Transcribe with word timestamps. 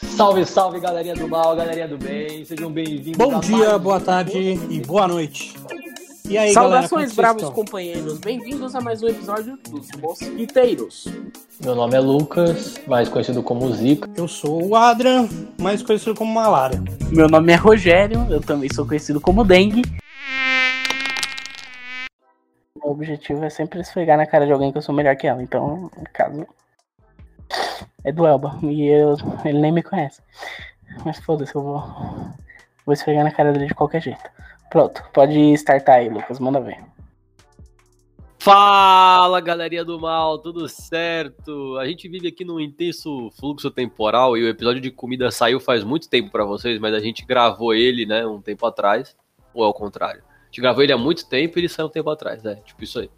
Salve, 0.00 0.44
salve, 0.44 0.80
galerinha 0.80 1.14
do 1.14 1.28
mal, 1.28 1.54
galerinha 1.54 1.86
do 1.86 1.96
bem, 1.96 2.44
sejam 2.44 2.70
bem-vindos. 2.70 3.16
Bom 3.16 3.38
dia, 3.38 3.78
boa 3.78 4.00
tarde 4.00 4.58
e 4.68 4.80
boa 4.80 5.06
noite. 5.06 5.54
E 6.28 6.38
aí, 6.38 6.52
Saudações, 6.52 7.14
galera, 7.14 7.34
bravos 7.34 7.54
companheiros, 7.54 8.18
bem-vindos 8.18 8.74
a 8.74 8.80
mais 8.80 9.02
um 9.02 9.08
episódio 9.08 9.58
dos 9.68 9.90
Mosquiteiros. 10.00 11.06
Meu 11.62 11.74
nome 11.74 11.96
é 11.96 12.00
Lucas, 12.00 12.80
mais 12.86 13.08
conhecido 13.08 13.42
como 13.42 13.70
Zica. 13.72 14.08
Eu 14.16 14.28
sou 14.28 14.68
o 14.68 14.76
Adrian, 14.76 15.28
mais 15.60 15.82
conhecido 15.82 16.14
como 16.14 16.32
Malária. 16.32 16.82
Meu 17.10 17.28
nome 17.28 17.52
é 17.52 17.56
Rogério, 17.56 18.26
eu 18.30 18.40
também 18.40 18.72
sou 18.72 18.86
conhecido 18.86 19.20
como 19.20 19.44
Dengue. 19.44 19.82
O 22.82 22.90
objetivo 22.90 23.44
é 23.44 23.50
sempre 23.50 23.80
esfregar 23.80 24.16
na 24.16 24.26
cara 24.26 24.46
de 24.46 24.52
alguém 24.52 24.70
que 24.70 24.78
eu 24.78 24.82
sou 24.82 24.94
melhor 24.94 25.16
que 25.16 25.26
ela, 25.26 25.42
então, 25.42 25.90
no 25.96 26.04
caso, 26.12 26.46
é 28.04 28.12
do 28.12 28.26
Elba. 28.26 28.58
E 28.62 28.86
eu, 28.86 29.16
ele 29.44 29.60
nem 29.60 29.72
me 29.72 29.82
conhece. 29.82 30.22
Mas 31.04 31.18
foda-se, 31.18 31.54
eu 31.54 31.62
vou, 31.62 31.80
vou 32.86 32.92
esfregar 32.92 33.24
na 33.24 33.30
cara 33.30 33.52
dele 33.52 33.66
de 33.66 33.74
qualquer 33.74 34.00
jeito. 34.00 34.30
Pronto, 34.72 35.02
pode 35.12 35.38
startar 35.52 35.96
aí, 35.96 36.08
Lucas, 36.08 36.38
manda 36.40 36.58
ver. 36.58 36.82
Fala, 38.38 39.38
galerinha 39.38 39.84
do 39.84 40.00
mal, 40.00 40.38
tudo 40.38 40.66
certo? 40.66 41.76
A 41.76 41.86
gente 41.86 42.08
vive 42.08 42.28
aqui 42.28 42.42
num 42.42 42.58
intenso 42.58 43.30
fluxo 43.38 43.70
temporal 43.70 44.34
e 44.34 44.42
o 44.42 44.48
episódio 44.48 44.80
de 44.80 44.90
comida 44.90 45.30
saiu 45.30 45.60
faz 45.60 45.84
muito 45.84 46.08
tempo 46.08 46.30
para 46.30 46.46
vocês, 46.46 46.78
mas 46.78 46.94
a 46.94 47.00
gente 47.00 47.22
gravou 47.26 47.74
ele, 47.74 48.06
né, 48.06 48.26
um 48.26 48.40
tempo 48.40 48.64
atrás, 48.64 49.14
ou 49.52 49.62
é 49.62 49.68
o 49.68 49.74
contrário? 49.74 50.22
A 50.24 50.46
gente 50.46 50.62
gravou 50.62 50.82
ele 50.82 50.92
há 50.94 50.96
muito 50.96 51.28
tempo 51.28 51.58
e 51.58 51.60
ele 51.60 51.68
saiu 51.68 51.88
um 51.88 51.90
tempo 51.90 52.08
atrás, 52.08 52.42
é, 52.46 52.54
tipo 52.54 52.82
isso 52.82 52.98
aí. 52.98 53.10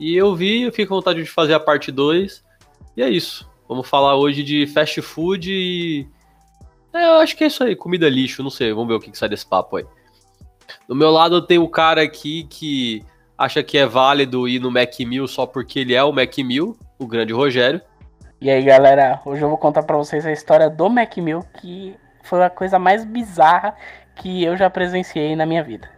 E 0.00 0.16
eu 0.16 0.34
vi, 0.34 0.62
eu 0.62 0.72
fiquei 0.72 0.86
com 0.86 0.96
vontade 0.96 1.22
de 1.22 1.30
fazer 1.30 1.54
a 1.54 1.60
parte 1.60 1.92
2, 1.92 2.44
e 2.96 3.02
é 3.04 3.08
isso. 3.08 3.48
Vamos 3.68 3.88
falar 3.88 4.16
hoje 4.16 4.42
de 4.42 4.66
fast 4.66 5.00
food 5.02 5.52
e. 5.52 6.08
É, 6.92 7.06
eu 7.06 7.14
acho 7.18 7.36
que 7.36 7.44
é 7.44 7.46
isso 7.46 7.62
aí, 7.62 7.76
comida 7.76 8.08
lixo, 8.08 8.42
não 8.42 8.50
sei, 8.50 8.72
vamos 8.72 8.88
ver 8.88 8.94
o 8.94 9.00
que, 9.00 9.12
que 9.12 9.16
sai 9.16 9.28
desse 9.28 9.46
papo 9.46 9.76
aí. 9.76 9.86
Do 10.88 10.94
meu 10.94 11.10
lado 11.10 11.42
tem 11.42 11.58
o 11.58 11.68
cara 11.68 12.02
aqui 12.02 12.44
que 12.44 13.04
acha 13.36 13.62
que 13.62 13.76
é 13.78 13.86
válido 13.86 14.48
ir 14.48 14.60
no 14.60 14.70
Mac 14.70 14.98
Mill 15.00 15.26
só 15.26 15.46
porque 15.46 15.80
ele 15.80 15.94
é 15.94 16.02
o 16.02 16.12
Mac 16.12 16.36
Mill, 16.38 16.76
o 16.98 17.06
grande 17.06 17.32
Rogério. 17.32 17.80
E 18.40 18.50
aí, 18.50 18.62
galera, 18.62 19.20
hoje 19.24 19.42
eu 19.42 19.48
vou 19.48 19.58
contar 19.58 19.82
para 19.82 19.96
vocês 19.96 20.26
a 20.26 20.32
história 20.32 20.68
do 20.68 20.90
Mac 20.90 21.16
Mill, 21.16 21.40
que 21.60 21.94
foi 22.22 22.42
a 22.42 22.50
coisa 22.50 22.78
mais 22.78 23.04
bizarra 23.04 23.74
que 24.16 24.44
eu 24.44 24.56
já 24.56 24.68
presenciei 24.68 25.34
na 25.34 25.46
minha 25.46 25.62
vida. 25.62 25.88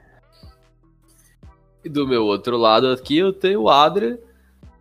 E 1.84 1.88
do 1.88 2.06
meu 2.06 2.24
outro 2.24 2.56
lado 2.56 2.88
aqui 2.88 3.18
eu 3.18 3.32
tenho 3.32 3.62
o 3.62 3.70
Adria, 3.70 4.18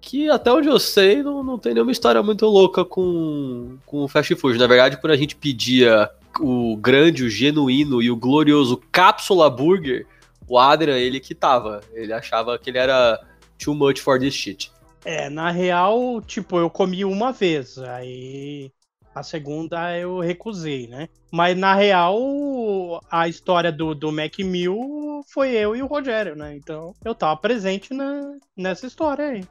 que 0.01 0.29
até 0.29 0.51
onde 0.51 0.67
eu 0.67 0.79
sei 0.79 1.23
não, 1.23 1.43
não 1.43 1.57
tem 1.57 1.73
nenhuma 1.73 1.91
história 1.91 2.21
muito 2.21 2.45
louca 2.45 2.85
com, 2.85 3.77
com 3.85 4.07
fast 4.07 4.35
food. 4.35 4.57
Na 4.57 4.67
verdade, 4.67 4.97
quando 4.97 5.13
a 5.13 5.17
gente 5.17 5.35
pedia 5.35 6.09
o 6.39 6.77
grande, 6.77 7.23
o 7.23 7.29
genuíno 7.29 8.01
e 8.01 8.09
o 8.11 8.15
glorioso 8.15 8.81
Cápsula 8.91 9.49
Burger, 9.49 10.07
o 10.47 10.57
Adrian, 10.57 10.97
ele 10.97 11.19
que 11.19 11.33
tava. 11.35 11.81
Ele 11.93 12.13
achava 12.13 12.57
que 12.57 12.69
ele 12.69 12.77
era 12.77 13.19
too 13.57 13.73
much 13.73 13.99
for 13.99 14.19
this 14.19 14.33
shit. 14.33 14.71
É, 15.03 15.29
na 15.29 15.51
real, 15.51 16.21
tipo, 16.21 16.57
eu 16.57 16.69
comi 16.69 17.05
uma 17.05 17.31
vez, 17.31 17.77
aí 17.77 18.71
a 19.13 19.23
segunda 19.23 19.97
eu 19.97 20.19
recusei, 20.19 20.87
né? 20.87 21.07
Mas 21.31 21.57
na 21.57 21.73
real, 21.73 23.01
a 23.09 23.27
história 23.27 23.71
do, 23.71 23.95
do 23.95 24.11
Mac 24.11 24.37
Mill 24.39 25.21
foi 25.27 25.51
eu 25.51 25.75
e 25.75 25.81
o 25.81 25.87
Rogério, 25.87 26.35
né? 26.35 26.55
Então 26.55 26.93
eu 27.03 27.15
tava 27.15 27.37
presente 27.37 27.93
na, 27.93 28.35
nessa 28.57 28.85
história 28.85 29.27
aí. 29.27 29.45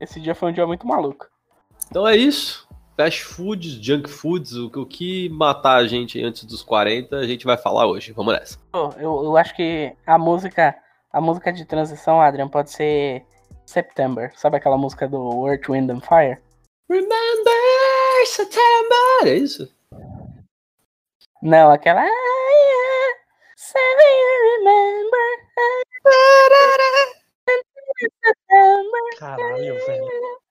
Esse 0.00 0.20
dia 0.20 0.34
foi 0.34 0.50
um 0.50 0.54
dia 0.54 0.66
muito 0.66 0.86
maluco. 0.86 1.26
Então 1.90 2.06
é 2.06 2.16
isso. 2.16 2.63
Fast 2.96 3.24
foods, 3.24 3.72
junk 3.84 4.08
foods, 4.08 4.52
o, 4.52 4.66
o 4.66 4.86
que 4.86 5.28
matar 5.30 5.76
a 5.78 5.86
gente 5.86 6.22
antes 6.22 6.44
dos 6.44 6.62
40, 6.62 7.16
a 7.16 7.26
gente 7.26 7.44
vai 7.44 7.56
falar 7.56 7.86
hoje. 7.86 8.12
Vamos 8.12 8.34
nessa. 8.34 8.58
Eu, 8.98 9.24
eu 9.24 9.36
acho 9.36 9.54
que 9.56 9.92
a 10.06 10.16
música, 10.16 10.76
a 11.12 11.20
música 11.20 11.52
de 11.52 11.64
transição, 11.64 12.20
Adrian, 12.20 12.48
pode 12.48 12.70
ser 12.70 13.26
September. 13.66 14.32
Sabe 14.36 14.58
aquela 14.58 14.78
música 14.78 15.08
do 15.08 15.48
Earth, 15.48 15.68
Wind 15.68 15.90
and 15.90 16.00
Fire? 16.00 16.38
Remember 16.88 18.26
September, 18.26 19.26
é 19.26 19.34
isso? 19.34 19.74
Não, 21.42 21.70
aquela 21.70 22.06
Seven 23.56 24.14
Remember 24.58 25.34
Caralho, 29.18 29.86
velho. 29.86 30.43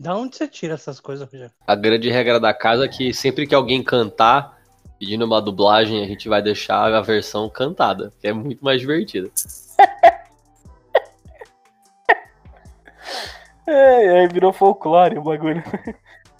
Da 0.00 0.16
onde 0.16 0.34
você 0.34 0.48
tira 0.48 0.72
essas 0.72 0.98
coisas, 0.98 1.30
Rogério? 1.30 1.52
A 1.66 1.76
grande 1.76 2.08
regra 2.08 2.40
da 2.40 2.54
casa 2.54 2.86
é 2.86 2.88
que 2.88 3.12
sempre 3.12 3.46
que 3.46 3.54
alguém 3.54 3.82
cantar, 3.82 4.58
pedindo 4.98 5.26
uma 5.26 5.42
dublagem, 5.42 6.02
a 6.02 6.06
gente 6.06 6.26
vai 6.26 6.40
deixar 6.40 6.94
a 6.94 7.02
versão 7.02 7.50
cantada, 7.50 8.10
que 8.18 8.26
é 8.26 8.32
muito 8.32 8.64
mais 8.64 8.80
divertida. 8.80 9.30
é, 13.66 14.20
aí 14.20 14.28
virou 14.28 14.54
folclore 14.54 15.18
o 15.18 15.22
bagulho. 15.22 15.62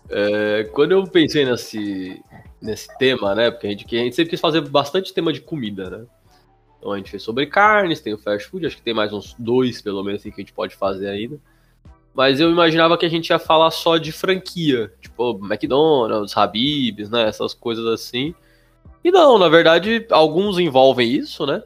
É, 0.09 0.65
quando 0.73 0.93
eu 0.93 1.07
pensei 1.07 1.45
nesse, 1.45 2.25
nesse 2.63 2.89
tema, 2.97 3.35
né? 3.35 3.51
Porque 3.51 3.67
a 3.67 3.71
gente, 3.71 3.85
a 3.95 3.99
gente 3.99 4.17
sempre 4.17 4.31
quis 4.31 4.41
fazer 4.41 4.63
bastante 4.63 5.13
tema 5.13 5.35
de 5.35 5.43
comida, 5.43 5.91
né? 5.91 6.07
Então 6.79 6.93
a 6.93 6.97
gente 6.97 7.11
fez 7.11 7.23
sobre 7.23 7.45
carnes, 7.45 8.01
tem 8.01 8.15
o 8.15 8.19
fast 8.19 8.49
food, 8.49 8.65
acho 8.65 8.77
que 8.77 8.83
tem 8.83 8.95
mais 8.95 9.13
uns 9.13 9.35
dois, 9.39 9.83
pelo 9.83 10.03
menos, 10.03 10.23
assim, 10.23 10.31
que 10.31 10.41
a 10.41 10.45
gente 10.45 10.55
pode 10.55 10.75
fazer 10.75 11.09
ainda. 11.09 11.39
Mas 12.15 12.41
eu 12.41 12.51
imaginava 12.51 12.99
que 12.99 13.07
a 13.07 13.09
gente 13.09 13.31
ia 13.31 13.39
falar 13.39 13.71
só 13.71 13.97
de 13.97 14.13
franquia, 14.13 14.93
tipo 15.01 15.39
McDonald's, 15.43 16.37
Habib's, 16.37 17.09
né? 17.09 17.29
Essas 17.29 17.55
coisas 17.55 17.87
assim. 17.87 18.35
E 19.03 19.11
não, 19.11 19.39
na 19.39 19.49
verdade, 19.49 20.07
alguns 20.11 20.59
envolvem 20.59 21.11
isso, 21.11 21.47
né? 21.47 21.63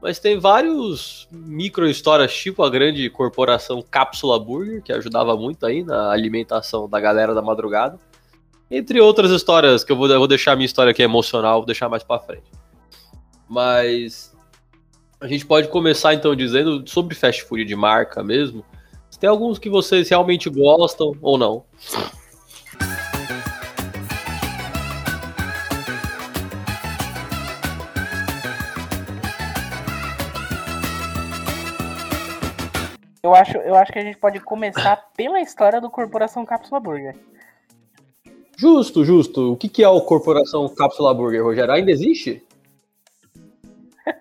Mas 0.00 0.18
tem 0.20 0.38
vários 0.38 1.28
micro 1.30 1.88
histórias, 1.88 2.32
tipo 2.32 2.62
a 2.62 2.70
grande 2.70 3.10
corporação 3.10 3.82
Cápsula 3.82 4.38
Burger, 4.38 4.80
que 4.82 4.92
ajudava 4.92 5.36
muito 5.36 5.66
aí 5.66 5.82
na 5.82 6.10
alimentação 6.12 6.88
da 6.88 7.00
galera 7.00 7.34
da 7.34 7.42
madrugada. 7.42 7.98
Entre 8.70 9.00
outras 9.00 9.30
histórias, 9.30 9.82
que 9.82 9.90
eu 9.90 9.96
vou, 9.96 10.08
eu 10.08 10.18
vou 10.18 10.28
deixar 10.28 10.54
minha 10.54 10.66
história 10.66 10.92
aqui 10.92 11.02
emocional, 11.02 11.58
vou 11.58 11.66
deixar 11.66 11.88
mais 11.88 12.04
pra 12.04 12.20
frente. 12.20 12.50
Mas 13.48 14.32
a 15.20 15.26
gente 15.26 15.44
pode 15.44 15.68
começar 15.68 16.14
então 16.14 16.36
dizendo 16.36 16.86
sobre 16.86 17.14
fast 17.14 17.42
food 17.42 17.64
de 17.64 17.74
marca 17.74 18.22
mesmo. 18.22 18.64
Tem 19.20 19.28
alguns 19.28 19.58
que 19.58 19.68
vocês 19.68 20.08
realmente 20.08 20.48
gostam 20.48 21.12
ou 21.20 21.36
não? 21.36 21.64
Eu 33.20 33.34
acho, 33.34 33.58
eu 33.58 33.74
acho 33.74 33.92
que 33.92 33.98
a 33.98 34.02
gente 34.02 34.16
pode 34.16 34.40
começar 34.40 34.96
pela 35.16 35.40
história 35.40 35.80
do 35.80 35.90
Corporação 35.90 36.46
Cápsula 36.46 36.80
Burger. 36.80 37.16
Justo, 38.56 39.04
justo. 39.04 39.52
O 39.52 39.56
que, 39.56 39.68
que 39.68 39.82
é 39.82 39.88
o 39.88 40.00
Corporação 40.00 40.68
Cápsula 40.68 41.12
Burger, 41.12 41.42
Rogério? 41.42 41.74
Ainda 41.74 41.90
existe? 41.90 42.42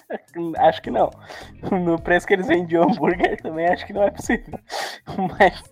acho 0.57 0.81
que 0.81 0.91
não. 0.91 1.09
No 1.72 2.01
preço 2.01 2.28
que 2.28 2.34
eles 2.34 2.47
vendiam 2.47 2.84
hambúrguer 2.84 3.41
também 3.41 3.68
acho 3.68 3.85
que 3.85 3.94
não 3.94 4.03
é 4.03 4.12
possível. 4.12 4.59
Mas, 5.40 5.63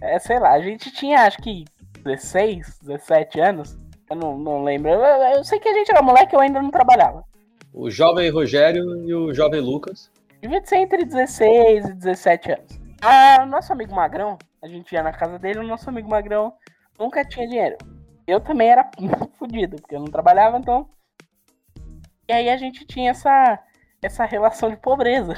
é, 0.00 0.18
sei 0.18 0.38
lá, 0.38 0.52
a 0.52 0.60
gente 0.60 0.90
tinha 0.92 1.22
acho 1.22 1.38
que 1.38 1.64
16, 2.04 2.78
17 2.80 3.40
anos. 3.40 3.78
Eu 4.10 4.16
não, 4.16 4.38
não 4.38 4.64
lembro. 4.64 4.90
Eu, 4.90 5.00
eu 5.00 5.44
sei 5.44 5.58
que 5.58 5.68
a 5.68 5.74
gente 5.74 5.90
era 5.90 6.02
moleque, 6.02 6.34
eu 6.34 6.40
ainda 6.40 6.60
não 6.60 6.70
trabalhava. 6.70 7.24
O 7.72 7.90
jovem 7.90 8.30
Rogério 8.30 8.84
e 9.06 9.14
o 9.14 9.32
jovem 9.32 9.60
Lucas. 9.60 10.10
Devia 10.40 10.64
ser 10.64 10.76
entre 10.76 11.04
16 11.04 11.84
e 11.84 11.94
17 11.94 12.52
anos. 12.52 12.80
Ah, 13.00 13.46
nosso 13.46 13.72
amigo 13.72 13.94
Magrão, 13.94 14.36
a 14.62 14.68
gente 14.68 14.92
ia 14.92 15.02
na 15.02 15.12
casa 15.12 15.38
dele, 15.38 15.60
o 15.60 15.66
nosso 15.66 15.88
amigo 15.88 16.08
Magrão 16.08 16.52
nunca 16.98 17.24
tinha 17.24 17.48
dinheiro. 17.48 17.76
Eu 18.26 18.40
também 18.40 18.68
era 18.68 18.88
fodido, 19.38 19.76
porque 19.76 19.96
eu 19.96 20.00
não 20.00 20.06
trabalhava, 20.06 20.58
então 20.58 20.88
e 22.28 22.32
aí 22.32 22.48
a 22.48 22.56
gente 22.56 22.86
tinha 22.86 23.10
essa, 23.10 23.58
essa 24.02 24.24
relação 24.24 24.68
de 24.68 24.76
pobreza. 24.76 25.34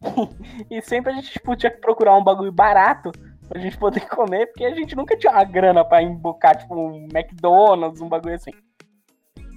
e 0.70 0.82
sempre 0.82 1.12
a 1.12 1.14
gente 1.16 1.32
tipo, 1.32 1.56
tinha 1.56 1.70
que 1.70 1.80
procurar 1.80 2.16
um 2.16 2.22
bagulho 2.22 2.52
barato 2.52 3.10
pra 3.48 3.60
gente 3.60 3.78
poder 3.78 4.06
comer, 4.08 4.46
porque 4.46 4.64
a 4.64 4.74
gente 4.74 4.94
nunca 4.94 5.16
tinha 5.16 5.32
uma 5.32 5.44
grana 5.44 5.84
pra 5.84 6.02
embocar, 6.02 6.56
tipo, 6.56 6.74
um 6.74 7.08
McDonald's, 7.12 8.02
um 8.02 8.08
bagulho 8.08 8.34
assim. 8.34 8.50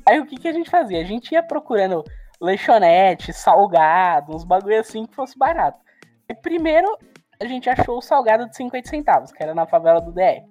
Aí 0.07 0.19
o 0.19 0.25
que, 0.25 0.37
que 0.37 0.47
a 0.47 0.53
gente 0.53 0.69
fazia? 0.69 1.01
A 1.01 1.03
gente 1.03 1.33
ia 1.33 1.43
procurando 1.43 2.03
lanchonete, 2.39 3.33
salgado, 3.33 4.33
uns 4.33 4.45
bagulho 4.45 4.79
assim 4.79 5.05
que 5.05 5.15
fosse 5.15 5.37
barato. 5.37 5.79
E 6.29 6.33
primeiro 6.33 6.87
a 7.39 7.45
gente 7.45 7.69
achou 7.69 7.97
o 7.97 8.01
salgado 8.01 8.47
de 8.47 8.55
50 8.55 8.87
centavos, 8.87 9.31
que 9.31 9.43
era 9.43 9.53
na 9.53 9.67
favela 9.67 9.99
do 9.99 10.13
DR. 10.13 10.43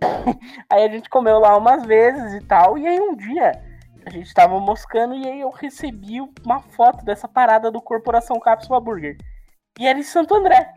aí 0.68 0.84
a 0.84 0.88
gente 0.88 1.08
comeu 1.08 1.38
lá 1.38 1.56
umas 1.56 1.86
vezes 1.86 2.34
e 2.34 2.46
tal, 2.46 2.76
e 2.76 2.86
aí 2.86 3.00
um 3.00 3.16
dia 3.16 3.52
A 4.06 4.10
gente 4.10 4.32
tava 4.32 4.60
moscando 4.60 5.16
e 5.16 5.26
aí 5.26 5.40
eu 5.40 5.50
recebi 5.50 6.20
uma 6.44 6.60
foto 6.60 7.04
dessa 7.04 7.26
parada 7.26 7.72
do 7.72 7.82
Corporação 7.82 8.38
Cápsula 8.38 8.80
Burger. 8.80 9.18
E 9.80 9.84
era 9.84 9.98
em 9.98 10.04
Santo 10.04 10.32
André. 10.32 10.72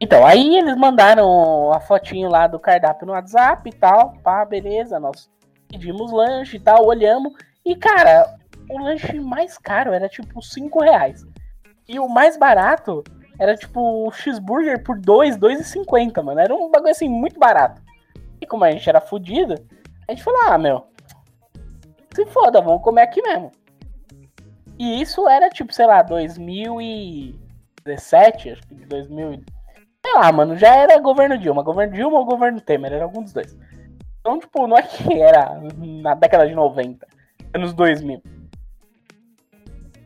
Então, 0.00 0.24
aí 0.26 0.56
eles 0.56 0.74
mandaram 0.74 1.70
a 1.72 1.78
fotinho 1.78 2.28
lá 2.30 2.46
do 2.46 2.58
cardápio 2.58 3.06
no 3.06 3.12
WhatsApp 3.12 3.68
e 3.68 3.72
tal. 3.72 4.14
Pá, 4.22 4.46
beleza, 4.46 4.98
nós 4.98 5.30
pedimos 5.68 6.10
lanche 6.10 6.56
e 6.56 6.60
tal, 6.60 6.86
olhamos. 6.86 7.34
E, 7.66 7.76
cara, 7.76 8.34
o 8.70 8.78
lanche 8.78 9.20
mais 9.20 9.58
caro 9.58 9.92
era 9.92 10.08
tipo 10.08 10.40
5 10.40 10.82
reais. 10.82 11.22
E 11.86 11.98
o 12.00 12.08
mais 12.08 12.38
barato 12.38 13.04
era 13.38 13.54
tipo 13.54 14.06
o 14.06 14.10
cheeseburger 14.10 14.82
por 14.82 14.98
2, 14.98 15.36
2,50, 15.36 16.22
mano. 16.22 16.40
Era 16.40 16.54
um 16.54 16.70
bagulho 16.70 16.90
assim 16.90 17.10
muito 17.10 17.38
barato. 17.38 17.82
E 18.40 18.46
como 18.46 18.64
a 18.64 18.70
gente 18.70 18.88
era 18.88 19.02
fudido, 19.02 19.54
a 20.08 20.12
gente 20.12 20.24
falou: 20.24 20.40
ah, 20.46 20.56
meu, 20.56 20.86
se 22.14 22.26
foda, 22.26 22.60
vamos 22.60 22.82
comer 22.82 23.02
aqui 23.02 23.22
mesmo. 23.22 23.50
E 24.78 25.00
isso 25.00 25.26
era 25.28 25.48
tipo, 25.50 25.72
sei 25.72 25.86
lá, 25.86 26.02
2017, 26.02 28.50
acho 28.50 28.62
que 28.62 28.74
2000. 28.74 29.44
Sei 30.04 30.14
lá, 30.14 30.32
mano, 30.32 30.56
já 30.56 30.74
era 30.74 30.98
governo 30.98 31.38
Dilma. 31.38 31.62
Governo 31.62 31.94
Dilma 31.94 32.18
ou 32.18 32.24
governo 32.24 32.60
Temer, 32.60 32.92
era 32.92 33.04
algum 33.04 33.22
dos 33.22 33.32
dois. 33.32 33.56
Então, 34.20 34.38
tipo, 34.38 34.66
não 34.66 34.76
é 34.76 34.82
que 34.82 35.20
era 35.20 35.60
na 35.76 36.14
década 36.14 36.46
de 36.46 36.54
90, 36.54 37.06
anos 37.54 37.72
2000. 37.74 38.22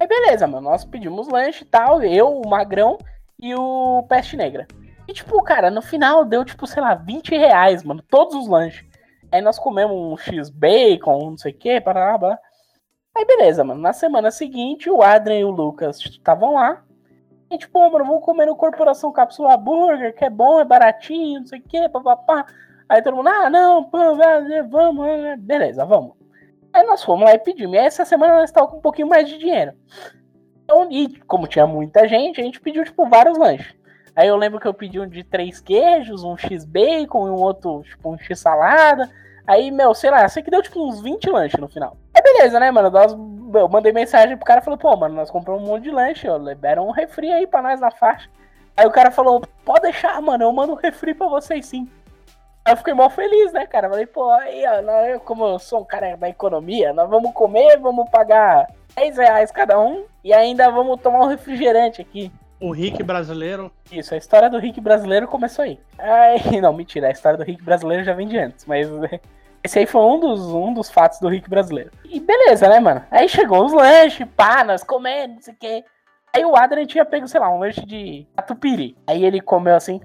Aí 0.01 0.07
beleza, 0.07 0.47
mano, 0.47 0.71
nós 0.71 0.85
pedimos 0.85 1.29
lanche 1.29 1.65
e 1.65 1.67
tal, 1.67 2.01
eu, 2.03 2.41
o 2.41 2.49
Magrão 2.49 2.99
e 3.39 3.55
o 3.55 4.05
Peste 4.09 4.37
Negra. 4.37 4.67
E 5.09 5.13
tipo, 5.13 5.43
cara, 5.43 5.71
no 5.71 5.83
final 5.83 6.25
deu 6.25 6.45
tipo, 6.45 6.67
sei 6.67 6.83
lá, 6.83 6.95
20 6.95 7.31
reais, 7.31 7.83
mano, 7.83 8.03
todos 8.03 8.35
os 8.35 8.47
lanches. 8.47 8.87
Aí 9.31 9.41
nós 9.41 9.59
comemos 9.59 9.97
um 9.97 10.17
X-Bacon, 10.17 11.31
não 11.31 11.39
sei 11.39 11.53
o 11.53 11.57
que, 11.57 11.81
blá. 11.81 12.39
Aí 13.17 13.25
beleza, 13.25 13.65
mano. 13.65 13.81
Na 13.81 13.93
semana 13.93 14.31
seguinte, 14.31 14.89
o 14.89 15.03
Adrian 15.03 15.41
e 15.41 15.45
o 15.45 15.51
Lucas 15.51 15.99
estavam 15.99 16.55
lá. 16.55 16.85
E 17.51 17.59
tipo, 17.59 17.79
mano, 17.79 18.05
vamos 18.05 18.25
comer 18.25 18.47
no 18.47 18.57
Corporação 18.57 19.13
Cápsula 19.13 19.57
Burger, 19.57 20.15
que 20.15 20.25
é 20.25 20.31
bom, 20.31 20.61
é 20.61 20.65
baratinho, 20.65 21.41
não 21.41 21.47
sei 21.47 21.59
o 21.59 21.63
que, 21.63 21.89
papapá. 21.89 22.47
Aí 22.89 23.03
todo 23.03 23.17
mundo, 23.17 23.29
ah, 23.29 23.51
não, 23.51 23.85
pô, 23.85 23.99
vamos, 24.71 25.07
beleza, 25.41 25.85
vamos. 25.85 26.15
Aí 26.73 26.85
nós 26.85 27.03
fomos 27.03 27.25
lá 27.25 27.35
e 27.35 27.39
pedimos. 27.39 27.75
E 27.75 27.79
essa 27.79 28.05
semana 28.05 28.37
nós 28.37 28.51
estávamos 28.51 28.73
com 28.73 28.79
um 28.79 28.83
pouquinho 28.83 29.09
mais 29.09 29.29
de 29.29 29.39
dinheiro. 29.39 29.73
Então, 30.65 30.87
e 30.91 31.19
como 31.21 31.47
tinha 31.47 31.67
muita 31.67 32.07
gente, 32.07 32.41
a 32.41 32.45
gente 32.45 32.61
pediu, 32.61 32.85
tipo, 32.85 33.09
vários 33.09 33.39
lanches. 33.39 33.75
Aí 34.19 34.27
eu 34.27 34.35
lembro 34.35 34.59
que 34.59 34.67
eu 34.67 34.75
pedi 34.75 34.99
um 34.99 35.07
de 35.07 35.23
três 35.23 35.61
queijos, 35.61 36.25
um 36.25 36.37
X-bacon 36.37 37.29
e 37.29 37.31
um 37.31 37.41
outro, 37.41 37.85
tipo, 37.85 38.11
um 38.11 38.19
X-salada. 38.19 39.09
Aí, 39.47 39.71
meu, 39.71 39.95
sei 39.95 40.11
lá, 40.11 40.29
sei 40.29 40.43
que 40.43 40.51
deu, 40.51 40.61
tipo, 40.61 40.85
uns 40.85 41.01
20 41.01 41.31
lanches 41.31 41.61
no 41.61 41.69
final. 41.69 41.97
É 42.13 42.21
beleza, 42.21 42.59
né, 42.59 42.69
mano? 42.73 42.91
Nós, 42.91 43.13
eu 43.13 43.69
mandei 43.69 43.93
mensagem 43.93 44.37
pro 44.37 44.45
cara 44.45 44.61
e 44.61 44.65
falei, 44.65 44.77
pô, 44.77 44.97
mano, 44.97 45.15
nós 45.15 45.31
compramos 45.31 45.63
um 45.63 45.67
monte 45.67 45.85
de 45.85 45.93
lanche, 45.93 46.29
ó. 46.29 46.37
Libera 46.37 46.83
um 46.83 46.91
refri 46.91 47.31
aí 47.31 47.47
pra 47.47 47.63
nós 47.63 47.79
na 47.79 47.93
faixa. 47.93 48.29
Aí 48.77 48.85
o 48.89 48.91
cara 48.91 49.13
falou, 49.13 49.41
pode 49.65 49.83
deixar, 49.83 50.21
mano, 50.21 50.43
eu 50.43 50.53
mando 50.53 50.73
um 50.73 50.77
refri 50.77 51.15
pra 51.15 51.29
vocês 51.29 51.67
sim. 51.67 51.89
Aí 52.65 52.73
eu 52.73 52.77
fiquei 52.77 52.95
mal 52.95 53.11
feliz, 53.11 53.53
né, 53.53 53.69
cara? 53.69 53.89
Falei, 53.89 54.07
pô, 54.07 54.29
aí, 54.33 54.65
ó, 54.67 55.07
eu, 55.07 55.21
como 55.21 55.47
eu 55.47 55.61
sou 55.61 55.83
um 55.83 55.85
cara 55.85 56.17
da 56.17 56.29
economia, 56.29 56.93
nós 56.93 57.09
vamos 57.09 57.33
comer, 57.33 57.79
vamos 57.79 58.11
pagar 58.11 58.67
10 58.97 59.17
reais 59.17 59.53
cada 59.53 59.79
um 59.79 60.07
e 60.25 60.33
ainda 60.33 60.69
vamos 60.73 61.01
tomar 61.01 61.21
um 61.21 61.29
refrigerante 61.29 62.03
aqui. 62.03 62.33
O 62.61 62.73
Rick 62.73 63.03
brasileiro. 63.03 63.71
Isso, 63.91 64.15
a 64.15 64.17
história 64.17 64.51
do 64.51 64.59
Rick 64.59 64.81
brasileiro 64.81 65.29
começou 65.29 65.65
aí. 65.65 65.79
Ai, 65.99 66.39
não, 66.61 66.73
mentira, 66.73 67.09
a 67.09 67.13
história 67.13 67.39
do 67.39 67.45
Rick 67.45 67.63
brasileiro 67.63 68.05
já 68.05 68.13
vem 68.13 68.27
de 68.27 68.39
antes, 68.39 68.65
mas 68.65 68.89
esse 69.63 69.79
aí 69.79 69.87
foi 69.87 70.03
um 70.03 70.19
dos, 70.19 70.41
um 70.47 70.73
dos 70.73 70.91
fatos 70.91 71.21
do 71.21 71.29
Rick 71.29 71.49
brasileiro. 71.49 71.91
E 72.05 72.19
beleza, 72.21 72.69
né, 72.69 72.81
mano? 72.81 73.05
Aí 73.11 73.29
chegou 73.29 73.65
os 73.65 73.73
lanches, 73.73 74.27
pá, 74.37 74.65
nós 74.65 74.83
comendo, 74.83 75.35
não 75.35 75.43
sei 75.43 75.55
o 75.55 75.57
quê. 75.57 75.85
Aí 76.35 76.45
o 76.45 76.57
Adrian 76.57 76.87
tinha 76.87 77.05
pego, 77.05 77.27
sei 77.27 77.41
lá, 77.41 77.51
um 77.51 77.59
lanche 77.59 77.85
de 77.87 78.27
catupiry. 78.37 78.97
Aí 79.07 79.25
ele 79.25 79.41
comeu 79.41 79.75
assim, 79.75 80.01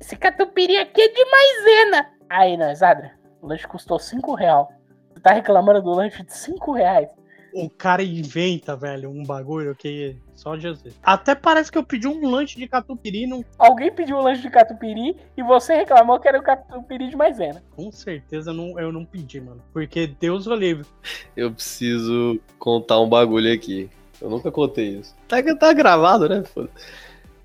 esse 0.00 0.16
catupiry 0.16 0.76
aqui 0.76 1.00
é 1.00 1.08
de 1.08 1.24
maisena. 1.24 2.10
Aí, 2.30 2.56
nós, 2.56 2.82
Adra, 2.82 3.12
o 3.42 3.46
lanche 3.46 3.66
custou 3.66 3.98
5 3.98 4.34
reais. 4.34 4.66
Você 5.12 5.20
tá 5.20 5.32
reclamando 5.32 5.82
do 5.82 5.90
lanche 5.90 6.22
de 6.22 6.32
5 6.32 6.72
reais? 6.72 7.08
O 7.52 7.70
cara 7.70 8.02
inventa, 8.02 8.76
velho, 8.76 9.10
um 9.10 9.24
bagulho 9.24 9.74
que 9.74 10.16
só 10.34 10.56
Jesus. 10.56 10.94
Até 11.02 11.34
parece 11.34 11.72
que 11.72 11.78
eu 11.78 11.84
pedi 11.84 12.06
um 12.06 12.28
lanche 12.28 12.56
de 12.56 12.68
catupiry. 12.68 13.26
Não... 13.26 13.44
Alguém 13.58 13.92
pediu 13.92 14.16
um 14.16 14.22
lanche 14.22 14.42
de 14.42 14.50
catupiry 14.50 15.16
e 15.36 15.42
você 15.42 15.74
reclamou 15.74 16.20
que 16.20 16.28
era 16.28 16.38
o 16.38 16.42
catupiry 16.42 17.08
de 17.08 17.16
maisena. 17.16 17.62
Com 17.74 17.90
certeza 17.90 18.52
não, 18.52 18.78
eu 18.78 18.92
não 18.92 19.04
pedi, 19.04 19.40
mano. 19.40 19.62
Porque 19.72 20.06
Deus 20.06 20.46
o 20.46 20.54
livre. 20.54 20.86
Eu 21.36 21.52
preciso 21.52 22.38
contar 22.58 23.00
um 23.00 23.08
bagulho 23.08 23.52
aqui. 23.52 23.90
Eu 24.20 24.30
nunca 24.30 24.50
contei 24.50 24.98
isso. 24.98 25.14
Tá, 25.26 25.36
tá 25.56 25.72
gravado, 25.72 26.28
né? 26.28 26.42
Foda. 26.44 26.70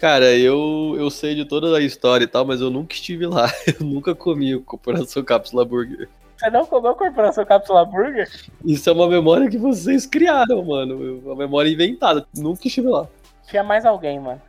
Cara, 0.03 0.35
eu, 0.37 0.95
eu 0.97 1.09
sei 1.09 1.33
de 1.33 1.45
toda 1.45 1.77
a 1.77 1.81
história 1.81 2.25
e 2.25 2.27
tal, 2.27 2.43
mas 2.43 2.59
eu 2.59 2.69
nunca 2.69 2.93
estive 2.93 3.25
lá. 3.25 3.49
Eu 3.79 3.85
nunca 3.85 4.13
comi 4.13 4.53
o 4.53 4.61
Corporação 4.61 5.23
Cápsula 5.23 5.63
Burger. 5.63 6.09
Você 6.43 6.49
não 6.49 6.65
comeu 6.65 6.91
o 6.91 6.95
Corporação 6.95 7.45
Cápsula 7.45 7.85
Burger? 7.85 8.29
Isso 8.65 8.89
é 8.89 8.93
uma 8.93 9.07
memória 9.07 9.49
que 9.49 9.57
vocês 9.57 10.05
criaram, 10.05 10.61
mano. 10.65 11.21
Uma 11.23 11.37
memória 11.37 11.69
inventada. 11.69 12.27
Nunca 12.35 12.67
estive 12.67 12.89
lá. 12.89 13.07
Tinha 13.47 13.63
mais 13.63 13.85
alguém, 13.85 14.19
mano. 14.19 14.41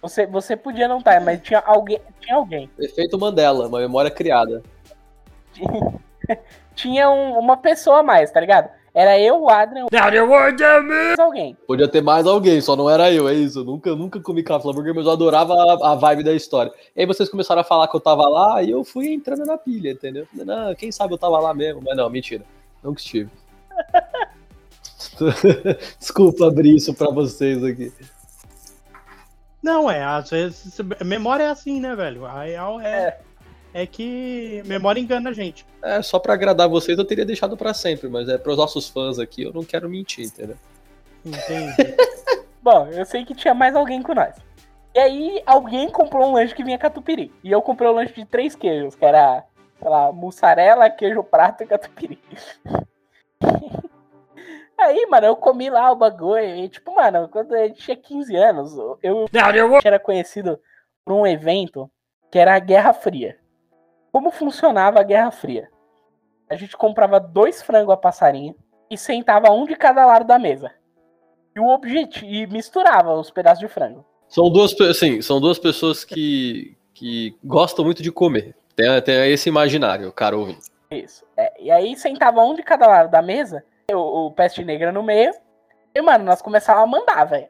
Você, 0.00 0.24
você 0.24 0.56
podia 0.56 0.86
não 0.86 0.98
estar, 0.98 1.20
mas 1.20 1.42
tinha 1.42 1.58
alguém. 1.58 2.00
Tinha 2.20 2.36
alguém. 2.36 2.70
Efeito 2.78 3.18
Mandela, 3.18 3.66
uma 3.66 3.80
memória 3.80 4.08
criada. 4.08 4.62
tinha 6.76 7.10
um, 7.10 7.36
uma 7.40 7.56
pessoa 7.56 7.98
a 7.98 8.02
mais, 8.04 8.30
tá 8.30 8.38
ligado? 8.38 8.70
Era 8.94 9.18
eu, 9.18 9.40
o 9.40 9.48
Adrian. 9.48 9.86
Now 9.90 10.10
alguém. 11.18 11.56
Podia 11.66 11.88
ter 11.88 12.02
mais 12.02 12.26
alguém, 12.26 12.60
só 12.60 12.76
não 12.76 12.90
era 12.90 13.10
eu, 13.10 13.26
é 13.26 13.32
isso. 13.32 13.60
Eu 13.60 13.64
nunca, 13.64 13.96
nunca 13.96 14.20
comi 14.20 14.42
burger, 14.42 14.94
mas 14.94 15.06
eu 15.06 15.12
adorava 15.12 15.54
a, 15.54 15.92
a, 15.92 15.94
vibe 15.94 16.22
da 16.22 16.34
história. 16.34 16.70
E 16.94 17.00
aí 17.00 17.06
vocês 17.06 17.28
começaram 17.28 17.62
a 17.62 17.64
falar 17.64 17.88
que 17.88 17.96
eu 17.96 18.00
tava 18.00 18.28
lá 18.28 18.62
e 18.62 18.70
eu 18.70 18.84
fui 18.84 19.12
entrando 19.12 19.46
na 19.46 19.56
pilha, 19.56 19.92
entendeu? 19.92 20.26
Não, 20.34 20.74
quem 20.74 20.92
sabe 20.92 21.14
eu 21.14 21.18
tava 21.18 21.38
lá 21.38 21.54
mesmo, 21.54 21.80
mas 21.82 21.96
não, 21.96 22.10
mentira. 22.10 22.44
Nunca 22.82 23.00
estive. 23.00 23.30
Desculpa 25.98 26.48
abrir 26.48 26.76
isso 26.76 26.92
pra 26.92 27.10
vocês 27.10 27.64
aqui. 27.64 27.90
Não, 29.62 29.90
é, 29.90 30.02
às 30.02 30.28
vezes. 30.28 30.78
Memória 31.04 31.44
é 31.44 31.50
assim, 31.50 31.80
né, 31.80 31.94
velho? 31.96 32.26
A 32.26 32.42
real 32.42 32.80
é. 32.80 32.84
é 32.86 33.18
é 33.74 33.86
que 33.86 34.62
memória 34.66 35.00
engana 35.00 35.30
a 35.30 35.32
gente. 35.32 35.66
É, 35.82 36.02
só 36.02 36.18
para 36.18 36.34
agradar 36.34 36.68
vocês 36.68 36.98
eu 36.98 37.04
teria 37.04 37.24
deixado 37.24 37.56
para 37.56 37.72
sempre, 37.74 38.08
mas 38.08 38.28
é 38.28 38.36
pros 38.38 38.56
nossos 38.56 38.88
fãs 38.88 39.18
aqui 39.18 39.42
eu 39.42 39.52
não 39.52 39.64
quero 39.64 39.88
mentir, 39.88 40.26
entendeu? 40.26 40.56
Entendi. 41.24 41.96
Bom, 42.62 42.88
eu 42.88 43.04
sei 43.04 43.24
que 43.24 43.34
tinha 43.34 43.54
mais 43.54 43.74
alguém 43.74 44.02
com 44.02 44.14
nós. 44.14 44.36
E 44.94 44.98
aí 44.98 45.42
alguém 45.46 45.90
comprou 45.90 46.28
um 46.28 46.34
lanche 46.34 46.54
que 46.54 46.62
vinha 46.62 46.78
catupiry. 46.78 47.32
E 47.42 47.50
eu 47.50 47.62
comprei 47.62 47.88
um 47.88 47.94
lanche 47.94 48.12
de 48.14 48.24
três 48.24 48.54
queijos, 48.54 48.94
que 48.94 49.04
era, 49.04 49.42
sei 49.80 49.88
lá, 49.88 50.12
mussarela, 50.12 50.90
queijo 50.90 51.24
prato 51.24 51.62
e 51.62 51.66
catupiry. 51.66 52.20
Aí, 54.78 55.06
mano, 55.06 55.26
eu 55.28 55.36
comi 55.36 55.70
lá 55.70 55.92
o 55.92 55.96
bagulho. 55.96 56.44
E, 56.56 56.68
tipo, 56.68 56.94
mano, 56.94 57.28
quando 57.28 57.54
a 57.54 57.66
gente 57.68 57.82
tinha 57.82 57.96
15 57.96 58.36
anos, 58.36 58.76
eu 59.02 59.26
era 59.84 59.98
conhecido 59.98 60.58
por 61.04 61.14
um 61.14 61.26
evento 61.26 61.90
que 62.30 62.38
era 62.38 62.56
a 62.56 62.58
Guerra 62.58 62.92
Fria. 62.92 63.38
Como 64.12 64.30
funcionava 64.30 65.00
a 65.00 65.02
Guerra 65.02 65.30
Fria? 65.30 65.70
A 66.48 66.54
gente 66.54 66.76
comprava 66.76 67.18
dois 67.18 67.62
frangos 67.62 67.94
a 67.94 67.96
passarinho 67.96 68.54
e 68.90 68.98
sentava 68.98 69.50
um 69.50 69.64
de 69.64 69.74
cada 69.74 70.04
lado 70.04 70.26
da 70.26 70.38
mesa. 70.38 70.70
E 71.56 71.58
o 71.58 71.66
objetivo 71.68 72.26
e 72.26 72.46
misturava 72.46 73.14
os 73.14 73.30
pedaços 73.30 73.60
de 73.60 73.68
frango. 73.68 74.04
São 74.28 74.50
duas, 74.50 74.78
assim, 74.82 75.22
são 75.22 75.40
duas 75.40 75.58
pessoas 75.58 76.04
que, 76.04 76.76
que 76.92 77.34
gostam 77.42 77.86
muito 77.86 78.02
de 78.02 78.12
comer. 78.12 78.54
Tem, 78.76 79.00
tem 79.00 79.32
esse 79.32 79.48
imaginário, 79.48 80.12
cara 80.12 80.36
ouvinte. 80.36 80.70
Isso. 80.90 81.24
É, 81.34 81.62
e 81.62 81.70
aí 81.70 81.96
sentava 81.96 82.42
um 82.42 82.54
de 82.54 82.62
cada 82.62 82.86
lado 82.86 83.10
da 83.10 83.22
mesa, 83.22 83.64
o, 83.90 84.26
o 84.26 84.30
peste 84.30 84.62
negra 84.62 84.92
no 84.92 85.02
meio. 85.02 85.32
E, 85.94 86.02
mano, 86.02 86.24
nós 86.24 86.42
começávamos 86.42 86.94
a 86.94 86.98
mandar, 86.98 87.24
velho. 87.24 87.48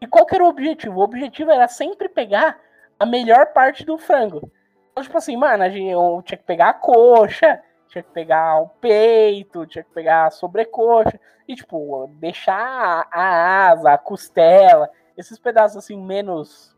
E 0.00 0.06
qual 0.06 0.24
que 0.24 0.36
era 0.36 0.44
o 0.44 0.48
objetivo? 0.48 1.00
O 1.00 1.02
objetivo 1.02 1.50
era 1.50 1.66
sempre 1.66 2.08
pegar 2.08 2.60
a 2.98 3.04
melhor 3.04 3.46
parte 3.46 3.84
do 3.84 3.98
frango. 3.98 4.50
Então, 5.00 5.02
tipo 5.02 5.16
assim, 5.16 5.34
mano, 5.34 5.64
eu 5.64 6.22
tinha 6.22 6.36
que 6.36 6.44
pegar 6.44 6.68
a 6.68 6.74
coxa, 6.74 7.62
tinha 7.88 8.02
que 8.02 8.10
pegar 8.10 8.60
o 8.60 8.68
peito, 8.68 9.64
tinha 9.64 9.82
que 9.82 9.90
pegar 9.94 10.26
a 10.26 10.30
sobrecoxa, 10.30 11.18
e, 11.48 11.54
tipo, 11.54 12.06
deixar 12.18 13.08
a 13.10 13.70
asa, 13.70 13.92
a 13.92 13.98
costela, 13.98 14.90
esses 15.16 15.38
pedaços, 15.38 15.78
assim, 15.78 15.96
menos, 15.96 16.76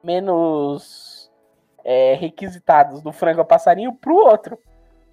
menos 0.00 1.28
é, 1.84 2.14
requisitados 2.14 3.02
do 3.02 3.12
frango 3.12 3.40
a 3.40 3.44
passarinho 3.44 3.92
pro 3.92 4.14
outro. 4.14 4.56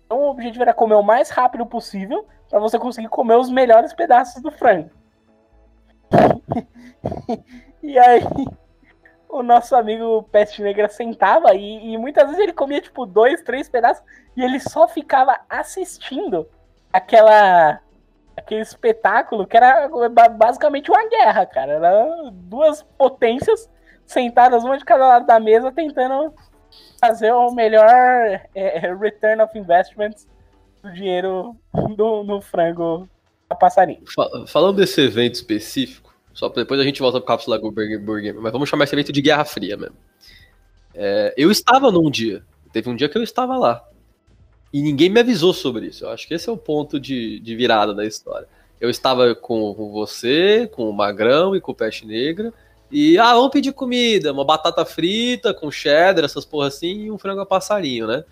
Então, 0.05 0.19
o 0.19 0.29
objetivo 0.29 0.61
era 0.61 0.75
comer 0.75 0.95
o 0.95 1.01
mais 1.01 1.31
rápido 1.31 1.65
possível 1.65 2.27
para 2.51 2.59
você 2.59 2.77
conseguir 2.77 3.09
comer 3.09 3.35
os 3.35 3.49
melhores 3.49 3.93
pedaços 3.93 4.43
do 4.43 4.51
frango. 4.51 4.91
e 7.81 7.97
aí, 7.97 8.21
o 9.33 9.43
nosso 9.43 9.75
amigo 9.75 10.23
Peste 10.31 10.61
Negra 10.61 10.87
sentava 10.87 11.55
e, 11.55 11.93
e, 11.93 11.97
muitas 11.97 12.25
vezes 12.25 12.39
ele 12.39 12.53
comia 12.53 12.79
tipo 12.79 13.05
dois, 13.05 13.41
três 13.41 13.67
pedaços 13.67 14.03
e 14.37 14.43
ele 14.43 14.59
só 14.59 14.87
ficava 14.87 15.39
assistindo 15.49 16.47
aquela 16.91 17.81
aquele 18.35 18.61
espetáculo 18.61 19.45
que 19.45 19.57
era 19.57 19.89
basicamente 20.29 20.89
uma 20.89 21.07
guerra, 21.07 21.45
cara. 21.45 21.73
Era 21.73 22.31
duas 22.31 22.83
potências 22.97 23.69
sentadas 24.05 24.63
uma 24.63 24.77
de 24.77 24.85
cada 24.85 25.07
lado 25.07 25.25
da 25.25 25.39
mesa 25.39 25.71
tentando 25.71 26.33
fazer 26.99 27.31
o 27.31 27.51
melhor 27.51 28.41
é, 28.55 28.93
return 28.95 29.41
of 29.41 29.57
investment 29.57 30.15
do 30.81 30.91
dinheiro 30.91 31.55
do, 31.95 32.23
no 32.23 32.41
frango 32.41 33.07
a 33.49 33.55
passarinho. 33.55 34.03
Falando 34.47 34.77
desse 34.77 35.01
evento 35.01 35.35
específico, 35.35 36.12
só 36.33 36.49
depois 36.49 36.79
a 36.79 36.83
gente 36.83 36.99
volta 36.99 37.19
pro 37.19 37.27
Cápsula 37.27 37.59
Burger, 37.59 37.99
Burger, 37.99 38.35
mas 38.39 38.51
vamos 38.51 38.67
chamar 38.67 38.85
esse 38.85 38.95
evento 38.95 39.11
de 39.11 39.21
Guerra 39.21 39.45
Fria 39.45 39.77
mesmo. 39.77 39.95
É, 40.95 41.33
eu 41.37 41.51
estava 41.51 41.91
num 41.91 42.09
dia, 42.09 42.43
teve 42.71 42.89
um 42.89 42.95
dia 42.95 43.07
que 43.07 43.17
eu 43.17 43.23
estava 43.23 43.57
lá. 43.57 43.83
E 44.71 44.81
ninguém 44.81 45.09
me 45.09 45.19
avisou 45.19 45.53
sobre 45.53 45.87
isso. 45.87 46.03
Eu 46.03 46.09
acho 46.09 46.27
que 46.27 46.33
esse 46.33 46.49
é 46.49 46.51
o 46.51 46.57
ponto 46.57 46.99
de, 46.99 47.39
de 47.39 47.55
virada 47.55 47.93
da 47.93 48.03
história. 48.03 48.47
Eu 48.81 48.89
estava 48.89 49.35
com 49.35 49.73
você, 49.91 50.67
com 50.73 50.89
o 50.89 50.93
Magrão 50.93 51.55
e 51.55 51.61
com 51.61 51.71
o 51.71 51.75
Peste 51.75 52.07
Negra. 52.07 52.51
E, 52.91 53.17
ah, 53.17 53.33
vamos 53.33 53.51
pedir 53.51 53.71
comida, 53.71 54.33
uma 54.33 54.43
batata 54.43 54.83
frita 54.83 55.53
com 55.53 55.71
cheddar, 55.71 56.25
essas 56.25 56.45
porra 56.45 56.67
assim, 56.67 57.05
e 57.05 57.11
um 57.11 57.17
frango 57.17 57.41
a 57.41 57.45
passarinho, 57.45 58.07
né? 58.07 58.23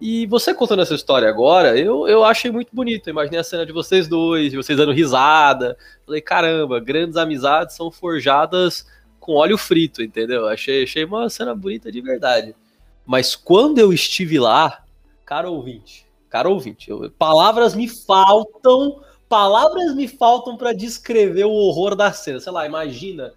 E 0.00 0.26
você 0.26 0.54
contando 0.54 0.80
essa 0.80 0.94
história 0.94 1.28
agora, 1.28 1.78
eu, 1.78 2.08
eu 2.08 2.24
achei 2.24 2.50
muito 2.50 2.74
bonito. 2.74 3.10
imaginei 3.10 3.40
a 3.40 3.44
cena 3.44 3.66
de 3.66 3.72
vocês 3.72 4.08
dois, 4.08 4.50
de 4.50 4.56
vocês 4.56 4.78
dando 4.78 4.92
risada. 4.92 5.76
Falei, 6.06 6.22
caramba, 6.22 6.80
grandes 6.80 7.16
amizades 7.16 7.76
são 7.76 7.90
forjadas 7.90 8.86
com 9.18 9.34
óleo 9.34 9.58
frito, 9.58 10.02
entendeu? 10.02 10.48
Achei, 10.48 10.84
achei 10.84 11.04
uma 11.04 11.28
cena 11.28 11.54
bonita 11.54 11.92
de 11.92 12.00
verdade. 12.00 12.56
Mas 13.04 13.36
quando 13.36 13.78
eu 13.78 13.92
estive 13.92 14.38
lá, 14.38 14.82
cara 15.26 15.50
ouvinte, 15.50 16.06
cara 16.30 16.48
ouvinte, 16.48 16.90
eu, 16.90 17.10
palavras 17.10 17.74
me 17.74 17.86
faltam, 17.86 19.02
palavras 19.28 19.94
me 19.94 20.08
faltam 20.08 20.56
para 20.56 20.72
descrever 20.72 21.44
o 21.44 21.52
horror 21.52 21.94
da 21.94 22.10
cena. 22.10 22.40
Sei 22.40 22.50
lá, 22.50 22.64
imagina 22.64 23.34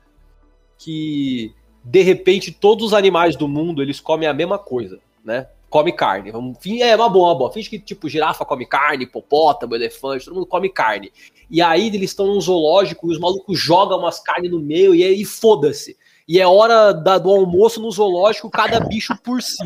que 0.78 1.54
de 1.84 2.02
repente 2.02 2.52
todos 2.52 2.88
os 2.88 2.94
animais 2.94 3.36
do 3.36 3.48
mundo 3.50 3.82
eles 3.82 4.00
comem 4.00 4.30
a 4.30 4.34
mesma 4.34 4.58
coisa, 4.58 5.00
né? 5.26 5.48
Come 5.74 5.92
carne. 5.92 6.30
É 6.30 6.96
uma 6.96 7.10
boa, 7.10 7.30
uma 7.30 7.36
boa. 7.36 7.52
Finge 7.52 7.68
que, 7.68 7.80
tipo, 7.80 8.08
girafa 8.08 8.46
come 8.46 8.64
carne, 8.64 9.06
hipopótamo, 9.06 9.74
elefante, 9.74 10.26
todo 10.26 10.36
mundo 10.36 10.46
come 10.46 10.70
carne. 10.70 11.12
E 11.50 11.64
aí 11.64 11.88
eles 11.88 12.12
estão 12.12 12.28
num 12.28 12.40
zoológico 12.40 13.10
e 13.10 13.12
os 13.12 13.20
malucos 13.20 13.60
jogam 13.60 13.98
umas 13.98 14.20
carnes 14.20 14.52
no 14.52 14.60
meio 14.60 14.94
e 14.94 15.04
aí 15.04 15.26
foda-se. 15.26 15.98
E 16.28 16.40
é 16.40 16.46
hora 16.46 16.94
da, 16.94 17.18
do 17.18 17.32
almoço 17.32 17.82
no 17.82 17.90
zoológico, 17.90 18.52
cada 18.52 18.80
bicho 18.82 19.18
por 19.24 19.42
si. 19.42 19.64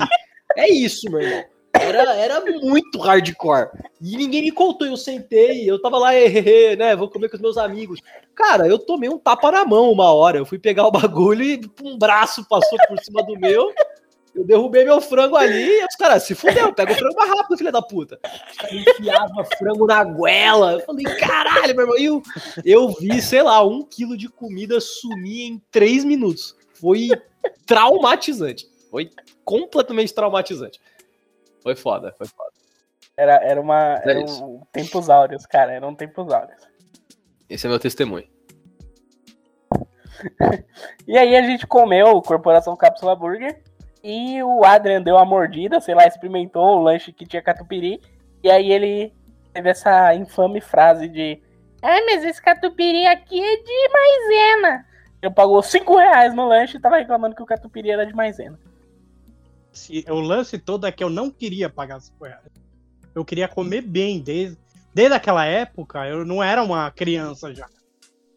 É 0.56 0.72
isso, 0.74 1.12
meu 1.12 1.20
irmão. 1.20 1.44
Era, 1.74 2.16
era 2.16 2.42
muito 2.42 3.00
hardcore. 3.00 3.70
E 4.02 4.16
ninguém 4.16 4.44
me 4.44 4.52
contou, 4.52 4.88
eu 4.88 4.96
sentei, 4.96 5.70
eu 5.70 5.80
tava 5.80 5.98
lá, 5.98 6.12
né, 6.78 6.96
vou 6.96 7.10
comer 7.10 7.30
com 7.30 7.36
os 7.36 7.42
meus 7.42 7.58
amigos. 7.58 8.00
Cara, 8.34 8.66
eu 8.66 8.80
tomei 8.80 9.10
um 9.10 9.20
tapa 9.20 9.52
na 9.52 9.66
mão 9.66 9.92
uma 9.92 10.14
hora. 10.14 10.38
Eu 10.38 10.46
fui 10.46 10.58
pegar 10.58 10.88
o 10.88 10.92
bagulho 10.92 11.44
e 11.44 11.62
um 11.84 11.98
braço 11.98 12.48
passou 12.48 12.80
por 12.88 12.98
cima 13.00 13.22
do 13.24 13.38
meu. 13.38 13.74
Eu 14.38 14.46
derrubei 14.46 14.86
meu 14.86 15.02
frango 15.02 15.36
ali 15.36 15.80
e 15.80 15.84
os 15.84 15.96
caras, 15.96 16.22
se 16.22 16.36
fudeu, 16.36 16.72
pega 16.72 16.92
o 16.92 16.96
frango 16.96 17.16
mais 17.16 17.30
rápido, 17.32 17.58
filha 17.58 17.72
da 17.72 17.82
puta. 17.82 18.20
Os 18.52 18.58
caras 18.58 18.76
enfiavam 18.76 19.46
frango 19.58 19.88
na 19.88 20.04
goela. 20.04 20.74
Eu 20.74 20.80
falei, 20.82 21.06
caralho, 21.06 21.76
meu 21.76 21.86
irmão. 21.86 21.98
Eu, 21.98 22.22
eu 22.64 22.90
vi, 22.90 23.20
sei 23.20 23.42
lá, 23.42 23.66
um 23.66 23.84
quilo 23.84 24.16
de 24.16 24.30
comida 24.30 24.80
sumir 24.80 25.48
em 25.48 25.60
três 25.72 26.06
minutos. 26.06 26.56
Foi 26.76 27.10
traumatizante. 27.66 28.68
Foi 28.92 29.10
completamente 29.44 30.14
traumatizante. 30.14 30.80
Foi 31.64 31.76
foda, 31.76 32.14
foi 32.16 32.28
foda. 32.28 32.52
Era, 33.18 33.44
era 33.44 33.60
uma. 33.60 33.96
É 34.04 34.12
era 34.12 34.20
um 34.20 34.62
tempos 34.72 35.10
áureos, 35.10 35.48
cara. 35.48 35.74
Eram 35.74 35.96
tempos 35.96 36.32
áureos. 36.32 36.62
Esse 37.50 37.66
é 37.66 37.70
meu 37.72 37.80
testemunho. 37.80 38.28
e 41.08 41.18
aí 41.18 41.36
a 41.36 41.42
gente 41.42 41.66
comeu 41.66 42.22
Corporação 42.22 42.76
Cápsula 42.76 43.16
Burger. 43.16 43.64
E 44.10 44.42
o 44.42 44.64
Adrian 44.64 45.02
deu 45.02 45.16
uma 45.16 45.26
mordida, 45.26 45.82
sei 45.82 45.94
lá, 45.94 46.08
experimentou 46.08 46.64
o 46.64 46.82
lanche 46.82 47.12
que 47.12 47.26
tinha 47.26 47.42
catupiry. 47.42 48.00
E 48.42 48.50
aí 48.50 48.72
ele 48.72 49.14
teve 49.52 49.70
essa 49.70 50.16
infame 50.16 50.62
frase 50.62 51.10
de: 51.10 51.42
Ai, 51.82 52.06
mas 52.06 52.24
esse 52.24 52.42
catupiry 52.42 53.06
aqui 53.06 53.38
é 53.38 53.58
de 53.58 53.90
maisena. 53.92 54.86
Ele 55.22 55.34
pagou 55.34 55.62
5 55.62 55.98
reais 55.98 56.34
no 56.34 56.48
lanche 56.48 56.78
e 56.78 56.80
tava 56.80 56.96
reclamando 56.96 57.36
que 57.36 57.44
o 57.44 57.46
catupiry 57.46 57.92
era 57.92 58.06
de 58.06 58.16
maisena. 58.16 58.58
O 60.08 60.22
lance 60.22 60.58
todo 60.58 60.88
é 60.88 60.92
que 60.92 61.04
eu 61.04 61.10
não 61.10 61.30
queria 61.30 61.70
pagar 61.70 62.00
5 62.00 62.24
reais. 62.24 62.46
Eu 63.14 63.26
queria 63.26 63.50
comer 63.50 63.82
bem. 63.82 64.22
Desde, 64.22 64.58
desde 64.94 65.16
aquela 65.16 65.44
época, 65.44 66.08
eu 66.08 66.24
não 66.24 66.42
era 66.42 66.64
uma 66.64 66.90
criança 66.92 67.54
já. 67.54 67.68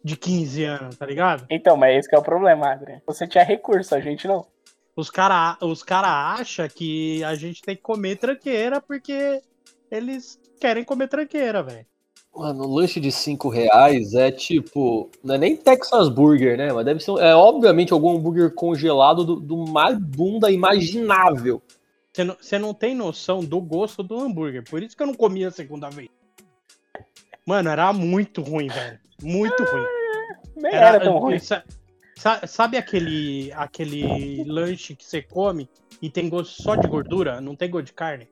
De 0.03 0.17
15 0.17 0.63
anos, 0.65 0.97
tá 0.97 1.05
ligado? 1.05 1.45
Então, 1.49 1.77
mas 1.77 1.95
esse 1.95 2.13
é 2.13 2.19
o 2.19 2.23
problema, 2.23 2.73
Adrian. 2.73 2.99
Você 3.05 3.25
tinha 3.25 3.43
recurso, 3.45 3.95
a 3.95 4.01
gente 4.01 4.27
não. 4.27 4.45
Os 4.95 5.09
caras 5.09 5.57
os 5.61 5.83
cara 5.83 6.33
acham 6.33 6.67
que 6.67 7.23
a 7.23 7.35
gente 7.35 7.61
tem 7.61 7.75
que 7.75 7.81
comer 7.81 8.17
tranqueira 8.17 8.81
porque 8.81 9.41
eles 9.89 10.39
querem 10.59 10.83
comer 10.83 11.07
tranqueira, 11.07 11.63
velho. 11.63 11.85
Mano, 12.33 12.65
um 12.65 12.73
lanche 12.75 12.99
de 12.99 13.11
5 13.11 13.49
reais 13.49 14.13
é 14.13 14.31
tipo. 14.31 15.09
Não 15.21 15.35
é 15.35 15.37
nem 15.37 15.57
Texas 15.57 16.07
Burger, 16.07 16.57
né? 16.57 16.71
Mas 16.71 16.85
deve 16.85 17.01
ser. 17.01 17.11
É 17.19 17.35
obviamente 17.35 17.91
algum 17.91 18.15
hambúrguer 18.15 18.53
congelado 18.53 19.25
do, 19.25 19.35
do 19.35 19.57
mais 19.69 19.97
bunda 19.97 20.49
imaginável. 20.49 21.61
Você 22.13 22.23
não, 22.23 22.37
você 22.39 22.59
não 22.59 22.73
tem 22.73 22.95
noção 22.95 23.41
do 23.41 23.59
gosto 23.61 24.01
do 24.01 24.17
hambúrguer. 24.17 24.63
Por 24.63 24.81
isso 24.81 24.95
que 24.95 25.03
eu 25.03 25.07
não 25.07 25.13
comia 25.13 25.49
a 25.49 25.51
segunda 25.51 25.89
vez. 25.89 26.09
Mano, 27.45 27.69
era 27.69 27.91
muito 27.91 28.41
ruim, 28.41 28.67
velho. 28.67 28.99
Muito 29.21 29.63
ruim. 29.63 29.85
Nem 30.55 30.73
era, 30.73 30.87
era 30.87 31.03
tão 31.03 31.17
ruim. 31.17 31.37
Sabe 32.47 32.77
aquele, 32.77 33.51
aquele 33.53 34.43
lanche 34.43 34.95
que 34.95 35.03
você 35.03 35.23
come 35.23 35.67
e 35.99 36.07
tem 36.07 36.29
gosto 36.29 36.61
só 36.61 36.75
de 36.75 36.87
gordura? 36.87 37.41
Não 37.41 37.55
tem 37.55 37.67
gosto 37.67 37.87
de 37.87 37.93
carne? 37.93 38.27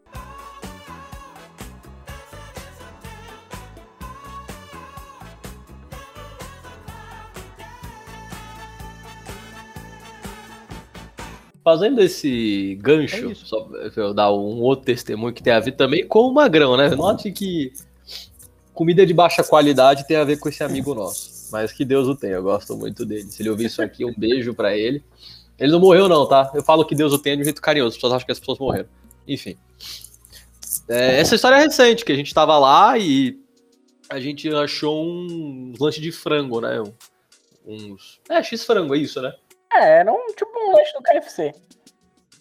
Fazendo 11.63 11.99
esse 11.99 12.77
gancho, 12.79 13.31
é 13.31 13.33
só 13.33 13.61
pra 13.61 13.91
eu 13.95 14.13
dar 14.13 14.31
um 14.31 14.61
outro 14.61 14.85
testemunho 14.85 15.33
que 15.33 15.41
tem 15.41 15.53
a 15.53 15.59
ver 15.59 15.71
também 15.71 16.07
com 16.07 16.27
o 16.27 16.33
magrão, 16.33 16.77
né? 16.77 16.89
Note 16.89 17.31
que 17.31 17.73
comida 18.71 19.03
de 19.03 19.15
baixa 19.15 19.43
qualidade 19.43 20.07
tem 20.07 20.17
a 20.17 20.23
ver 20.23 20.37
com 20.37 20.47
esse 20.47 20.63
amigo 20.63 20.93
nosso. 20.93 21.38
Mas 21.51 21.71
que 21.71 21.83
Deus 21.83 22.07
o 22.07 22.15
tenha, 22.15 22.35
eu 22.35 22.43
gosto 22.43 22.75
muito 22.75 23.05
dele. 23.05 23.31
Se 23.31 23.41
ele 23.41 23.49
ouvir 23.49 23.65
isso 23.65 23.81
aqui, 23.81 24.05
um 24.05 24.13
beijo 24.15 24.53
para 24.53 24.77
ele. 24.77 25.03
Ele 25.57 25.71
não 25.71 25.79
morreu, 25.79 26.07
não, 26.07 26.27
tá? 26.27 26.51
Eu 26.53 26.63
falo 26.63 26.85
que 26.85 26.95
Deus 26.95 27.11
o 27.11 27.19
tenha 27.19 27.35
de 27.35 27.41
um 27.41 27.45
jeito 27.45 27.61
carinhoso, 27.61 27.89
as 27.89 27.95
pessoas 27.95 28.13
acham 28.13 28.25
que 28.25 28.31
as 28.31 28.39
pessoas 28.39 28.59
morreram. 28.59 28.87
Enfim. 29.27 29.57
É, 30.87 31.19
essa 31.19 31.35
história 31.35 31.55
é 31.55 31.59
recente, 31.59 32.05
que 32.05 32.11
a 32.11 32.15
gente 32.15 32.33
tava 32.33 32.57
lá 32.57 32.97
e 32.97 33.37
a 34.09 34.19
gente 34.19 34.49
achou 34.49 35.05
um 35.05 35.73
lanche 35.79 35.99
de 35.99 36.11
frango, 36.11 36.61
né? 36.61 36.81
Uns. 37.65 38.19
É, 38.29 38.41
X-frango, 38.41 38.95
é 38.95 38.97
isso, 38.97 39.21
né? 39.21 39.33
É, 39.71 39.99
era 39.99 40.11
um 40.11 40.27
tipo 40.27 40.51
um 40.57 40.75
lanche 40.75 40.93
do 40.93 41.03
KFC. 41.03 41.53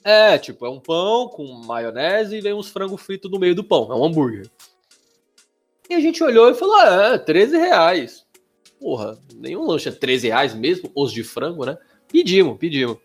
É, 0.04 0.38
tipo, 0.38 0.64
é 0.64 0.70
um 0.70 0.80
pão 0.80 1.28
com 1.28 1.44
maionese 1.66 2.36
e 2.36 2.40
vem 2.40 2.54
uns 2.54 2.70
frango 2.70 2.96
frito 2.96 3.28
no 3.28 3.38
meio 3.38 3.54
do 3.54 3.64
pão. 3.64 3.92
É 3.92 3.94
um 3.94 4.04
hambúrguer. 4.04 4.48
E 5.90 5.94
a 5.94 6.00
gente 6.00 6.22
olhou 6.22 6.48
e 6.50 6.54
falou: 6.54 6.76
ah, 6.76 7.14
é, 7.14 7.18
13 7.18 7.58
reais 7.58 8.27
porra, 8.80 9.18
nenhum 9.34 9.66
lanche 9.66 9.88
é 9.88 9.92
13 9.92 10.28
reais 10.28 10.54
mesmo, 10.54 10.90
os 10.94 11.12
de 11.12 11.22
frango, 11.22 11.64
né? 11.64 11.76
Pedimos, 12.10 12.56
pedimos. 12.58 12.98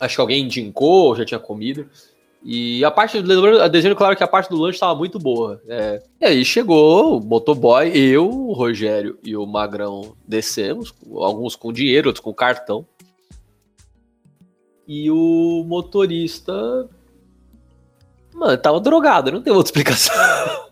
Acho 0.00 0.14
que 0.14 0.20
alguém 0.20 0.44
indicou, 0.44 1.16
já 1.16 1.24
tinha 1.24 1.40
comido. 1.40 1.88
E 2.42 2.84
a 2.84 2.90
parte 2.90 3.20
do 3.20 3.68
desenho, 3.68 3.96
claro 3.96 4.16
que 4.16 4.22
a 4.22 4.28
parte 4.28 4.48
do 4.48 4.56
lanche 4.56 4.76
estava 4.76 4.94
muito 4.94 5.18
boa. 5.18 5.60
É. 5.68 6.02
E 6.20 6.24
aí 6.24 6.44
chegou 6.44 7.18
o 7.18 7.24
motoboy, 7.24 7.90
eu, 7.94 8.28
o 8.28 8.52
Rogério 8.52 9.18
e 9.24 9.36
o 9.36 9.44
Magrão 9.44 10.16
descemos, 10.26 10.94
alguns 11.16 11.56
com 11.56 11.72
dinheiro, 11.72 12.08
outros 12.08 12.24
com 12.24 12.32
cartão. 12.32 12.86
E 14.86 15.10
o 15.10 15.64
motorista. 15.66 16.88
Mano, 18.32 18.56
tava 18.56 18.80
drogado, 18.80 19.32
não 19.32 19.42
tem 19.42 19.52
outra 19.52 19.68
explicação. 19.68 20.14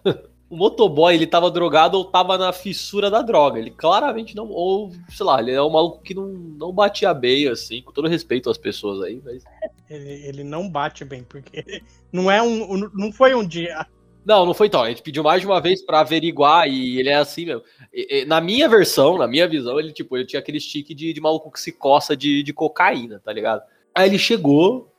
o 0.49 0.57
motoboy, 0.57 1.15
ele 1.15 1.27
tava 1.27 1.51
drogado 1.51 1.99
ou 1.99 2.05
tava 2.05 2.39
na 2.39 2.53
fissura 2.53 3.11
da 3.11 3.21
droga. 3.21 3.59
Ele 3.59 3.71
claramente 3.71 4.35
não. 4.37 4.49
Ou, 4.49 4.93
sei 5.09 5.27
lá, 5.27 5.41
ele 5.41 5.53
é 5.53 5.63
um 5.63 5.71
maluco 5.71 6.03
que 6.03 6.15
não, 6.15 6.29
não 6.29 6.73
batia 6.73 7.13
bem, 7.13 7.49
assim, 7.49 7.83
com 7.83 7.93
todo 7.93 8.09
respeito 8.09 8.49
às 8.49 8.59
pessoas 8.59 9.03
aí, 9.03 9.21
mas. 9.25 9.45
Ele, 9.91 10.27
ele 10.27 10.45
não 10.45 10.69
bate 10.69 11.05
bem, 11.05 11.23
porque 11.25 11.83
não 12.13 12.31
é 12.31 12.41
um. 12.43 12.89
Não 12.95 13.13
foi 13.13 13.35
um 13.35 13.47
dia. 13.47 13.87
Não, 14.25 14.45
não 14.45 14.55
foi 14.55 14.67
então. 14.67 14.83
A 14.83 14.89
gente 14.89 15.03
pediu 15.03 15.23
mais 15.23 15.41
de 15.41 15.47
uma 15.47 15.61
vez 15.61 15.81
para 15.83 16.01
averiguar 16.01 16.69
e 16.69 16.99
ele 16.99 17.09
é 17.09 17.15
assim 17.15 17.47
mesmo. 17.47 17.63
E, 17.93 18.23
e, 18.23 18.25
na 18.25 18.41
minha 18.41 18.69
versão, 18.69 19.17
na 19.17 19.29
minha 19.29 19.47
visão, 19.47 19.79
ele, 19.79 19.93
tipo, 19.93 20.17
ele 20.17 20.27
tinha 20.27 20.41
aquele 20.41 20.61
stick 20.61 20.89
de, 20.89 21.13
de 21.13 21.21
maluco 21.21 21.51
que 21.51 21.61
se 21.61 21.71
coça 21.71 22.17
de, 22.17 22.43
de 22.43 22.53
cocaína, 22.53 23.21
tá 23.25 23.33
ligado? 23.33 23.63
Aí 23.95 24.09
ele 24.09 24.19
chegou, 24.19 24.93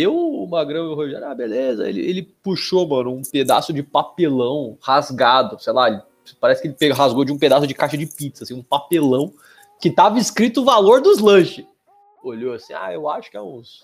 eu, 0.00 0.14
o 0.14 0.46
Magrão 0.46 0.86
e 0.86 0.88
o 0.88 0.94
Rogério, 0.94 1.26
ah, 1.26 1.34
beleza. 1.34 1.88
Ele, 1.88 2.00
ele 2.00 2.22
puxou, 2.22 2.86
mano, 2.86 3.12
um 3.12 3.22
pedaço 3.22 3.72
de 3.72 3.82
papelão 3.82 4.76
rasgado, 4.80 5.58
sei 5.60 5.72
lá, 5.72 5.88
ele 5.88 6.00
parece 6.40 6.60
que 6.60 6.68
ele 6.68 6.74
pegou, 6.74 6.96
rasgou 6.96 7.24
de 7.24 7.32
um 7.32 7.38
pedaço 7.38 7.66
de 7.66 7.74
caixa 7.74 7.96
de 7.96 8.06
pizza, 8.06 8.44
assim, 8.44 8.54
um 8.54 8.62
papelão 8.62 9.32
que 9.80 9.90
tava 9.90 10.18
escrito 10.18 10.60
o 10.62 10.64
valor 10.64 11.00
dos 11.00 11.18
lanches. 11.18 11.64
Olhou 12.22 12.54
assim, 12.54 12.74
ah, 12.74 12.92
eu 12.92 13.08
acho 13.08 13.30
que 13.30 13.36
é 13.36 13.40
uns 13.40 13.82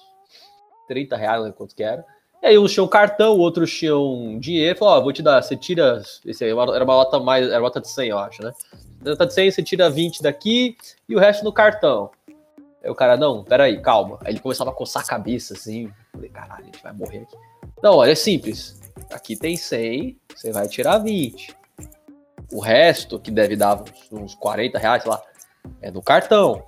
30 0.88 1.16
reais, 1.16 1.44
né, 1.44 1.52
quanto 1.56 1.74
que 1.74 1.82
era. 1.82 2.04
E 2.42 2.46
aí 2.48 2.58
uns 2.58 2.72
tinham 2.72 2.88
cartão, 2.88 3.38
outros 3.38 3.72
tinham 3.72 4.36
dinheiro. 4.40 4.76
Falou, 4.76 4.94
ó, 4.94 5.00
vou 5.00 5.12
te 5.12 5.22
dar, 5.22 5.40
você 5.40 5.56
tira. 5.56 6.02
Esse 6.26 6.44
aí 6.44 6.50
era 6.50 6.84
uma 6.84 6.96
nota 6.96 7.20
mais. 7.20 7.46
Era 7.46 7.58
uma 7.58 7.68
nota 7.68 7.80
de 7.80 7.88
100, 7.88 8.08
eu 8.08 8.18
acho, 8.18 8.42
né? 8.42 8.52
Nota 9.00 9.26
de 9.26 9.32
100, 9.32 9.50
você 9.52 9.62
tira 9.62 9.88
20 9.88 10.20
daqui 10.20 10.76
e 11.08 11.14
o 11.14 11.20
resto 11.20 11.44
no 11.44 11.52
cartão. 11.52 12.10
Aí 12.82 12.90
o 12.90 12.94
cara, 12.94 13.16
não, 13.16 13.44
peraí, 13.44 13.80
calma. 13.80 14.18
Aí 14.24 14.32
ele 14.32 14.40
começava 14.40 14.70
a 14.70 14.74
coçar 14.74 15.02
a 15.02 15.06
cabeça 15.06 15.54
assim. 15.54 15.90
Falei, 16.12 16.30
caralho, 16.30 16.62
a 16.62 16.64
gente 16.64 16.82
vai 16.82 16.92
morrer 16.92 17.18
aqui. 17.18 17.36
Não, 17.82 17.96
olha, 17.96 18.10
é 18.10 18.14
simples. 18.14 18.80
Aqui 19.10 19.36
tem 19.36 19.56
100, 19.56 20.18
você 20.34 20.52
vai 20.52 20.68
tirar 20.68 20.98
20. 20.98 21.56
O 22.52 22.60
resto, 22.60 23.18
que 23.18 23.30
deve 23.30 23.56
dar 23.56 23.82
uns 24.10 24.34
40 24.34 24.78
reais, 24.78 25.02
sei 25.02 25.10
lá, 25.10 25.22
é 25.80 25.90
no 25.90 26.02
cartão. 26.02 26.64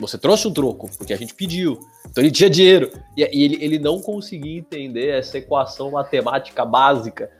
Você 0.00 0.18
trouxe 0.18 0.48
um 0.48 0.52
troco, 0.52 0.90
porque 0.96 1.12
a 1.12 1.16
gente 1.16 1.34
pediu. 1.34 1.78
Então 2.08 2.22
ele 2.22 2.30
tinha 2.30 2.50
dinheiro. 2.50 2.90
E, 3.16 3.22
e 3.22 3.44
ele, 3.44 3.64
ele 3.64 3.78
não 3.78 4.00
conseguia 4.00 4.58
entender 4.58 5.08
essa 5.10 5.38
equação 5.38 5.90
matemática 5.90 6.64
básica. 6.64 7.30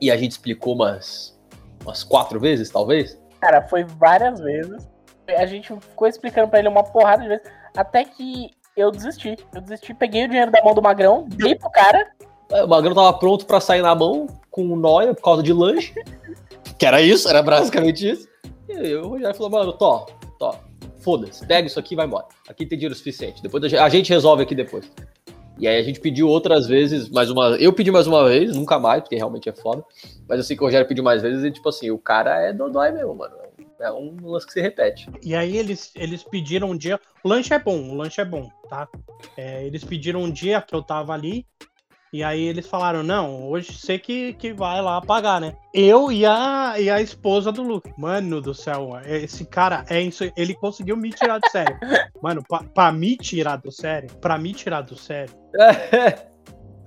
E 0.00 0.10
a 0.10 0.16
gente 0.16 0.32
explicou 0.32 0.74
umas, 0.74 1.38
umas 1.84 2.02
quatro 2.02 2.40
vezes, 2.40 2.70
talvez. 2.70 3.20
Cara, 3.40 3.66
foi 3.68 3.84
várias 3.84 4.40
vezes. 4.40 4.89
A 5.36 5.46
gente 5.46 5.68
ficou 5.80 6.08
explicando 6.08 6.48
para 6.48 6.58
ele 6.58 6.68
uma 6.68 6.84
porrada 6.84 7.22
de 7.22 7.28
vezes. 7.28 7.46
Até 7.76 8.04
que 8.04 8.50
eu 8.76 8.90
desisti. 8.90 9.36
Eu 9.54 9.60
desisti, 9.60 9.94
peguei 9.94 10.24
o 10.24 10.28
dinheiro 10.28 10.50
da 10.50 10.62
mão 10.62 10.74
do 10.74 10.82
Magrão, 10.82 11.26
dei 11.28 11.54
pro 11.54 11.70
cara. 11.70 12.10
É, 12.50 12.64
o 12.64 12.68
Magrão 12.68 12.94
tava 12.94 13.12
pronto 13.14 13.46
para 13.46 13.60
sair 13.60 13.82
na 13.82 13.94
mão 13.94 14.26
com 14.50 14.64
o 14.64 14.76
Noia 14.76 15.14
por 15.14 15.22
causa 15.22 15.42
de 15.42 15.52
lanche. 15.52 15.94
que 16.78 16.86
era 16.86 17.00
isso, 17.00 17.28
era 17.28 17.42
basicamente 17.42 18.08
isso. 18.08 18.28
E 18.68 18.94
o 18.94 19.08
Rogério 19.08 19.34
falou, 19.34 19.50
mano, 19.50 19.72
Tó, 19.72 20.06
Tó, 20.38 20.56
foda-se, 21.00 21.46
pega 21.46 21.66
isso 21.66 21.78
aqui 21.78 21.94
e 21.94 21.96
vai 21.96 22.06
embora. 22.06 22.26
Aqui 22.48 22.64
tem 22.64 22.78
dinheiro 22.78 22.94
suficiente. 22.94 23.42
Depois 23.42 23.62
a 23.74 23.88
gente 23.88 24.10
resolve 24.10 24.42
aqui 24.42 24.54
depois. 24.54 24.90
E 25.58 25.68
aí 25.68 25.76
a 25.76 25.82
gente 25.82 26.00
pediu 26.00 26.26
outras 26.26 26.66
vezes, 26.66 27.10
mais 27.10 27.30
uma. 27.30 27.50
Eu 27.56 27.70
pedi 27.70 27.90
mais 27.90 28.06
uma 28.06 28.26
vez, 28.26 28.56
nunca 28.56 28.78
mais, 28.78 29.02
porque 29.02 29.16
realmente 29.16 29.46
é 29.46 29.52
foda. 29.52 29.84
Mas 30.26 30.38
eu 30.38 30.44
sei 30.44 30.56
que 30.56 30.62
o 30.62 30.66
Rogério 30.66 30.88
pediu 30.88 31.04
mais 31.04 31.20
vezes 31.20 31.44
e, 31.44 31.50
tipo 31.50 31.68
assim, 31.68 31.90
o 31.90 31.98
cara 31.98 32.40
é 32.40 32.50
dodói 32.50 32.90
mesmo, 32.92 33.14
mano. 33.14 33.34
É 33.80 33.90
um 33.90 34.16
lance 34.22 34.46
que 34.46 34.52
se 34.52 34.60
repete. 34.60 35.08
E 35.22 35.34
aí 35.34 35.56
eles, 35.56 35.92
eles 35.96 36.22
pediram 36.22 36.70
um 36.70 36.76
dia. 36.76 37.00
O 37.24 37.28
lanche 37.28 37.54
é 37.54 37.58
bom, 37.58 37.90
o 37.90 37.94
lanche 37.94 38.20
é 38.20 38.24
bom, 38.24 38.48
tá? 38.68 38.88
É, 39.36 39.64
eles 39.64 39.82
pediram 39.82 40.22
um 40.22 40.30
dia 40.30 40.60
que 40.60 40.74
eu 40.74 40.82
tava 40.82 41.14
ali. 41.14 41.46
E 42.12 42.24
aí 42.24 42.42
eles 42.42 42.66
falaram, 42.66 43.04
não, 43.04 43.48
hoje 43.48 43.72
você 43.72 43.96
que, 43.96 44.32
que 44.32 44.52
vai 44.52 44.82
lá 44.82 45.00
pagar, 45.00 45.40
né? 45.40 45.54
Eu 45.72 46.10
e 46.10 46.26
a, 46.26 46.74
e 46.76 46.90
a 46.90 47.00
esposa 47.00 47.52
do 47.52 47.62
Luke. 47.62 47.92
Mano 47.96 48.40
do 48.40 48.52
céu, 48.52 48.90
esse 49.06 49.44
cara 49.44 49.84
é 49.88 50.00
isso. 50.00 50.24
Ele 50.36 50.54
conseguiu 50.54 50.96
me 50.96 51.10
tirar 51.10 51.38
do 51.38 51.48
sério. 51.50 51.78
Mano, 52.20 52.42
pra, 52.46 52.64
pra 52.64 52.92
me 52.92 53.16
tirar 53.16 53.56
do 53.56 53.70
sério, 53.70 54.10
pra 54.16 54.36
me 54.36 54.52
tirar 54.52 54.82
do 54.82 54.96
sério. 54.96 55.32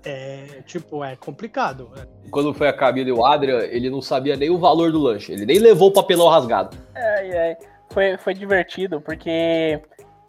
é, 0.05 0.61
tipo, 0.65 1.03
é 1.03 1.15
complicado. 1.15 1.91
Quando 2.29 2.53
foi 2.53 2.67
a 2.67 2.73
Camila 2.73 3.09
e 3.09 3.11
o 3.11 3.25
Adrian, 3.25 3.59
ele 3.59 3.89
não 3.89 4.01
sabia 4.01 4.35
nem 4.35 4.49
o 4.49 4.57
valor 4.57 4.91
do 4.91 4.99
lanche. 4.99 5.31
Ele 5.31 5.45
nem 5.45 5.59
levou 5.59 5.89
o 5.89 5.93
papelão 5.93 6.27
rasgado. 6.27 6.77
É, 6.93 7.27
é. 7.27 7.57
Foi, 7.89 8.17
foi 8.17 8.33
divertido, 8.33 8.99
porque 8.99 9.81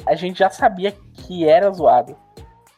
a 0.06 0.14
gente 0.14 0.38
já 0.38 0.50
sabia 0.50 0.92
que 1.12 1.48
era 1.48 1.70
zoado. 1.70 2.16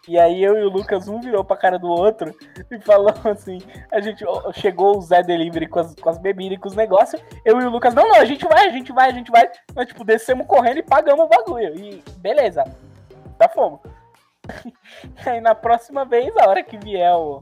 E 0.08 0.16
aí 0.18 0.42
eu 0.42 0.56
e 0.56 0.62
o 0.62 0.70
Lucas, 0.70 1.08
um 1.08 1.20
virou 1.20 1.44
pra 1.44 1.56
cara 1.56 1.78
do 1.78 1.88
outro 1.88 2.32
e 2.70 2.78
falou 2.78 3.12
assim: 3.24 3.58
a 3.90 4.00
gente 4.00 4.24
chegou 4.54 4.96
o 4.96 5.00
Zé 5.02 5.22
Delivery 5.22 5.66
com 5.66 5.80
as, 5.80 5.94
com 5.96 6.08
as 6.08 6.18
bebidas 6.18 6.56
e 6.56 6.60
com 6.60 6.68
os 6.68 6.76
negócios. 6.76 7.20
Eu 7.44 7.60
e 7.60 7.64
o 7.64 7.70
Lucas, 7.70 7.92
não, 7.92 8.06
não, 8.08 8.16
a 8.16 8.24
gente 8.24 8.46
vai, 8.46 8.68
a 8.68 8.70
gente 8.70 8.92
vai, 8.92 9.10
a 9.10 9.12
gente 9.12 9.30
vai. 9.30 9.50
Nós, 9.74 9.86
tipo, 9.86 10.04
descemos 10.04 10.46
correndo 10.46 10.78
e 10.78 10.82
pagamos 10.82 11.24
o 11.24 11.28
bagulho. 11.28 11.74
E 11.76 12.02
beleza, 12.18 12.62
dá 13.36 13.48
fogo. 13.48 13.82
aí 15.26 15.40
na 15.40 15.54
próxima 15.54 16.04
vez, 16.04 16.34
a 16.36 16.48
hora 16.48 16.62
que 16.62 16.76
vier 16.78 17.14
o, 17.14 17.40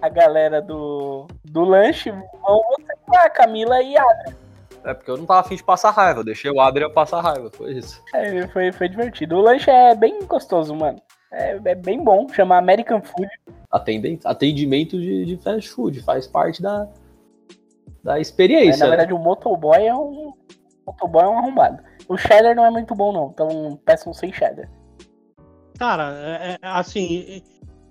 a 0.00 0.08
galera 0.08 0.60
do, 0.60 1.26
do 1.44 1.64
lanche, 1.64 2.10
vão 2.10 2.62
você 2.78 2.92
lá, 3.08 3.28
Camila 3.30 3.82
e 3.82 3.96
Adria. 3.96 4.36
É 4.84 4.94
porque 4.94 5.10
eu 5.10 5.16
não 5.16 5.26
tava 5.26 5.40
afim 5.40 5.56
de 5.56 5.64
passar 5.64 5.90
raiva, 5.90 6.20
eu 6.20 6.24
deixei 6.24 6.50
o 6.50 6.60
Adrian 6.60 6.88
passar 6.90 7.20
raiva, 7.20 7.50
foi 7.52 7.72
isso. 7.72 8.00
É, 8.14 8.46
foi, 8.48 8.70
foi 8.70 8.88
divertido. 8.88 9.36
O 9.36 9.40
lanche 9.40 9.68
é 9.68 9.94
bem 9.96 10.24
gostoso, 10.24 10.74
mano. 10.76 11.00
É, 11.32 11.58
é 11.64 11.74
bem 11.74 12.02
bom, 12.02 12.28
chama 12.28 12.56
American 12.56 13.02
Food. 13.02 13.28
Atendimento, 13.68 14.26
atendimento 14.26 15.00
de, 15.00 15.24
de 15.24 15.36
fast 15.38 15.68
food, 15.70 16.00
faz 16.02 16.28
parte 16.28 16.62
da, 16.62 16.88
da 18.02 18.20
experiência. 18.20 18.84
É, 18.84 18.84
na 18.84 18.90
verdade, 18.90 19.12
o 19.12 19.18
motoboy 19.18 19.84
é 19.84 19.94
um. 19.94 20.28
O 20.28 20.34
motoboy 20.86 21.24
é 21.24 21.28
um 21.28 21.38
arrombado. 21.38 21.82
O 22.08 22.16
cheddar 22.16 22.54
não 22.54 22.64
é 22.64 22.70
muito 22.70 22.94
bom, 22.94 23.12
não. 23.12 23.30
Então 23.34 23.76
peçam 23.84 24.14
sem 24.14 24.32
cheddar. 24.32 24.70
Cara, 25.78 26.14
é, 26.18 26.52
é, 26.52 26.58
assim. 26.62 27.42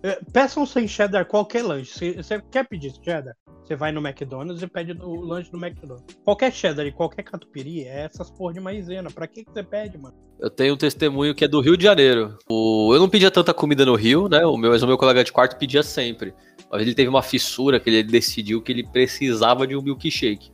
É, 0.03 0.19
peçam 0.31 0.65
sem 0.65 0.87
cheddar 0.87 1.25
qualquer 1.25 1.63
lanche. 1.63 2.13
Você 2.13 2.41
quer 2.51 2.67
pedir 2.67 2.93
cheddar? 3.03 3.35
Você 3.63 3.75
vai 3.75 3.91
no 3.91 4.05
McDonald's 4.05 4.61
e 4.61 4.67
pede 4.67 4.91
o 4.91 5.21
lanche 5.21 5.51
do 5.51 5.57
McDonald's. 5.57 6.15
Qualquer 6.23 6.53
cheddar 6.53 6.85
e 6.85 6.91
qualquer 6.91 7.23
catupiry 7.23 7.85
é 7.85 8.01
essas 8.05 8.29
porra 8.29 8.53
de 8.53 8.59
maisena. 8.59 9.09
Pra 9.09 9.25
que, 9.25 9.43
que 9.43 9.51
você 9.51 9.63
pede, 9.63 9.97
mano? 9.97 10.13
Eu 10.39 10.51
tenho 10.51 10.75
um 10.75 10.77
testemunho 10.77 11.33
que 11.33 11.45
é 11.45 11.47
do 11.47 11.61
Rio 11.61 11.75
de 11.75 11.83
Janeiro. 11.83 12.37
O... 12.47 12.93
Eu 12.93 12.99
não 12.99 13.09
pedia 13.09 13.31
tanta 13.31 13.55
comida 13.55 13.83
no 13.83 13.95
Rio, 13.95 14.29
né? 14.29 14.45
O 14.45 14.55
meu, 14.55 14.69
mas 14.69 14.83
o 14.83 14.87
meu 14.87 14.97
colega 14.97 15.23
de 15.23 15.31
quarto 15.31 15.57
pedia 15.57 15.81
sempre. 15.81 16.35
Mas 16.71 16.83
ele 16.83 16.93
teve 16.93 17.09
uma 17.09 17.23
fissura 17.23 17.79
que 17.79 17.89
ele 17.89 18.03
decidiu 18.03 18.61
que 18.61 18.71
ele 18.71 18.87
precisava 18.87 19.65
de 19.65 19.75
um 19.75 19.81
milkshake. 19.81 20.51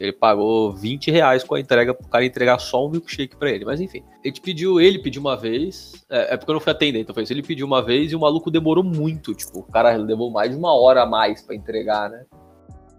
Ele 0.00 0.12
pagou 0.12 0.72
20 0.72 1.10
reais 1.10 1.44
com 1.44 1.54
a 1.54 1.60
entrega 1.60 1.92
pro 1.92 2.08
cara 2.08 2.24
entregar 2.24 2.58
só 2.58 2.86
um 2.86 2.88
milkshake 2.88 3.36
pra 3.36 3.50
ele. 3.50 3.66
Mas 3.66 3.82
enfim, 3.82 4.02
ele 4.24 4.40
pediu, 4.40 4.80
ele 4.80 4.98
pediu 4.98 5.20
uma 5.20 5.36
vez. 5.36 6.06
É, 6.08 6.32
é 6.32 6.36
porque 6.38 6.50
eu 6.50 6.54
não 6.54 6.60
fui 6.60 6.72
atender, 6.72 7.00
então 7.00 7.12
foi 7.12 7.22
isso. 7.22 7.32
Ele 7.34 7.42
pediu 7.42 7.66
uma 7.66 7.82
vez 7.82 8.10
e 8.10 8.16
o 8.16 8.20
maluco 8.20 8.50
demorou 8.50 8.82
muito. 8.82 9.34
Tipo, 9.34 9.58
o 9.58 9.62
cara 9.64 9.94
levou 9.96 10.30
mais 10.30 10.52
de 10.52 10.56
uma 10.56 10.74
hora 10.74 11.02
a 11.02 11.06
mais 11.06 11.42
para 11.42 11.54
entregar, 11.54 12.08
né? 12.08 12.24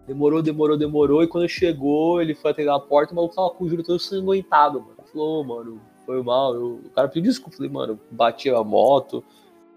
Demorou, 0.06 0.44
demorou, 0.44 0.78
demorou. 0.78 1.24
E 1.24 1.28
quando 1.28 1.50
chegou, 1.50 2.22
ele 2.22 2.36
foi 2.36 2.52
atender 2.52 2.70
a 2.70 2.80
porta, 2.80 3.14
o 3.14 3.16
maluco 3.16 3.34
tava 3.34 3.50
com 3.50 3.64
o 3.64 3.70
juro 3.70 3.82
todo 3.82 3.98
sanguentado, 3.98 4.80
mano. 4.80 4.98
Falou, 5.12 5.44
mano, 5.44 5.82
foi 6.06 6.22
mal. 6.22 6.54
Eu... 6.54 6.82
O 6.86 6.90
cara 6.92 7.08
pediu 7.08 7.32
desculpa. 7.32 7.58
Falei, 7.58 7.72
mano, 7.72 8.00
bati 8.12 8.48
a 8.52 8.64
moto 8.64 9.24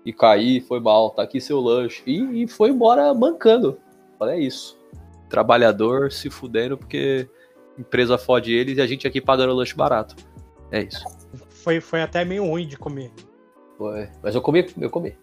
e 0.05 0.13
caí, 0.13 0.61
foi 0.61 0.79
mal, 0.79 1.09
tá 1.09 1.23
aqui 1.23 1.41
seu 1.41 1.59
lanche. 1.59 2.03
E, 2.07 2.43
e 2.43 2.47
foi 2.47 2.69
embora 2.69 3.15
mancando. 3.15 3.79
Falei, 4.19 4.41
é 4.41 4.41
isso. 4.41 4.79
Trabalhador 5.35 6.13
se 6.13 6.31
fudendo 6.31 6.79
porque 6.79 7.29
empresa 7.77 8.17
fode 8.17 8.55
eles 8.55 8.79
e 8.79 8.81
a 8.81 8.87
gente 8.87 9.05
aqui 9.05 9.21
pagando 9.21 9.53
lanche 9.53 9.75
barato. 9.75 10.15
É 10.71 10.85
isso. 10.85 11.05
Foi, 11.49 11.81
foi 11.81 12.03
até 12.03 12.25
meio 12.25 12.47
ruim 12.47 12.69
de 12.69 12.77
comer. 12.77 13.11
Foi. 13.77 14.09
Mas 14.23 14.37
eu 14.37 14.41
comi, 14.41 14.65
eu 14.81 14.89
comi. 14.89 15.19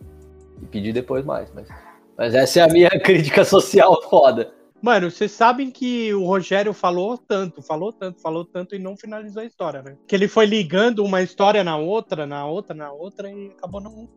E 0.62 0.65
pedi 0.65 0.91
depois 0.91 1.24
mais, 1.24 1.50
mas. 1.56 1.69
Mas 2.17 2.36
essa 2.36 2.60
é 2.60 2.63
a 2.63 2.67
minha 2.67 2.89
crítica 3.00 3.45
social 3.45 4.02
foda. 4.10 4.54
Mano, 4.82 5.10
vocês 5.10 5.32
sabem 5.32 5.71
que 5.71 6.13
o 6.13 6.26
Rogério 6.26 6.74
falou 6.74 7.17
tanto, 7.17 7.62
falou 7.62 7.93
tanto, 7.93 8.19
falou 8.19 8.43
tanto 8.43 8.76
e 8.76 8.80
não 8.80 8.97
finalizou 8.97 9.43
a 9.43 9.45
história, 9.45 9.82
né? 9.82 9.95
Que 10.06 10.13
ele 10.13 10.28
foi 10.28 10.45
ligando 10.45 11.06
uma 11.06 11.21
história 11.21 11.63
na 11.63 11.78
outra, 11.78 12.26
na 12.26 12.45
outra, 12.45 12.76
na 12.76 12.91
outra 12.91 13.32
e 13.32 13.47
acabou 13.47 13.80
não 13.80 14.10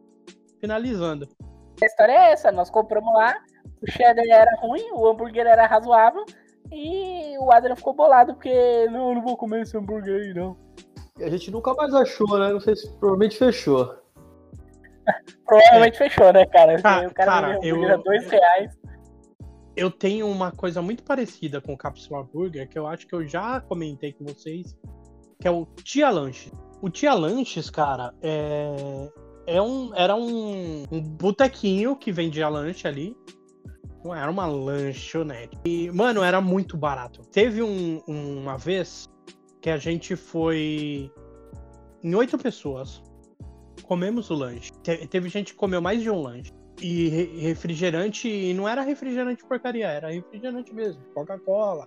finalizando. 0.60 1.28
A 1.82 1.86
história 1.86 2.12
é 2.12 2.32
essa, 2.32 2.52
nós 2.52 2.70
compramos 2.70 3.12
lá, 3.14 3.36
o 3.82 3.90
cheddar 3.90 4.24
era 4.26 4.54
ruim, 4.60 4.90
o 4.92 5.06
hambúrguer 5.06 5.46
era 5.46 5.66
razoável 5.66 6.24
e 6.70 7.36
o 7.38 7.52
Adrian 7.52 7.76
ficou 7.76 7.92
bolado 7.92 8.34
porque 8.34 8.86
não, 8.90 9.10
eu 9.10 9.14
não 9.16 9.22
vou 9.22 9.36
comer 9.36 9.62
esse 9.62 9.76
hambúrguer 9.76 10.22
aí 10.22 10.34
não. 10.34 10.56
E 11.18 11.24
a 11.24 11.30
gente 11.30 11.50
nunca 11.50 11.72
mais 11.74 11.94
achou, 11.94 12.38
né? 12.38 12.52
Não 12.52 12.60
sei 12.60 12.74
se 12.74 12.88
provavelmente 12.98 13.38
fechou. 13.38 13.94
provavelmente 15.46 15.94
é. 15.94 15.98
fechou, 15.98 16.32
né, 16.32 16.46
cara? 16.46 16.80
Ca 16.80 17.06
o 17.06 17.14
cara, 17.14 17.30
cara 17.30 17.58
eu, 17.62 18.02
dois 18.02 18.28
reais 18.30 18.76
eu 19.76 19.90
tenho 19.90 20.28
uma 20.28 20.52
coisa 20.52 20.80
muito 20.80 21.02
parecida 21.02 21.60
com 21.60 21.74
o 21.74 21.76
Capsule 21.76 22.24
Burger, 22.32 22.68
que 22.68 22.78
eu 22.78 22.86
acho 22.86 23.06
que 23.06 23.14
eu 23.14 23.26
já 23.26 23.60
comentei 23.60 24.12
com 24.12 24.24
vocês, 24.24 24.76
que 25.40 25.48
é 25.48 25.50
o 25.50 25.66
Tia 25.82 26.10
Lanches. 26.10 26.52
O 26.80 26.88
Tia 26.88 27.12
Lanches, 27.14 27.70
cara, 27.70 28.14
é, 28.22 29.10
é 29.46 29.60
um, 29.60 29.94
era 29.94 30.14
um, 30.14 30.84
um 30.90 31.00
botequinho 31.00 31.96
que 31.96 32.12
vendia 32.12 32.48
lanche 32.48 32.86
ali. 32.86 33.16
Era 34.04 34.30
uma 34.30 34.46
lanchonete. 34.46 35.58
E, 35.64 35.90
mano, 35.90 36.22
era 36.22 36.40
muito 36.40 36.76
barato. 36.76 37.22
Teve 37.32 37.62
um, 37.62 38.02
uma 38.06 38.58
vez 38.58 39.08
que 39.62 39.70
a 39.70 39.78
gente 39.78 40.14
foi 40.14 41.10
em 42.02 42.14
oito 42.14 42.36
pessoas. 42.36 43.02
Comemos 43.82 44.28
o 44.30 44.34
lanche. 44.34 44.70
Te, 44.82 45.06
teve 45.06 45.30
gente 45.30 45.52
que 45.52 45.58
comeu 45.58 45.80
mais 45.80 46.02
de 46.02 46.10
um 46.10 46.20
lanche. 46.20 46.52
E 46.82 47.08
refrigerante, 47.40 48.28
e 48.28 48.52
não 48.52 48.68
era 48.68 48.82
refrigerante 48.82 49.44
porcaria, 49.44 49.86
era 49.86 50.10
refrigerante 50.10 50.74
mesmo. 50.74 51.02
Coca-Cola, 51.14 51.86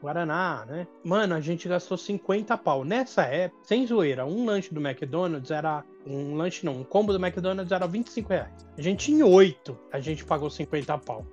Guaraná, 0.00 0.64
né? 0.66 0.86
Mano, 1.04 1.34
a 1.34 1.40
gente 1.40 1.68
gastou 1.68 1.98
50 1.98 2.56
pau. 2.58 2.84
Nessa 2.84 3.22
época, 3.22 3.62
sem 3.64 3.86
zoeira, 3.86 4.24
um 4.24 4.44
lanche 4.44 4.72
do 4.72 4.80
McDonald's 4.80 5.50
era. 5.50 5.84
Um 6.06 6.36
lanche 6.36 6.64
não, 6.64 6.76
um 6.76 6.84
combo 6.84 7.12
do 7.12 7.24
McDonald's 7.24 7.72
era 7.72 7.86
25 7.86 8.28
reais. 8.28 8.66
A 8.76 8.82
gente 8.82 9.06
tinha 9.06 9.26
oito, 9.26 9.78
a 9.92 10.00
gente 10.00 10.24
pagou 10.24 10.48
50 10.48 10.96
pau. 10.98 11.26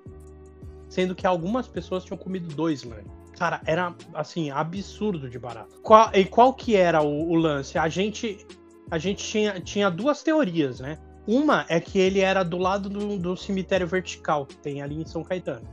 Sendo 0.88 1.14
que 1.14 1.26
algumas 1.26 1.66
pessoas 1.68 2.04
tinham 2.04 2.18
comido 2.18 2.54
dois 2.54 2.82
lanches. 2.82 3.10
Cara, 3.38 3.60
era 3.66 3.94
assim, 4.14 4.50
absurdo 4.50 5.28
de 5.28 5.38
barato. 5.38 5.80
Qual, 5.82 6.10
e 6.14 6.24
qual 6.24 6.54
que 6.54 6.74
era 6.74 7.02
o, 7.02 7.30
o, 7.30 7.34
lance? 7.34 7.78
A 7.78 7.88
gente, 7.88 8.46
a 8.90 8.98
gente 8.98 9.22
tinha, 9.22 9.60
tinha 9.60 9.90
duas 9.90 10.22
teorias, 10.22 10.80
né? 10.80 10.98
Uma 11.26 11.66
é 11.68 11.78
que 11.78 11.98
ele 11.98 12.20
era 12.20 12.42
do 12.42 12.56
lado 12.56 12.88
do, 12.88 13.18
do 13.18 13.36
cemitério 13.36 13.86
vertical 13.86 14.46
que 14.46 14.56
tem 14.56 14.80
ali 14.80 15.02
em 15.02 15.04
São 15.04 15.22
Caetano. 15.22 15.68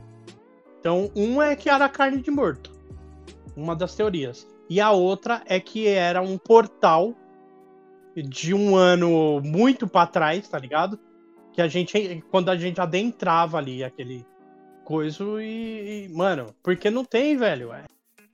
Então, 0.78 1.10
uma 1.14 1.48
é 1.48 1.56
que 1.56 1.70
era 1.70 1.88
carne 1.88 2.20
de 2.20 2.30
morto. 2.30 2.73
Uma 3.56 3.76
das 3.76 3.94
teorias. 3.94 4.46
E 4.68 4.80
a 4.80 4.90
outra 4.90 5.42
é 5.46 5.60
que 5.60 5.86
era 5.86 6.20
um 6.22 6.38
portal 6.38 7.14
de 8.16 8.54
um 8.54 8.76
ano 8.76 9.40
muito 9.40 9.86
para 9.86 10.06
trás, 10.06 10.48
tá 10.48 10.58
ligado? 10.58 10.98
Que 11.52 11.60
a 11.60 11.68
gente, 11.68 12.24
quando 12.30 12.48
a 12.48 12.56
gente 12.56 12.80
adentrava 12.80 13.58
ali 13.58 13.84
aquele, 13.84 14.24
coisa 14.84 15.24
e, 15.42 16.06
e, 16.06 16.08
Mano, 16.14 16.54
porque 16.62 16.90
não 16.90 17.04
tem, 17.04 17.36
velho. 17.36 17.72
É, 17.72 17.84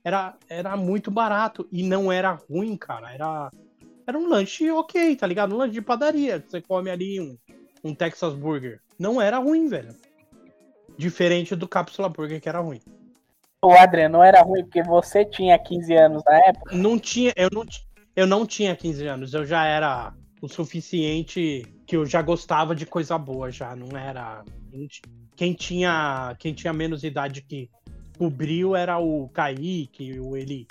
era, 0.03 0.35
era 0.49 0.77
muito 0.77 1.09
barato 1.09 1.67
e 1.71 1.81
não 1.81 2.11
era 2.11 2.31
ruim, 2.31 2.75
cara. 2.75 3.13
Era, 3.13 3.49
era 4.05 4.17
um 4.17 4.27
lanche 4.27 4.69
ok, 4.69 5.15
tá 5.15 5.25
ligado? 5.25 5.55
Um 5.55 5.57
lanche 5.57 5.73
de 5.73 5.81
padaria. 5.81 6.43
Você 6.45 6.61
come 6.61 6.89
ali 6.89 7.19
um, 7.19 7.37
um 7.83 7.95
Texas 7.95 8.33
Burger. 8.33 8.79
Não 8.99 9.21
era 9.21 9.37
ruim, 9.39 9.67
velho. 9.67 9.95
Diferente 10.97 11.55
do 11.55 11.67
Cápsula 11.67 12.09
Burger, 12.09 12.39
que 12.39 12.49
era 12.49 12.59
ruim. 12.59 12.81
O 13.63 13.73
Adriano, 13.73 14.17
não 14.17 14.23
era 14.23 14.41
ruim 14.41 14.63
porque 14.63 14.81
você 14.81 15.23
tinha 15.23 15.57
15 15.57 15.93
anos 15.93 16.23
na 16.25 16.35
época? 16.47 16.75
Não 16.75 16.97
tinha, 16.97 17.31
eu 17.35 17.47
não, 17.53 17.63
eu 18.15 18.25
não 18.25 18.45
tinha 18.45 18.75
15 18.75 19.05
anos. 19.05 19.33
Eu 19.35 19.45
já 19.45 19.65
era 19.65 20.13
o 20.41 20.47
suficiente 20.47 21.63
que 21.85 21.95
eu 21.95 22.05
já 22.05 22.23
gostava 22.23 22.75
de 22.75 22.87
coisa 22.87 23.17
boa, 23.19 23.51
já. 23.51 23.75
Não 23.75 23.95
era 23.95 24.43
quem 25.35 25.53
tinha, 25.53 26.35
quem 26.39 26.53
tinha 26.53 26.73
menos 26.73 27.03
idade 27.03 27.43
que 27.43 27.69
cobriu 28.17 28.75
era 28.75 28.97
o 28.97 29.29
Kaique, 29.29 30.19
o 30.19 30.35
Eli. 30.35 30.67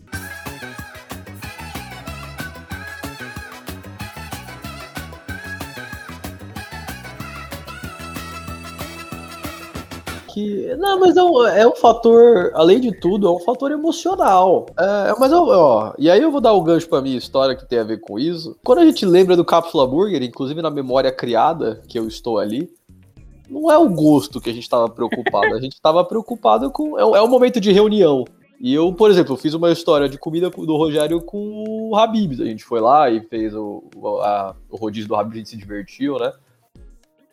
Que, 10.32 10.74
não, 10.76 11.00
mas 11.00 11.16
é 11.16 11.22
um, 11.22 11.46
é 11.46 11.66
um 11.66 11.74
fator, 11.74 12.50
além 12.54 12.80
de 12.80 12.92
tudo, 12.92 13.26
é 13.26 13.30
um 13.30 13.40
fator 13.40 13.70
emocional. 13.70 14.66
É, 14.78 15.14
mas, 15.18 15.32
ó, 15.32 15.94
e 15.98 16.10
aí 16.10 16.20
eu 16.20 16.30
vou 16.30 16.40
dar 16.40 16.52
o 16.52 16.60
um 16.60 16.64
gancho 16.64 16.88
pra 16.88 17.00
minha 17.00 17.18
história 17.18 17.56
que 17.56 17.68
tem 17.68 17.78
a 17.78 17.84
ver 17.84 18.00
com 18.00 18.18
isso. 18.18 18.56
Quando 18.64 18.80
a 18.80 18.84
gente 18.84 19.04
lembra 19.04 19.36
do 19.36 19.44
Cápsula 19.44 19.86
Burger, 19.86 20.22
inclusive 20.22 20.62
na 20.62 20.70
memória 20.70 21.12
criada, 21.12 21.82
que 21.88 21.98
eu 21.98 22.06
estou 22.06 22.38
ali, 22.38 22.70
não 23.48 23.70
é 23.70 23.76
o 23.76 23.88
gosto 23.88 24.40
que 24.40 24.48
a 24.48 24.52
gente 24.52 24.62
estava 24.62 24.88
preocupado. 24.88 25.54
A 25.54 25.60
gente 25.60 25.72
estava 25.72 26.04
preocupado 26.04 26.70
com. 26.70 26.98
É, 26.98 27.02
é 27.02 27.22
um 27.22 27.28
momento 27.28 27.60
de 27.60 27.72
reunião. 27.72 28.24
E 28.60 28.74
eu, 28.74 28.92
por 28.92 29.10
exemplo, 29.10 29.36
fiz 29.36 29.54
uma 29.54 29.72
história 29.72 30.08
de 30.08 30.18
comida 30.18 30.50
do 30.50 30.76
Rogério 30.76 31.20
com 31.22 31.88
o 31.88 31.96
Habibs. 31.96 32.40
A 32.40 32.44
gente 32.44 32.62
foi 32.62 32.78
lá 32.78 33.10
e 33.10 33.20
fez 33.22 33.54
o, 33.54 33.82
a, 34.22 34.54
o 34.68 34.76
rodízio 34.76 35.08
do 35.08 35.16
Habibs, 35.16 35.36
a 35.36 35.38
gente 35.38 35.48
se 35.48 35.56
divertiu, 35.56 36.18
né? 36.18 36.30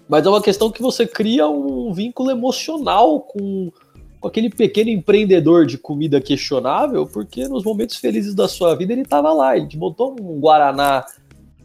Mas 0.08 0.26
é 0.26 0.30
uma 0.30 0.42
questão 0.42 0.72
que 0.72 0.82
você 0.82 1.06
cria 1.06 1.48
um 1.48 1.92
vínculo 1.92 2.32
emocional 2.32 3.20
com, 3.20 3.72
com 4.20 4.28
aquele 4.28 4.50
pequeno 4.50 4.90
empreendedor 4.90 5.66
de 5.66 5.78
comida 5.78 6.22
questionável, 6.22 7.06
porque 7.06 7.48
nos 7.48 7.64
momentos 7.64 7.98
felizes 7.98 8.34
da 8.34 8.48
sua 8.48 8.74
vida 8.76 8.94
ele 8.94 9.02
estava 9.02 9.34
lá, 9.34 9.58
ele 9.58 9.68
te 9.68 9.78
botou 9.78 10.16
um 10.20 10.40
Guaraná, 10.40 11.06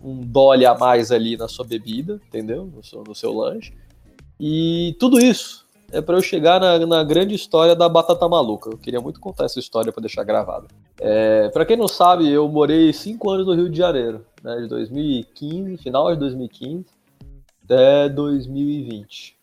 um 0.02 0.20
dole 0.20 0.66
a 0.66 0.76
mais 0.76 1.12
ali 1.12 1.36
na 1.36 1.46
sua 1.46 1.64
bebida, 1.64 2.20
entendeu? 2.26 2.68
No 2.74 2.82
seu, 2.82 3.04
no 3.04 3.14
seu 3.14 3.32
lanche. 3.32 3.72
E 4.40 4.96
tudo 4.98 5.20
isso 5.20 5.64
é 5.92 6.00
para 6.00 6.16
eu 6.16 6.22
chegar 6.22 6.58
na, 6.58 6.84
na, 6.84 7.04
grande 7.04 7.34
história 7.34 7.76
da 7.76 7.88
batata 7.88 8.28
maluca. 8.28 8.70
Eu 8.70 8.78
queria 8.78 9.00
muito 9.00 9.20
contar 9.20 9.44
essa 9.44 9.60
história 9.60 9.92
para 9.92 10.00
deixar 10.00 10.24
gravada. 10.24 10.66
É, 10.98 11.48
para 11.50 11.64
quem 11.64 11.76
não 11.76 11.86
sabe, 11.86 12.28
eu 12.28 12.48
morei 12.48 12.92
cinco 12.92 13.30
anos 13.30 13.46
no 13.46 13.54
Rio 13.54 13.68
de 13.68 13.78
Janeiro, 13.78 14.24
né, 14.42 14.56
de 14.56 14.68
2015, 14.68 15.76
final 15.76 16.12
de 16.12 16.18
2015 16.18 16.86
até 17.72 18.08
2020. 18.10 19.38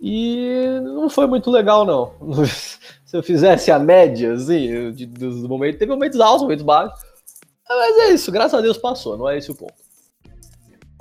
E 0.00 0.78
não 0.82 1.10
foi 1.10 1.26
muito 1.26 1.50
legal, 1.50 1.84
não. 1.84 2.12
Se 3.04 3.16
eu 3.16 3.22
fizesse 3.22 3.70
a 3.70 3.78
média, 3.78 4.34
assim, 4.34 4.92
de, 4.92 5.06
dos 5.06 5.42
momentos, 5.42 5.78
teve 5.78 5.90
momentos 5.90 6.20
altos, 6.20 6.42
momentos 6.42 6.64
baixos. 6.64 7.00
Mas 7.68 7.98
é 7.98 8.12
isso, 8.12 8.30
graças 8.30 8.54
a 8.54 8.62
Deus 8.62 8.78
passou, 8.78 9.16
não 9.16 9.28
é 9.28 9.36
esse 9.36 9.50
o 9.50 9.54
ponto. 9.54 9.74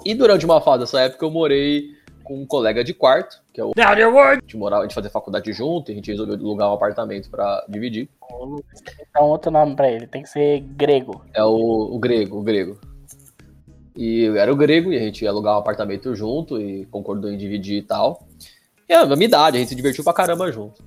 E 0.05 0.15
durante 0.15 0.45
uma 0.45 0.61
fase 0.61 0.79
dessa 0.79 1.01
época 1.01 1.25
eu 1.25 1.31
morei 1.31 1.91
com 2.23 2.41
um 2.41 2.45
colega 2.45 2.83
de 2.83 2.93
quarto, 2.93 3.41
que 3.53 3.61
é 3.61 3.63
o. 3.63 3.71
A 3.77 4.35
gente 4.35 4.57
morava, 4.57 4.81
a 4.81 4.85
gente 4.85 4.95
fazia 4.95 5.09
faculdade 5.09 5.51
junto, 5.53 5.89
e 5.89 5.93
a 5.93 5.95
gente 5.95 6.11
resolveu 6.11 6.35
alugar 6.35 6.69
um 6.69 6.73
apartamento 6.73 7.29
para 7.29 7.65
dividir. 7.69 8.09
Dá 9.13 9.21
um 9.21 9.27
outro 9.27 9.51
nome 9.51 9.75
pra 9.75 9.89
ele, 9.89 10.07
tem 10.07 10.23
que 10.23 10.29
ser 10.29 10.61
grego. 10.61 11.23
É 11.33 11.43
o, 11.43 11.95
o 11.95 11.99
grego, 11.99 12.39
o 12.39 12.43
grego. 12.43 12.79
E 13.97 14.25
era 14.27 14.53
o 14.53 14.55
grego, 14.55 14.93
e 14.93 14.95
a 14.95 14.99
gente 14.99 15.23
ia 15.23 15.29
alugar 15.29 15.55
um 15.55 15.59
apartamento 15.59 16.15
junto 16.15 16.61
e 16.61 16.85
concordou 16.85 17.31
em 17.31 17.37
dividir 17.37 17.79
e 17.79 17.81
tal. 17.81 18.27
E 18.87 18.93
é 18.93 18.97
a 18.97 19.05
mesma 19.05 19.23
idade, 19.23 19.57
a 19.57 19.59
gente 19.59 19.69
se 19.69 19.75
divertiu 19.75 20.03
pra 20.03 20.13
caramba 20.13 20.51
junto. 20.51 20.83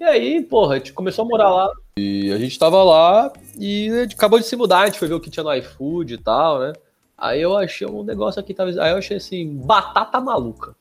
E 0.00 0.04
aí, 0.04 0.42
porra, 0.42 0.74
a 0.74 0.78
gente 0.78 0.92
começou 0.92 1.24
a 1.24 1.28
morar 1.28 1.50
lá. 1.50 1.70
E 1.98 2.32
a 2.32 2.38
gente 2.38 2.58
tava 2.58 2.82
lá 2.82 3.32
e 3.58 3.90
acabou 4.12 4.38
de 4.38 4.46
se 4.46 4.56
mudar, 4.56 4.80
a 4.80 4.86
gente 4.86 4.98
foi 4.98 5.08
ver 5.08 5.14
o 5.14 5.20
que 5.20 5.30
tinha 5.30 5.44
no 5.44 5.54
iFood 5.54 6.14
e 6.14 6.18
tal, 6.18 6.60
né? 6.60 6.72
Aí 7.16 7.40
eu 7.40 7.56
achei 7.56 7.86
um 7.86 8.02
negócio 8.02 8.40
aqui, 8.40 8.52
talvez. 8.52 8.76
Aí 8.78 8.90
eu 8.90 8.98
achei 8.98 9.16
assim, 9.16 9.56
batata 9.56 10.20
maluca. 10.20 10.74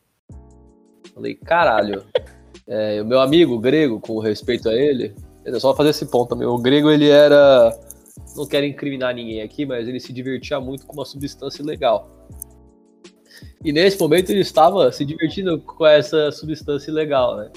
Falei, 1.13 1.35
caralho. 1.35 2.03
É, 2.67 2.99
o 2.99 3.05
meu 3.05 3.19
amigo 3.19 3.59
grego, 3.59 3.99
com 3.99 4.17
respeito 4.17 4.67
a 4.67 4.73
ele, 4.73 5.13
é 5.45 5.59
só 5.59 5.75
fazer 5.75 5.91
esse 5.91 6.07
ponto 6.07 6.29
também. 6.29 6.47
O 6.47 6.57
grego, 6.57 6.89
ele 6.89 7.07
era. 7.07 7.71
Não 8.35 8.45
quero 8.45 8.65
incriminar 8.65 9.13
ninguém 9.13 9.41
aqui, 9.41 9.65
mas 9.65 9.87
ele 9.87 9.99
se 9.99 10.11
divertia 10.11 10.59
muito 10.59 10.85
com 10.85 10.93
uma 10.93 11.05
substância 11.05 11.63
legal. 11.63 12.09
E 13.63 13.71
nesse 13.71 13.99
momento 13.99 14.29
ele 14.29 14.41
estava 14.41 14.91
se 14.91 15.03
divertindo 15.05 15.59
com 15.59 15.85
essa 15.85 16.31
substância 16.31 16.93
legal, 16.93 17.37
né? 17.37 17.51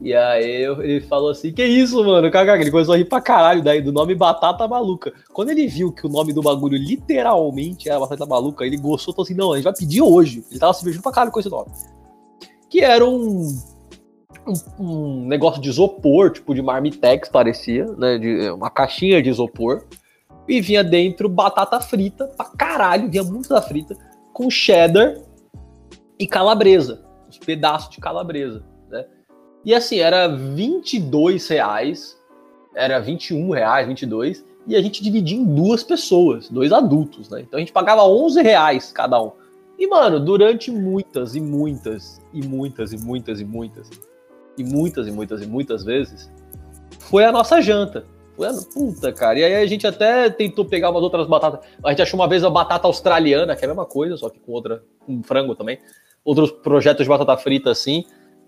E 0.00 0.14
aí 0.14 0.64
ele 0.64 1.00
falou 1.02 1.30
assim: 1.30 1.52
Que 1.52 1.64
isso, 1.64 2.02
mano? 2.04 2.26
Ele 2.26 2.70
começou 2.70 2.94
a 2.94 2.96
rir 2.96 3.04
pra 3.04 3.20
caralho 3.20 3.62
daí 3.62 3.80
do 3.80 3.92
nome 3.92 4.14
Batata 4.14 4.66
Maluca. 4.66 5.12
Quando 5.32 5.50
ele 5.50 5.66
viu 5.68 5.92
que 5.92 6.04
o 6.04 6.10
nome 6.10 6.32
do 6.32 6.42
bagulho 6.42 6.76
literalmente 6.76 7.88
era 7.88 8.00
Batata 8.00 8.26
Maluca, 8.26 8.66
ele 8.66 8.76
gostou, 8.76 9.14
falou 9.14 9.24
assim: 9.24 9.34
Não, 9.34 9.52
a 9.52 9.56
gente 9.56 9.64
vai 9.64 9.74
pedir 9.74 10.02
hoje. 10.02 10.44
Ele 10.50 10.58
tava 10.58 10.74
se 10.74 10.84
beijando 10.84 11.04
pra 11.04 11.12
caralho 11.12 11.32
com 11.32 11.38
esse 11.38 11.48
nome. 11.48 11.70
Que 12.68 12.80
era 12.80 13.04
um, 13.04 13.46
um, 14.46 14.84
um 14.84 15.26
negócio 15.26 15.60
de 15.60 15.68
isopor, 15.68 16.30
tipo 16.30 16.54
de 16.54 16.62
marmitex, 16.62 17.28
parecia, 17.28 17.86
né? 17.96 18.18
De, 18.18 18.50
uma 18.50 18.70
caixinha 18.70 19.22
de 19.22 19.30
isopor. 19.30 19.84
E 20.48 20.60
vinha 20.60 20.82
dentro 20.82 21.28
batata 21.28 21.80
frita 21.80 22.26
pra 22.26 22.46
caralho, 22.46 23.08
vinha 23.08 23.22
muita 23.22 23.62
frita, 23.62 23.96
com 24.32 24.50
cheddar 24.50 25.16
e 26.18 26.26
calabresa. 26.26 27.04
Os 27.30 27.38
pedaços 27.38 27.90
de 27.90 28.00
calabresa, 28.00 28.64
né? 28.90 29.04
E 29.64 29.72
assim, 29.72 29.98
era 29.98 30.26
22 30.26 31.46
reais, 31.48 32.18
era 32.74 32.98
21 32.98 33.50
reais, 33.50 33.86
22, 33.86 34.44
e 34.66 34.76
a 34.76 34.82
gente 34.82 35.02
dividia 35.02 35.38
em 35.38 35.44
duas 35.44 35.82
pessoas, 35.82 36.48
dois 36.48 36.72
adultos, 36.72 37.28
né? 37.30 37.40
Então 37.40 37.56
a 37.56 37.60
gente 37.60 37.72
pagava 37.72 38.02
11 38.02 38.42
reais 38.42 38.92
cada 38.92 39.22
um. 39.22 39.32
E, 39.78 39.86
mano, 39.86 40.20
durante 40.20 40.70
muitas 40.70 41.34
e 41.34 41.40
muitas 41.40 42.20
e 42.32 42.40
muitas 42.46 42.92
e 42.92 42.98
muitas 42.98 43.40
e 43.40 43.44
muitas 43.44 43.90
e 44.56 44.64
muitas 44.64 45.06
e 45.06 45.10
muitas 45.10 45.42
e 45.42 45.46
muitas 45.46 45.84
vezes, 45.84 46.30
foi 46.98 47.24
a 47.24 47.32
nossa 47.32 47.60
janta. 47.60 48.04
Foi 48.36 48.48
a 48.48 48.52
puta, 48.72 49.12
cara. 49.12 49.38
E 49.38 49.44
aí 49.44 49.54
a 49.56 49.66
gente 49.66 49.86
até 49.86 50.30
tentou 50.30 50.64
pegar 50.64 50.90
umas 50.90 51.02
outras 51.02 51.26
batatas. 51.26 51.60
A 51.84 51.90
gente 51.90 52.02
achou 52.02 52.18
uma 52.18 52.26
vez 52.26 52.42
a 52.42 52.50
batata 52.50 52.86
australiana, 52.86 53.54
que 53.54 53.64
é 53.64 53.66
a 53.66 53.68
mesma 53.68 53.84
coisa, 53.84 54.16
só 54.16 54.30
que 54.30 54.40
com 54.40 54.52
outra, 54.52 54.82
com 55.04 55.22
frango 55.22 55.54
também. 55.54 55.78
Outros 56.24 56.50
projetos 56.50 57.04
de 57.04 57.08
batata 57.08 57.36
frita 57.36 57.70
assim. 57.70 58.04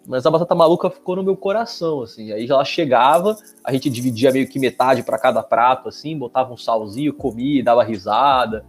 Mas 0.06 0.26
a 0.26 0.30
batata 0.30 0.54
maluca 0.54 0.90
ficou 0.90 1.16
no 1.16 1.22
meu 1.22 1.36
coração, 1.36 2.02
assim. 2.02 2.32
Aí 2.32 2.46
ela 2.48 2.64
chegava, 2.64 3.36
a 3.62 3.72
gente 3.72 3.88
dividia 3.88 4.30
meio 4.30 4.46
que 4.48 4.58
metade 4.58 5.02
para 5.02 5.18
cada 5.18 5.42
prato, 5.42 5.88
assim, 5.88 6.16
botava 6.18 6.52
um 6.52 6.58
salzinho, 6.58 7.12
comia, 7.14 7.64
dava 7.64 7.82
risada, 7.82 8.64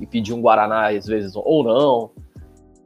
e 0.00 0.06
pedia 0.06 0.34
um 0.34 0.40
guaraná 0.40 0.88
às 0.88 1.06
vezes, 1.06 1.32
ou 1.36 1.62
não. 1.62 2.10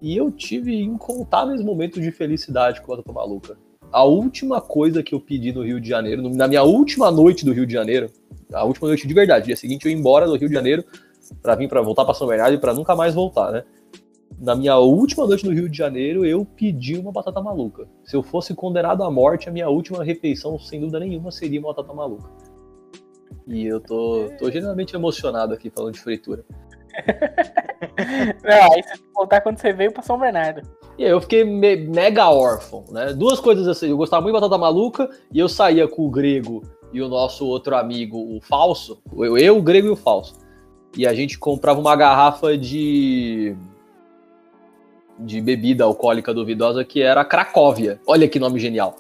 E 0.02 0.14
eu 0.16 0.30
tive 0.30 0.82
incontáveis 0.82 1.62
momentos 1.62 2.02
de 2.02 2.10
felicidade 2.10 2.82
com 2.82 2.92
a 2.92 2.96
batata 2.96 3.12
maluca. 3.12 3.56
A 3.94 4.02
última 4.02 4.60
coisa 4.60 5.04
que 5.04 5.14
eu 5.14 5.20
pedi 5.20 5.52
no 5.52 5.62
Rio 5.62 5.80
de 5.80 5.88
Janeiro, 5.88 6.28
na 6.28 6.48
minha 6.48 6.64
última 6.64 7.12
noite 7.12 7.44
do 7.44 7.52
Rio 7.52 7.64
de 7.64 7.72
Janeiro, 7.72 8.10
a 8.52 8.64
última 8.64 8.88
noite 8.88 9.06
de 9.06 9.14
verdade, 9.14 9.46
dia 9.46 9.56
seguinte 9.56 9.86
eu 9.86 9.92
ia 9.92 9.96
embora 9.96 10.26
do 10.26 10.34
Rio 10.34 10.48
de 10.48 10.54
Janeiro 10.54 10.84
para 11.40 11.54
vir 11.54 11.68
para 11.68 11.80
voltar 11.80 12.04
para 12.04 12.12
São 12.12 12.26
Bernardo 12.26 12.54
e 12.56 12.58
para 12.58 12.74
nunca 12.74 12.96
mais 12.96 13.14
voltar, 13.14 13.52
né? 13.52 13.62
na 14.36 14.56
minha 14.56 14.76
última 14.78 15.24
noite 15.28 15.46
no 15.46 15.52
Rio 15.52 15.68
de 15.68 15.78
Janeiro, 15.78 16.24
eu 16.24 16.44
pedi 16.44 16.96
uma 16.98 17.12
batata 17.12 17.40
maluca. 17.40 17.86
Se 18.04 18.16
eu 18.16 18.22
fosse 18.24 18.52
condenado 18.52 19.04
à 19.04 19.10
morte, 19.10 19.48
a 19.48 19.52
minha 19.52 19.68
última 19.68 20.02
refeição, 20.02 20.58
sem 20.58 20.80
dúvida 20.80 20.98
nenhuma, 20.98 21.30
seria 21.30 21.60
uma 21.60 21.72
batata 21.72 21.94
maluca. 21.94 22.28
E 23.46 23.64
eu 23.64 23.78
tô, 23.78 24.28
tô 24.36 24.50
genuinamente 24.50 24.96
emocionado 24.96 25.54
aqui 25.54 25.70
falando 25.70 25.94
de 25.94 26.00
fritura. 26.00 26.44
Não, 28.44 28.72
aí 28.72 28.82
você 28.82 28.94
voltar 29.14 29.40
quando 29.40 29.58
você 29.58 29.72
veio 29.72 29.92
pra 29.92 30.02
São 30.02 30.18
Bernardo. 30.18 30.62
E 30.98 31.04
aí 31.04 31.10
eu 31.10 31.20
fiquei 31.20 31.44
me- 31.44 31.76
mega 31.76 32.28
órfão, 32.30 32.84
né? 32.90 33.12
Duas 33.12 33.40
coisas 33.40 33.66
assim, 33.66 33.88
eu 33.90 33.96
gostava 33.96 34.22
muito 34.22 34.34
de 34.34 34.40
Batata 34.40 34.58
Maluca 34.58 35.08
e 35.32 35.38
eu 35.38 35.48
saía 35.48 35.88
com 35.88 36.06
o 36.06 36.10
Grego 36.10 36.62
e 36.92 37.02
o 37.02 37.08
nosso 37.08 37.46
outro 37.46 37.76
amigo, 37.76 38.16
o 38.18 38.40
Falso, 38.40 39.02
eu, 39.16 39.36
eu, 39.36 39.58
o 39.58 39.62
Grego 39.62 39.88
e 39.88 39.90
o 39.90 39.96
Falso. 39.96 40.34
E 40.96 41.06
a 41.06 41.12
gente 41.12 41.38
comprava 41.38 41.80
uma 41.80 41.96
garrafa 41.96 42.56
de 42.56 43.56
de 45.18 45.40
bebida 45.40 45.84
alcoólica 45.84 46.34
duvidosa 46.34 46.84
que 46.84 47.00
era 47.00 47.24
Cracóvia. 47.24 48.00
Olha 48.06 48.28
que 48.28 48.38
nome 48.38 48.58
genial. 48.58 48.96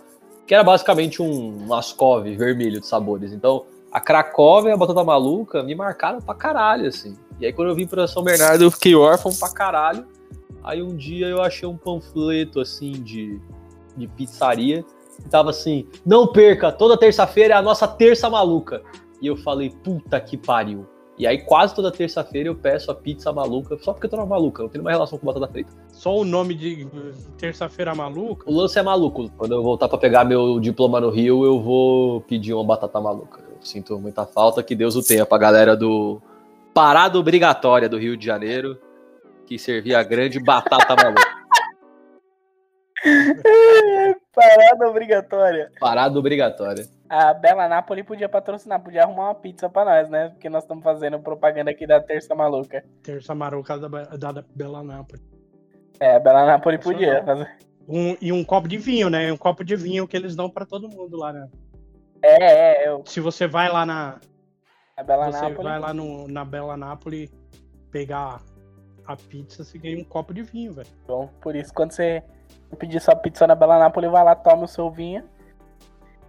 Que 0.46 0.54
era 0.54 0.62
basicamente 0.62 1.20
um, 1.20 1.66
um 1.66 1.74
Ascov 1.74 2.24
vermelho 2.36 2.80
de 2.80 2.86
sabores. 2.86 3.32
Então, 3.32 3.64
a 3.94 4.00
Cracóvia 4.00 4.70
e 4.70 4.72
a 4.72 4.76
Batata 4.76 5.04
Maluca 5.04 5.62
me 5.62 5.72
marcaram 5.72 6.20
pra 6.20 6.34
caralho, 6.34 6.88
assim. 6.88 7.16
E 7.38 7.46
aí, 7.46 7.52
quando 7.52 7.68
eu 7.68 7.76
vim 7.76 7.86
pra 7.86 8.08
São 8.08 8.24
Bernardo, 8.24 8.64
eu 8.64 8.70
fiquei 8.72 8.92
órfão 8.92 9.32
pra 9.32 9.48
caralho. 9.48 10.04
Aí, 10.64 10.82
um 10.82 10.96
dia, 10.96 11.28
eu 11.28 11.40
achei 11.40 11.68
um 11.68 11.76
panfleto, 11.76 12.58
assim, 12.58 12.90
de, 12.90 13.40
de 13.96 14.08
pizzaria. 14.08 14.84
E 15.24 15.28
tava 15.28 15.50
assim, 15.50 15.86
não 16.04 16.26
perca, 16.26 16.72
toda 16.72 16.98
terça-feira 16.98 17.54
é 17.54 17.56
a 17.56 17.62
nossa 17.62 17.86
terça 17.86 18.28
maluca. 18.28 18.82
E 19.22 19.28
eu 19.28 19.36
falei, 19.36 19.70
puta 19.70 20.20
que 20.20 20.36
pariu. 20.36 20.88
E 21.16 21.24
aí, 21.24 21.42
quase 21.42 21.72
toda 21.72 21.92
terça-feira, 21.92 22.48
eu 22.48 22.56
peço 22.56 22.90
a 22.90 22.94
pizza 22.96 23.32
maluca, 23.32 23.78
só 23.80 23.92
porque 23.92 24.06
eu 24.06 24.10
tô 24.10 24.16
na 24.16 24.26
maluca, 24.26 24.64
não 24.64 24.68
tem 24.68 24.80
nenhuma 24.80 24.90
relação 24.90 25.16
com 25.16 25.24
batata 25.24 25.46
frita. 25.46 25.72
Só 25.92 26.16
o 26.16 26.24
nome 26.24 26.54
de 26.54 26.88
terça-feira 27.38 27.94
maluca. 27.94 28.50
O 28.50 28.52
lance 28.52 28.76
é 28.76 28.82
maluco. 28.82 29.30
Quando 29.36 29.52
eu 29.52 29.62
voltar 29.62 29.88
pra 29.88 29.98
pegar 29.98 30.24
meu 30.24 30.58
diploma 30.58 31.00
no 31.00 31.10
Rio, 31.10 31.44
eu 31.44 31.60
vou 31.60 32.22
pedir 32.22 32.52
uma 32.54 32.64
batata 32.64 33.00
maluca. 33.00 33.53
Sinto 33.64 33.98
muita 33.98 34.26
falta, 34.26 34.62
que 34.62 34.74
Deus 34.74 34.94
o 34.94 35.02
tenha 35.02 35.24
pra 35.24 35.38
galera 35.38 35.76
do 35.76 36.20
Parada 36.74 37.18
Obrigatória 37.18 37.88
do 37.88 37.98
Rio 37.98 38.16
de 38.16 38.26
Janeiro, 38.26 38.78
que 39.46 39.58
servia 39.58 39.98
a 39.98 40.02
grande 40.02 40.38
batata 40.38 40.94
maluca. 41.02 41.44
Parada 44.34 44.88
obrigatória. 44.88 45.70
Parada 45.78 46.18
Obrigatória. 46.18 46.86
A 47.08 47.34
Bela 47.34 47.68
Napoli 47.68 48.02
podia 48.02 48.28
patrocinar, 48.28 48.80
podia 48.82 49.02
arrumar 49.02 49.28
uma 49.28 49.34
pizza 49.34 49.68
pra 49.68 49.84
nós, 49.84 50.08
né? 50.08 50.30
Porque 50.30 50.48
nós 50.48 50.64
estamos 50.64 50.82
fazendo 50.82 51.18
propaganda 51.20 51.70
aqui 51.70 51.86
da 51.86 52.00
Terça 52.00 52.34
Maluca. 52.34 52.84
Terça 53.02 53.34
maluca 53.34 53.78
da, 53.78 53.88
da, 53.88 54.32
da 54.32 54.44
Bela 54.54 54.82
Nápoles. 54.82 55.22
É, 56.00 56.16
a 56.16 56.20
Bela 56.20 56.44
Napoli 56.46 56.78
podia 56.78 57.22
fazer. 57.24 57.48
Um, 57.86 58.16
e 58.20 58.32
um 58.32 58.42
copo 58.42 58.66
de 58.66 58.78
vinho, 58.78 59.10
né? 59.10 59.30
Um 59.30 59.36
copo 59.36 59.62
de 59.62 59.76
vinho 59.76 60.08
que 60.08 60.16
eles 60.16 60.34
dão 60.34 60.48
pra 60.48 60.64
todo 60.64 60.88
mundo 60.88 61.16
lá, 61.16 61.32
né? 61.32 61.48
É, 62.24 62.84
é, 62.84 62.88
eu, 62.88 63.02
Se 63.04 63.20
você 63.20 63.46
vai 63.46 63.70
lá 63.70 63.84
na. 63.84 64.18
Bela 65.04 65.30
você 65.30 65.42
Napoli. 65.42 65.68
vai 65.68 65.78
lá 65.78 65.92
no, 65.92 66.26
na 66.26 66.44
Bela 66.44 66.76
Nápoles 66.76 67.30
pegar 67.90 68.40
a 69.06 69.16
pizza, 69.16 69.62
você 69.62 69.76
ganha 69.76 69.98
um 69.98 70.04
copo 70.04 70.32
de 70.32 70.42
vinho, 70.42 70.72
velho. 70.72 70.88
Bom, 71.06 71.28
por 71.42 71.54
isso, 71.54 71.74
quando 71.74 71.92
você 71.92 72.22
pedir 72.78 73.00
sua 73.00 73.14
pizza 73.14 73.46
na 73.46 73.54
Bela 73.54 73.78
Napoli, 73.78 74.08
vai 74.08 74.24
lá, 74.24 74.34
toma 74.34 74.64
o 74.64 74.68
seu 74.68 74.90
vinho. 74.90 75.22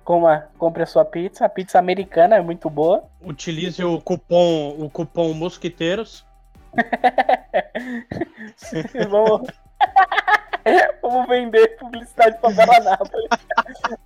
Coma, 0.04 0.50
compre 0.58 0.84
a 0.84 0.86
sua 0.86 1.06
pizza. 1.06 1.46
A 1.46 1.50
pizza 1.50 1.80
americana 1.80 2.36
é 2.36 2.42
muito 2.42 2.70
boa. 2.70 3.06
Utilize 3.22 3.84
o 3.84 4.02
cupom, 4.02 4.76
o 4.78 4.90
cupom 4.90 5.34
Mosquiteiros. 5.34 6.26
vamos... 9.10 9.48
vamos 11.02 11.28
vender 11.28 11.78
publicidade 11.78 12.38
pra 12.40 12.50
Bela 12.52 12.80
Napoli. 12.80 13.28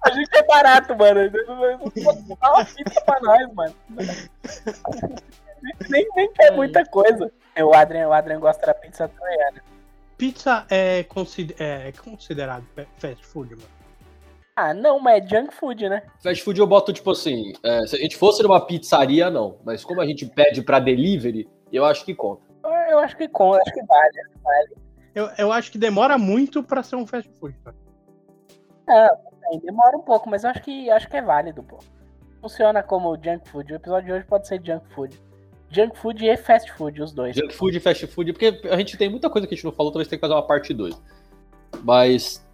A 0.05 0.11
gente 0.11 0.29
é 0.37 0.43
barato, 0.43 0.95
mano. 0.95 1.29
Dá 2.41 2.53
uma 2.53 2.65
pizza 2.65 3.01
pra 3.01 3.19
nós, 3.21 3.53
mano. 3.53 3.75
Nem, 5.89 6.07
nem 6.15 6.31
quer 6.33 6.51
muita 6.51 6.85
coisa. 6.85 7.31
O 7.61 7.73
Adrian, 7.73 8.07
o 8.07 8.13
Adrian 8.13 8.39
gosta 8.39 8.65
da 8.65 8.73
pizza 8.73 9.07
troiana. 9.07 9.61
Pizza 10.17 10.65
é, 10.69 11.03
consider, 11.03 11.55
é 11.61 11.91
considerado 11.93 12.65
fa- 12.75 12.85
fast 12.97 13.25
food, 13.25 13.51
mano. 13.55 13.67
Ah, 14.55 14.73
não, 14.73 14.99
mas 14.99 15.23
é 15.23 15.27
junk 15.27 15.53
food, 15.53 15.87
né? 15.87 16.03
Fast 16.21 16.43
food 16.43 16.59
eu 16.59 16.67
boto 16.67 16.91
tipo 16.91 17.11
assim, 17.11 17.53
é, 17.63 17.87
se 17.87 17.95
a 17.95 17.99
gente 17.99 18.17
fosse 18.17 18.43
numa 18.43 18.65
pizzaria, 18.65 19.29
não. 19.29 19.57
Mas 19.63 19.83
como 19.85 20.01
a 20.01 20.05
gente 20.05 20.25
pede 20.25 20.61
pra 20.61 20.79
delivery, 20.79 21.49
eu 21.71 21.85
acho 21.85 22.03
que 22.03 22.13
conta. 22.13 22.41
Eu- 22.89 22.99
acho 22.99 23.15
que 23.15 23.27
com, 23.29 23.53
acho 23.53 23.71
que 23.73 23.81
vale. 23.85 24.11
Eu, 25.19 25.29
eu 25.37 25.51
acho 25.51 25.69
que 25.69 25.77
demora 25.77 26.17
muito 26.17 26.63
pra 26.63 26.81
ser 26.81 26.95
um 26.95 27.05
fast 27.05 27.29
food. 27.39 27.55
Cara. 28.85 29.17
Aí 29.51 29.59
demora 29.59 29.97
um 29.97 30.01
pouco, 30.01 30.29
mas 30.29 30.43
eu 30.43 30.49
acho 30.49 30.61
que 30.61 30.89
acho 30.89 31.09
que 31.09 31.17
é 31.17 31.21
válido, 31.21 31.61
pô. 31.61 31.79
Funciona 32.41 32.81
como 32.81 33.17
junk 33.21 33.49
food. 33.49 33.73
O 33.73 33.75
episódio 33.75 34.05
de 34.05 34.13
hoje 34.13 34.25
pode 34.25 34.47
ser 34.47 34.61
junk 34.63 34.87
food. 34.93 35.19
Junk 35.69 35.97
food 35.99 36.25
e 36.25 36.37
fast 36.37 36.71
food, 36.71 37.01
os 37.01 37.11
dois. 37.11 37.35
Junk 37.35 37.53
food 37.53 37.75
e 37.75 37.79
fast 37.81 38.07
food, 38.07 38.31
porque 38.31 38.61
a 38.69 38.77
gente 38.77 38.95
tem 38.95 39.09
muita 39.09 39.29
coisa 39.29 39.45
que 39.45 39.53
a 39.53 39.57
gente 39.57 39.65
não 39.65 39.73
falou, 39.73 39.91
talvez 39.91 40.07
tenha 40.07 40.17
que 40.17 40.21
fazer 40.21 40.33
uma 40.33 40.47
parte 40.47 40.73
2. 40.73 40.99
Mas 41.83 42.47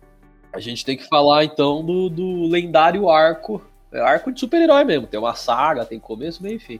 a 0.51 0.59
gente 0.59 0.83
tem 0.83 0.97
que 0.97 1.07
falar 1.07 1.45
então 1.45 1.85
do, 1.85 2.09
do 2.09 2.47
lendário 2.47 3.09
arco. 3.09 3.61
É 3.91 4.01
arco 4.01 4.31
de 4.31 4.39
super-herói 4.39 4.83
mesmo. 4.83 5.05
Tem 5.05 5.19
uma 5.19 5.35
saga, 5.35 5.85
tem 5.85 5.99
começo, 5.99 6.41
meio 6.41 6.55
e 6.55 6.59
fim. 6.59 6.79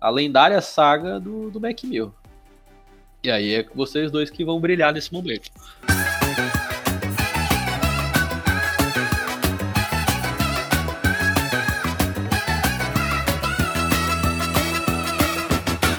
A 0.00 0.08
lendária 0.08 0.60
saga 0.62 1.20
do, 1.20 1.50
do 1.50 1.60
Mac 1.60 1.84
Mill. 1.84 2.12
E 3.26 3.30
aí 3.30 3.54
é 3.56 3.66
vocês 3.74 4.08
dois 4.08 4.30
que 4.30 4.44
vão 4.44 4.60
brilhar 4.60 4.92
nesse 4.92 5.12
momento. 5.12 5.50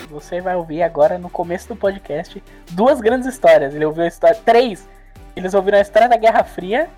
Você 0.09 0.39
vai 0.39 0.55
ouvir 0.55 0.81
agora 0.81 1.17
no 1.17 1.29
começo 1.29 1.67
do 1.67 1.75
podcast 1.75 2.41
duas 2.71 3.01
grandes 3.01 3.27
histórias. 3.27 3.75
Ele 3.75 3.83
ouviu 3.83 4.05
a 4.05 4.07
história. 4.07 4.39
Três! 4.45 4.87
Eles 5.35 5.53
ouviram 5.53 5.79
a 5.79 5.81
história 5.81 6.07
da 6.07 6.15
Guerra 6.15 6.45
Fria, 6.45 6.89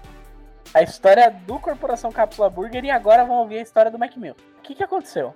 a 0.71 0.83
história 0.83 1.31
do 1.31 1.57
Corporação 1.57 2.11
Cápsula 2.11 2.51
Burger 2.51 2.85
e 2.85 2.91
agora 2.91 3.25
vão 3.25 3.37
ouvir 3.37 3.57
a 3.57 3.63
história 3.63 3.89
do 3.89 3.97
Macmill. 3.97 4.35
O 4.59 4.61
que, 4.61 4.75
que 4.75 4.83
aconteceu? 4.83 5.33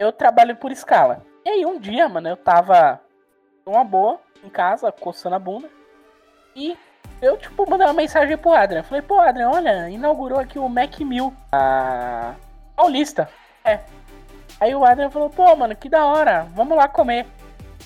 Eu 0.00 0.10
trabalho 0.10 0.56
por 0.56 0.72
escala. 0.72 1.24
E 1.44 1.48
aí 1.48 1.64
um 1.64 1.78
dia, 1.78 2.08
mano, 2.08 2.28
eu 2.28 2.36
tava 2.36 3.05
numa 3.66 3.82
boa, 3.82 4.20
em 4.44 4.48
casa, 4.48 4.92
coçando 4.92 5.34
a 5.34 5.40
bunda. 5.40 5.68
E 6.54 6.78
eu, 7.20 7.36
tipo, 7.36 7.68
mandei 7.68 7.86
uma 7.86 7.92
mensagem 7.92 8.38
pro 8.38 8.52
Adrian. 8.52 8.84
Falei, 8.84 9.02
pô, 9.02 9.20
Adrian, 9.20 9.50
olha, 9.50 9.90
inaugurou 9.90 10.38
aqui 10.38 10.58
o 10.58 10.68
Mac 10.68 11.00
Mill. 11.00 11.34
A 11.50 12.34
Paulista. 12.76 13.28
É. 13.64 13.80
Aí 14.60 14.74
o 14.74 14.84
Adrian 14.84 15.10
falou, 15.10 15.28
pô, 15.28 15.54
mano, 15.56 15.74
que 15.74 15.88
da 15.88 16.04
hora, 16.04 16.46
vamos 16.54 16.76
lá 16.76 16.86
comer. 16.86 17.26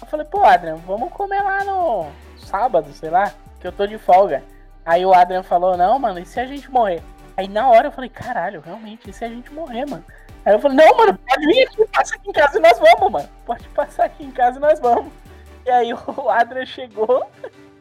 Eu 0.01 0.07
falei, 0.07 0.27
pô, 0.27 0.45
Adrian, 0.45 0.77
vamos 0.77 1.11
comer 1.13 1.43
lá 1.43 1.65
no 1.65 2.07
sábado, 2.37 2.93
sei 2.93 3.09
lá, 3.09 3.33
que 3.59 3.67
eu 3.67 3.73
tô 3.73 3.87
de 3.87 3.97
folga. 3.97 4.45
Aí 4.85 5.05
o 5.07 5.15
Adrian 5.15 5.43
falou, 5.43 5.77
não, 5.77 5.99
mano, 5.99 6.19
e 6.19 6.27
se 6.27 6.39
a 6.39 6.47
gente 6.47 6.71
morrer? 6.71 7.03
Aí 7.37 7.49
na 7.49 7.69
hora 7.69 7.89
eu 7.89 7.93
falei, 7.93 8.11
caralho, 8.11 8.61
realmente, 8.61 9.09
e 9.09 9.13
se 9.13 9.25
a 9.25 9.29
gente 9.29 9.53
morrer, 9.53 9.87
mano? 9.87 10.05
Aí 10.45 10.53
eu 10.53 10.59
falei, 10.59 10.77
não, 10.77 10.97
mano, 10.97 11.19
pode 11.19 11.47
vir 11.47 11.67
aqui, 11.67 11.87
passa 11.87 12.15
aqui 12.15 12.29
em 12.29 12.33
casa 12.33 12.59
e 12.59 12.63
nós 12.63 12.79
vamos, 12.79 13.13
mano. 13.13 13.29
Pode 13.47 13.69
passar 13.71 14.05
aqui 14.05 14.25
em 14.25 14.31
casa 14.31 14.59
e 14.59 14.61
nós 14.61 14.79
vamos. 14.79 15.20
E 15.65 15.71
aí 15.71 15.93
o 15.95 16.29
Adrian 16.29 16.67
chegou 16.67 17.27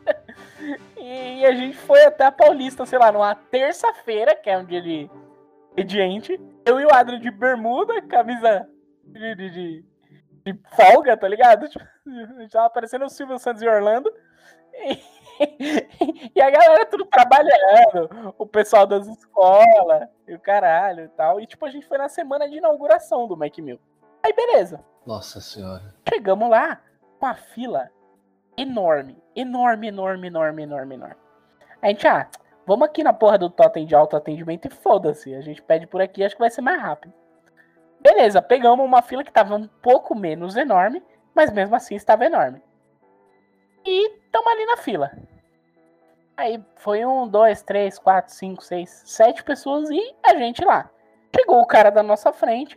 e 0.97 1.45
a 1.45 1.53
gente 1.53 1.77
foi 1.77 2.03
até 2.05 2.25
a 2.25 2.31
Paulista, 2.31 2.85
sei 2.85 2.99
lá, 2.99 3.11
numa 3.11 3.35
terça-feira, 3.35 4.35
que 4.35 4.49
é 4.49 4.57
um 4.57 4.65
dia 4.65 4.81
de 4.81 5.09
expediente. 5.69 6.39
Eu 6.65 6.79
e 6.79 6.85
o 6.85 6.93
Adrian 6.93 7.19
de 7.19 7.31
bermuda, 7.31 8.01
camisa 8.01 8.67
de, 9.03 9.35
de, 9.35 9.49
de, 9.49 9.85
de 10.45 10.59
folga, 10.75 11.15
tá 11.15 11.27
ligado? 11.27 11.67
Tipo, 11.69 11.85
a 12.05 12.41
gente 12.41 12.51
tava 12.51 12.69
parecendo 12.69 13.05
o 13.05 13.09
Silvio 13.09 13.39
Santos 13.39 13.61
e 13.61 13.67
Orlando. 13.67 14.11
E, 14.73 14.99
e 16.35 16.41
a 16.41 16.49
galera 16.49 16.85
tudo 16.85 17.05
trabalhando, 17.05 18.33
o 18.37 18.45
pessoal 18.45 18.85
das 18.85 19.07
escolas, 19.07 20.07
e 20.27 20.33
o 20.33 20.39
caralho 20.39 21.05
e 21.05 21.09
tal. 21.09 21.39
E 21.39 21.47
tipo, 21.47 21.65
a 21.65 21.69
gente 21.69 21.87
foi 21.87 21.97
na 21.97 22.09
semana 22.09 22.47
de 22.49 22.57
inauguração 22.57 23.27
do 23.27 23.37
Mac 23.37 23.57
Mill. 23.57 23.79
Aí 24.23 24.33
beleza. 24.33 24.83
Nossa 25.05 25.39
senhora. 25.39 25.95
Chegamos 26.07 26.49
lá, 26.49 26.81
uma 27.21 27.36
fila 27.36 27.89
enorme, 28.58 29.21
enorme, 29.36 29.88
enorme, 29.88 30.27
enorme, 30.27 30.63
enorme, 30.63 30.95
enorme. 30.95 31.15
A 31.82 31.88
gente, 31.88 32.08
ah, 32.08 32.27
vamos 32.65 32.88
aqui 32.88 33.03
na 33.03 33.13
porra 33.13 33.38
do 33.38 33.49
totem 33.49 33.86
de 33.86 33.95
autoatendimento 33.95 34.67
e 34.67 34.71
foda-se. 34.71 35.34
A 35.34 35.41
gente 35.41 35.62
pede 35.62 35.88
por 35.88 36.01
aqui, 36.01 36.23
acho 36.23 36.36
que 36.36 36.41
vai 36.41 36.49
ser 36.49 36.62
mais 36.62 36.82
rápido. 36.82 37.13
Beleza, 38.01 38.41
pegamos 38.41 38.86
uma 38.86 39.01
fila 39.01 39.23
que 39.23 39.32
tava 39.32 39.55
um 39.55 39.67
pouco 39.82 40.15
menos 40.15 40.55
enorme, 40.55 41.03
mas 41.34 41.51
mesmo 41.51 41.75
assim 41.75 41.95
estava 41.95 42.25
enorme. 42.25 42.62
E 43.86 44.10
estamos 44.25 44.51
ali 44.51 44.65
na 44.65 44.77
fila. 44.77 45.12
Aí 46.38 46.63
foi 46.77 47.05
um, 47.05 47.27
dois, 47.27 47.62
três, 47.62 47.99
quatro, 47.99 48.34
cinco, 48.34 48.63
seis, 48.63 49.03
sete 49.05 49.43
pessoas 49.43 49.89
e 49.89 50.15
a 50.23 50.36
gente 50.36 50.63
lá. 50.63 50.89
Chegou 51.36 51.60
o 51.62 51.65
cara 51.65 51.89
da 51.89 52.01
nossa 52.01 52.32
frente, 52.32 52.75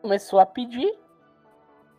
começou 0.00 0.40
a 0.40 0.46
pedir. 0.46 0.98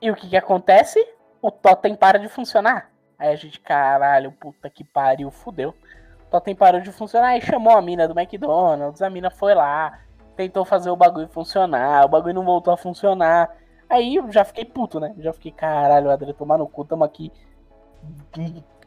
E 0.02 0.10
o 0.12 0.16
que 0.16 0.30
que 0.30 0.38
acontece? 0.38 1.00
O 1.48 1.52
totem 1.52 1.96
para 1.96 2.20
de 2.20 2.28
funcionar. 2.28 2.92
Aí 3.18 3.30
a 3.30 3.36
gente, 3.38 3.58
caralho, 3.62 4.34
puta 4.34 4.70
que 4.70 4.84
pariu, 4.84 5.32
fudeu. 5.32 5.70
O 5.70 6.30
totem 6.30 6.54
parou 6.54 6.82
de 6.82 6.92
funcionar 6.92 7.38
e 7.38 7.42
chamou 7.42 7.72
a 7.72 7.82
mina 7.82 8.06
do 8.06 8.20
McDonald's. 8.20 9.02
A 9.02 9.10
mina 9.10 9.32
foi 9.32 9.56
lá, 9.56 9.98
tentou 10.36 10.66
fazer 10.66 10.90
o 10.90 10.96
bagulho 10.98 11.30
funcionar. 11.30 12.04
O 12.04 12.10
bagulho 12.10 12.34
não 12.34 12.44
voltou 12.44 12.74
a 12.74 12.76
funcionar. 12.76 13.50
Aí 13.90 14.18
eu 14.18 14.30
já 14.30 14.44
fiquei 14.44 14.66
puto, 14.66 15.00
né? 15.00 15.16
Já 15.20 15.32
fiquei, 15.32 15.54
caralho, 15.54 16.12
Adri, 16.12 16.34
tomar 16.34 16.58
no 16.58 16.68
cu, 16.68 16.84
tamo 16.84 17.06
aqui 17.06 17.32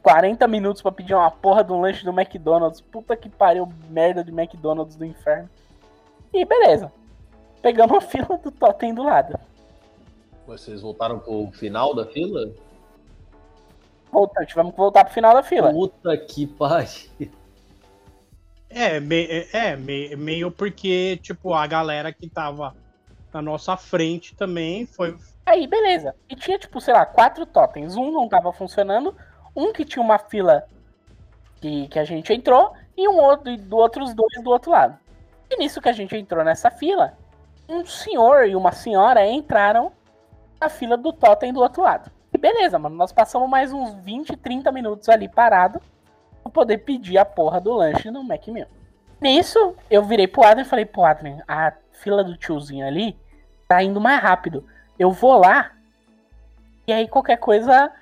40 0.03 0.47
minutos 0.47 0.83
pra 0.83 0.93
pedir 0.93 1.15
uma 1.15 1.31
porra 1.31 1.65
de 1.65 1.73
um 1.73 1.81
lanche 1.81 2.05
do 2.05 2.11
McDonald's. 2.11 2.83
Puta 2.83 3.17
que 3.17 3.31
pariu, 3.31 3.67
merda 3.89 4.23
de 4.23 4.31
McDonald's 4.31 4.97
do 4.97 5.07
inferno. 5.07 5.49
E 6.31 6.45
beleza. 6.45 6.93
Pegamos 7.63 7.97
a 7.97 8.03
fila 8.03 8.37
do 8.37 8.51
Totem 8.51 8.93
do 8.93 9.03
lado. 9.03 9.41
Vocês 10.51 10.83
voltaram 10.83 11.21
pro 11.21 11.49
final 11.53 11.95
da 11.95 12.05
fila? 12.05 12.51
Voltamos, 14.11 14.49
tivemos 14.49 14.73
que 14.73 14.79
voltar 14.79 15.05
pro 15.05 15.15
final 15.15 15.33
da 15.33 15.45
fila. 15.45 15.71
Puta 15.71 16.17
que 16.17 16.45
pariu. 16.45 17.31
É, 18.69 18.99
me, 18.99 19.47
é 19.53 19.77
me, 19.77 20.17
meio 20.17 20.51
porque, 20.51 21.19
tipo, 21.23 21.55
a 21.55 21.67
galera 21.69 22.13
que 22.13 22.29
tava 22.29 22.75
na 23.33 23.41
nossa 23.41 23.77
frente 23.77 24.35
também 24.35 24.87
foi. 24.87 25.17
Aí, 25.47 25.69
beleza. 25.69 26.17
E 26.29 26.35
tinha, 26.35 26.59
tipo, 26.59 26.81
sei 26.81 26.95
lá, 26.95 27.07
quatro 27.07 27.47
totens. 27.47 27.97
Um 27.97 28.11
não 28.11 28.29
tava 28.29 28.53
funcionando, 28.53 29.15
um 29.55 29.73
que 29.73 29.85
tinha 29.85 30.03
uma 30.03 30.19
fila 30.19 30.65
que, 31.61 31.87
que 31.87 31.99
a 31.99 32.05
gente 32.05 32.33
entrou, 32.33 32.73
e 32.97 33.09
um 33.09 33.19
outro, 33.19 33.51
e 33.51 33.57
do 33.57 33.77
outros 33.77 34.13
dois 34.15 34.43
do 34.43 34.51
outro 34.51 34.73
lado. 34.73 34.99
E 35.49 35.57
nisso 35.57 35.81
que 35.81 35.89
a 35.89 35.93
gente 35.93 36.17
entrou 36.17 36.45
nessa 36.45 36.73
fila, 36.73 37.17
um 37.69 37.87
senhor 37.87 38.49
e 38.49 38.57
uma 38.57 38.73
senhora 38.73 39.25
entraram 39.25 39.93
na 40.61 40.69
fila 40.69 40.97
do 40.97 41.13
totem 41.13 41.53
do 41.53 41.61
outro 41.61 41.83
lado. 41.83 42.11
E 42.33 42.39
beleza, 42.39 42.79
mano, 42.79 42.95
nós 42.95 43.13
passamos 43.13 43.49
mais 43.49 43.73
uns 43.73 43.95
20, 43.95 44.37
30 44.37 44.71
minutos 44.71 45.09
ali 45.09 45.29
parado 45.29 45.81
pra 46.43 46.53
poder 46.53 46.79
pedir 46.79 47.19
a 47.19 47.25
porra 47.25 47.61
do 47.61 47.73
lanche 47.73 48.11
no 48.11 48.23
Mac. 48.23 48.47
Nisso, 49.21 49.75
eu 49.91 50.05
virei 50.05 50.27
pro 50.27 50.45
Adrian 50.45 50.63
e 50.63 50.69
falei, 50.69 50.85
pô, 50.85 51.05
Adrian, 51.05 51.43
a 51.47 51.73
fila 51.93 52.23
do 52.23 52.37
tiozinho 52.37 52.87
ali 52.87 53.19
tá 53.69 53.83
indo 53.83 54.01
mais 54.01 54.21
rápido. 54.23 54.65
Eu 54.99 55.11
vou 55.11 55.39
lá, 55.39 55.73
e 56.87 56.93
aí 56.93 57.09
qualquer 57.09 57.37
coisa, 57.37 57.93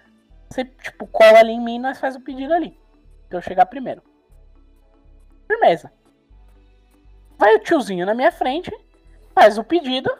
você, 0.49 0.65
tipo, 0.65 1.07
cola 1.07 1.39
ali 1.39 1.53
em 1.53 1.61
mim 1.61 1.77
e 1.77 1.81
nós 1.81 1.99
faz 1.99 2.17
o 2.17 2.21
pedido 2.21 2.53
ali. 2.53 2.79
Pra 3.29 3.39
eu 3.39 3.43
chegar 3.43 3.67
primeiro. 3.67 4.03
Firmeza. 5.47 5.93
Vai 7.37 7.55
o 7.55 7.61
tiozinho 7.61 8.07
na 8.07 8.15
minha 8.15 8.33
frente, 8.33 8.71
faz 9.35 9.59
o 9.59 9.65
pedido, 9.65 10.11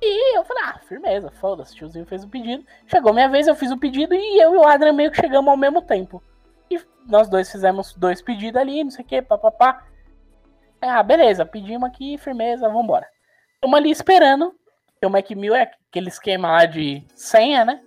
e 0.00 0.36
eu 0.36 0.44
falei, 0.44 0.62
ah, 0.64 0.78
firmeza, 0.80 1.30
foda-se, 1.30 1.74
tiozinho 1.74 2.06
fez 2.06 2.24
o 2.24 2.28
pedido. 2.28 2.64
Chegou 2.86 3.12
minha 3.12 3.28
vez, 3.28 3.46
eu 3.46 3.54
fiz 3.54 3.70
o 3.70 3.78
pedido 3.78 4.14
e 4.14 4.40
eu 4.40 4.54
e 4.54 4.58
o 4.58 4.66
Adrian 4.66 4.92
meio 4.92 5.10
que 5.10 5.20
chegamos 5.20 5.48
ao 5.48 5.56
mesmo 5.56 5.80
tempo. 5.82 6.22
E 6.70 6.80
nós 7.06 7.28
dois 7.28 7.50
fizemos 7.50 7.94
dois 7.94 8.20
pedidos 8.20 8.60
ali, 8.60 8.84
não 8.84 8.90
sei 8.90 9.04
o 9.04 9.08
que, 9.08 9.22
papapá. 9.22 9.86
Ah, 10.80 11.02
beleza, 11.02 11.46
pedimos 11.46 11.88
aqui, 11.88 12.18
firmeza, 12.18 12.68
vambora. 12.68 13.08
Estamos 13.54 13.78
ali 13.78 13.90
esperando. 13.90 14.54
O 15.02 15.08
Mac 15.08 15.30
Mill 15.30 15.54
é 15.54 15.70
aquele 15.88 16.08
esquema 16.08 16.50
lá 16.50 16.64
de 16.66 17.02
senha, 17.14 17.64
né? 17.64 17.82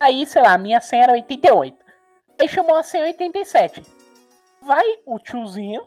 Aí, 0.00 0.26
sei 0.26 0.42
lá, 0.42 0.54
a 0.54 0.58
minha 0.58 0.80
senha 0.80 1.04
era 1.04 1.12
88. 1.12 1.76
Aí 2.40 2.48
chamou 2.48 2.76
a 2.76 2.82
senha 2.82 3.04
87. 3.04 3.82
Vai 4.60 4.84
o 5.06 5.18
tiozinho 5.18 5.86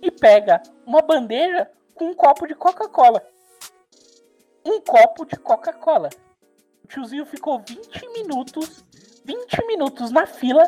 e 0.00 0.10
pega 0.10 0.62
uma 0.86 1.02
bandeja 1.02 1.68
um 2.04 2.14
copo 2.14 2.46
de 2.46 2.54
Coca-Cola. 2.54 3.22
Um 4.64 4.80
copo 4.80 5.24
de 5.24 5.36
Coca-Cola. 5.36 6.10
O 6.84 6.88
tiozinho 6.88 7.26
ficou 7.26 7.58
20 7.60 8.08
minutos, 8.12 8.84
20 9.24 9.66
minutos 9.66 10.10
na 10.10 10.26
fila 10.26 10.62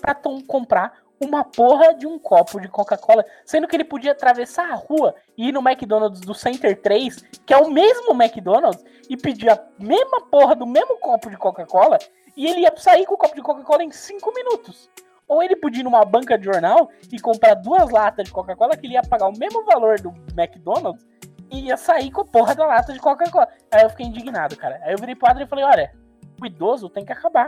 pra 0.00 0.14
comprar 0.46 1.04
uma 1.20 1.44
porra 1.44 1.94
de 1.94 2.06
um 2.06 2.18
copo 2.18 2.60
de 2.60 2.68
Coca-Cola, 2.68 3.24
sendo 3.44 3.66
que 3.66 3.76
ele 3.76 3.84
podia 3.84 4.12
atravessar 4.12 4.70
a 4.70 4.74
rua 4.74 5.14
e 5.36 5.48
ir 5.48 5.52
no 5.52 5.60
McDonald's 5.60 6.20
do 6.20 6.34
Center 6.34 6.80
3, 6.80 7.22
que 7.46 7.54
é 7.54 7.56
o 7.56 7.70
mesmo 7.70 8.12
McDonald's, 8.12 8.84
e 9.08 9.16
pedir 9.16 9.50
a 9.50 9.62
mesma 9.78 10.20
porra 10.22 10.54
do 10.54 10.66
mesmo 10.66 10.98
copo 10.98 11.30
de 11.30 11.36
Coca-Cola, 11.36 11.98
e 12.36 12.46
ele 12.46 12.60
ia 12.60 12.72
sair 12.76 13.06
com 13.06 13.14
o 13.14 13.18
copo 13.18 13.34
de 13.34 13.42
Coca-Cola 13.42 13.84
em 13.84 13.90
5 13.90 14.32
minutos. 14.34 14.90
Ou 15.26 15.42
ele 15.42 15.56
podia 15.56 15.80
ir 15.80 15.84
numa 15.84 16.04
banca 16.04 16.38
de 16.38 16.44
jornal 16.44 16.90
e 17.10 17.18
comprar 17.18 17.54
duas 17.54 17.90
latas 17.90 18.26
de 18.26 18.32
Coca-Cola, 18.32 18.76
que 18.76 18.86
ele 18.86 18.94
ia 18.94 19.02
pagar 19.02 19.28
o 19.28 19.38
mesmo 19.38 19.64
valor 19.64 20.00
do 20.00 20.10
McDonald's, 20.36 21.06
e 21.50 21.66
ia 21.66 21.76
sair 21.76 22.10
com 22.10 22.22
a 22.22 22.24
porra 22.24 22.54
da 22.54 22.66
lata 22.66 22.92
de 22.92 22.98
Coca-Cola. 22.98 23.48
Aí 23.70 23.82
eu 23.82 23.90
fiquei 23.90 24.06
indignado, 24.06 24.56
cara. 24.56 24.80
Aí 24.82 24.92
eu 24.92 24.98
virei 24.98 25.14
pro 25.14 25.28
Adri 25.28 25.44
e 25.44 25.46
falei, 25.46 25.64
olha, 25.64 25.92
o 26.40 26.46
idoso 26.46 26.88
tem 26.88 27.04
que 27.04 27.12
acabar. 27.12 27.46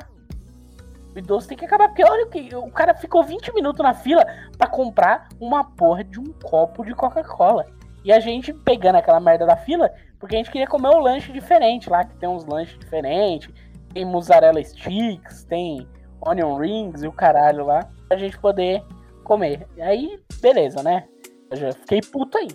O 1.14 1.18
idoso 1.18 1.48
tem 1.48 1.56
que 1.56 1.64
acabar, 1.64 1.88
porque 1.88 2.04
olha 2.04 2.26
que. 2.26 2.54
O 2.54 2.70
cara 2.70 2.94
ficou 2.94 3.22
20 3.22 3.54
minutos 3.54 3.82
na 3.82 3.94
fila 3.94 4.24
para 4.56 4.68
comprar 4.68 5.28
uma 5.40 5.64
porra 5.64 6.04
de 6.04 6.20
um 6.20 6.32
copo 6.44 6.84
de 6.84 6.94
Coca-Cola. 6.94 7.66
E 8.04 8.12
a 8.12 8.20
gente 8.20 8.52
pegando 8.52 8.96
aquela 8.96 9.18
merda 9.18 9.46
da 9.46 9.56
fila, 9.56 9.90
porque 10.20 10.36
a 10.36 10.38
gente 10.38 10.50
queria 10.50 10.66
comer 10.66 10.90
um 10.90 11.00
lanche 11.00 11.32
diferente 11.32 11.90
lá, 11.90 12.04
que 12.04 12.14
tem 12.16 12.28
uns 12.28 12.44
lanches 12.44 12.78
diferentes. 12.78 13.50
Tem 13.92 14.04
mussarela 14.04 14.62
sticks, 14.62 15.44
tem 15.44 15.88
onion 16.20 16.56
rings 16.56 17.02
e 17.02 17.08
o 17.08 17.12
caralho 17.12 17.64
lá, 17.64 17.88
pra 18.08 18.16
gente 18.16 18.38
poder 18.38 18.82
comer. 19.24 19.66
Aí, 19.78 20.20
beleza, 20.40 20.82
né? 20.82 21.08
Eu 21.50 21.56
já 21.56 21.72
fiquei 21.72 22.00
puto 22.00 22.38
aí. 22.38 22.48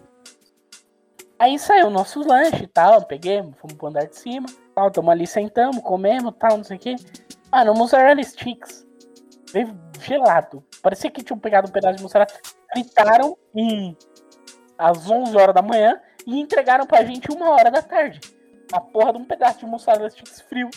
Aí 1.40 1.58
saiu 1.58 1.88
o 1.88 1.92
nosso 1.92 2.20
lanche 2.26 2.64
e 2.64 2.68
tal, 2.68 3.04
peguei, 3.06 3.42
fomos 3.58 3.76
pro 3.76 3.88
andar 3.88 4.06
de 4.06 4.16
cima, 4.16 4.46
tal, 4.76 4.92
ali, 5.10 5.26
sentamos, 5.26 5.82
comemos, 5.82 6.34
tal, 6.38 6.58
não 6.58 6.64
sei 6.64 6.78
o 6.78 6.80
que. 6.80 6.96
Mano, 7.52 7.74
mussarela 7.74 8.22
sticks 8.24 8.86
veio 9.52 9.76
gelado. 10.00 10.64
Parecia 10.82 11.10
que 11.10 11.24
tinham 11.24 11.40
pegado 11.40 11.68
um 11.68 11.72
pedaço 11.72 11.98
de 11.98 12.04
mussarela, 12.04 12.30
fritaram 12.72 13.38
em 13.56 13.98
às 14.78 15.10
11 15.10 15.36
horas 15.36 15.54
da 15.54 15.62
manhã 15.62 16.00
e 16.26 16.40
entregaram 16.40 16.86
pra 16.86 17.04
gente 17.04 17.32
uma 17.32 17.50
hora 17.50 17.70
da 17.70 17.82
tarde. 17.82 18.20
A 18.72 18.80
porra 18.80 19.12
de 19.12 19.20
um 19.20 19.26
pedaço 19.26 19.60
de 19.60 19.66
mussarela 19.66 20.10
sticks 20.10 20.42
frio. 20.42 20.70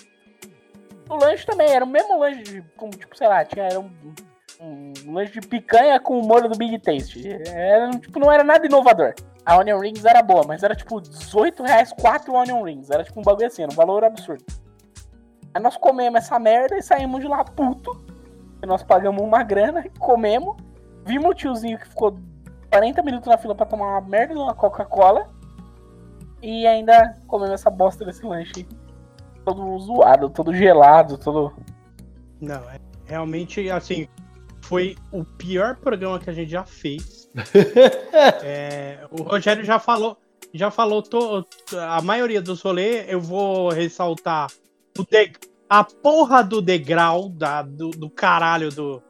O 1.08 1.16
lanche 1.16 1.46
também 1.46 1.70
era 1.70 1.84
o 1.84 1.88
mesmo 1.88 2.18
lanche, 2.18 2.42
de, 2.42 2.62
como, 2.76 2.90
tipo, 2.92 3.16
sei 3.16 3.28
lá, 3.28 3.44
tinha 3.44 3.66
era 3.66 3.80
um, 3.80 3.90
um, 4.60 4.92
lanche 5.12 5.38
de 5.38 5.46
picanha 5.46 6.00
com 6.00 6.18
o 6.18 6.26
molho 6.26 6.48
do 6.48 6.56
Big 6.56 6.78
Taste. 6.78 7.28
Era, 7.48 7.90
tipo, 7.90 8.18
não 8.18 8.32
era 8.32 8.42
nada 8.42 8.66
inovador. 8.66 9.14
A 9.44 9.58
Onion 9.58 9.78
Rings 9.78 10.04
era 10.04 10.22
boa, 10.22 10.44
mas 10.46 10.62
era 10.62 10.74
tipo 10.74 11.00
18 11.00 11.62
reais 11.62 11.92
4 11.92 12.32
Onion 12.32 12.62
Rings. 12.62 12.90
Era 12.90 13.04
tipo 13.04 13.20
um 13.20 13.22
bagulho 13.22 13.46
assim, 13.46 13.62
era 13.62 13.70
um 13.70 13.76
valor 13.76 14.02
absurdo. 14.02 14.44
Aí 15.52 15.62
nós 15.62 15.76
comemos 15.76 16.18
essa 16.18 16.38
merda 16.38 16.76
e 16.76 16.82
saímos 16.82 17.20
de 17.20 17.28
lá 17.28 17.44
puto. 17.44 18.02
Nós 18.66 18.82
pagamos 18.82 19.22
uma 19.22 19.42
grana, 19.42 19.84
comemos. 19.98 20.56
Vimos 21.04 21.30
o 21.30 21.34
tiozinho 21.34 21.78
que 21.78 21.88
ficou 21.88 22.18
40 22.70 23.02
minutos 23.02 23.28
na 23.28 23.36
fila 23.36 23.54
pra 23.54 23.66
tomar 23.66 23.98
uma 23.98 24.00
merda 24.00 24.34
de 24.34 24.40
uma 24.40 24.54
Coca-Cola. 24.54 25.28
E 26.42 26.66
ainda 26.66 27.16
comemos 27.26 27.54
essa 27.54 27.68
bosta 27.68 28.04
desse 28.04 28.24
lanche. 28.24 28.66
Todo 29.44 29.78
zoado, 29.78 30.30
todo 30.30 30.54
gelado, 30.54 31.18
todo. 31.18 31.52
Não, 32.40 32.68
é, 32.70 32.78
realmente, 33.04 33.70
assim, 33.70 34.08
foi 34.62 34.96
o 35.12 35.24
pior 35.24 35.76
programa 35.76 36.18
que 36.18 36.30
a 36.30 36.32
gente 36.32 36.50
já 36.50 36.64
fez. 36.64 37.28
é, 38.42 39.06
o 39.10 39.22
Rogério 39.22 39.64
já 39.64 39.78
falou, 39.78 40.16
já 40.52 40.70
falou 40.70 41.02
to, 41.02 41.46
a 41.78 42.00
maioria 42.00 42.40
dos 42.40 42.62
rolês. 42.62 43.04
Eu 43.08 43.20
vou 43.20 43.68
ressaltar 43.68 44.50
o 44.98 45.04
de, 45.04 45.32
a 45.68 45.84
porra 45.84 46.42
do 46.42 46.62
degrau 46.62 47.28
da, 47.28 47.62
do, 47.62 47.90
do 47.90 48.08
caralho 48.08 48.70
do, 48.70 49.02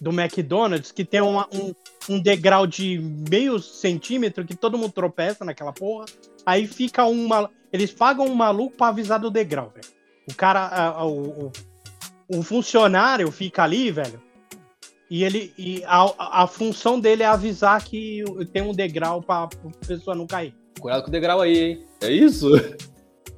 do 0.00 0.10
McDonald's, 0.10 0.90
que 0.90 1.04
tem 1.04 1.20
uma, 1.20 1.46
um, 1.52 1.74
um 2.08 2.20
degrau 2.20 2.66
de 2.66 2.98
meio 2.98 3.58
centímetro 3.58 4.44
que 4.44 4.56
todo 4.56 4.78
mundo 4.78 4.92
tropeça 4.92 5.44
naquela 5.44 5.72
porra. 5.72 6.06
Aí 6.44 6.66
fica 6.66 7.04
uma. 7.04 7.50
Eles 7.72 7.92
pagam 7.92 8.26
um 8.26 8.34
maluco 8.34 8.76
pra 8.76 8.88
avisar 8.88 9.18
do 9.18 9.30
degrau, 9.30 9.70
velho. 9.74 9.86
O 10.30 10.34
cara. 10.34 10.60
A, 10.60 10.86
a, 10.88 11.06
o, 11.06 11.50
o 12.28 12.42
funcionário 12.42 13.30
fica 13.30 13.62
ali, 13.62 13.90
velho. 13.90 14.22
E 15.10 15.24
ele. 15.24 15.52
E 15.56 15.82
a, 15.86 16.42
a 16.42 16.46
função 16.46 17.00
dele 17.00 17.22
é 17.22 17.26
avisar 17.26 17.82
que 17.82 18.24
tem 18.52 18.62
um 18.62 18.72
degrau 18.72 19.22
pra, 19.22 19.46
pra 19.46 19.70
pessoa 19.86 20.14
não 20.14 20.26
cair. 20.26 20.54
Cuidado 20.80 21.02
com 21.02 21.08
o 21.08 21.12
degrau 21.12 21.40
aí, 21.40 21.58
hein? 21.58 21.86
É 22.02 22.10
isso? 22.10 22.48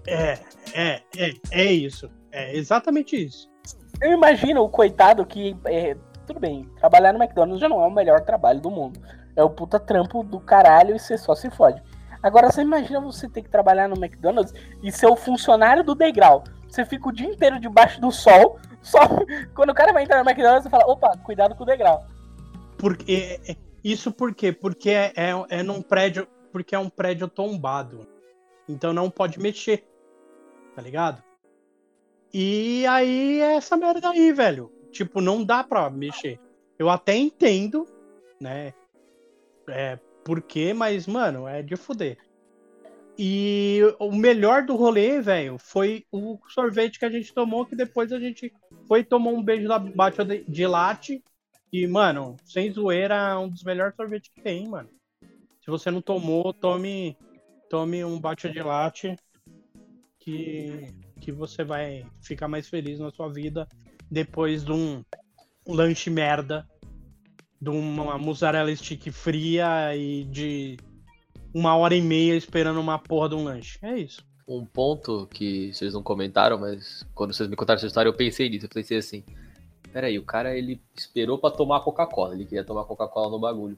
É, 0.06 0.38
é, 0.74 1.02
é, 1.16 1.32
é 1.50 1.72
isso. 1.72 2.10
É 2.32 2.56
exatamente 2.56 3.16
isso. 3.16 3.50
Eu 4.00 4.12
imagino 4.12 4.62
o 4.62 4.68
coitado 4.68 5.24
que. 5.24 5.56
É, 5.64 5.96
tudo 6.26 6.40
bem, 6.40 6.68
trabalhar 6.78 7.12
no 7.12 7.22
McDonald's 7.22 7.60
já 7.60 7.68
não 7.68 7.82
é 7.82 7.86
o 7.86 7.90
melhor 7.90 8.20
trabalho 8.20 8.60
do 8.60 8.70
mundo. 8.70 9.00
É 9.34 9.42
o 9.42 9.50
puta 9.50 9.80
trampo 9.80 10.22
do 10.22 10.40
caralho 10.40 10.94
e 10.94 10.98
você 10.98 11.18
só 11.18 11.34
se 11.34 11.50
fode. 11.50 11.82
Agora 12.22 12.50
você 12.50 12.62
imagina 12.62 13.00
você 13.00 13.28
ter 13.28 13.42
que 13.42 13.48
trabalhar 13.48 13.88
no 13.88 13.96
McDonald's 13.96 14.52
e 14.82 14.92
ser 14.92 15.06
o 15.06 15.16
funcionário 15.16 15.82
do 15.82 15.94
degrau. 15.94 16.44
Você 16.68 16.84
fica 16.84 17.08
o 17.08 17.12
dia 17.12 17.26
inteiro 17.26 17.58
debaixo 17.58 18.00
do 18.00 18.12
sol, 18.12 18.58
só 18.82 19.00
quando 19.54 19.70
o 19.70 19.74
cara 19.74 19.92
vai 19.92 20.04
entrar 20.04 20.22
no 20.22 20.28
McDonald's 20.28 20.64
você 20.64 20.70
fala, 20.70 20.86
opa, 20.86 21.16
cuidado 21.18 21.54
com 21.54 21.62
o 21.62 21.66
degrau. 21.66 22.04
Porque 22.78 23.40
é, 23.46 23.56
isso 23.82 24.12
por 24.12 24.34
quê? 24.34 24.52
Porque 24.52 24.90
é, 24.90 25.12
é, 25.16 25.58
é 25.58 25.62
num 25.62 25.82
prédio, 25.82 26.26
porque 26.52 26.74
é 26.74 26.78
um 26.78 26.88
prédio 26.88 27.28
tombado. 27.28 28.06
Então 28.68 28.92
não 28.92 29.10
pode 29.10 29.38
mexer. 29.40 29.84
Tá 30.74 30.82
ligado? 30.82 31.22
E 32.32 32.86
aí 32.86 33.40
é 33.40 33.56
essa 33.56 33.76
merda 33.76 34.10
aí, 34.10 34.32
velho. 34.32 34.70
Tipo, 34.92 35.20
não 35.20 35.44
dá 35.44 35.64
pra 35.64 35.90
mexer. 35.90 36.38
Eu 36.78 36.88
até 36.88 37.16
entendo, 37.16 37.86
né? 38.40 38.72
É, 39.68 39.98
por 40.24 40.42
quê, 40.42 40.72
mas, 40.72 41.06
mano, 41.06 41.46
é 41.46 41.62
de 41.62 41.76
fuder. 41.76 42.18
E 43.18 43.80
o 43.98 44.12
melhor 44.12 44.64
do 44.64 44.76
rolê, 44.76 45.20
velho, 45.20 45.58
foi 45.58 46.06
o 46.10 46.38
sorvete 46.48 46.98
que 46.98 47.04
a 47.04 47.10
gente 47.10 47.34
tomou, 47.34 47.66
que 47.66 47.76
depois 47.76 48.12
a 48.12 48.18
gente 48.18 48.52
foi 48.88 49.04
tomou 49.04 49.36
um 49.36 49.42
beijo 49.42 49.68
da 49.68 49.78
bate 49.78 50.18
de 50.48 50.66
latte. 50.66 51.22
E, 51.72 51.86
mano, 51.86 52.36
sem 52.44 52.70
zoeira, 52.72 53.14
é 53.14 53.36
um 53.36 53.48
dos 53.48 53.62
melhores 53.62 53.94
sorvetes 53.94 54.30
que 54.34 54.40
tem, 54.40 54.66
mano. 54.66 54.88
Se 55.62 55.70
você 55.70 55.90
não 55.90 56.00
tomou, 56.00 56.52
tome, 56.52 57.16
tome 57.68 58.04
um 58.04 58.18
bate 58.18 58.50
de 58.50 58.62
latte 58.62 59.14
que, 60.18 60.86
que 61.20 61.30
você 61.30 61.62
vai 61.62 62.06
ficar 62.22 62.48
mais 62.48 62.68
feliz 62.68 62.98
na 62.98 63.10
sua 63.10 63.28
vida 63.28 63.68
depois 64.10 64.64
de 64.64 64.72
um 64.72 65.04
lanche 65.66 66.10
merda, 66.10 66.68
de 67.60 67.68
uma 67.68 68.16
mussarela 68.16 68.74
stick 68.74 69.10
fria 69.10 69.94
e 69.94 70.24
de 70.24 70.78
uma 71.52 71.76
hora 71.76 71.94
e 71.94 72.00
meia 72.00 72.34
esperando 72.34 72.80
uma 72.80 72.98
porra 72.98 73.28
de 73.28 73.34
um 73.34 73.44
lanche. 73.44 73.78
É 73.82 73.98
isso. 73.98 74.24
Um 74.48 74.64
ponto 74.64 75.26
que 75.26 75.72
vocês 75.72 75.92
não 75.92 76.02
comentaram, 76.02 76.58
mas 76.58 77.06
quando 77.14 77.32
vocês 77.32 77.48
me 77.48 77.56
contaram 77.56 77.78
essa 77.78 77.86
história, 77.86 78.08
eu 78.08 78.14
pensei 78.14 78.48
nisso. 78.48 78.66
Eu 78.66 78.70
pensei 78.70 78.98
assim: 78.98 79.24
peraí, 79.92 80.18
o 80.18 80.24
cara 80.24 80.56
ele 80.56 80.80
esperou 80.96 81.38
para 81.38 81.54
tomar 81.54 81.80
Coca-Cola, 81.80 82.34
ele 82.34 82.44
queria 82.44 82.64
tomar 82.64 82.84
Coca-Cola 82.84 83.30
no 83.30 83.38
bagulho. 83.38 83.76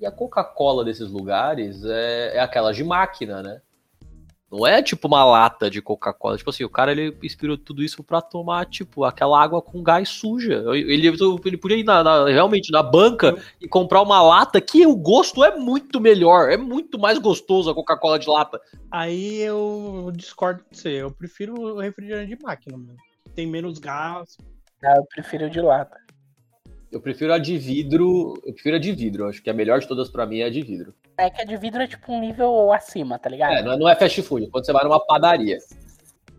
E 0.00 0.06
a 0.06 0.10
Coca-Cola 0.10 0.84
desses 0.84 1.10
lugares 1.10 1.84
é, 1.84 2.36
é 2.36 2.40
aquela 2.40 2.72
de 2.72 2.82
máquina, 2.84 3.42
né? 3.42 3.60
Não 4.50 4.66
é 4.66 4.82
tipo 4.82 5.06
uma 5.06 5.24
lata 5.24 5.70
de 5.70 5.82
Coca-Cola. 5.82 6.38
Tipo 6.38 6.48
assim, 6.48 6.64
o 6.64 6.70
cara 6.70 6.90
ele 6.90 7.14
inspirou 7.22 7.58
tudo 7.58 7.82
isso 7.82 8.02
para 8.02 8.22
tomar, 8.22 8.64
tipo, 8.64 9.04
aquela 9.04 9.40
água 9.40 9.60
com 9.60 9.82
gás 9.82 10.08
suja. 10.08 10.64
Ele, 10.74 11.06
ele 11.06 11.56
podia 11.58 11.76
ir 11.76 11.84
na, 11.84 12.02
na, 12.02 12.26
realmente 12.26 12.72
na 12.72 12.82
banca 12.82 13.36
e 13.60 13.68
comprar 13.68 14.00
uma 14.00 14.22
lata 14.22 14.58
que 14.60 14.86
o 14.86 14.96
gosto 14.96 15.44
é 15.44 15.56
muito 15.56 16.00
melhor. 16.00 16.50
É 16.50 16.56
muito 16.56 16.98
mais 16.98 17.18
gostoso 17.18 17.70
a 17.70 17.74
Coca-Cola 17.74 18.18
de 18.18 18.28
lata. 18.28 18.58
Aí 18.90 19.36
eu 19.42 20.10
discordo 20.14 20.64
de 20.70 20.78
você. 20.78 20.88
Eu 21.02 21.10
prefiro 21.10 21.54
o 21.54 21.80
refrigerante 21.80 22.34
de 22.34 22.42
máquina, 22.42 22.78
mano. 22.78 22.96
Tem 23.34 23.46
menos 23.46 23.78
gás. 23.78 24.38
Ah, 24.82 24.94
eu 24.96 25.04
prefiro 25.04 25.50
de 25.50 25.60
lata. 25.60 26.07
Eu 26.90 27.00
prefiro 27.00 27.32
a 27.32 27.38
de 27.38 27.58
vidro. 27.58 28.34
Eu 28.44 28.52
prefiro 28.52 28.76
a 28.76 28.78
de 28.78 28.92
vidro. 28.92 29.28
Acho 29.28 29.42
que 29.42 29.50
a 29.50 29.54
melhor 29.54 29.78
de 29.80 29.86
todas 29.86 30.08
para 30.08 30.24
mim 30.24 30.38
é 30.38 30.44
a 30.44 30.50
de 30.50 30.62
vidro. 30.62 30.94
É 31.16 31.28
que 31.28 31.42
a 31.42 31.44
de 31.44 31.56
vidro 31.56 31.82
é 31.82 31.86
tipo 31.86 32.10
um 32.12 32.20
nível 32.20 32.72
acima, 32.72 33.18
tá 33.18 33.28
ligado? 33.28 33.52
É, 33.52 33.62
não 33.62 33.88
é, 33.88 33.92
é 33.92 33.96
fast 33.96 34.22
food. 34.22 34.48
Quando 34.48 34.64
você 34.64 34.72
vai 34.72 34.84
numa 34.84 35.04
padaria. 35.04 35.58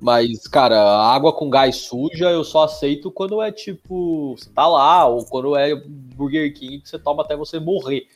Mas, 0.02 0.48
cara, 0.48 0.80
água 0.80 1.34
com 1.34 1.50
gás 1.50 1.76
suja 1.76 2.30
eu 2.30 2.44
só 2.44 2.64
aceito 2.64 3.12
quando 3.12 3.42
é 3.42 3.52
tipo. 3.52 4.36
Você 4.38 4.50
tá 4.50 4.66
lá, 4.66 5.06
ou 5.06 5.26
quando 5.26 5.56
é 5.56 5.76
Burger 5.76 6.54
King 6.54 6.80
que 6.80 6.90
você 6.90 6.98
toma 6.98 7.24
até 7.24 7.36
você 7.36 7.60
morrer. 7.60 8.08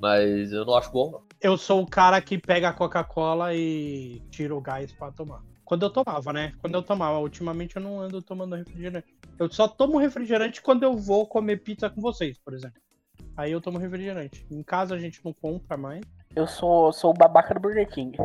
Mas 0.00 0.52
eu 0.52 0.64
não 0.64 0.74
acho 0.74 0.90
bom, 0.90 1.12
não. 1.12 1.20
Eu 1.40 1.56
sou 1.56 1.82
o 1.82 1.86
cara 1.86 2.20
que 2.20 2.38
pega 2.38 2.68
a 2.68 2.72
Coca-Cola 2.72 3.54
e 3.54 4.20
tira 4.30 4.54
o 4.54 4.60
gás 4.60 4.92
pra 4.92 5.12
tomar. 5.12 5.42
Quando 5.72 5.86
eu 5.86 5.90
tomava, 5.90 6.34
né? 6.34 6.52
Quando 6.60 6.74
eu 6.74 6.82
tomava. 6.82 7.18
Ultimamente 7.18 7.76
eu 7.76 7.82
não 7.82 7.98
ando 7.98 8.20
tomando 8.20 8.54
refrigerante. 8.54 9.06
Eu 9.38 9.50
só 9.50 9.66
tomo 9.66 9.96
refrigerante 9.96 10.60
quando 10.60 10.82
eu 10.82 10.94
vou 10.94 11.26
comer 11.26 11.62
pizza 11.62 11.88
com 11.88 11.98
vocês, 11.98 12.36
por 12.36 12.52
exemplo. 12.52 12.78
Aí 13.34 13.52
eu 13.52 13.58
tomo 13.58 13.78
refrigerante. 13.78 14.46
Em 14.50 14.62
casa 14.62 14.94
a 14.94 14.98
gente 14.98 15.24
não 15.24 15.32
compra 15.32 15.78
mais. 15.78 16.02
Eu 16.36 16.46
sou, 16.46 16.92
sou 16.92 17.12
o 17.12 17.14
babaca 17.14 17.54
do 17.54 17.60
Burger 17.60 17.88
King. 17.88 18.18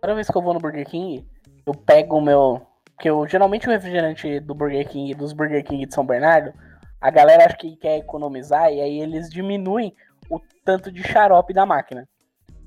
Toda 0.00 0.16
vez 0.16 0.26
que 0.26 0.36
eu 0.36 0.42
vou 0.42 0.52
no 0.52 0.58
Burger 0.58 0.84
King, 0.84 1.24
eu 1.64 1.74
pego 1.74 2.16
o 2.16 2.20
meu. 2.20 2.60
Porque 2.96 3.08
eu, 3.08 3.24
geralmente 3.24 3.68
o 3.68 3.70
refrigerante 3.70 4.40
do 4.40 4.52
Burger 4.52 4.88
King, 4.88 5.14
dos 5.14 5.32
Burger 5.32 5.64
King 5.64 5.86
de 5.86 5.94
São 5.94 6.04
Bernardo, 6.04 6.52
a 7.00 7.08
galera 7.08 7.46
acha 7.46 7.56
que 7.56 7.76
quer 7.76 7.98
economizar 7.98 8.68
e 8.72 8.80
aí 8.80 8.98
eles 8.98 9.30
diminuem 9.30 9.94
o 10.28 10.40
tanto 10.64 10.90
de 10.90 11.04
xarope 11.04 11.54
da 11.54 11.64
máquina. 11.64 12.08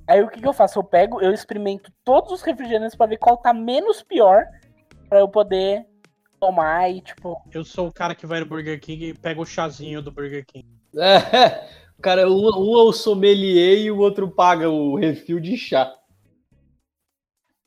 Aí 0.07 0.21
o 0.21 0.29
que, 0.29 0.41
que 0.41 0.47
eu 0.47 0.53
faço? 0.53 0.79
Eu 0.79 0.83
pego, 0.83 1.21
eu 1.21 1.31
experimento 1.31 1.91
todos 2.03 2.31
os 2.31 2.41
refrigerantes 2.41 2.95
para 2.95 3.07
ver 3.07 3.17
qual 3.17 3.37
tá 3.37 3.53
menos 3.53 4.03
pior 4.03 4.45
para 5.07 5.19
eu 5.19 5.27
poder 5.27 5.85
tomar 6.39 6.89
e 6.89 7.01
tipo. 7.01 7.41
Eu 7.51 7.63
sou 7.63 7.87
o 7.87 7.93
cara 7.93 8.13
que 8.13 8.25
vai 8.25 8.41
no 8.41 8.45
Burger 8.45 8.79
King 8.79 9.09
e 9.09 9.13
pega 9.13 9.39
o 9.39 9.45
chazinho 9.45 10.01
do 10.01 10.11
Burger 10.11 10.45
King. 10.45 10.67
É, 10.95 11.67
cara, 11.99 12.29
um, 12.29 12.35
um 12.35 12.79
é 12.79 12.83
o 12.83 12.91
sommelier 12.91 13.79
e 13.79 13.89
o 13.89 13.97
outro 13.97 14.29
paga 14.29 14.69
o 14.69 14.95
refil 14.95 15.39
de 15.39 15.57
chá. 15.57 15.91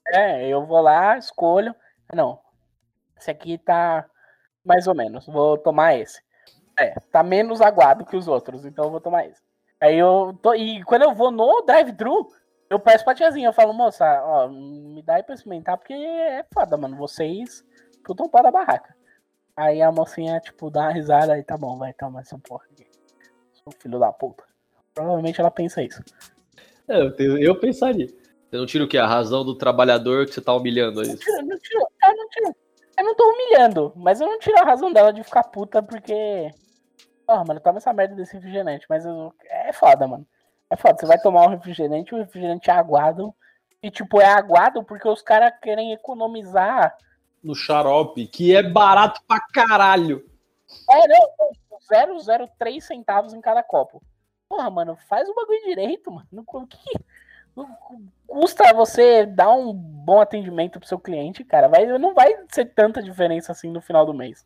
É, 0.07 0.47
eu 0.47 0.65
vou 0.65 0.81
lá, 0.81 1.19
escolho. 1.19 1.75
Não, 2.15 2.39
esse 3.19 3.31
aqui 3.31 3.59
tá 3.59 4.09
mais 4.65 4.87
ou 4.87 4.95
menos, 4.95 5.27
vou 5.27 5.59
tomar 5.59 5.97
esse. 5.97 6.23
É, 6.79 6.95
tá 7.11 7.23
menos 7.23 7.61
aguado 7.61 8.05
que 8.05 8.17
os 8.17 8.29
outros, 8.29 8.65
então 8.65 8.85
eu 8.85 8.91
vou 8.91 9.01
tomar 9.01 9.27
esse. 9.27 9.43
Aí 9.81 9.99
eu 9.99 10.39
tô. 10.43 10.55
E 10.55 10.83
quando 10.85 11.03
eu 11.03 11.15
vou 11.15 11.31
no 11.31 11.63
drive-thru, 11.63 12.29
eu 12.71 12.79
peço 12.79 13.05
pra 13.05 13.15
tiazinha, 13.15 13.49
eu 13.49 13.53
falo, 13.53 13.73
moça, 13.73 14.05
ó, 14.25 14.49
me 14.49 15.03
dá 15.03 15.17
aí 15.17 15.23
pra 15.23 15.35
experimentar, 15.35 15.77
porque 15.77 15.93
é 15.93 16.45
foda, 16.53 16.77
mano. 16.77 16.97
Vocês 16.97 17.65
putam 18.05 18.29
pau 18.29 18.43
da 18.43 18.51
barraca. 18.51 18.95
Aí 19.57 19.81
a 19.81 19.91
mocinha, 19.91 20.39
tipo, 20.41 20.71
dá 20.71 20.83
uma 20.83 20.93
risada 20.93 21.39
e 21.39 21.43
tá 21.43 21.57
bom, 21.57 21.79
vai 21.79 21.93
tomar 21.93 22.21
essa 22.21 22.39
porra 22.39 22.65
aqui 22.71 22.87
filho 23.73 23.99
da 23.99 24.13
puta. 24.13 24.45
Provavelmente 24.95 25.41
ela 25.41 25.51
pensa 25.51 25.83
isso. 25.83 26.03
É, 26.89 27.01
eu, 27.01 27.15
tenho, 27.15 27.39
eu 27.39 27.59
pensaria. 27.59 28.07
Você 28.07 28.57
não 28.57 28.67
tira 28.67 28.85
o 28.85 28.89
quê? 28.89 28.99
A 28.99 29.07
razão 29.07 29.45
do 29.45 29.57
trabalhador 29.57 30.27
que 30.27 30.33
você 30.33 30.41
tá 30.41 30.55
humilhando, 30.55 31.03
é 31.03 31.05
isso? 31.05 31.17
Não 31.17 31.19
tiro, 31.19 31.47
não 31.47 31.59
tiro, 31.59 31.81
eu 31.81 32.17
não 32.17 32.29
tiro. 32.29 32.57
Eu 32.99 33.05
não 33.05 33.15
tô 33.15 33.31
humilhando, 33.31 33.93
mas 33.97 34.21
eu 34.21 34.27
não 34.27 34.39
tiro 34.39 34.59
a 34.59 34.65
razão 34.65 34.93
dela 34.93 35.13
de 35.13 35.23
ficar 35.23 35.45
puta 35.45 35.83
porque. 35.83 36.51
Porra, 37.27 37.45
mano, 37.45 37.61
toma 37.61 37.79
essa 37.79 37.93
merda 37.93 38.15
desse 38.15 38.35
refrigerante, 38.35 38.87
mas 38.89 39.05
eu... 39.05 39.35
é 39.45 39.73
foda, 39.73 40.07
mano. 40.07 40.27
É 40.71 40.77
foda, 40.77 40.97
você 40.99 41.07
vai 41.07 41.19
tomar 41.19 41.47
um 41.47 41.51
refrigerante, 41.51 42.15
o 42.15 42.19
refrigerante 42.19 42.71
é 42.71 42.73
aguado. 42.73 43.35
E, 43.83 43.91
tipo, 43.91 44.21
é 44.21 44.27
aguado 44.27 44.83
porque 44.85 45.09
os 45.09 45.23
caras 45.23 45.53
querem 45.61 45.93
economizar. 45.93 46.97
No 47.43 47.55
xarope, 47.55 48.27
que 48.27 48.55
é 48.55 48.63
barato 48.63 49.21
pra 49.27 49.41
caralho. 49.53 50.29
É, 50.91 51.09
não, 51.09 52.17
0,03 52.17 52.81
centavos 52.81 53.33
em 53.33 53.41
cada 53.41 53.63
copo. 53.63 54.03
Porra, 54.49 54.71
mano, 54.71 54.97
faz 55.09 55.29
o 55.29 55.35
bagulho 55.35 55.65
direito, 55.65 56.11
mano. 56.11 56.27
O 56.47 56.67
que 56.67 56.79
custa 58.27 58.73
você 58.75 59.25
dar 59.25 59.51
um 59.51 59.73
bom 59.73 60.21
atendimento 60.21 60.79
pro 60.79 60.89
seu 60.89 60.99
cliente, 60.99 61.45
cara? 61.45 61.69
Vai, 61.69 61.87
não 61.87 62.15
vai 62.15 62.35
ser 62.51 62.67
tanta 62.67 63.03
diferença 63.03 63.53
assim 63.53 63.71
no 63.71 63.81
final 63.81 64.05
do 64.05 64.15
mês. 64.15 64.45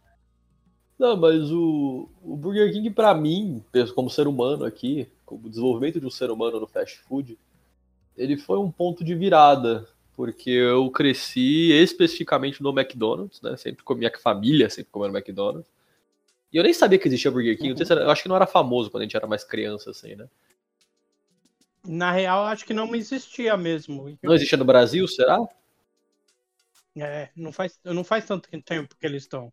Não, 1.01 1.17
mas 1.17 1.51
o, 1.51 2.11
o 2.23 2.37
Burger 2.37 2.71
King, 2.71 2.91
para 2.91 3.15
mim, 3.15 3.65
como 3.95 4.11
ser 4.11 4.29
humano 4.29 4.67
aqui, 4.67 5.09
como 5.25 5.49
desenvolvimento 5.49 5.99
de 5.99 6.05
um 6.07 6.11
ser 6.11 6.31
humano 6.31 6.61
no 6.61 6.67
fast 6.67 6.99
food, 6.99 7.39
ele 8.15 8.37
foi 8.37 8.59
um 8.59 8.71
ponto 8.71 9.03
de 9.03 9.15
virada. 9.15 9.89
Porque 10.15 10.51
eu 10.51 10.91
cresci 10.91 11.73
especificamente 11.73 12.63
no 12.63 12.79
McDonald's, 12.79 13.41
né? 13.41 13.57
Sempre 13.57 13.83
com 13.83 13.95
a 13.95 13.97
minha 13.97 14.13
família, 14.19 14.69
sempre 14.69 14.93
comendo 14.93 15.17
McDonald's. 15.17 15.67
E 16.53 16.59
eu 16.59 16.63
nem 16.63 16.75
sabia 16.75 16.99
que 16.99 17.09
existia 17.09 17.31
Burger 17.31 17.57
King. 17.57 17.71
Uhum. 17.71 17.77
Se 17.79 17.91
era, 17.91 18.03
eu 18.03 18.11
acho 18.11 18.23
que 18.23 18.29
não 18.29 18.37
era 18.37 18.47
famoso 18.47 18.91
quando 18.91 19.01
a 19.01 19.05
gente 19.07 19.17
era 19.17 19.27
mais 19.27 19.43
criança, 19.43 19.93
assim, 19.93 20.15
né? 20.15 20.29
Na 21.83 22.13
real, 22.13 22.45
acho 22.45 22.67
que 22.67 22.75
não 22.75 22.95
existia 22.95 23.57
mesmo. 23.57 24.19
Não 24.23 24.35
existia 24.35 24.59
no 24.59 24.67
Brasil, 24.67 25.09
será? 25.09 25.39
É, 26.95 27.31
não 27.35 27.53
faz, 27.53 27.81
não 27.83 28.05
faz 28.05 28.27
tanto 28.27 28.51
tempo 28.63 28.95
que 28.95 29.07
eles 29.07 29.23
estão. 29.23 29.51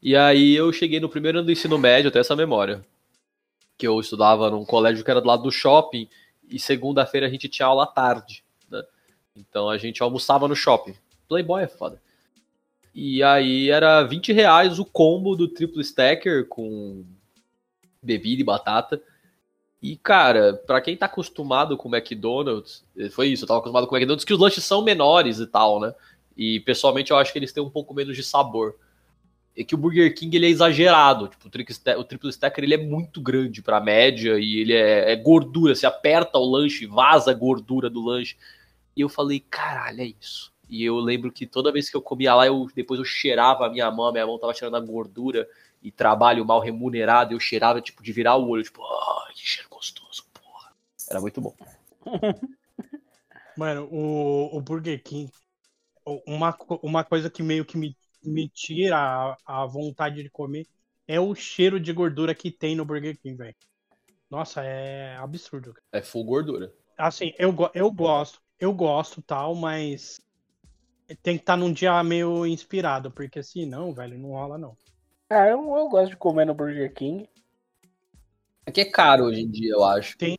E 0.00 0.16
aí 0.16 0.54
eu 0.54 0.72
cheguei 0.72 1.00
no 1.00 1.08
primeiro 1.08 1.38
ano 1.38 1.46
do 1.46 1.52
ensino 1.52 1.76
médio, 1.78 2.08
até 2.08 2.20
essa 2.20 2.36
memória. 2.36 2.84
Que 3.76 3.86
eu 3.86 3.98
estudava 4.00 4.50
num 4.50 4.64
colégio 4.64 5.04
que 5.04 5.10
era 5.10 5.20
do 5.20 5.26
lado 5.26 5.42
do 5.42 5.50
shopping, 5.50 6.08
e 6.48 6.58
segunda-feira 6.58 7.26
a 7.26 7.30
gente 7.30 7.48
tinha 7.48 7.66
aula 7.66 7.84
à 7.84 7.86
tarde, 7.86 8.44
né? 8.70 8.82
Então 9.36 9.68
a 9.68 9.76
gente 9.76 10.02
almoçava 10.02 10.48
no 10.48 10.56
shopping. 10.56 10.94
Playboy 11.28 11.62
é 11.62 11.68
foda. 11.68 12.00
E 12.94 13.22
aí 13.22 13.70
era 13.70 14.02
20 14.02 14.32
reais 14.32 14.78
o 14.78 14.84
combo 14.84 15.36
do 15.36 15.46
triplo 15.46 15.80
stacker 15.80 16.46
com 16.46 17.04
bebida 18.02 18.40
e 18.40 18.44
batata. 18.44 19.00
E, 19.80 19.96
cara, 19.96 20.54
para 20.54 20.80
quem 20.80 20.96
tá 20.96 21.06
acostumado 21.06 21.76
com 21.76 21.94
McDonald's, 21.94 22.84
foi 23.12 23.28
isso, 23.28 23.44
eu 23.44 23.48
tava 23.48 23.60
acostumado 23.60 23.86
com 23.86 23.94
McDonald's, 23.94 24.24
que 24.24 24.34
os 24.34 24.40
lanches 24.40 24.64
são 24.64 24.82
menores 24.82 25.38
e 25.38 25.46
tal, 25.46 25.78
né? 25.78 25.94
E 26.36 26.58
pessoalmente 26.60 27.10
eu 27.12 27.16
acho 27.16 27.32
que 27.32 27.38
eles 27.38 27.52
têm 27.52 27.62
um 27.62 27.70
pouco 27.70 27.94
menos 27.94 28.16
de 28.16 28.22
sabor. 28.22 28.74
É 29.58 29.64
que 29.64 29.74
o 29.74 29.78
Burger 29.78 30.14
King 30.14 30.36
ele 30.36 30.46
é 30.46 30.50
exagerado, 30.50 31.26
tipo, 31.26 31.48
o, 31.48 32.04
triplo 32.04 32.30
stacker 32.30 32.62
ele 32.62 32.74
é 32.74 32.78
muito 32.78 33.20
grande 33.20 33.60
pra 33.60 33.80
média 33.80 34.38
e 34.38 34.60
ele 34.60 34.72
é, 34.72 35.10
é 35.10 35.16
gordura, 35.16 35.74
você 35.74 35.84
aperta 35.84 36.38
o 36.38 36.48
lanche, 36.48 36.86
vaza 36.86 37.32
a 37.32 37.34
gordura 37.34 37.90
do 37.90 38.00
lanche. 38.00 38.36
E 38.94 39.00
eu 39.00 39.08
falei, 39.08 39.40
caralho, 39.40 40.00
é 40.00 40.12
isso. 40.20 40.52
E 40.68 40.84
eu 40.84 40.96
lembro 41.00 41.32
que 41.32 41.44
toda 41.44 41.72
vez 41.72 41.90
que 41.90 41.96
eu 41.96 42.00
comia 42.02 42.36
lá, 42.36 42.46
eu 42.46 42.68
depois 42.72 43.00
eu 43.00 43.04
cheirava 43.04 43.66
a 43.66 43.68
minha 43.70 43.90
mão, 43.90 44.06
a 44.06 44.12
minha 44.12 44.24
mão 44.24 44.38
tava 44.38 44.54
cheirando 44.54 44.76
a 44.76 44.86
gordura 44.86 45.48
e 45.82 45.90
trabalho 45.90 46.44
mal 46.44 46.60
remunerado, 46.60 47.34
eu 47.34 47.40
cheirava 47.40 47.80
tipo 47.80 48.00
de 48.00 48.12
virar 48.12 48.36
o 48.36 48.48
olho, 48.48 48.62
tipo, 48.62 48.80
oh, 48.80 49.32
que 49.32 49.44
cheiro 49.44 49.68
gostoso, 49.68 50.24
porra. 50.32 50.72
Era 51.10 51.20
muito 51.20 51.40
bom. 51.40 51.52
Mano, 53.56 53.88
o, 53.90 54.56
o 54.56 54.60
Burger 54.60 55.02
King, 55.02 55.32
uma, 56.24 56.56
uma 56.80 57.02
coisa 57.02 57.28
que 57.28 57.42
meio 57.42 57.64
que 57.64 57.76
me, 57.76 57.96
me 58.22 58.48
tira 58.48 58.96
a, 58.96 59.36
a 59.46 59.66
vontade 59.66 60.22
de 60.22 60.30
comer 60.30 60.66
é 61.06 61.18
o 61.18 61.34
cheiro 61.34 61.80
de 61.80 61.92
gordura 61.92 62.34
que 62.34 62.50
tem 62.50 62.76
no 62.76 62.84
Burger 62.84 63.18
King, 63.18 63.36
velho. 63.36 63.56
Nossa, 64.30 64.62
é 64.62 65.16
absurdo. 65.16 65.74
É 65.92 66.02
full 66.02 66.24
gordura. 66.24 66.72
Assim, 66.98 67.32
eu, 67.38 67.54
eu 67.74 67.90
gosto. 67.90 68.40
eu 68.60 68.72
gosto 68.72 69.22
tal, 69.22 69.54
mas 69.54 70.20
tem 71.22 71.36
que 71.36 71.42
estar 71.42 71.56
num 71.56 71.72
dia 71.72 72.02
meio 72.04 72.46
inspirado, 72.46 73.10
porque 73.10 73.42
se 73.42 73.64
não, 73.64 73.94
velho, 73.94 74.18
não 74.18 74.30
rola 74.30 74.58
não. 74.58 74.76
Ah, 75.30 75.46
eu, 75.46 75.58
eu 75.76 75.88
gosto 75.88 76.10
de 76.10 76.16
comer 76.16 76.44
no 76.44 76.54
Burger 76.54 76.92
King. 76.92 77.28
É 78.66 78.70
que 78.70 78.82
é 78.82 78.84
caro 78.84 79.24
hoje 79.24 79.40
em 79.40 79.50
dia, 79.50 79.72
eu 79.72 79.84
acho. 79.84 80.16
Tem- 80.18 80.38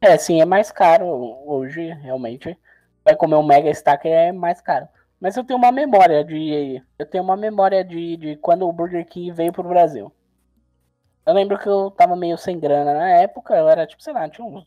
É, 0.00 0.16
sim, 0.16 0.40
é 0.40 0.44
mais 0.44 0.70
caro 0.70 1.06
hoje, 1.46 1.80
realmente. 1.94 2.56
Vai 3.04 3.16
comer 3.16 3.34
um 3.36 3.46
Mega 3.46 3.70
Stack 3.70 4.06
é 4.08 4.32
mais 4.32 4.60
caro. 4.60 4.88
Mas 5.20 5.36
eu 5.36 5.44
tenho 5.44 5.58
uma 5.58 5.72
memória 5.72 6.24
de. 6.24 6.82
Eu 6.98 7.06
tenho 7.06 7.24
uma 7.24 7.36
memória 7.36 7.84
de, 7.84 8.16
de 8.16 8.36
quando 8.36 8.68
o 8.68 8.72
Burger 8.72 9.04
King 9.06 9.32
veio 9.32 9.52
pro 9.52 9.68
Brasil. 9.68 10.12
Eu 11.26 11.34
lembro 11.34 11.58
que 11.58 11.68
eu 11.68 11.90
tava 11.90 12.16
meio 12.16 12.38
sem 12.38 12.58
grana 12.58 12.94
na 12.94 13.08
época, 13.08 13.54
eu 13.54 13.68
era 13.68 13.86
tipo, 13.86 14.02
sei 14.02 14.12
lá, 14.12 14.28
tinha 14.28 14.46
uns. 14.46 14.66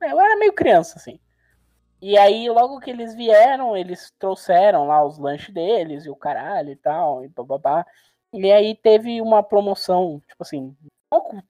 é, 0.00 0.12
Eu 0.12 0.20
era 0.20 0.36
meio 0.36 0.52
criança, 0.52 0.98
assim. 0.98 1.18
E 2.00 2.16
aí, 2.16 2.48
logo 2.48 2.78
que 2.78 2.90
eles 2.90 3.14
vieram, 3.14 3.76
eles 3.76 4.12
trouxeram 4.18 4.86
lá 4.86 5.04
os 5.04 5.18
lanches 5.18 5.52
deles 5.52 6.04
e 6.06 6.10
o 6.10 6.14
caralho 6.14 6.70
e 6.70 6.76
tal, 6.76 7.24
e 7.24 7.28
bababá. 7.28 7.84
E 8.32 8.52
aí 8.52 8.76
teve 8.76 9.20
uma 9.20 9.42
promoção, 9.42 10.22
tipo 10.28 10.42
assim, 10.42 10.76
pouco 11.10 11.42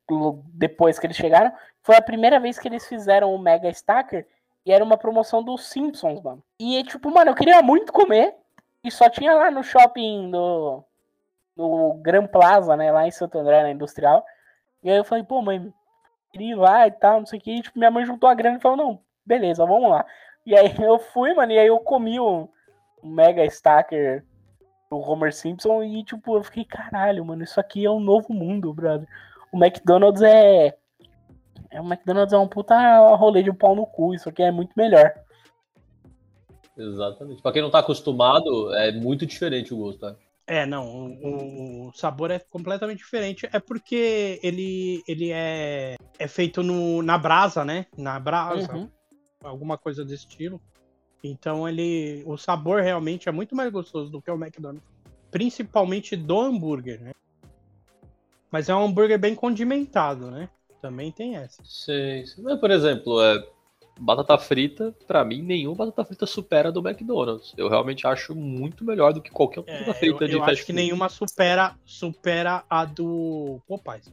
depois 0.55 0.99
que 0.99 1.07
eles 1.07 1.17
chegaram, 1.17 1.53
foi 1.83 1.97
a 1.97 2.03
primeira 2.03 2.41
vez 2.41 2.59
que 2.59 2.69
eles 2.69 2.87
fizeram 2.87 3.35
o 3.35 3.39
Mega 3.39 3.69
Stacker 3.69 4.27
e 4.69 4.73
era 4.73 4.85
uma 4.85 4.99
promoção 4.99 5.43
dos 5.43 5.65
Simpsons, 5.65 6.21
mano. 6.23 6.43
E 6.61 6.85
tipo, 6.85 7.11
mano, 7.11 7.31
eu 7.31 7.35
queria 7.35 7.63
muito 7.63 7.91
comer 7.91 8.35
e 8.85 8.91
só 8.91 9.09
tinha 9.09 9.35
lá 9.35 9.51
no 9.51 9.63
shopping 9.63 10.31
do, 10.31 10.85
do 11.57 11.95
Gran 12.03 12.27
Plaza, 12.27 12.77
né, 12.77 12.93
lá 12.93 13.07
em 13.07 13.11
Santo 13.11 13.39
André, 13.39 13.63
na 13.63 13.71
Industrial. 13.71 14.23
E 14.83 14.91
aí 14.91 14.99
eu 14.99 15.05
falei, 15.05 15.25
pô, 15.25 15.41
mãe, 15.41 15.73
queria 16.31 16.53
ir 16.53 16.55
lá 16.55 16.87
e 16.87 16.91
tal, 16.91 17.21
não 17.21 17.27
sei 17.27 17.39
o 17.39 17.43
que. 17.43 17.51
E, 17.51 17.63
tipo, 17.63 17.79
minha 17.79 17.91
mãe 17.91 18.05
juntou 18.05 18.29
a 18.29 18.35
grana 18.35 18.59
e 18.59 18.61
falou, 18.61 18.77
não, 18.77 19.01
beleza, 19.25 19.65
vamos 19.65 19.89
lá. 19.89 20.05
E 20.45 20.55
aí 20.55 20.75
eu 20.85 20.99
fui, 20.99 21.33
mano, 21.33 21.51
e 21.51 21.59
aí 21.59 21.67
eu 21.67 21.81
comi 21.81 22.21
o 22.21 22.47
Mega 23.03 23.47
Stacker 23.47 24.23
do 24.91 24.99
Homer 24.99 25.33
Simpson 25.33 25.83
e, 25.83 26.05
tipo, 26.05 26.37
eu 26.37 26.45
fiquei, 26.45 26.67
caralho, 26.67 27.25
mano, 27.25 27.43
isso 27.43 27.59
aqui 27.59 27.87
é 27.87 27.91
um 27.91 28.01
novo 28.01 28.35
mundo, 28.35 28.75
brother. 28.75 29.09
O 29.51 29.57
McDonald's 29.57 30.21
é. 30.21 30.77
É 31.71 31.81
o 31.81 31.85
McDonald's 31.85 32.33
é 32.33 32.39
um 32.39 32.49
puta 32.49 32.75
rolê 33.17 33.43
de 33.43 33.53
pau 33.53 33.75
no 33.75 33.87
cu, 33.87 34.15
isso 34.15 34.29
aqui 34.29 34.43
é 34.43 34.51
muito 34.51 34.73
melhor. 34.77 35.13
Exatamente. 36.77 37.43
Pra 37.43 37.53
quem 37.53 37.63
não 37.63 37.71
tá 37.71 37.81
acostumado, 37.81 38.73
é 38.75 38.93
muito 38.93 39.27
diferente 39.27 39.75
o 39.75 39.79
gosto, 39.79 40.01
tá? 40.01 40.17
É, 40.47 40.65
não, 40.65 40.87
o, 40.87 41.89
o 41.89 41.93
sabor 41.93 42.31
é 42.31 42.39
completamente 42.39 42.99
diferente. 42.99 43.49
É 43.53 43.59
porque 43.61 44.41
ele, 44.43 45.03
ele 45.07 45.31
é, 45.31 45.97
é 46.19 46.29
feito 46.29 46.63
no, 46.63 47.03
na 47.03 47.19
brasa, 47.19 47.65
né? 47.65 47.87
Na 47.99 48.19
brasa, 48.19 48.73
Uhum. 48.73 48.89
alguma 49.45 49.77
coisa 49.77 50.05
desse 50.05 50.27
estilo. 50.27 50.61
Então 51.23 51.69
ele. 51.69 52.23
O 52.25 52.39
sabor 52.39 52.81
realmente 52.81 53.29
é 53.29 53.33
muito 53.33 53.55
mais 53.55 53.71
gostoso 53.71 54.11
do 54.11 54.23
que 54.23 54.31
o 54.31 54.37
McDonald's. 54.37 54.89
Principalmente 55.31 56.17
do 56.17 56.41
hambúrguer, 56.41 57.01
né? 57.03 57.11
Mas 58.51 58.69
é 58.71 58.75
um 58.75 58.85
hambúrguer 58.85 59.19
bem 59.19 59.35
condimentado, 59.35 60.31
né? 60.31 60.49
Também 60.81 61.11
tem 61.13 61.37
essa. 61.37 61.63
Sei. 61.65 62.27
sei. 62.27 62.43
Mas, 62.45 62.59
por 62.61 62.71
exemplo, 62.71 63.21
é, 63.23 63.45
batata 64.01 64.39
frita, 64.39 64.95
pra 65.07 65.25
mim, 65.25 65.43
nenhuma 65.43 65.75
batata 65.77 66.05
frita 66.05 66.25
supera 66.27 66.69
a 66.69 66.73
do 66.73 66.87
McDonald's. 66.87 67.53
Eu 67.57 67.69
realmente 67.69 68.07
acho 68.07 68.35
muito 68.35 68.85
melhor 68.85 69.13
do 69.13 69.21
que 69.21 69.31
qualquer 69.31 69.61
outra 69.61 69.75
É, 69.75 69.79
batata 69.81 70.07
eu 70.07 70.17
frita 70.17 70.27
de 70.29 70.33
eu 70.35 70.39
fast 70.41 70.53
acho 70.53 70.61
que 70.67 70.73
food. 70.73 70.83
nenhuma 70.85 71.09
supera, 71.09 71.75
supera 71.85 72.65
a 72.71 72.85
do 72.85 73.61
Popeyes. 73.67 74.13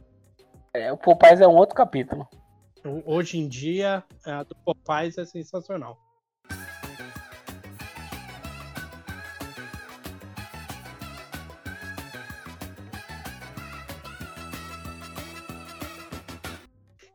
É, 0.74 0.92
o 0.92 0.96
Popeyes 0.96 1.40
é 1.40 1.46
um 1.48 1.54
outro 1.54 1.74
capítulo. 1.74 2.26
Ho- 2.84 3.02
Hoje 3.06 3.38
em 3.38 3.48
dia, 3.48 4.02
a 4.24 4.42
do 4.42 4.54
Popeyes 4.56 5.16
é 5.18 5.24
sensacional. 5.24 5.98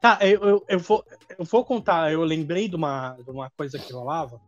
Tá, 0.01 0.17
eu, 0.21 0.41
eu, 0.41 0.65
eu 0.67 0.79
vou, 0.79 1.05
eu 1.37 1.45
vou 1.45 1.63
contar, 1.63 2.11
eu 2.11 2.23
lembrei 2.23 2.67
de 2.67 2.75
uma, 2.75 3.15
de 3.23 3.29
uma 3.29 3.51
coisa 3.51 3.77
que 3.77 3.93
rolava. 3.93 4.41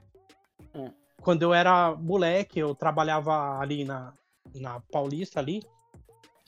Hum. 0.74 0.90
Quando 1.22 1.44
eu 1.44 1.54
era 1.54 1.96
moleque, 1.96 2.58
eu 2.60 2.74
trabalhava 2.74 3.60
ali 3.60 3.86
na, 3.86 4.12
na 4.56 4.80
Paulista, 4.92 5.40
ali, 5.40 5.62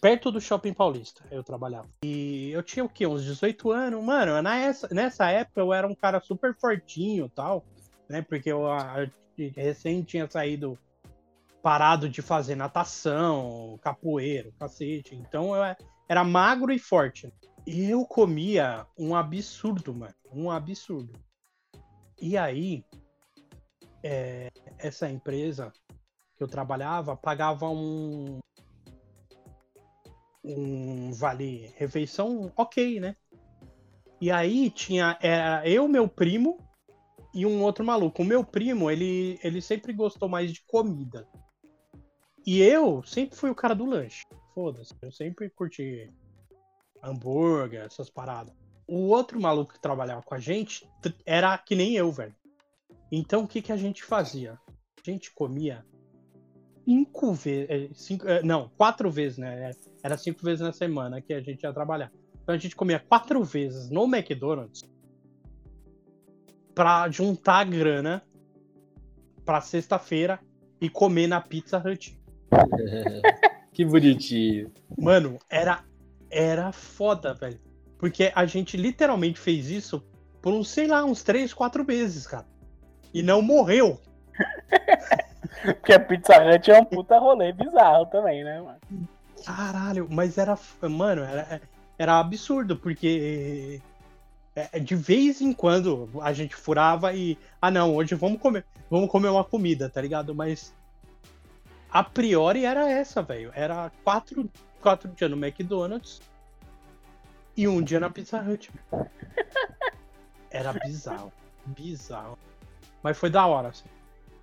perto 0.01 0.31
do 0.31 0.41
Shopping 0.41 0.73
Paulista, 0.73 1.23
eu 1.29 1.43
trabalhava. 1.43 1.87
E 2.03 2.49
eu 2.49 2.63
tinha 2.63 2.83
o 2.83 2.89
quê? 2.89 3.05
Uns 3.05 3.23
18 3.23 3.71
anos. 3.71 4.03
Mano, 4.03 4.41
nessa, 4.41 4.87
nessa 4.91 5.29
época 5.29 5.61
eu 5.61 5.71
era 5.71 5.87
um 5.87 5.95
cara 5.95 6.19
super 6.19 6.55
fortinho 6.55 7.27
e 7.27 7.29
tal, 7.29 7.63
né? 8.09 8.23
Porque 8.23 8.51
eu, 8.51 8.63
eu 8.65 9.51
recém 9.55 10.01
tinha 10.01 10.27
saído 10.29 10.77
parado 11.61 12.09
de 12.09 12.21
fazer 12.23 12.55
natação, 12.55 13.79
capoeira, 13.81 14.51
cacete. 14.59 15.15
Então 15.15 15.55
eu 15.55 15.63
é- 15.63 15.77
era 16.09 16.23
magro 16.23 16.71
e 16.71 16.79
forte. 16.79 17.31
E 17.65 17.89
eu 17.89 18.05
comia 18.05 18.85
um 18.97 19.15
absurdo, 19.15 19.93
mano. 19.93 20.13
Um 20.31 20.51
absurdo. 20.51 21.19
E 22.21 22.37
aí, 22.37 22.85
é, 24.03 24.51
essa 24.77 25.09
empresa 25.09 25.73
que 26.37 26.43
eu 26.43 26.47
trabalhava 26.47 27.15
pagava 27.15 27.67
um 27.69 28.39
um 30.43 31.11
vale 31.11 31.73
refeição 31.75 32.51
ok, 32.55 32.99
né? 32.99 33.15
E 34.21 34.29
aí 34.29 34.69
tinha 34.69 35.17
era 35.19 35.67
eu, 35.67 35.87
meu 35.87 36.07
primo 36.07 36.59
e 37.33 37.47
um 37.47 37.63
outro 37.63 37.83
maluco. 37.83 38.21
O 38.21 38.25
meu 38.25 38.43
primo, 38.43 38.91
ele 38.91 39.39
ele 39.43 39.59
sempre 39.59 39.91
gostou 39.91 40.29
mais 40.29 40.53
de 40.53 40.61
comida. 40.61 41.27
E 42.45 42.61
eu 42.61 43.01
sempre 43.03 43.35
fui 43.35 43.49
o 43.49 43.55
cara 43.55 43.73
do 43.73 43.85
lanche. 43.85 44.23
Foda-se, 44.53 44.93
eu 45.01 45.11
sempre 45.11 45.49
curti 45.49 46.13
hambúrguer, 47.05 47.85
essas 47.85 48.09
paradas. 48.09 48.53
O 48.87 49.07
outro 49.07 49.39
maluco 49.39 49.73
que 49.73 49.79
trabalhava 49.79 50.21
com 50.21 50.35
a 50.35 50.39
gente 50.39 50.87
era 51.25 51.57
que 51.57 51.75
nem 51.75 51.93
eu, 51.95 52.11
velho. 52.11 52.35
Então 53.11 53.43
o 53.43 53.47
que, 53.47 53.61
que 53.61 53.71
a 53.71 53.77
gente 53.77 54.03
fazia? 54.03 54.59
A 54.97 55.11
gente 55.11 55.31
comia 55.31 55.85
cinco 56.83 57.33
vezes. 57.33 58.01
Cinco, 58.01 58.27
eh, 58.27 58.43
não, 58.43 58.69
quatro 58.77 59.09
vezes, 59.09 59.37
né? 59.37 59.71
Era 60.03 60.17
cinco 60.17 60.43
vezes 60.43 60.61
na 60.61 60.73
semana 60.73 61.21
que 61.21 61.33
a 61.33 61.41
gente 61.41 61.63
ia 61.63 61.73
trabalhar. 61.73 62.11
Então 62.43 62.53
a 62.53 62.57
gente 62.57 62.75
comia 62.75 62.99
quatro 62.99 63.43
vezes 63.43 63.89
no 63.89 64.03
McDonald's 64.03 64.83
pra 66.75 67.09
juntar 67.09 67.59
a 67.59 67.63
grana 67.63 68.23
pra 69.43 69.61
sexta-feira 69.61 70.39
e 70.79 70.89
comer 70.89 71.27
na 71.27 71.41
Pizza 71.41 71.77
Hut. 71.77 72.19
Que 73.75 73.83
bonitinho. 73.83 74.71
Mano, 74.97 75.37
era, 75.49 75.83
era 76.35 76.71
foda, 76.71 77.33
velho. 77.33 77.59
Porque 77.97 78.31
a 78.35 78.45
gente 78.45 78.75
literalmente 78.75 79.39
fez 79.39 79.69
isso 79.69 80.03
por 80.41 80.53
uns, 80.53 80.69
sei 80.69 80.87
lá, 80.87 81.03
uns 81.03 81.23
três, 81.23 81.53
quatro 81.53 81.85
meses, 81.85 82.27
cara. 82.27 82.45
E 83.13 83.23
não 83.23 83.41
morreu. 83.41 83.99
Porque 85.63 85.93
a 85.93 85.99
Pizza 85.99 86.33
Hut 86.43 86.69
é 86.69 86.79
um 86.79 86.85
puta 86.85 87.17
rolê 87.17 87.53
bizarro 87.53 88.05
também, 88.07 88.43
né, 88.43 88.61
mano? 88.61 88.79
Caralho, 89.45 90.07
mas 90.09 90.37
era. 90.37 90.57
Mano, 90.81 91.23
era, 91.23 91.61
era 91.97 92.19
absurdo, 92.19 92.75
porque 92.75 93.81
é, 94.55 94.79
de 94.79 94.95
vez 94.95 95.41
em 95.41 95.53
quando 95.53 96.09
a 96.21 96.33
gente 96.33 96.55
furava 96.55 97.13
e. 97.13 97.37
Ah 97.61 97.71
não, 97.71 97.95
hoje 97.95 98.15
vamos 98.15 98.39
comer. 98.39 98.65
Vamos 98.89 99.09
comer 99.09 99.29
uma 99.29 99.43
comida, 99.43 99.89
tá 99.89 100.01
ligado? 100.01 100.35
Mas 100.35 100.73
a 101.89 102.03
priori 102.03 102.65
era 102.65 102.89
essa, 102.89 103.21
velho. 103.21 103.51
Era 103.55 103.91
quatro, 104.03 104.49
quatro 104.85 105.09
dias 105.09 105.31
no 105.31 105.43
McDonald's 105.43 106.21
e 107.57 107.67
um 107.67 107.81
dia 107.81 107.99
na 107.99 108.07
Pizza 108.07 108.39
Hut. 108.39 108.71
Era 110.51 110.73
bizarro. 110.73 111.33
Bizarro. 111.65 112.37
Mas 113.01 113.17
foi 113.17 113.31
da 113.31 113.47
hora, 113.47 113.69
assim. 113.69 113.89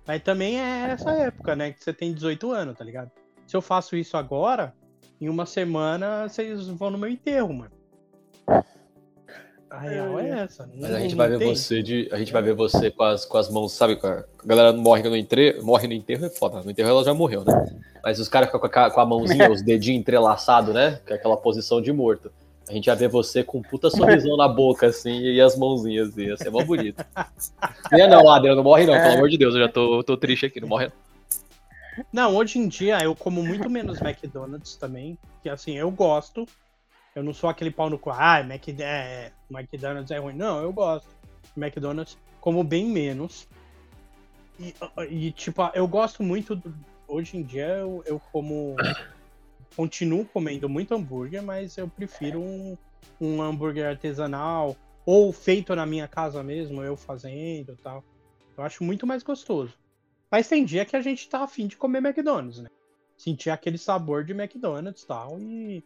Mas 0.05 0.21
também 0.21 0.59
é 0.59 0.89
essa 0.89 1.11
época, 1.11 1.55
né? 1.55 1.71
Que 1.71 1.81
você 1.81 1.93
tem 1.93 2.13
18 2.13 2.51
anos, 2.51 2.77
tá 2.77 2.83
ligado? 2.83 3.09
Se 3.47 3.55
eu 3.55 3.61
faço 3.61 3.95
isso 3.95 4.17
agora, 4.17 4.75
em 5.21 5.29
uma 5.29 5.45
semana 5.45 6.27
vocês 6.27 6.67
vão 6.67 6.89
no 6.89 6.97
meu 6.97 7.09
enterro, 7.09 7.53
mano. 7.53 7.71
A 9.73 9.79
real 9.79 10.19
é 10.19 10.29
essa. 10.29 10.69
Mas 10.79 10.93
a 10.93 10.99
gente 10.99 11.15
vai 11.15 11.27
ver 11.27 11.39
você 11.43 11.81
de. 11.81 12.07
A 12.11 12.17
gente 12.19 12.31
vai 12.31 12.43
ver 12.43 12.53
você 12.53 12.91
com 12.91 13.03
as, 13.03 13.25
com 13.25 13.39
as 13.39 13.49
mãos, 13.49 13.71
sabe? 13.73 13.95
Com 13.95 14.05
a, 14.05 14.23
galera 14.45 14.71
morre 14.71 15.01
no 15.01 15.17
enterro. 15.17 15.65
Morre 15.65 15.87
no 15.87 15.93
enterro 15.93 16.25
é 16.25 16.29
foda. 16.29 16.61
No 16.61 16.69
enterro 16.69 16.89
ela 16.89 17.03
já 17.03 17.11
morreu, 17.11 17.43
né? 17.43 17.75
Mas 18.03 18.19
os 18.19 18.29
caras 18.29 18.51
com, 18.51 18.57
a- 18.57 18.91
com 18.91 19.01
a 19.01 19.05
mãozinha, 19.05 19.49
os 19.51 19.63
dedinhos 19.63 19.99
entrelaçados, 19.99 20.75
né? 20.75 20.99
Que 21.07 21.13
é 21.13 21.15
aquela 21.15 21.35
posição 21.35 21.81
de 21.81 21.91
morto. 21.91 22.31
A 22.69 22.73
gente 22.73 22.85
vai 22.85 22.95
ver 22.95 23.09
você 23.09 23.43
com 23.43 23.57
um 23.57 23.61
puta 23.63 23.89
sorrisão 23.89 24.37
na 24.37 24.47
boca, 24.47 24.85
assim, 24.85 25.19
e 25.21 25.41
as 25.41 25.57
mãozinhas, 25.57 26.09
assim, 26.09 26.21
ia 26.27 26.37
ser 26.37 26.51
mó 26.51 26.63
bonito. 26.63 27.03
Não 27.91 27.99
é 27.99 28.07
não, 28.07 28.29
Adriano, 28.29 28.57
não 28.57 28.63
morre 28.63 28.85
não, 28.85 28.93
pelo 28.93 29.15
amor 29.15 29.29
de 29.29 29.37
Deus, 29.37 29.55
eu 29.55 29.61
já 29.61 29.67
tô, 29.67 30.03
tô 30.03 30.15
triste 30.15 30.45
aqui, 30.45 30.61
não 30.61 30.67
morre 30.67 30.85
não. 30.85 30.93
Não, 32.11 32.35
hoje 32.35 32.57
em 32.57 32.67
dia 32.67 32.99
eu 33.03 33.15
como 33.15 33.43
muito 33.43 33.69
menos 33.69 33.99
McDonald's 34.01 34.75
também. 34.75 35.17
Que 35.41 35.49
assim, 35.49 35.77
eu 35.77 35.91
gosto. 35.91 36.45
Eu 37.15 37.23
não 37.23 37.33
sou 37.33 37.49
aquele 37.49 37.69
pau 37.69 37.89
no 37.89 37.99
cu. 37.99 38.09
Ah, 38.09 38.43
Mac, 38.43 38.67
é, 38.79 39.31
McDonald's 39.49 40.11
é 40.11 40.17
ruim. 40.17 40.33
Não, 40.33 40.61
eu 40.61 40.73
gosto. 40.73 41.07
McDonald's. 41.55 42.17
como 42.41 42.63
bem 42.63 42.85
menos. 42.85 43.47
E, 44.59 44.73
e, 45.09 45.31
tipo, 45.31 45.61
eu 45.73 45.87
gosto 45.87 46.23
muito. 46.23 46.55
Do, 46.55 46.73
hoje 47.07 47.37
em 47.37 47.43
dia 47.43 47.67
eu, 47.67 48.03
eu 48.05 48.19
como. 48.31 48.75
Continuo 49.75 50.23
comendo 50.25 50.69
muito 50.69 50.93
hambúrguer, 50.93 51.41
mas 51.41 51.77
eu 51.77 51.87
prefiro 51.87 52.39
um, 52.39 52.77
um 53.19 53.41
hambúrguer 53.41 53.87
artesanal 53.87 54.77
ou 55.03 55.33
feito 55.33 55.75
na 55.75 55.83
minha 55.83 56.07
casa 56.07 56.43
mesmo, 56.43 56.83
eu 56.83 56.95
fazendo 56.95 57.73
e 57.73 57.75
tal. 57.77 58.03
Eu 58.55 58.63
acho 58.63 58.83
muito 58.83 59.07
mais 59.07 59.23
gostoso. 59.23 59.73
Mas 60.29 60.47
tem 60.47 60.63
dia 60.63 60.85
que 60.85 60.95
a 60.95 61.01
gente 61.01 61.27
tá 61.27 61.43
afim 61.43 61.65
de 61.65 61.75
comer 61.75 62.05
McDonald's, 62.05 62.59
né? 62.59 62.69
Sentir 63.17 63.49
aquele 63.49 63.79
sabor 63.79 64.23
de 64.23 64.33
McDonald's 64.33 65.01
e 65.01 65.07
tal. 65.07 65.39
E 65.39 65.83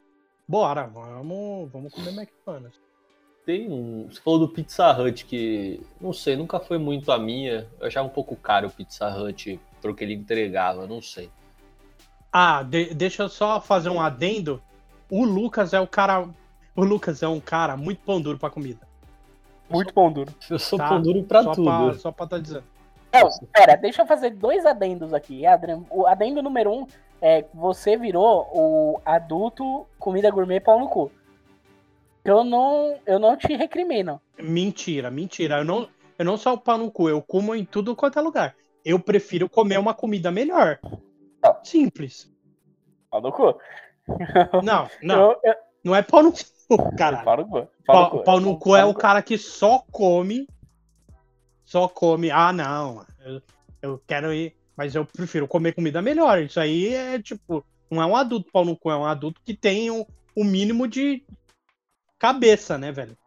bora, 0.48 0.88
vamos, 0.88 1.72
vamos 1.72 1.93
comer 1.93 2.12
McDonald's. 2.12 2.80
Tem 3.45 3.72
um. 3.72 4.08
Você 4.10 4.20
falou 4.20 4.39
do 4.39 4.50
Pizza 4.50 4.91
Hut, 4.91 5.26
que 5.26 5.82
não 6.02 6.12
sei, 6.12 6.36
nunca 6.36 6.60
foi 6.60 6.78
muito 6.78 7.12
a 7.12 7.18
minha. 7.18 7.66
Eu 7.80 7.88
achava 7.88 8.08
um 8.08 8.12
pouco 8.12 8.36
caro 8.36 8.68
o 8.68 8.72
Pizza 8.72 9.08
Hut 9.08 9.60
pro 9.82 9.95
que 9.95 10.04
ele 10.04 10.14
entregava, 10.14 10.86
não 10.86 11.02
sei. 11.02 11.30
Ah, 12.32 12.62
de, 12.62 12.93
deixa 12.93 13.24
eu 13.24 13.30
só 13.30 13.62
fazer 13.62 13.89
um 13.89 14.02
adendo. 14.02 14.62
O 15.10 15.24
Lucas 15.24 15.74
é 15.74 15.80
o 15.80 15.88
cara. 15.88 16.28
O 16.76 16.84
Lucas 16.84 17.24
é 17.24 17.28
um 17.28 17.39
cara 17.39 17.78
muito 17.78 18.02
pão 18.02 18.22
duro 18.22 18.38
pra 18.38 18.50
comida. 18.50 18.86
Muito 19.70 19.93
pão 19.93 20.12
duro. 20.12 20.34
Eu 20.50 20.60
sou 20.60 20.78
tá? 20.78 20.89
pão 20.89 21.02
duro 21.02 21.24
pra 21.24 21.43
só 21.43 21.52
tudo. 21.54 21.66
Pra, 21.66 21.93
só 21.93 22.12
pra 22.12 22.28
tá 22.28 22.38
dizendo. 22.38 22.66
Não, 23.14 23.30
pera, 23.54 23.76
deixa 23.76 24.02
eu 24.02 24.06
fazer 24.06 24.32
dois 24.32 24.66
adendos 24.66 25.14
aqui, 25.14 25.45
Adrian. 25.45 25.84
O 25.89 26.06
adendo 26.06 26.41
número 26.41 26.72
um 26.72 26.86
é 27.22 27.45
você 27.53 27.97
virou 27.97 28.47
o 28.53 29.01
adulto 29.05 29.88
comida 29.99 30.30
gourmet 30.30 30.59
pau 30.59 30.80
no 30.80 30.88
cu 30.88 31.11
eu 32.28 32.43
não, 32.43 32.99
eu 33.05 33.18
não 33.18 33.38
te 33.38 33.55
recrimino. 33.55 34.22
Mentira, 34.38 35.09
mentira. 35.09 35.59
Eu 35.59 35.63
não, 35.63 35.88
eu 36.20 36.26
não 36.26 36.36
sou 36.36 36.53
o 36.53 36.57
pau 36.57 36.78
no 36.78 36.91
cu, 36.91 37.07
eu 37.07 37.22
como 37.22 37.55
em 37.55 37.63
tudo 37.63 37.95
quanto 37.95 38.20
é 38.20 38.22
lugar. 38.22 38.55
Eu 38.84 38.99
prefiro 38.99 39.49
comer 39.49 39.80
uma 39.80 39.93
comida 39.93 40.30
melhor. 40.30 40.78
Simples. 41.63 42.30
Pau 43.09 43.22
no 43.22 43.32
cu? 43.32 43.57
Não, 44.61 44.89
não. 45.01 45.32
Eu, 45.32 45.39
eu... 45.41 45.55
Não 45.86 45.95
é 45.95 46.01
pau 46.01 46.22
no 46.22 46.34
cu, 46.34 46.95
cara. 46.97 47.24
Pau 47.24 47.38
no 47.38 47.47
cu. 47.47 47.68
Pau, 47.86 48.03
no 48.03 48.09
cu, 48.09 48.24
pau 48.24 48.39
no 48.41 48.59
cu 48.59 48.76
é 48.76 48.84
o 48.84 48.93
cara 48.93 49.22
que 49.22 49.38
só 49.38 49.86
come. 49.89 50.45
Só 51.63 51.88
come. 51.88 52.30
Ah, 52.30 52.51
não. 52.51 53.05
Eu, 53.26 53.41
eu 53.82 54.03
quero 54.05 54.34
ir. 54.34 54.57
Mas 54.78 54.93
eu 54.95 55.03
prefiro 55.03 55.47
comer 55.47 55.73
comida 55.73 56.01
melhor. 56.01 56.41
Isso 56.41 56.59
aí 56.59 56.93
é 56.93 57.21
tipo. 57.21 57.65
Não 57.89 58.01
é 58.01 58.05
um 58.05 58.15
adulto 58.15 58.51
pau 58.51 58.65
no 58.65 58.78
cu, 58.78 58.91
é 58.91 58.97
um 58.97 59.05
adulto 59.05 59.41
que 59.43 59.53
tem 59.53 59.89
o, 59.89 60.05
o 60.36 60.43
mínimo 60.43 60.88
de, 60.88 61.23
cabeça, 62.17 62.78
né, 62.78 62.91
velho? 62.91 63.17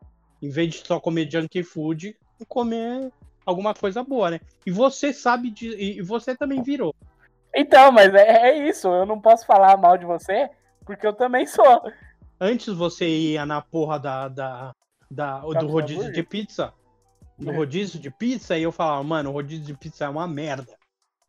Em 0.43 0.49
vez 0.49 0.71
de 0.71 0.87
só 0.87 0.99
comer 0.99 1.31
junk 1.31 1.63
food, 1.63 2.17
comer 2.49 3.13
alguma 3.45 3.75
coisa 3.75 4.03
boa, 4.03 4.31
né? 4.31 4.41
E 4.65 4.71
você 4.71 5.13
sabe 5.13 5.51
de. 5.51 5.69
E 5.69 6.03
você 6.03 6.35
também 6.35 6.63
virou. 6.63 6.95
Então, 7.55 7.93
mas 7.93 8.15
é, 8.15 8.49
é 8.49 8.69
isso. 8.69 8.89
Eu 8.89 9.05
não 9.05 9.21
posso 9.21 9.45
falar 9.45 9.77
mal 9.77 9.99
de 9.99 10.07
você, 10.07 10.49
porque 10.85 11.07
eu 11.07 11.13
também 11.13 11.47
sou. 11.47 11.83
Antes 12.41 12.75
você 12.75 13.07
ia 13.07 13.45
na 13.45 13.61
porra 13.61 13.99
da. 13.99 14.29
da, 14.29 14.73
da 15.11 15.41
do 15.41 15.67
rodízio 15.67 16.13
de 16.13 16.23
pizza. 16.23 16.73
Do 17.39 17.51
é. 17.51 17.57
rodízio 17.57 18.01
de 18.01 18.11
pizza, 18.11 18.57
e 18.57 18.63
eu 18.63 18.73
falava, 18.73 19.03
mano, 19.03 19.31
o 19.31 19.33
rodízio 19.33 19.65
de 19.65 19.75
pizza 19.75 20.05
é 20.05 20.09
uma 20.09 20.27
merda. 20.27 20.75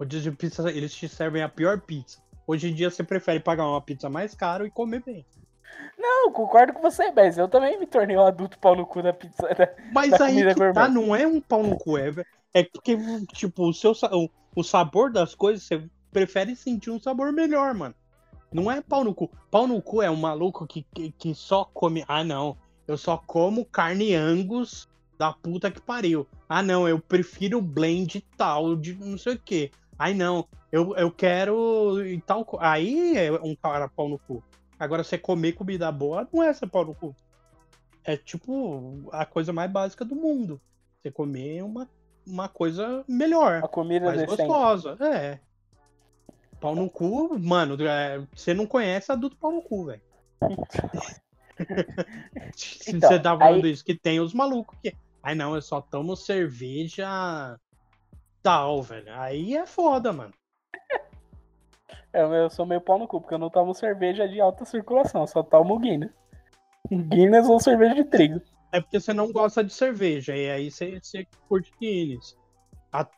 Rodízio 0.01 0.31
de 0.31 0.37
pizza, 0.37 0.67
eles 0.71 0.91
te 0.95 1.07
servem 1.07 1.43
a 1.43 1.47
pior 1.47 1.79
pizza. 1.79 2.17
Hoje 2.47 2.71
em 2.71 2.73
dia 2.73 2.89
você 2.89 3.03
prefere 3.03 3.39
pagar 3.39 3.67
uma 3.67 3.79
pizza 3.79 4.09
mais 4.09 4.33
cara 4.33 4.65
e 4.65 4.71
comer 4.71 5.03
bem. 5.05 5.23
Não, 5.95 6.31
concordo 6.31 6.73
com 6.73 6.81
você, 6.81 7.11
mas 7.11 7.37
eu 7.37 7.47
também 7.47 7.79
me 7.79 7.85
tornei 7.85 8.17
um 8.17 8.25
adulto 8.25 8.57
pau 8.57 8.75
no 8.75 8.83
cu 8.83 9.03
da 9.03 9.13
pizza. 9.13 9.47
Da, 9.53 9.69
mas 9.93 10.09
da 10.09 10.25
aí 10.25 10.43
que 10.55 10.73
tá, 10.73 10.87
não 10.89 11.15
é 11.15 11.27
um 11.27 11.39
pau 11.39 11.61
no 11.61 11.77
cu, 11.77 11.99
é, 11.99 12.11
é 12.51 12.63
porque, 12.63 12.97
tipo, 13.33 13.69
o, 13.69 13.73
seu, 13.75 13.91
o, 13.91 14.27
o 14.55 14.63
sabor 14.63 15.11
das 15.11 15.35
coisas, 15.35 15.61
você 15.61 15.87
prefere 16.11 16.55
sentir 16.55 16.89
um 16.89 16.99
sabor 16.99 17.31
melhor, 17.31 17.75
mano. 17.75 17.93
Não 18.51 18.71
é 18.71 18.81
pau 18.81 19.03
no 19.03 19.13
cu. 19.13 19.29
Pau 19.51 19.67
no 19.67 19.79
cu 19.83 20.01
é 20.01 20.09
um 20.09 20.15
maluco 20.15 20.65
que, 20.65 20.83
que, 20.95 21.11
que 21.11 21.35
só 21.35 21.63
come. 21.63 22.03
Ah, 22.07 22.23
não. 22.23 22.57
Eu 22.87 22.97
só 22.97 23.17
como 23.17 23.65
carne 23.65 24.15
angus 24.15 24.89
da 25.15 25.31
puta 25.31 25.69
que 25.69 25.79
pariu. 25.79 26.27
Ah, 26.49 26.63
não. 26.63 26.89
Eu 26.89 26.99
prefiro 26.99 27.61
blend 27.61 28.19
tal, 28.35 28.75
de 28.75 28.95
não 28.95 29.15
sei 29.15 29.35
o 29.35 29.39
que. 29.39 29.71
Ai, 29.97 30.13
não. 30.13 30.47
Eu, 30.71 30.95
eu 30.95 31.11
quero 31.11 32.05
e 32.05 32.19
tal. 32.21 32.47
Aí 32.59 33.17
é 33.17 33.31
um 33.31 33.55
cara 33.55 33.87
pau 33.87 34.07
no 34.07 34.17
cu. 34.19 34.43
Agora, 34.79 35.03
você 35.03 35.17
comer 35.17 35.53
comida 35.53 35.91
boa 35.91 36.27
não 36.33 36.41
é 36.41 36.53
ser 36.53 36.67
pau 36.67 36.85
no 36.85 36.95
cu. 36.95 37.15
É 38.03 38.17
tipo 38.17 39.07
a 39.11 39.25
coisa 39.25 39.53
mais 39.53 39.71
básica 39.71 40.03
do 40.03 40.15
mundo. 40.15 40.59
Você 41.01 41.11
comer 41.11 41.63
uma, 41.63 41.87
uma 42.25 42.47
coisa 42.47 43.03
melhor. 43.07 43.63
A 43.63 43.67
comida 43.67 44.05
mais 44.05 44.21
decente. 44.21 44.47
gostosa. 44.47 44.97
É. 45.05 45.39
Pau 46.59 46.75
no 46.75 46.89
cu, 46.89 47.37
mano, 47.39 47.75
é, 47.87 48.21
você 48.35 48.53
não 48.53 48.67
conhece 48.67 49.11
adulto 49.11 49.35
pau 49.37 49.51
no 49.51 49.61
cu, 49.61 49.85
velho. 49.85 50.01
então, 52.87 53.09
você 53.09 53.19
tá 53.19 53.37
falando 53.37 53.65
aí... 53.65 53.71
isso, 53.71 53.83
que 53.83 53.95
tem 53.95 54.19
os 54.19 54.33
malucos 54.33 54.77
que. 54.81 54.95
Ai 55.23 55.35
não, 55.35 55.53
eu 55.53 55.61
só 55.61 55.79
tomo 55.81 56.15
cerveja 56.15 57.59
tal, 58.41 58.81
velho. 58.81 59.13
Aí 59.13 59.55
é 59.55 59.65
foda, 59.65 60.11
mano. 60.11 60.33
É, 62.13 62.21
eu 62.23 62.49
sou 62.49 62.65
meio 62.65 62.81
pau 62.81 62.99
no 62.99 63.07
cu, 63.07 63.21
porque 63.21 63.33
eu 63.33 63.39
não 63.39 63.49
tomo 63.49 63.73
cerveja 63.73 64.27
de 64.27 64.41
alta 64.41 64.65
circulação, 64.65 65.25
só 65.25 65.41
tomo 65.41 65.79
Guinness. 65.79 66.11
Guinness 66.89 67.47
ou 67.47 67.59
cerveja 67.59 67.95
de 67.95 68.03
trigo. 68.03 68.41
É 68.71 68.81
porque 68.81 68.99
você 68.99 69.13
não 69.13 69.31
gosta 69.31 69.63
de 69.63 69.73
cerveja, 69.73 70.35
e 70.35 70.49
aí 70.49 70.71
você, 70.71 70.99
você 70.99 71.25
curte 71.47 71.71
Guinness. 71.79 72.37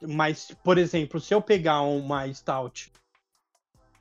Mas, 0.02 0.52
por 0.64 0.78
exemplo, 0.78 1.20
se 1.20 1.34
eu 1.34 1.42
pegar 1.42 1.82
uma 1.82 2.32
Stout, 2.32 2.92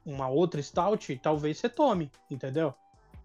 uma 0.04 0.28
outra 0.28 0.62
Stout, 0.62 1.16
talvez 1.18 1.58
você 1.58 1.68
tome, 1.68 2.10
entendeu? 2.30 2.74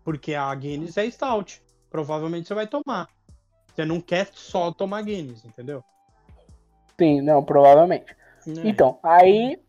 Porque 0.04 0.34
a 0.34 0.54
Guinness 0.56 0.96
é 0.98 1.10
Stout. 1.10 1.62
Provavelmente 1.90 2.48
você 2.48 2.54
vai 2.54 2.68
tomar. 2.68 3.10
Você 3.74 3.84
não 3.84 4.00
quer 4.00 4.30
só 4.34 4.72
tomar 4.72 5.02
Guinness, 5.02 5.44
entendeu? 5.44 5.84
Sim, 7.00 7.22
não, 7.22 7.44
provavelmente. 7.44 8.16
É. 8.48 8.68
Então, 8.68 9.00
aí 9.04 9.60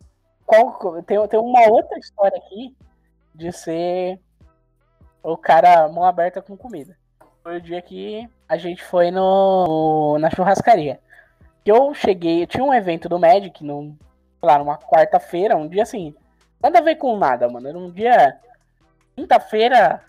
qual, 0.45 1.01
tem, 1.03 1.27
tem 1.27 1.39
uma 1.39 1.69
outra 1.69 1.97
história 1.99 2.37
aqui 2.37 2.75
de 3.35 3.51
ser 3.51 4.19
o 5.21 5.37
cara 5.37 5.87
mão 5.89 6.03
aberta 6.03 6.41
com 6.41 6.57
comida. 6.57 6.97
Foi 7.43 7.57
o 7.57 7.61
dia 7.61 7.81
que 7.81 8.27
a 8.47 8.57
gente 8.57 8.83
foi 8.83 9.11
no, 9.11 10.17
na 10.19 10.29
churrascaria. 10.29 10.99
Eu 11.65 11.93
cheguei, 11.93 12.47
tinha 12.47 12.63
um 12.63 12.73
evento 12.73 13.07
do 13.07 13.19
Magic, 13.19 13.63
no, 13.63 13.95
lá, 14.41 14.57
numa 14.57 14.77
quarta-feira, 14.77 15.55
um 15.55 15.67
dia 15.67 15.83
assim, 15.83 16.15
nada 16.61 16.79
a 16.79 16.81
ver 16.81 16.95
com 16.95 17.15
nada, 17.15 17.47
mano. 17.47 17.67
Era 17.67 17.77
um 17.77 17.91
dia, 17.91 18.39
quinta-feira 19.15 20.03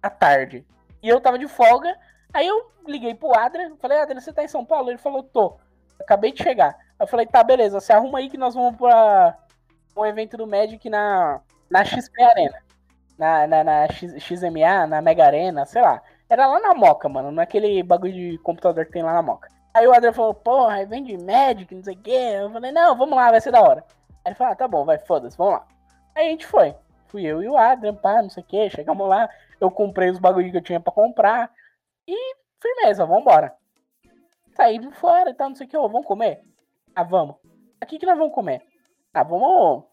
à 0.00 0.08
tarde. 0.08 0.64
E 1.02 1.08
eu 1.08 1.20
tava 1.20 1.38
de 1.38 1.48
folga, 1.48 1.96
aí 2.32 2.46
eu 2.46 2.70
liguei 2.86 3.14
pro 3.14 3.36
Adrian, 3.36 3.76
falei, 3.80 3.98
Adrian, 3.98 4.20
você 4.20 4.32
tá 4.32 4.44
em 4.44 4.48
São 4.48 4.64
Paulo? 4.64 4.90
Ele 4.90 4.98
falou, 4.98 5.24
tô. 5.24 5.56
Acabei 6.00 6.32
de 6.32 6.42
chegar. 6.42 6.76
Eu 6.98 7.06
falei, 7.06 7.26
tá, 7.26 7.42
beleza, 7.42 7.80
você 7.80 7.92
arruma 7.92 8.18
aí 8.18 8.28
que 8.28 8.36
nós 8.36 8.54
vamos 8.54 8.76
pra 8.76 9.36
um 9.96 10.06
evento 10.06 10.36
do 10.36 10.46
Magic 10.46 10.88
na, 10.88 11.40
na 11.70 11.84
XP 11.84 12.22
Arena. 12.22 12.62
Na, 13.18 13.46
na, 13.46 13.64
na 13.64 13.88
X, 13.88 14.14
XMA, 14.22 14.86
na 14.86 15.02
Mega 15.02 15.26
Arena, 15.26 15.64
sei 15.64 15.82
lá. 15.82 16.00
Era 16.28 16.46
lá 16.46 16.60
na 16.60 16.74
Moca, 16.74 17.08
mano, 17.08 17.32
naquele 17.32 17.82
bagulho 17.82 18.12
de 18.12 18.38
computador 18.38 18.86
que 18.86 18.92
tem 18.92 19.02
lá 19.02 19.12
na 19.12 19.22
Moca. 19.22 19.48
Aí 19.74 19.86
o 19.86 19.92
Adriano 19.92 20.14
falou, 20.14 20.34
porra, 20.34 20.74
aí 20.74 20.86
vem 20.86 21.02
de 21.02 21.16
Magic, 21.16 21.74
não 21.74 21.82
sei 21.82 21.94
o 21.94 21.98
quê. 21.98 22.10
Eu 22.40 22.50
falei, 22.50 22.72
não, 22.72 22.96
vamos 22.96 23.16
lá, 23.16 23.30
vai 23.30 23.40
ser 23.40 23.50
da 23.50 23.60
hora. 23.60 23.84
Aí 24.24 24.30
ele 24.30 24.34
falou, 24.34 24.52
ah, 24.52 24.56
tá 24.56 24.68
bom, 24.68 24.84
vai, 24.84 24.98
foda-se, 24.98 25.36
vamos 25.36 25.54
lá. 25.54 25.66
Aí 26.14 26.26
a 26.26 26.30
gente 26.30 26.46
foi. 26.46 26.74
Fui 27.08 27.24
eu 27.24 27.42
e 27.42 27.48
o 27.48 27.56
Adrian, 27.56 27.94
pá, 27.94 28.22
não 28.22 28.30
sei 28.30 28.42
o 28.42 28.46
quê. 28.46 28.68
Chegamos 28.70 29.08
lá, 29.08 29.28
eu 29.60 29.70
comprei 29.70 30.10
os 30.10 30.18
bagulhos 30.18 30.50
que 30.50 30.56
eu 30.56 30.62
tinha 30.62 30.80
pra 30.80 30.92
comprar. 30.92 31.50
E 32.06 32.34
firmeza, 32.60 33.06
vambora. 33.06 33.54
Saímos 34.58 34.98
fora 34.98 35.30
e 35.30 35.34
tal, 35.34 35.50
não 35.50 35.54
sei 35.54 35.68
o 35.68 35.70
que, 35.70 35.76
ô, 35.76 35.88
vamos 35.88 36.04
comer? 36.04 36.42
Ah, 36.92 37.04
vamos. 37.04 37.36
Aqui 37.80 37.96
que 37.96 38.04
nós 38.04 38.18
vamos 38.18 38.34
comer? 38.34 38.60
Ah, 39.14 39.22
vamos 39.22 39.84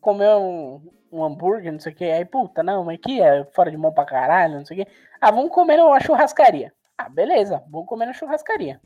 comer 0.00 0.34
um, 0.36 0.80
um 1.12 1.22
hambúrguer, 1.22 1.70
não 1.70 1.78
sei 1.78 1.92
o 1.92 1.94
que. 1.94 2.04
Aí, 2.06 2.24
puta, 2.24 2.62
não, 2.62 2.82
mas 2.82 2.94
aqui 2.94 3.20
é 3.20 3.44
fora 3.52 3.70
de 3.70 3.76
mão 3.76 3.92
pra 3.92 4.06
caralho, 4.06 4.54
não 4.54 4.64
sei 4.64 4.80
o 4.80 4.84
que. 4.86 4.92
Ah, 5.20 5.30
vamos 5.30 5.52
comer 5.52 5.76
numa 5.76 6.00
churrascaria. 6.00 6.72
Ah, 6.96 7.10
beleza, 7.10 7.62
vamos 7.68 7.86
comer 7.86 8.06
na 8.06 8.14
churrascaria. 8.14 8.80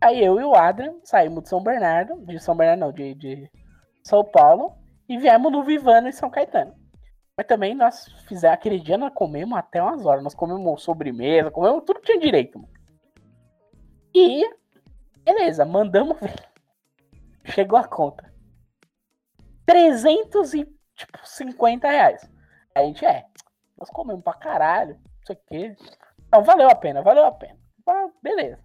Aí 0.00 0.20
eu 0.20 0.40
e 0.40 0.42
o 0.42 0.56
Adrian 0.56 0.96
saímos 1.04 1.44
de 1.44 1.48
São 1.48 1.62
Bernardo, 1.62 2.26
de 2.26 2.40
São 2.40 2.56
Bernardo 2.56 2.80
não, 2.80 2.92
de, 2.92 3.14
de 3.14 3.48
São 4.02 4.24
Paulo, 4.24 4.74
e 5.08 5.16
viemos 5.16 5.52
no 5.52 5.62
Vivano 5.62 6.08
em 6.08 6.12
São 6.12 6.28
Caetano. 6.28 6.74
Mas 7.36 7.46
também 7.46 7.72
nós 7.72 8.08
fizemos, 8.26 8.52
aquele 8.52 8.80
dia 8.80 8.98
nós 8.98 9.14
comemos 9.14 9.56
até 9.56 9.80
umas 9.80 10.04
horas, 10.04 10.24
nós 10.24 10.34
comemos 10.34 10.82
sobremesa, 10.82 11.52
comemos 11.52 11.84
tudo 11.84 12.00
que 12.00 12.06
tinha 12.06 12.18
direito, 12.18 12.58
mano. 12.58 12.79
E 14.14 14.60
Beleza, 15.24 15.64
mandamos 15.64 16.18
ver. 16.18 16.48
Chegou 17.44 17.78
a 17.78 17.86
conta. 17.86 18.28
350 19.64 21.88
reais. 21.88 22.28
A 22.74 22.82
gente 22.82 23.04
é. 23.04 23.24
Nós 23.78 23.88
comemos 23.90 24.24
pra 24.24 24.34
caralho. 24.34 24.98
Isso 25.22 25.30
aqui. 25.32 25.76
Não, 26.32 26.42
valeu 26.42 26.68
a 26.68 26.74
pena, 26.74 27.00
valeu 27.02 27.24
a 27.24 27.30
pena. 27.32 27.56
Ah, 27.86 28.08
beleza. 28.22 28.58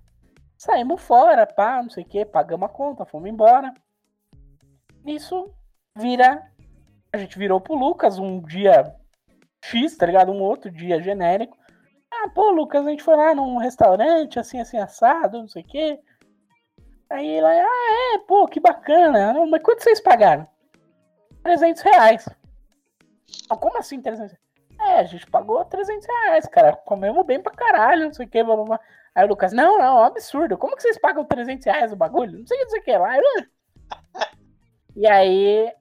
Saímos 0.57 1.01
fora, 1.01 1.45
pá, 1.45 1.83
não 1.83 1.89
sei 1.89 2.03
o 2.03 2.07
que, 2.07 2.25
pagamos 2.25 2.67
a 2.67 2.69
conta, 2.69 3.05
fomos 3.05 3.29
embora. 3.29 3.73
Isso 5.05 5.53
vira. 5.95 6.51
A 7.13 7.17
gente 7.17 7.37
virou 7.37 7.61
pro 7.61 7.75
Lucas 7.75 8.17
um 8.17 8.41
dia 8.41 8.95
X, 9.63 9.95
tá 9.97 10.05
ligado? 10.05 10.31
Um 10.31 10.41
outro 10.41 10.71
dia 10.71 11.01
genérico. 11.01 11.57
Ah, 12.25 12.29
pô, 12.29 12.49
Lucas, 12.49 12.83
a 12.85 12.89
gente 12.89 13.03
foi 13.03 13.15
lá 13.15 13.35
num 13.35 13.57
restaurante, 13.57 14.39
assim, 14.39 14.59
assim, 14.59 14.79
assado, 14.79 15.41
não 15.41 15.47
sei 15.47 15.61
o 15.61 15.65
quê. 15.65 15.99
Aí 17.07 17.27
ele, 17.27 17.45
ah, 17.45 18.15
é, 18.15 18.17
pô, 18.27 18.47
que 18.47 18.59
bacana. 18.59 19.45
Mas 19.45 19.61
quanto 19.61 19.83
vocês 19.83 20.01
pagaram? 20.01 20.47
300 21.43 21.83
reais. 21.83 22.27
Ah, 23.47 23.55
como 23.55 23.77
assim 23.77 24.01
300 24.01 24.31
reais? 24.31 24.45
É, 24.79 24.99
a 25.01 25.03
gente 25.03 25.27
pagou 25.27 25.63
300 25.65 26.07
reais, 26.07 26.47
cara. 26.47 26.75
Comemos 26.77 27.23
bem 27.27 27.39
pra 27.39 27.53
caralho, 27.53 28.05
não 28.05 28.13
sei 28.13 28.25
o 28.25 28.29
que, 28.29 28.43
blá, 28.43 28.55
blá, 28.55 28.65
blá. 28.65 28.79
Aí 29.13 29.23
o 29.23 29.27
Lucas, 29.27 29.53
não, 29.53 29.77
não, 29.77 29.85
é 29.85 29.91
um 29.91 30.03
absurdo. 30.03 30.57
Como 30.57 30.75
que 30.75 30.81
vocês 30.81 30.97
pagam 30.97 31.23
300 31.23 31.63
reais 31.63 31.93
o 31.93 31.95
bagulho? 31.95 32.39
Não 32.39 32.47
sei 32.47 32.57
o 32.57 32.59
que, 32.59 32.63
não 32.63 32.71
sei 32.71 32.79
o 32.79 32.83
que 32.83 32.97
lá. 32.97 33.17
E 34.97 35.05
aí, 35.07 35.73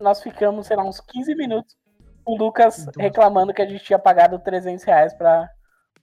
nós 0.00 0.20
ficamos, 0.20 0.66
sei 0.66 0.76
lá, 0.76 0.82
uns 0.82 1.00
15 1.00 1.36
minutos 1.36 1.76
com 2.24 2.32
o 2.32 2.36
Lucas 2.36 2.88
reclamando 2.98 3.54
que 3.54 3.62
a 3.62 3.66
gente 3.66 3.84
tinha 3.84 3.98
pagado 3.98 4.40
300 4.40 4.82
reais 4.82 5.14
pra 5.14 5.48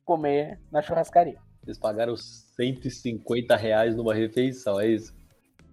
comer 0.04 0.60
na 0.72 0.82
churrascaria. 0.82 1.38
Vocês 1.64 1.78
pagaram 1.78 2.16
150 2.18 3.56
reais 3.56 3.96
numa 3.96 4.14
refeição, 4.14 4.80
é 4.80 4.88
isso? 4.88 5.14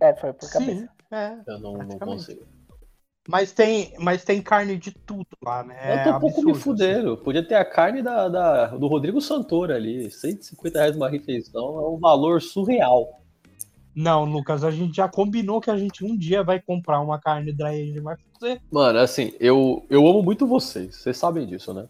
É, 0.00 0.14
foi 0.14 0.32
por 0.32 0.50
cabeça. 0.50 0.80
Sim, 0.82 0.88
é. 1.14 1.38
Eu 1.46 1.58
não, 1.58 1.72
não 1.74 1.98
consigo. 1.98 2.42
Mas 3.28 3.52
tem, 3.52 3.92
mas 3.98 4.24
tem 4.24 4.40
carne 4.40 4.76
de 4.78 4.92
tudo 4.92 5.26
lá, 5.44 5.62
né? 5.62 6.00
eu 6.00 6.04
tô 6.04 6.16
um 6.16 6.20
pouco 6.20 6.42
me 6.42 6.50
absurdo, 6.52 6.78
fudendo. 6.78 7.16
Podia 7.18 7.46
ter 7.46 7.54
a 7.54 7.64
carne 7.64 8.02
da, 8.02 8.28
da- 8.28 8.66
do 8.68 8.86
Rodrigo 8.86 9.20
Santoro 9.20 9.74
ali. 9.74 10.10
150 10.10 10.78
reais 10.78 10.94
numa 10.96 11.08
refeição 11.08 11.62
é 11.80 11.88
um 11.90 11.98
valor 11.98 12.40
surreal. 12.40 13.02
assim. 13.02 13.70
Não, 13.94 14.24
Lucas, 14.24 14.64
a 14.64 14.70
gente 14.70 14.96
já 14.96 15.08
combinou 15.08 15.60
que 15.60 15.70
a 15.70 15.76
gente 15.76 16.04
um 16.04 16.16
dia 16.16 16.42
vai 16.42 16.60
comprar 16.60 17.00
uma 17.00 17.20
carne 17.20 17.52
dry 17.52 17.66
aged 17.82 17.98
e 17.98 18.00
vai 18.00 18.16
fazer. 18.32 18.62
Mano, 18.70 18.98
assim, 19.00 19.32
eu, 19.38 19.84
eu 19.90 20.06
amo 20.08 20.22
muito 20.22 20.46
vocês. 20.46 20.96
Vocês 20.96 21.16
sabem 21.18 21.46
disso, 21.46 21.74
né? 21.74 21.86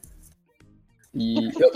E 1.14 1.50
eu, 1.58 1.70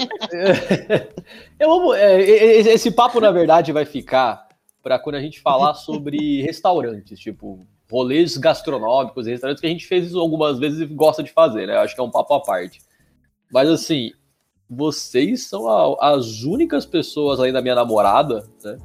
eu 1.58 1.72
amo. 1.72 1.94
é, 1.94 2.20
esse 2.20 2.90
papo, 2.90 3.20
na 3.20 3.30
verdade, 3.30 3.72
vai 3.72 3.84
ficar 3.84 4.48
para 4.82 4.98
quando 4.98 5.16
a 5.16 5.20
gente 5.20 5.40
falar 5.40 5.74
sobre 5.74 6.42
restaurantes, 6.42 7.18
tipo, 7.18 7.66
rolês 7.90 8.36
gastronômicos, 8.36 9.26
e 9.26 9.30
restaurantes 9.30 9.60
que 9.60 9.66
a 9.66 9.70
gente 9.70 9.86
fez 9.86 10.06
isso 10.06 10.18
algumas 10.20 10.58
vezes 10.58 10.80
e 10.80 10.86
gosta 10.86 11.22
de 11.22 11.32
fazer, 11.32 11.66
né? 11.66 11.74
Eu 11.76 11.80
acho 11.80 11.94
que 11.94 12.00
é 12.00 12.04
um 12.04 12.10
papo 12.10 12.34
à 12.34 12.40
parte. 12.40 12.80
Mas 13.52 13.68
assim, 13.68 14.12
vocês 14.68 15.46
são 15.46 15.68
a- 15.68 16.14
as 16.14 16.42
únicas 16.42 16.86
pessoas 16.86 17.38
além 17.38 17.52
da 17.52 17.62
minha 17.62 17.74
namorada, 17.74 18.46
né? 18.62 18.78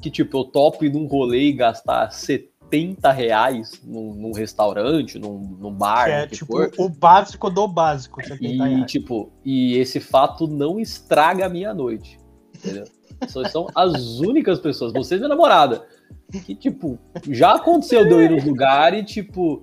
Que, 0.00 0.10
tipo, 0.10 0.38
eu 0.38 0.44
topo 0.44 0.84
ir 0.84 0.92
num 0.92 1.06
rolê 1.06 1.48
e 1.48 1.52
gastar 1.52 2.10
70 2.10 2.49
reais 3.12 3.80
num, 3.84 4.14
num 4.14 4.32
restaurante, 4.32 5.18
num, 5.18 5.38
num 5.58 5.72
bar, 5.72 6.04
que 6.06 6.10
é 6.10 6.22
no 6.22 6.28
que 6.28 6.36
tipo 6.36 6.52
for. 6.56 6.72
o 6.78 6.88
básico 6.88 7.50
do 7.50 7.66
básico. 7.66 8.22
70 8.22 8.44
E, 8.44 8.56
reais. 8.56 8.90
tipo, 8.90 9.32
e 9.44 9.76
esse 9.76 10.00
fato 10.00 10.46
não 10.46 10.78
estraga 10.78 11.46
a 11.46 11.48
minha 11.48 11.74
noite. 11.74 12.18
Entendeu? 12.56 12.84
São 13.50 13.66
as 13.74 14.20
únicas 14.20 14.58
pessoas, 14.58 14.92
vocês 14.92 15.18
e 15.20 15.22
minha 15.22 15.28
namorada, 15.28 15.84
que, 16.44 16.54
tipo, 16.54 16.98
já 17.28 17.54
aconteceu 17.54 18.04
de 18.04 18.10
eu 18.10 18.22
ir 18.22 18.30
nos 18.30 18.44
lugares 18.44 19.00
e, 19.02 19.04
tipo, 19.04 19.62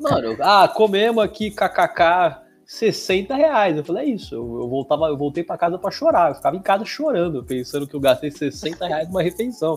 mano, 0.00 0.36
ah, 0.40 0.66
comemos 0.68 1.22
aqui, 1.22 1.50
kkk, 1.50 2.40
60 2.64 3.34
reais. 3.34 3.76
Eu 3.76 3.84
falei, 3.84 4.04
é 4.04 4.14
isso, 4.14 4.34
eu, 4.34 4.60
eu 4.60 4.68
voltava, 4.68 5.06
eu 5.08 5.16
voltei 5.16 5.44
pra 5.44 5.58
casa 5.58 5.78
pra 5.78 5.90
chorar, 5.90 6.30
eu 6.30 6.34
ficava 6.36 6.56
em 6.56 6.62
casa 6.62 6.84
chorando, 6.84 7.44
pensando 7.44 7.86
que 7.86 7.94
eu 7.94 8.00
gastei 8.00 8.30
60 8.30 8.86
reais 8.86 9.08
numa 9.08 9.22
refeição. 9.22 9.74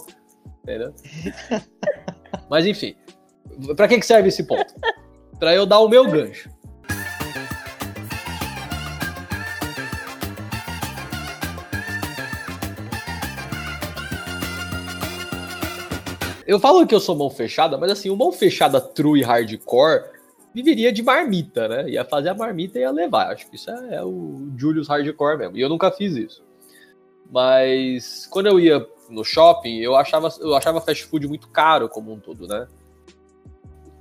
Entendeu? 0.66 0.95
Mas 2.49 2.66
enfim, 2.66 2.95
pra 3.76 3.88
que 3.88 3.99
que 3.99 4.05
serve 4.05 4.30
esse 4.30 4.43
ponto? 4.43 4.74
Pra 5.38 5.53
eu 5.53 5.63
dar 5.63 5.80
o 5.80 5.88
meu 5.88 6.09
gancho. 6.09 6.49
Eu 16.47 16.59
falo 16.59 16.86
que 16.88 16.95
eu 16.95 16.99
sou 16.99 17.16
mão 17.16 17.30
fechada, 17.30 17.78
mas 17.78 17.91
assim, 17.91 18.09
o 18.09 18.16
mão 18.16 18.32
fechada 18.32 18.82
true 18.82 19.20
e 19.20 19.24
hardcore 19.24 20.03
viveria 20.53 20.91
de 20.91 21.03
marmita, 21.03 21.68
né? 21.68 21.89
Ia 21.91 22.03
fazer 22.03 22.30
a 22.30 22.34
marmita 22.34 22.80
e 22.80 22.82
ia 22.82 22.91
levar. 22.91 23.32
Acho 23.32 23.47
que 23.47 23.55
isso 23.55 23.70
é, 23.70 23.95
é 23.97 24.03
o 24.03 24.51
Julius 24.57 24.88
hardcore 24.88 25.38
mesmo. 25.38 25.57
E 25.57 25.61
eu 25.61 25.70
nunca 25.70 25.91
fiz 25.91 26.16
isso. 26.16 26.43
Mas 27.32 28.28
quando 28.28 28.47
eu 28.47 28.59
ia 28.59 28.88
no 29.09 29.23
shopping, 29.23 29.78
eu 29.78 29.95
achava, 29.95 30.30
eu 30.39 30.55
achava 30.55 30.82
fast 30.82 31.05
food 31.05 31.28
muito 31.28 31.47
caro 31.49 31.89
como 31.89 32.11
um 32.11 32.19
todo, 32.19 32.47
né? 32.47 32.67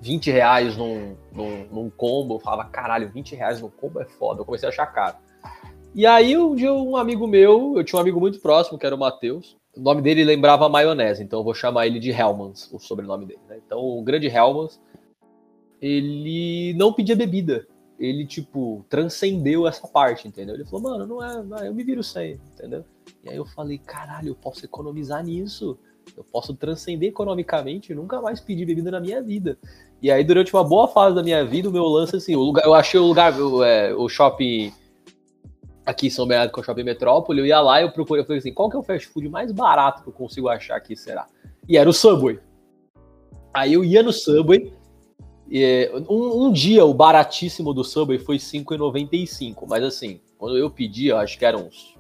20 0.01 0.31
reais 0.31 0.77
num, 0.77 1.17
num, 1.33 1.67
num 1.71 1.91
combo, 1.91 2.35
eu 2.35 2.39
falava, 2.39 2.69
caralho, 2.69 3.11
20 3.11 3.35
reais 3.35 3.61
num 3.61 3.71
combo 3.71 4.01
é 4.01 4.05
foda. 4.05 4.41
Eu 4.41 4.45
comecei 4.45 4.69
a 4.69 4.73
achar 4.73 4.87
caro. 4.87 5.17
E 5.95 6.07
aí 6.07 6.37
um 6.37 6.55
dia 6.55 6.73
um 6.73 6.97
amigo 6.97 7.27
meu, 7.27 7.75
eu 7.77 7.85
tinha 7.85 7.99
um 7.99 8.03
amigo 8.03 8.21
muito 8.21 8.41
próximo, 8.41 8.79
que 8.79 8.85
era 8.85 8.95
o 8.95 8.99
Matheus. 8.99 9.57
O 9.75 9.81
nome 9.81 10.03
dele 10.03 10.23
lembrava 10.23 10.69
maionese, 10.69 11.23
então 11.23 11.41
eu 11.41 11.45
vou 11.45 11.55
chamar 11.55 11.87
ele 11.87 11.99
de 11.99 12.11
Helmans, 12.11 12.71
o 12.73 12.79
sobrenome 12.79 13.27
dele. 13.27 13.41
Né? 13.49 13.61
Então 13.65 13.79
o 13.79 14.03
grande 14.03 14.27
Helmans, 14.27 14.81
ele 15.81 16.75
não 16.75 16.93
pedia 16.93 17.17
bebida. 17.17 17.67
Ele, 17.99 18.27
tipo, 18.27 18.85
transcendeu 18.89 19.67
essa 19.69 19.87
parte, 19.87 20.27
entendeu? 20.27 20.57
Ele 20.57 20.65
falou, 20.65 20.83
mano, 20.83 21.07
não 21.07 21.25
é, 21.25 21.65
é, 21.65 21.69
eu 21.69 21.75
me 21.75 21.85
viro 21.85 22.03
sem, 22.03 22.41
entendeu? 22.53 22.85
E 23.25 23.31
aí 23.31 23.37
eu 23.37 23.47
falei, 23.47 23.79
caralho, 23.79 24.29
eu 24.29 24.35
posso 24.35 24.65
economizar 24.65 25.25
nisso. 25.25 25.79
Eu 26.15 26.23
posso 26.23 26.55
transcender 26.55 27.09
economicamente 27.09 27.91
e 27.91 27.95
nunca 27.95 28.21
mais 28.21 28.39
pedir 28.39 28.67
bebida 28.67 28.91
na 28.91 29.01
minha 29.01 29.23
vida. 29.23 29.59
E 30.03 30.11
aí, 30.11 30.23
durante 30.23 30.53
uma 30.53 30.63
boa 30.63 30.87
fase 30.87 31.17
da 31.17 31.23
minha 31.23 31.43
vida, 31.45 31.69
o 31.69 31.73
meu 31.73 31.85
lance, 31.85 32.15
assim, 32.17 32.37
o 32.37 32.43
lugar, 32.43 32.65
eu 32.65 32.75
achei 32.75 33.01
o 33.01 33.07
lugar, 33.07 33.33
o, 33.41 33.65
é, 33.65 33.95
o 33.95 34.07
shopping 34.07 34.71
aqui 35.87 36.09
em 36.09 36.11
São 36.11 36.27
Bernardo, 36.27 36.53
que 36.53 36.59
é 36.59 36.63
o 36.63 36.65
shopping 36.65 36.83
Metrópole, 36.83 37.41
eu 37.41 37.47
ia 37.47 37.61
lá 37.61 37.81
e 37.81 37.85
eu 37.85 37.91
procurei, 37.91 38.23
eu 38.23 38.27
falei 38.27 38.39
assim, 38.39 38.53
qual 38.53 38.69
que 38.69 38.77
é 38.77 38.79
o 38.79 38.83
fast 38.83 39.07
food 39.09 39.29
mais 39.29 39.51
barato 39.51 40.03
que 40.03 40.09
eu 40.09 40.13
consigo 40.13 40.49
achar 40.49 40.77
aqui, 40.77 40.95
será? 40.95 41.27
E 41.67 41.77
era 41.79 41.89
o 41.89 41.93
Subway. 41.93 42.39
Aí 43.53 43.73
eu 43.73 43.83
ia 43.83 44.03
no 44.03 44.13
Subway, 44.13 44.73
e, 45.51 45.91
um, 46.09 46.47
um 46.47 46.53
dia 46.53 46.85
o 46.85 46.93
baratíssimo 46.93 47.73
do 47.73 47.85
Subway 47.85 48.19
foi 48.19 48.37
R$ 48.37 48.43
5,95, 48.43 49.67
mas 49.67 49.83
assim, 49.83 50.21
quando 50.37 50.59
eu 50.59 50.71
pedi, 50.71 51.07
eu 51.07 51.17
acho 51.17 51.39
que 51.39 51.45
eram 51.45 51.67
uns 51.67 51.94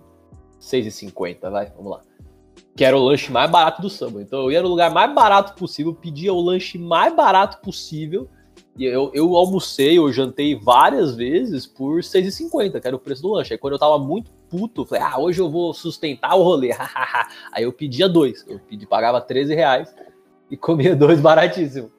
6,50, 0.65 1.51
vai, 1.51 1.67
vamos 1.77 1.93
lá. 1.93 2.01
Que 2.77 2.85
era 2.85 2.97
o 2.97 3.05
lanche 3.05 3.31
mais 3.31 3.51
barato 3.51 3.83
do 3.83 3.91
Subway. 3.91 4.25
Então 4.25 4.41
eu 4.43 4.51
ia 4.51 4.63
no 4.63 4.69
lugar 4.69 4.91
mais 4.91 5.15
barato 5.15 5.55
possível, 5.55 5.95
pedia 5.95 6.33
o 6.33 6.41
lanche 6.41 6.79
mais 6.79 7.15
barato 7.15 7.61
possível, 7.61 8.29
e 8.77 8.85
eu, 8.85 9.11
eu 9.15 9.37
almocei, 9.37 9.99
eu 9.99 10.13
jantei 10.13 10.57
várias 10.57 11.15
vezes 11.15 11.65
por 11.65 12.01
6,50, 12.01 12.81
que 12.81 12.87
era 12.87 12.97
o 12.97 12.99
preço 12.99 13.23
do 13.23 13.29
lanche. 13.29 13.53
Aí 13.53 13.59
quando 13.59 13.75
eu 13.75 13.79
tava 13.79 13.99
muito 13.99 14.33
puto, 14.49 14.85
falei, 14.85 15.05
ah, 15.05 15.19
hoje 15.19 15.41
eu 15.41 15.49
vou 15.49 15.73
sustentar 15.73 16.35
o 16.35 16.43
rolê. 16.43 16.73
Aí 17.53 17.63
eu 17.63 17.73
pedia 17.73 18.09
dois. 18.09 18.45
Eu 18.49 18.59
pedi, 18.59 18.85
pagava 18.85 19.21
13 19.21 19.55
reais 19.55 19.95
e 20.51 20.57
comia 20.57 20.97
dois 20.97 21.21
baratíssimo. 21.21 21.91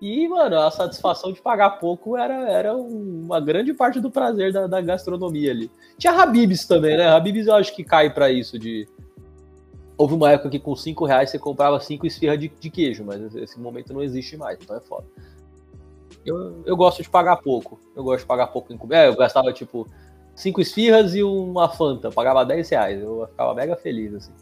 E, 0.00 0.28
mano, 0.28 0.58
a 0.60 0.70
satisfação 0.70 1.32
de 1.32 1.42
pagar 1.42 1.70
pouco 1.70 2.16
era, 2.16 2.48
era 2.48 2.76
uma 2.76 3.40
grande 3.40 3.74
parte 3.74 4.00
do 4.00 4.10
prazer 4.10 4.52
da, 4.52 4.66
da 4.66 4.80
gastronomia 4.80 5.50
ali. 5.50 5.70
Tinha 5.98 6.12
Habibs 6.12 6.66
também, 6.66 6.96
né? 6.96 7.08
Habibs 7.08 7.48
eu 7.48 7.54
acho 7.54 7.74
que 7.74 7.82
cai 7.82 8.08
para 8.08 8.30
isso 8.30 8.58
de. 8.58 8.88
Houve 9.96 10.14
uma 10.14 10.30
época 10.30 10.50
que 10.50 10.60
com 10.60 10.76
5 10.76 11.04
reais 11.04 11.30
você 11.30 11.38
comprava 11.40 11.80
5 11.80 12.06
esfirras 12.06 12.38
de, 12.38 12.48
de 12.48 12.70
queijo, 12.70 13.04
mas 13.04 13.34
esse 13.34 13.58
momento 13.58 13.92
não 13.92 14.00
existe 14.00 14.36
mais, 14.36 14.56
então 14.62 14.76
é 14.76 14.80
foda. 14.80 15.04
Eu, 16.24 16.62
eu 16.64 16.76
gosto 16.76 17.02
de 17.02 17.10
pagar 17.10 17.36
pouco. 17.38 17.80
Eu 17.96 18.04
gosto 18.04 18.20
de 18.20 18.26
pagar 18.26 18.48
pouco 18.48 18.72
em 18.72 18.78
comida. 18.78 18.98
É, 18.98 19.08
eu 19.08 19.16
gastava 19.16 19.52
tipo 19.52 19.88
cinco 20.36 20.60
esfirras 20.60 21.16
e 21.16 21.22
uma 21.24 21.68
Fanta. 21.68 22.12
Pagava 22.12 22.44
10 22.44 22.68
reais. 22.70 23.02
Eu 23.02 23.26
ficava 23.28 23.54
mega 23.54 23.74
feliz, 23.76 24.14
assim. 24.14 24.32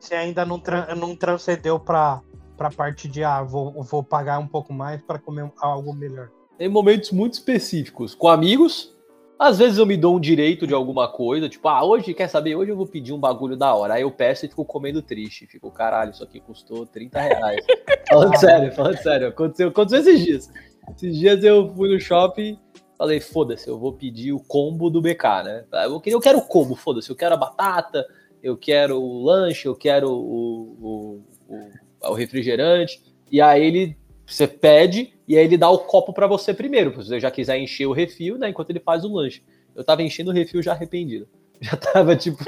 Você 0.00 0.14
ainda 0.14 0.44
não, 0.44 0.58
tra 0.58 0.94
não 0.94 1.14
transcendeu 1.14 1.78
pra, 1.78 2.22
pra 2.58 2.70
parte 2.70 3.06
de, 3.08 3.22
ah, 3.22 3.42
vou, 3.42 3.72
vou 3.84 4.02
pagar 4.02 4.40
um 4.40 4.46
pouco 4.46 4.72
mais 4.72 5.00
pra 5.00 5.18
comer 5.18 5.50
algo 5.60 5.94
melhor. 5.94 6.28
Em 6.58 6.68
momentos 6.68 7.12
muito 7.12 7.34
específicos. 7.34 8.16
Com 8.16 8.26
amigos, 8.26 8.92
às 9.38 9.58
vezes 9.58 9.78
eu 9.78 9.86
me 9.86 9.96
dou 9.96 10.16
um 10.16 10.20
direito 10.20 10.66
de 10.66 10.74
alguma 10.74 11.06
coisa. 11.06 11.48
Tipo, 11.48 11.68
ah, 11.68 11.84
hoje, 11.84 12.12
quer 12.12 12.28
saber? 12.28 12.56
Hoje 12.56 12.72
eu 12.72 12.76
vou 12.76 12.86
pedir 12.86 13.12
um 13.12 13.20
bagulho 13.20 13.56
da 13.56 13.72
hora. 13.72 13.94
Aí 13.94 14.02
eu 14.02 14.10
peço 14.10 14.44
e 14.44 14.48
fico 14.48 14.64
comendo 14.64 15.00
triste. 15.00 15.46
Fico, 15.46 15.70
caralho, 15.70 16.10
isso 16.10 16.24
aqui 16.24 16.40
custou 16.40 16.84
30 16.84 17.20
reais. 17.20 17.64
falando 18.10 18.36
sério, 18.36 18.72
falando 18.72 18.98
sério. 18.98 19.28
Aconteceu, 19.28 19.68
aconteceu 19.68 20.00
esses 20.00 20.24
dias. 20.24 20.50
Esses 20.96 21.16
dias 21.16 21.44
eu 21.44 21.72
fui 21.76 21.88
no 21.88 22.00
shopping, 22.00 22.58
falei, 22.96 23.20
foda-se, 23.20 23.68
eu 23.68 23.78
vou 23.78 23.92
pedir 23.92 24.32
o 24.32 24.40
combo 24.40 24.90
do 24.90 25.00
BK, 25.00 25.44
né? 25.44 25.64
Eu, 25.84 26.02
eu 26.04 26.20
quero 26.20 26.38
o 26.38 26.46
combo, 26.46 26.74
foda-se, 26.74 27.08
eu 27.08 27.14
quero 27.14 27.34
a 27.34 27.38
batata, 27.38 28.04
eu 28.42 28.56
quero 28.56 29.00
o 29.00 29.22
lanche, 29.22 29.68
eu 29.68 29.76
quero 29.76 30.10
o, 30.10 30.76
o, 30.80 31.54
o, 31.54 31.70
o 32.02 32.14
refrigerante. 32.14 33.02
E 33.30 33.40
aí 33.40 33.64
ele, 33.64 33.96
você 34.26 34.46
pede, 34.46 35.12
e 35.26 35.36
aí 35.36 35.44
ele 35.44 35.56
dá 35.56 35.68
o 35.70 35.78
copo 35.78 36.12
para 36.12 36.26
você 36.26 36.54
primeiro, 36.54 36.90
se 37.02 37.08
você 37.08 37.20
já 37.20 37.30
quiser 37.30 37.58
encher 37.58 37.86
o 37.86 37.92
refil, 37.92 38.38
né? 38.38 38.48
Enquanto 38.48 38.70
ele 38.70 38.80
faz 38.80 39.04
o 39.04 39.12
lanche. 39.12 39.42
Eu 39.74 39.84
tava 39.84 40.02
enchendo 40.02 40.30
o 40.30 40.34
refil 40.34 40.62
já 40.62 40.72
arrependido. 40.72 41.28
Já 41.60 41.76
tava 41.76 42.14
tipo, 42.14 42.38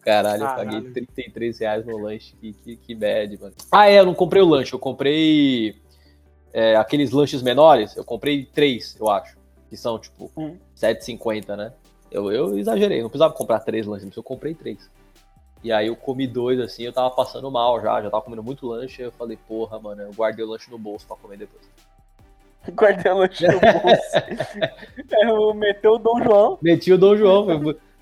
caralho, 0.00 0.42
eu 0.42 0.46
paguei 0.46 0.80
33 0.90 1.58
reais 1.58 1.84
no 1.84 1.98
lanche. 1.98 2.34
Que, 2.40 2.54
que, 2.54 2.76
que 2.76 2.94
bad, 2.94 3.38
mano. 3.38 3.54
Ah, 3.70 3.90
é, 3.90 3.98
eu 3.98 4.06
não 4.06 4.14
comprei 4.14 4.40
o 4.40 4.48
lanche, 4.48 4.72
eu 4.72 4.78
comprei 4.78 5.74
é, 6.50 6.74
aqueles 6.74 7.10
lanches 7.10 7.42
menores. 7.42 7.94
Eu 7.94 8.04
comprei 8.04 8.46
três, 8.46 8.96
eu 8.98 9.10
acho. 9.10 9.36
Que 9.68 9.76
são, 9.76 9.98
tipo, 9.98 10.32
Hum. 10.34 10.56
7,50, 10.74 11.54
né? 11.54 11.74
Eu, 12.10 12.32
eu 12.32 12.56
exagerei, 12.58 13.02
não 13.02 13.10
precisava 13.10 13.34
comprar 13.34 13.60
três 13.60 13.86
lanches, 13.86 14.16
eu 14.16 14.22
comprei 14.22 14.54
três. 14.54 14.90
E 15.64 15.72
aí 15.72 15.86
eu 15.86 15.96
comi 15.96 16.26
dois, 16.26 16.60
assim, 16.60 16.82
eu 16.82 16.92
tava 16.92 17.10
passando 17.10 17.50
mal 17.50 17.80
já, 17.80 18.02
já 18.02 18.10
tava 18.10 18.22
comendo 18.22 18.42
muito 18.42 18.66
lanche. 18.66 19.00
aí 19.00 19.08
Eu 19.08 19.12
falei, 19.12 19.38
porra, 19.48 19.80
mano, 19.80 20.02
eu 20.02 20.12
guardei 20.12 20.44
o 20.44 20.48
lanche 20.48 20.70
no 20.70 20.78
bolso 20.78 21.06
pra 21.06 21.16
comer 21.16 21.38
depois. 21.38 21.64
Guardei 22.70 23.10
o 23.10 23.16
lanche 23.16 23.46
no 23.46 23.60
bolso. 23.60 24.74
Eu 25.22 25.54
meteu 25.54 25.92
o 25.92 25.98
Dom 25.98 26.22
João. 26.22 26.58
Meti 26.62 26.92
o 26.92 26.98
Dom 26.98 27.16
João. 27.16 27.46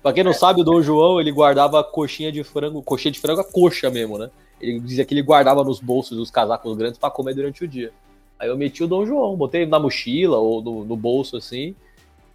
Pra 0.01 0.11
quem 0.11 0.23
não 0.23 0.33
sabe, 0.33 0.59
o 0.59 0.63
Dom 0.63 0.81
João, 0.81 1.19
ele 1.19 1.31
guardava 1.31 1.81
coxinha 1.83 2.31
de 2.31 2.43
frango, 2.43 2.81
coxinha 2.81 3.11
de 3.11 3.19
frango 3.19 3.39
a 3.41 3.43
coxa 3.45 3.89
mesmo, 3.89 4.17
né? 4.17 4.29
Ele 4.59 4.79
dizia 4.79 5.05
que 5.05 5.13
ele 5.13 5.21
guardava 5.21 5.63
nos 5.63 5.79
bolsos 5.79 6.17
dos 6.17 6.29
casacos 6.29 6.75
grandes 6.77 6.97
pra 6.97 7.09
comer 7.09 7.33
durante 7.33 7.63
o 7.63 7.67
dia. 7.67 7.93
Aí 8.37 8.49
eu 8.49 8.57
meti 8.57 8.83
o 8.83 8.87
Dom 8.87 9.05
João, 9.05 9.37
botei 9.37 9.65
na 9.65 9.79
mochila 9.79 10.37
ou 10.37 10.61
no, 10.61 10.83
no 10.83 10.97
bolso 10.97 11.37
assim, 11.37 11.75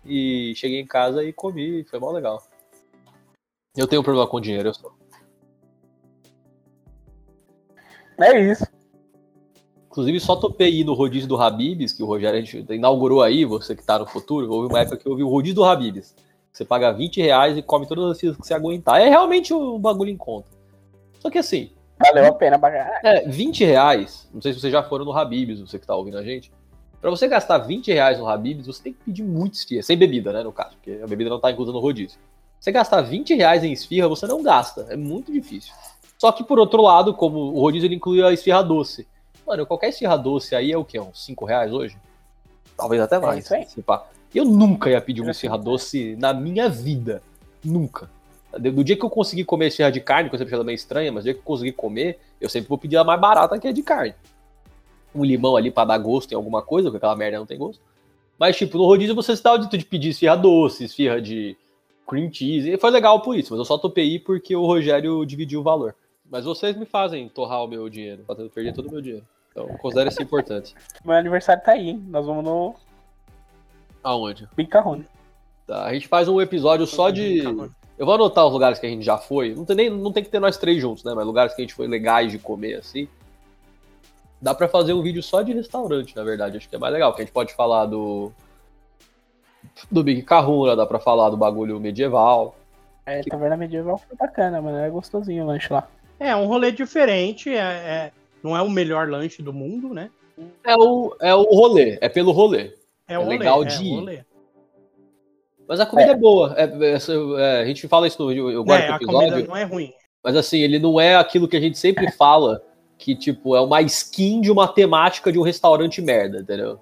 e 0.06 0.54
cheguei 0.56 0.80
em 0.80 0.86
casa 0.86 1.22
e 1.22 1.32
comi, 1.32 1.84
foi 1.84 1.98
mó 1.98 2.10
legal. 2.10 2.42
Eu 3.76 3.86
tenho 3.86 4.02
problema 4.02 4.26
com 4.26 4.40
dinheiro, 4.40 4.70
eu 4.70 4.74
sou. 4.74 4.97
É 8.20 8.40
isso. 8.40 8.66
Inclusive, 9.90 10.20
só 10.20 10.36
topei 10.36 10.80
ir 10.80 10.84
no 10.84 10.94
rodízio 10.94 11.28
do 11.28 11.40
Habibs, 11.40 11.92
que 11.92 12.02
o 12.02 12.06
Rogério 12.06 12.38
a 12.38 12.42
gente 12.42 12.64
inaugurou 12.72 13.22
aí, 13.22 13.44
você 13.44 13.74
que 13.74 13.82
tá 13.82 13.98
no 13.98 14.06
futuro, 14.06 14.50
houve 14.50 14.68
uma 14.68 14.80
época 14.80 14.96
que 14.96 15.06
eu 15.06 15.16
vi 15.16 15.22
o 15.22 15.28
rodízio 15.28 15.56
do 15.56 15.64
Habibs. 15.64 16.14
Você 16.52 16.64
paga 16.64 16.92
20 16.92 17.20
reais 17.20 17.56
e 17.56 17.62
come 17.62 17.86
todas 17.86 18.04
as 18.12 18.20
coisas 18.20 18.36
que 18.36 18.46
você 18.46 18.54
aguentar. 18.54 19.00
É 19.00 19.08
realmente 19.08 19.54
um 19.54 19.78
bagulho 19.78 20.10
em 20.10 20.16
conta. 20.16 20.48
Só 21.20 21.30
que 21.30 21.38
assim, 21.38 21.70
Valeu 21.98 22.26
a 22.26 22.32
pena 22.32 22.58
caralho. 22.58 23.00
é, 23.02 23.28
20 23.28 23.64
reais, 23.64 24.28
não 24.32 24.40
sei 24.40 24.52
se 24.52 24.60
vocês 24.60 24.72
já 24.72 24.82
foram 24.82 25.04
no 25.04 25.12
Habibs, 25.12 25.60
você 25.60 25.78
que 25.78 25.86
tá 25.86 25.94
ouvindo 25.94 26.18
a 26.18 26.22
gente. 26.22 26.52
Pra 27.00 27.10
você 27.10 27.28
gastar 27.28 27.58
20 27.58 27.92
reais 27.92 28.18
no 28.18 28.28
Habibs, 28.28 28.66
você 28.66 28.82
tem 28.82 28.92
que 28.92 29.00
pedir 29.04 29.22
muito 29.22 29.54
esfirra, 29.54 29.82
sem 29.82 29.96
bebida, 29.96 30.32
né, 30.32 30.42
no 30.42 30.52
caso, 30.52 30.76
porque 30.76 31.00
a 31.02 31.06
bebida 31.06 31.30
não 31.30 31.40
tá 31.40 31.50
inclusa 31.50 31.72
no 31.72 31.80
rodízio. 31.80 32.18
Você 32.58 32.72
gastar 32.72 33.02
20 33.02 33.34
reais 33.34 33.62
em 33.62 33.72
esfirra, 33.72 34.08
você 34.08 34.26
não 34.26 34.42
gasta, 34.42 34.86
é 34.90 34.96
muito 34.96 35.32
difícil. 35.32 35.72
Só 36.18 36.32
que 36.32 36.42
por 36.42 36.58
outro 36.58 36.82
lado, 36.82 37.14
como 37.14 37.38
o 37.38 37.60
rodízio 37.60 37.86
ele 37.86 37.94
inclui 37.94 38.22
a 38.22 38.32
esfirra 38.32 38.62
doce. 38.62 39.06
Mano, 39.46 39.64
qualquer 39.64 39.90
esfirra 39.90 40.16
doce 40.16 40.54
aí 40.54 40.72
é 40.72 40.76
o 40.76 40.84
quê? 40.84 40.98
Uns 40.98 41.24
5 41.24 41.44
reais 41.44 41.72
hoje? 41.72 41.96
Talvez 42.76 43.00
até 43.00 43.18
mais. 43.18 43.44
isso 43.44 43.54
aí. 43.54 43.66
se 43.66 43.80
pá. 43.80 44.04
Eu 44.34 44.44
nunca 44.44 44.90
ia 44.90 45.00
pedir 45.00 45.22
uma 45.22 45.30
esfirra 45.30 45.56
doce 45.56 46.16
na 46.16 46.34
minha 46.34 46.68
vida. 46.68 47.22
Nunca. 47.64 48.10
Do 48.52 48.82
dia 48.82 48.96
que 48.96 49.04
eu 49.04 49.10
consegui 49.10 49.44
comer 49.44 49.68
esfirra 49.68 49.90
de 49.90 50.00
carne, 50.00 50.28
que 50.28 50.34
eu 50.34 50.38
sempre 50.38 50.50
achei 50.50 50.56
ela 50.56 50.64
meio 50.64 50.74
estranha, 50.74 51.12
mas 51.12 51.22
do 51.22 51.26
dia 51.26 51.34
que 51.34 51.40
eu 51.40 51.44
consegui 51.44 51.72
comer, 51.72 52.18
eu 52.40 52.48
sempre 52.48 52.68
vou 52.68 52.78
pedir 52.78 52.96
a 52.96 53.04
mais 53.04 53.20
barata 53.20 53.58
que 53.58 53.68
é 53.68 53.72
de 53.72 53.82
carne. 53.82 54.14
Um 55.14 55.24
limão 55.24 55.56
ali 55.56 55.70
pra 55.70 55.84
dar 55.84 55.98
gosto 55.98 56.32
em 56.32 56.34
alguma 56.34 56.62
coisa, 56.62 56.88
porque 56.88 56.98
aquela 56.98 57.16
merda 57.16 57.38
não 57.38 57.46
tem 57.46 57.58
gosto. 57.58 57.80
Mas, 58.38 58.56
tipo, 58.56 58.76
no 58.78 58.84
rodízio 58.84 59.14
você 59.14 59.36
se 59.36 59.42
dá 59.42 59.52
o 59.52 59.56
direito 59.56 59.78
de 59.78 59.84
pedir 59.84 60.10
esfirra 60.10 60.36
doce, 60.36 60.84
esfirra 60.84 61.20
de 61.20 61.56
cream 62.06 62.32
cheese. 62.32 62.70
E 62.70 62.78
foi 62.78 62.90
legal 62.90 63.20
por 63.20 63.36
isso, 63.36 63.52
mas 63.52 63.58
eu 63.58 63.64
só 63.64 63.76
topei 63.76 64.18
porque 64.18 64.54
o 64.54 64.64
Rogério 64.64 65.24
dividiu 65.24 65.60
o 65.60 65.64
valor. 65.64 65.94
Mas 66.30 66.44
vocês 66.44 66.76
me 66.76 66.84
fazem 66.84 67.28
torrar 67.28 67.64
o 67.64 67.68
meu 67.68 67.88
dinheiro, 67.88 68.24
fazendo 68.26 68.50
perder 68.50 68.74
todo 68.74 68.88
o 68.88 68.90
meu 68.90 69.00
dinheiro. 69.00 69.26
Então, 69.50 69.66
considero 69.78 70.08
isso 70.08 70.22
importante. 70.22 70.74
Meu 71.04 71.16
aniversário 71.16 71.62
tá 71.64 71.72
aí, 71.72 71.88
hein? 71.88 72.04
Nós 72.08 72.26
vamos 72.26 72.44
no 72.44 72.76
Aonde? 74.02 74.48
Picarrone. 74.54 75.04
Tá, 75.66 75.84
a 75.84 75.92
gente 75.92 76.08
faz 76.08 76.28
um 76.28 76.40
episódio 76.40 76.86
só 76.86 77.10
de. 77.10 77.42
Eu 77.98 78.06
vou 78.06 78.14
anotar 78.14 78.46
os 78.46 78.52
lugares 78.52 78.78
que 78.78 78.86
a 78.86 78.88
gente 78.88 79.04
já 79.04 79.18
foi. 79.18 79.54
Não 79.54 79.64
tem, 79.64 79.76
nem, 79.76 79.90
não 79.90 80.12
tem 80.12 80.22
que 80.22 80.30
ter 80.30 80.38
nós 80.38 80.56
três 80.56 80.80
juntos, 80.80 81.02
né? 81.02 81.12
Mas 81.14 81.26
lugares 81.26 81.54
que 81.54 81.60
a 81.60 81.64
gente 81.64 81.74
foi 81.74 81.86
legais 81.88 82.30
de 82.30 82.38
comer, 82.38 82.74
assim. 82.74 83.08
Dá 84.40 84.54
pra 84.54 84.68
fazer 84.68 84.92
um 84.92 85.02
vídeo 85.02 85.22
só 85.22 85.42
de 85.42 85.52
restaurante, 85.52 86.14
na 86.14 86.22
verdade. 86.22 86.56
Acho 86.56 86.68
que 86.68 86.76
é 86.76 86.78
mais 86.78 86.92
legal. 86.92 87.12
Que 87.12 87.22
a 87.22 87.24
gente 87.24 87.34
pode 87.34 87.52
falar 87.54 87.86
do. 87.86 88.32
Do 89.90 90.02
Big 90.02 90.22
Kahuna, 90.22 90.76
dá 90.76 90.86
pra 90.86 91.00
falar 91.00 91.30
do 91.30 91.36
bagulho 91.36 91.80
medieval. 91.80 92.54
É, 93.04 93.22
Taverna 93.22 93.56
Medieval 93.56 93.98
foi 93.98 94.16
bacana, 94.16 94.62
mano. 94.62 94.78
É 94.78 94.88
gostosinho 94.88 95.44
o 95.44 95.46
lanche 95.46 95.72
lá. 95.72 95.88
É, 96.20 96.34
um 96.34 96.46
rolê 96.46 96.72
diferente, 96.72 97.48
é, 97.50 97.56
é- 97.58 98.12
não 98.42 98.56
é 98.56 98.62
o 98.62 98.70
melhor 98.70 99.08
lanche 99.08 99.42
do 99.42 99.52
mundo, 99.52 99.92
né? 99.94 100.10
É 100.64 100.76
o, 100.76 101.16
é 101.20 101.34
o 101.34 101.42
rolê, 101.42 101.98
é 102.00 102.08
pelo 102.08 102.30
rolê. 102.32 102.72
É, 103.08 103.14
É 103.14 103.18
o 103.18 103.22
rolê, 103.22 103.38
legal 103.38 103.62
é 103.62 103.66
de 103.66 103.84
ir. 103.84 104.26
Mas 105.66 105.80
a 105.80 105.86
comida 105.86 106.12
é, 106.12 106.14
boa. 106.14 106.54
É, 106.56 106.64
é, 106.64 106.98
é, 107.58 107.60
a 107.60 107.64
gente 107.64 107.86
fala 107.88 108.06
isso 108.06 108.22
no 108.22 108.32
eu 108.32 108.64
guardo 108.64 108.82
É, 108.82 108.86
pro 108.86 108.92
a 108.94 108.96
episódio. 108.96 109.30
comida 109.30 109.48
não 109.48 109.56
é 109.56 109.64
ruim. 109.64 109.92
Mas 110.24 110.36
assim, 110.36 110.58
ele 110.60 110.78
não 110.78 111.00
é 111.00 111.16
aquilo 111.16 111.46
que 111.48 111.56
a 111.56 111.60
gente 111.60 111.76
sempre 111.78 112.10
fala, 112.12 112.62
que 112.96 113.14
tipo, 113.14 113.54
é 113.54 113.60
uma 113.60 113.80
skin 113.82 114.40
de 114.40 114.50
uma 114.50 114.66
temática 114.66 115.30
de 115.30 115.38
um 115.38 115.42
restaurante 115.42 116.00
merda, 116.00 116.40
entendeu? 116.40 116.80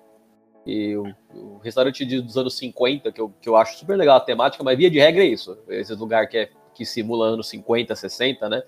E 0.64 0.96
o, 0.96 1.04
o 1.34 1.58
restaurante 1.58 2.04
de- 2.04 2.20
dos 2.20 2.36
anos 2.36 2.56
50, 2.56 3.10
que 3.12 3.20
eu, 3.20 3.32
que 3.40 3.48
eu 3.48 3.56
acho 3.56 3.76
super 3.78 3.96
legal 3.96 4.16
a 4.16 4.20
temática, 4.20 4.62
mas 4.64 4.76
via 4.78 4.90
de 4.90 4.98
regra 4.98 5.22
é 5.22 5.26
isso. 5.26 5.56
Esse 5.68 5.94
lugar 5.94 6.28
que, 6.28 6.38
é, 6.38 6.48
que 6.74 6.84
simula 6.84 7.26
anos 7.28 7.48
50, 7.48 7.94
60, 7.94 8.48
né? 8.48 8.62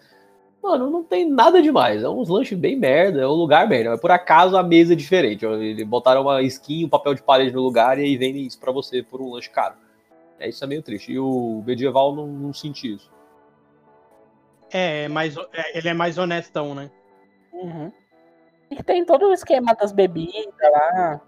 Mano, 0.62 0.90
não 0.90 1.04
tem 1.04 1.28
nada 1.28 1.62
demais. 1.62 2.02
É 2.02 2.08
uns 2.08 2.28
lanches 2.28 2.58
bem 2.58 2.76
merda, 2.76 3.20
é 3.20 3.26
um 3.26 3.32
lugar 3.32 3.68
merda. 3.68 3.90
Mas 3.90 4.00
por 4.00 4.10
acaso 4.10 4.56
a 4.56 4.62
mesa 4.62 4.92
é 4.92 4.96
diferente. 4.96 5.46
Eles 5.46 5.86
botaram 5.86 6.22
uma 6.22 6.42
skin, 6.42 6.84
um 6.84 6.88
papel 6.88 7.14
de 7.14 7.22
parede 7.22 7.54
no 7.54 7.62
lugar 7.62 7.98
e 7.98 8.02
aí 8.02 8.16
vendem 8.16 8.46
isso 8.46 8.58
pra 8.58 8.72
você 8.72 9.02
por 9.02 9.20
um 9.20 9.30
lanche 9.30 9.50
caro. 9.50 9.74
É 10.38 10.48
isso 10.48 10.62
é 10.62 10.66
meio 10.66 10.82
triste. 10.82 11.12
E 11.12 11.18
o 11.18 11.62
medieval 11.66 12.14
não, 12.14 12.26
não 12.26 12.52
senti 12.52 12.94
isso. 12.94 13.10
É, 14.70 15.08
mas 15.08 15.36
é, 15.52 15.78
ele 15.78 15.88
é 15.88 15.94
mais 15.94 16.18
honestão, 16.18 16.74
né? 16.74 16.90
Uhum. 17.52 17.90
E 18.70 18.82
tem 18.82 19.04
todo 19.04 19.26
o 19.26 19.32
esquema 19.32 19.74
das 19.74 19.92
bebidas 19.92 20.54
lá. 20.60 21.20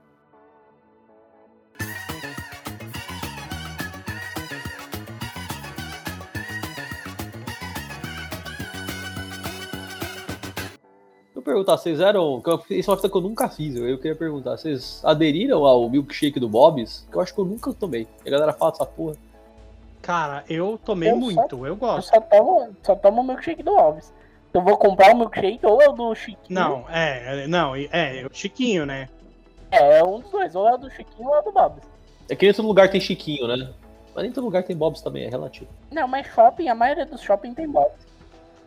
Perguntar, 11.51 11.77
vocês 11.77 12.01
eram. 12.01 12.43
eu- 12.45 12.63
Isso 12.71 12.91
é 12.91 12.93
uma 12.93 12.97
coisa 12.99 13.09
que 13.11 13.17
eu 13.17 13.21
nunca 13.21 13.49
fiz. 13.49 13.77
Eu, 13.77 13.89
eu 13.89 13.97
queria 13.99 14.17
perguntar, 14.17 14.57
vocês 14.57 15.01
aderiram 15.05 15.65
ao 15.65 15.89
milkshake 15.89 16.39
do 16.41 16.49
Bob's? 16.49 17.07
Que 17.11 17.17
eu 17.17 17.21
acho 17.21 17.35
que 17.35 17.41
eu 17.41 17.45
nunca 17.45 17.73
tomei. 17.73 18.07
A 18.27 18.31
galera 18.31 18.53
fala 18.53 18.71
dessa 18.73 18.87
porra. 18.87 19.15
Cara, 20.03 20.45
eu 20.49 20.79
tomei 20.85 21.11
Eu 21.11 21.15
só- 21.15 21.21
muito, 21.21 21.57
eu 21.59 21.67
Eu 21.67 21.77
gosto. 21.77 22.09
só 22.09 22.21
tomo, 22.21 22.71
só 22.83 22.95
tomo 22.97 23.21
o 23.21 23.25
milkshake 23.25 23.63
do 23.63 23.71
Alves. 23.77 24.13
Eu 24.53 24.63
vou 24.63 24.77
comprar 24.77 25.15
o 25.15 25.19
milkshake 25.19 25.65
ou 25.65 25.81
é 25.81 25.89
o 25.89 25.93
do 25.93 26.15
Chiquinho. 26.15 26.59
Não, 26.61 26.85
é, 26.89 27.45
é, 27.45 27.47
não, 27.47 27.77
é, 27.77 27.89
é 27.93 28.27
o 28.27 28.31
Chiquinho, 28.35 28.85
né? 28.87 29.09
É, 29.71 29.99
é 29.99 30.05
um 30.05 30.19
dos 30.19 30.31
dois. 30.31 30.55
Ou 30.57 30.67
é 30.69 30.75
o 30.75 30.79
do 30.79 30.91
Chiquinho 30.91 31.29
ou 31.29 31.37
é 31.37 31.39
o 31.41 31.43
do 31.43 31.53
Bob's. 31.53 31.83
É 32.29 32.35
que 32.35 32.47
nem 32.47 32.55
todo 32.55 32.67
lugar 32.67 32.89
tem 32.91 33.01
Chiquinho, 33.01 33.47
né? 33.47 33.71
Mas 34.15 34.25
nem 34.25 34.33
todo 34.33 34.45
lugar 34.45 34.65
tem 34.65 34.75
Bob's 34.77 35.01
também, 35.03 35.25
é 35.25 35.29
relativo. 35.29 35.69
Não, 35.93 36.09
mas 36.09 36.27
shopping, 36.27 36.69
a 36.69 36.75
maioria 36.75 37.07
dos 37.07 37.21
shopping 37.21 37.55
tem 37.55 37.69
Bob's. 37.69 37.93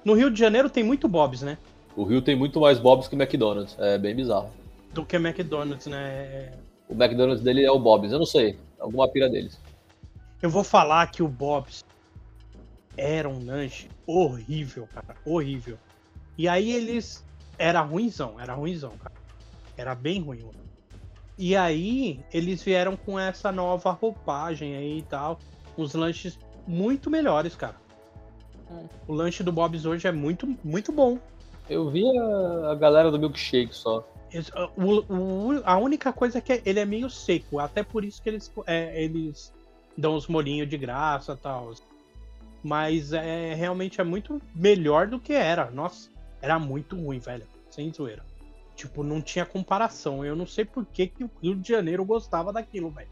No 0.06 0.14
Rio 0.14 0.30
de 0.32 0.40
Janeiro 0.40 0.70
tem 0.70 0.84
muito 0.84 1.08
Bob's, 1.08 1.42
né? 1.42 1.58
O 1.96 2.04
Rio 2.04 2.22
tem 2.22 2.36
muito 2.36 2.60
mais 2.60 2.80
Bob's 2.80 3.08
que 3.08 3.16
McDonald's. 3.16 3.76
É 3.80 3.98
bem 3.98 4.16
bizarro. 4.16 4.50
Do 4.94 5.06
que 5.06 5.16
McDonald's, 5.16 5.88
né? 5.88 6.54
O 6.88 6.94
McDonald's 6.94 7.42
dele 7.44 7.64
é 7.64 7.72
o 7.72 7.80
Bob's. 7.80 8.12
Eu 8.12 8.20
não 8.20 8.26
sei. 8.26 8.58
Alguma 8.80 9.08
pira 9.08 9.30
deles. 9.30 9.60
Eu 10.42 10.50
vou 10.50 10.64
falar 10.64 11.08
que 11.08 11.24
o 11.24 11.28
Bob's 11.28 11.84
era 12.98 13.30
um 13.30 13.46
lanche 13.46 13.88
horrível, 14.06 14.88
cara. 14.94 15.16
Horrível. 15.26 15.78
E 16.38 16.48
aí 16.48 16.72
eles. 16.72 17.24
Era 17.58 17.82
ruimzão, 17.82 18.40
era 18.40 18.54
ruimzão, 18.54 18.92
cara. 18.98 19.16
Era 19.78 19.96
bem 19.96 20.22
ruim. 20.22 20.40
mano. 20.40 20.54
E 21.38 21.56
aí 21.56 22.20
eles 22.32 22.62
vieram 22.62 22.96
com 22.96 23.20
essa 23.20 23.52
nova 23.52 23.92
roupagem 23.92 24.76
aí 24.76 25.00
e 25.00 25.04
tal. 25.04 25.40
Uns 25.78 25.94
lanches 25.94 26.38
muito 26.68 27.10
melhores, 27.10 27.56
cara. 27.56 27.76
Hum. 28.70 28.88
O 29.08 29.14
lanche 29.14 29.44
do 29.44 29.52
Bob's 29.52 29.86
hoje 29.86 30.08
é 30.08 30.12
muito, 30.12 30.48
muito 30.64 30.92
bom. 30.92 31.18
Eu 31.70 31.90
vi 31.90 32.06
a, 32.18 32.72
a 32.72 32.76
galera 32.76 33.10
do 33.10 33.20
milkshake 33.20 33.74
só. 33.74 34.08
O- 34.76 35.14
o- 35.14 35.62
a 35.64 35.78
única 35.78 36.12
coisa 36.12 36.40
é 36.40 36.42
que 36.42 36.62
ele 36.66 36.80
é 36.80 36.86
meio 36.86 37.10
seco, 37.10 37.60
até 37.60 37.84
por 37.84 38.04
isso 38.04 38.22
que 38.22 38.30
eles, 38.30 38.52
é, 38.66 39.02
eles 39.04 39.54
dão 39.98 40.16
os 40.16 40.28
molinhos 40.28 40.68
de 40.70 40.78
graça 40.78 41.34
e 41.34 41.38
tal. 41.38 41.72
Mas 42.64 43.14
é 43.14 43.54
realmente 43.54 44.02
é 44.02 44.04
muito 44.04 44.42
melhor 44.56 45.08
do 45.08 45.20
que 45.20 45.34
era. 45.34 45.70
Nossa, 45.70 46.10
era 46.42 46.58
muito 46.58 46.96
ruim, 46.96 47.20
velho. 47.20 47.46
Sem 47.70 47.92
zoeira. 47.94 48.24
Tipo, 48.76 49.04
não 49.04 49.22
tinha 49.22 49.46
comparação. 49.46 50.26
Eu 50.26 50.36
não 50.36 50.48
sei 50.48 50.66
por 50.66 50.86
que, 50.86 51.08
que 51.08 51.24
o 51.24 51.32
Rio 51.42 51.56
de 51.56 51.68
Janeiro 51.70 52.04
gostava 52.04 52.52
daquilo, 52.52 52.90
velho. 52.90 53.10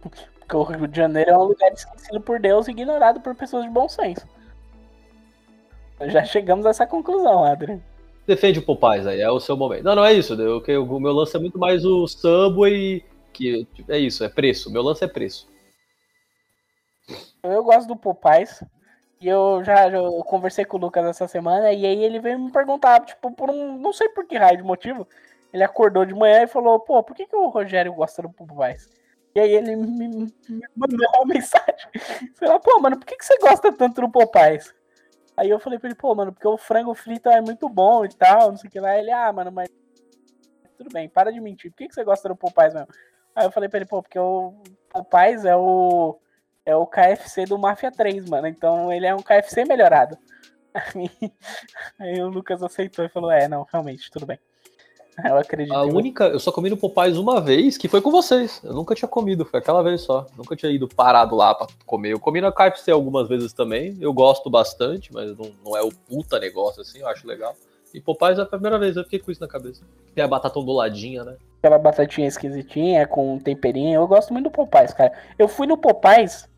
Porque 0.00 0.56
o 0.56 0.62
Rio 0.62 0.86
de 0.86 0.96
Janeiro 0.96 1.30
é 1.30 1.36
um 1.38 1.44
lugar 1.44 1.72
esquecido 1.72 2.20
por 2.20 2.38
Deus 2.40 2.68
e 2.68 2.70
ignorado 2.70 3.20
por 3.20 3.34
pessoas 3.34 3.64
de 3.64 3.70
bom 3.70 3.88
senso. 3.88 4.26
Já 6.08 6.24
chegamos 6.24 6.64
a 6.66 6.70
essa 6.70 6.86
conclusão, 6.86 7.44
Adrian. 7.44 7.80
Defende 8.26 8.58
o 8.58 8.62
Popeyes 8.62 9.06
aí, 9.06 9.20
é 9.20 9.30
o 9.30 9.40
seu 9.40 9.56
momento. 9.56 9.84
Não, 9.84 9.96
não 9.96 10.04
é 10.04 10.12
isso. 10.12 10.34
Eu, 10.40 10.60
que- 10.62 10.76
o 10.76 11.00
meu 11.00 11.12
lance 11.12 11.36
é 11.36 11.40
muito 11.40 11.58
mais 11.58 11.84
o 11.84 12.06
Subway, 12.06 13.04
que 13.32 13.66
é 13.88 13.98
isso, 13.98 14.22
é 14.24 14.28
preço. 14.28 14.70
Meu 14.72 14.82
lance 14.82 15.04
é 15.04 15.08
preço. 15.08 15.48
Eu 17.42 17.64
gosto 17.64 17.88
do 17.88 17.96
Popeyes. 17.96 18.62
E 19.20 19.28
eu 19.28 19.62
já, 19.62 19.88
eu 19.88 20.10
conversei 20.24 20.64
com 20.64 20.78
o 20.78 20.80
Lucas 20.80 21.04
essa 21.04 21.28
semana 21.28 21.70
e 21.72 21.84
aí 21.84 22.02
ele 22.04 22.18
veio 22.20 22.38
me 22.38 22.50
perguntar, 22.50 23.00
tipo, 23.04 23.30
por 23.32 23.50
um. 23.50 23.76
Não 23.78 23.92
sei 23.92 24.08
por 24.08 24.24
que 24.26 24.36
raio 24.38 24.56
de 24.58 24.62
motivo. 24.62 25.06
Ele 25.52 25.62
acordou 25.64 26.06
de 26.06 26.14
manhã 26.14 26.44
e 26.44 26.48
falou, 26.48 26.78
pô, 26.80 27.02
por 27.02 27.14
que, 27.14 27.26
que 27.26 27.36
o 27.36 27.48
Rogério 27.48 27.92
gosta 27.92 28.22
do 28.22 28.30
Popeyes? 28.30 28.88
E 29.34 29.40
aí 29.40 29.52
ele 29.52 29.76
me, 29.76 30.08
me 30.08 30.32
mandou 30.76 31.06
uma 31.16 31.26
mensagem. 31.34 31.90
Falei, 32.38 32.58
pô, 32.60 32.80
mano, 32.80 32.96
por 32.98 33.04
que, 33.04 33.16
que 33.16 33.24
você 33.24 33.36
gosta 33.38 33.70
tanto 33.72 34.00
do 34.00 34.08
Popeyes? 34.08 34.72
Aí 35.36 35.48
eu 35.48 35.58
falei 35.58 35.78
pra 35.78 35.88
ele, 35.88 35.96
pô, 35.96 36.14
mano, 36.14 36.32
porque 36.32 36.46
o 36.46 36.58
frango 36.58 36.94
frito 36.94 37.28
é 37.28 37.40
muito 37.40 37.68
bom 37.68 38.04
e 38.04 38.08
tal, 38.08 38.50
não 38.50 38.56
sei 38.56 38.68
o 38.68 38.70
que 38.70 38.80
lá. 38.80 38.96
Ele, 38.98 39.10
ah, 39.10 39.32
mano, 39.32 39.50
mas. 39.50 39.68
Tudo 40.76 40.90
bem, 40.92 41.08
para 41.08 41.32
de 41.32 41.40
mentir. 41.40 41.70
Por 41.70 41.78
que, 41.78 41.88
que 41.88 41.94
você 41.94 42.04
gosta 42.04 42.28
do 42.28 42.36
Popeyes 42.36 42.72
mesmo? 42.72 42.88
Aí 43.34 43.46
eu 43.46 43.52
falei 43.52 43.68
pra 43.68 43.78
ele, 43.78 43.86
pô, 43.86 44.02
porque 44.02 44.18
o 44.18 44.62
Popeyes 44.88 45.44
é 45.44 45.54
o 45.54 46.18
é 46.64 46.76
o 46.76 46.86
KFC 46.86 47.44
do 47.46 47.58
Mafia 47.58 47.90
3, 47.90 48.28
mano. 48.28 48.46
Então 48.46 48.92
ele 48.92 49.06
é 49.06 49.14
um 49.14 49.22
KFC 49.22 49.64
melhorado. 49.64 50.18
Aí, 50.94 51.10
aí 51.98 52.22
o 52.22 52.28
Lucas 52.28 52.62
aceitou 52.62 53.04
e 53.04 53.08
falou: 53.08 53.28
É, 53.28 53.48
não, 53.48 53.66
realmente, 53.72 54.08
tudo 54.08 54.24
bem. 54.24 54.38
Eu 55.30 55.36
acredito. 55.36 55.74
A 55.74 55.82
única, 55.84 56.24
eu 56.28 56.40
só 56.40 56.50
comi 56.52 56.70
no 56.70 56.76
Popeyes 56.76 57.16
uma 57.16 57.40
vez, 57.40 57.76
que 57.76 57.88
foi 57.88 58.00
com 58.00 58.10
vocês. 58.10 58.60
Eu 58.64 58.72
nunca 58.72 58.94
tinha 58.94 59.08
comido, 59.08 59.44
foi 59.44 59.60
aquela 59.60 59.82
vez 59.82 60.02
só. 60.02 60.26
Nunca 60.36 60.56
tinha 60.56 60.70
ido 60.70 60.88
parado 60.88 61.34
lá 61.36 61.54
pra 61.54 61.66
comer. 61.86 62.12
Eu 62.12 62.20
comi 62.20 62.40
na 62.40 62.52
KFC 62.52 62.90
algumas 62.90 63.28
vezes 63.28 63.52
também. 63.52 63.96
Eu 64.00 64.12
gosto 64.12 64.48
bastante, 64.48 65.12
mas 65.12 65.36
não, 65.36 65.50
não 65.64 65.76
é 65.76 65.82
o 65.82 65.90
puta 65.90 66.38
negócio 66.38 66.82
assim, 66.82 67.00
eu 67.00 67.08
acho 67.08 67.26
legal. 67.26 67.54
E 67.92 68.00
Popeyes 68.00 68.38
é 68.38 68.42
a 68.42 68.46
primeira 68.46 68.78
vez, 68.78 68.96
eu 68.96 69.04
fiquei 69.04 69.18
com 69.18 69.30
isso 69.30 69.40
na 69.40 69.48
cabeça. 69.48 69.82
Tem 70.14 70.22
a 70.22 70.28
batata 70.28 70.58
onduladinha, 70.58 71.24
né? 71.24 71.36
Aquela 71.58 71.78
batatinha 71.78 72.28
esquisitinha, 72.28 73.06
com 73.06 73.38
temperinho. 73.38 74.00
Eu 74.00 74.06
gosto 74.06 74.32
muito 74.32 74.44
do 74.44 74.50
Popeyes, 74.50 74.94
cara. 74.94 75.12
Eu 75.38 75.48
fui 75.48 75.66
no 75.66 75.76
Popeyes 75.76 76.48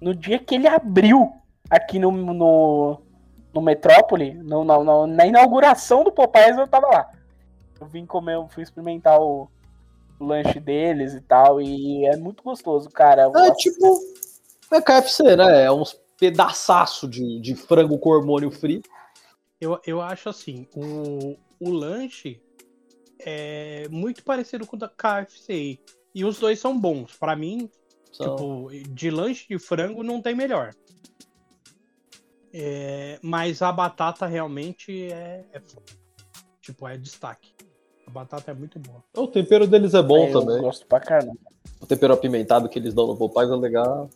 no 0.00 0.14
dia 0.14 0.38
que 0.38 0.54
ele 0.54 0.68
abriu 0.68 1.32
aqui 1.70 1.98
no, 1.98 2.12
no, 2.12 3.00
no 3.52 3.62
Metrópole, 3.62 4.34
no, 4.34 4.64
no, 4.64 5.06
na 5.06 5.26
inauguração 5.26 6.04
do 6.04 6.12
Popeyes, 6.12 6.58
eu 6.58 6.68
tava 6.68 6.86
lá. 6.88 7.10
Eu 7.80 7.86
vim 7.86 8.06
comer, 8.06 8.34
eu 8.34 8.48
fui 8.48 8.62
experimentar 8.62 9.20
o, 9.20 9.48
o 10.18 10.24
lanche 10.24 10.60
deles 10.60 11.14
e 11.14 11.20
tal, 11.20 11.60
e 11.60 12.06
é 12.06 12.16
muito 12.16 12.42
gostoso, 12.42 12.88
cara. 12.88 13.30
É 13.34 13.54
tipo, 13.54 13.98
é 14.70 14.80
KFC, 14.80 15.36
né? 15.36 15.64
É 15.64 15.72
uns 15.72 15.98
pedaçaço 16.18 17.08
de, 17.08 17.40
de 17.40 17.54
frango 17.54 17.98
com 17.98 18.10
hormônio 18.10 18.50
frito. 18.50 18.88
Eu, 19.60 19.80
eu 19.86 20.00
acho 20.00 20.28
assim, 20.28 20.66
o, 20.74 21.36
o 21.60 21.70
lanche 21.70 22.40
é 23.18 23.88
muito 23.90 24.22
parecido 24.24 24.66
com 24.66 24.76
o 24.76 24.78
da 24.78 24.88
KFC. 24.88 25.78
E 26.14 26.24
os 26.24 26.38
dois 26.38 26.60
são 26.60 26.78
bons. 26.78 27.16
Para 27.16 27.34
mim, 27.34 27.70
são... 28.12 28.36
tipo, 28.36 28.70
de 28.90 29.10
lanche 29.10 29.46
de 29.48 29.58
frango 29.58 30.02
não 30.02 30.20
tem 30.20 30.34
melhor. 30.34 30.72
É, 32.52 33.18
mas 33.20 33.62
a 33.62 33.72
batata 33.72 34.26
realmente 34.26 35.10
é, 35.10 35.44
é, 35.52 35.62
tipo, 36.60 36.86
é 36.86 36.96
destaque. 36.96 37.53
Batata 38.14 38.52
é 38.52 38.54
muito 38.54 38.78
boa. 38.78 39.02
O 39.16 39.26
tempero 39.26 39.66
deles 39.66 39.92
é 39.92 40.02
bom 40.02 40.28
é, 40.28 40.32
também. 40.32 40.56
Eu 40.56 40.62
gosto 40.62 40.86
pra 40.86 41.00
caramba. 41.00 41.36
O 41.80 41.86
tempero 41.86 42.14
apimentado 42.14 42.68
que 42.68 42.78
eles 42.78 42.94
dão 42.94 43.08
no 43.08 43.16
Popeyes 43.16 43.50
é 43.50 43.56
legal. 43.56 44.08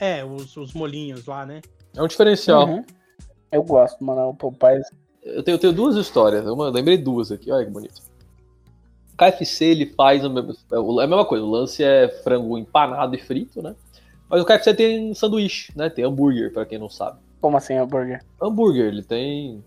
É, 0.00 0.24
os, 0.24 0.56
os 0.56 0.74
molinhos 0.74 1.26
lá, 1.26 1.46
né? 1.46 1.62
É 1.94 2.02
um 2.02 2.08
diferencial. 2.08 2.68
Uhum. 2.68 2.84
Eu 3.52 3.62
gosto, 3.62 4.02
mano. 4.02 4.30
O 4.30 4.34
Popeyes. 4.34 4.84
Eu 5.22 5.44
tenho, 5.44 5.54
eu 5.54 5.58
tenho 5.60 5.72
duas 5.72 5.94
histórias. 5.94 6.44
Eu 6.44 6.56
lembrei 6.56 6.98
duas 6.98 7.30
aqui. 7.30 7.52
Olha 7.52 7.64
que 7.64 7.70
bonito. 7.70 8.02
KFC 9.16 9.66
ele 9.66 9.86
faz 9.86 10.24
a 10.24 10.28
mesma, 10.28 10.54
é 10.72 10.76
a 10.76 11.06
mesma 11.06 11.24
coisa. 11.24 11.44
O 11.44 11.50
lance 11.50 11.84
é 11.84 12.08
frango 12.24 12.58
empanado 12.58 13.14
e 13.14 13.18
frito, 13.18 13.62
né? 13.62 13.76
Mas 14.28 14.42
o 14.42 14.44
KFC 14.44 14.74
tem 14.74 15.14
sanduíche, 15.14 15.72
né? 15.76 15.88
Tem 15.88 16.04
hambúrguer, 16.04 16.52
para 16.52 16.66
quem 16.66 16.78
não 16.78 16.88
sabe. 16.88 17.18
Como 17.40 17.56
assim 17.56 17.74
hambúrguer? 17.74 18.24
Hambúrguer, 18.40 18.86
ele 18.86 19.02
tem 19.02 19.64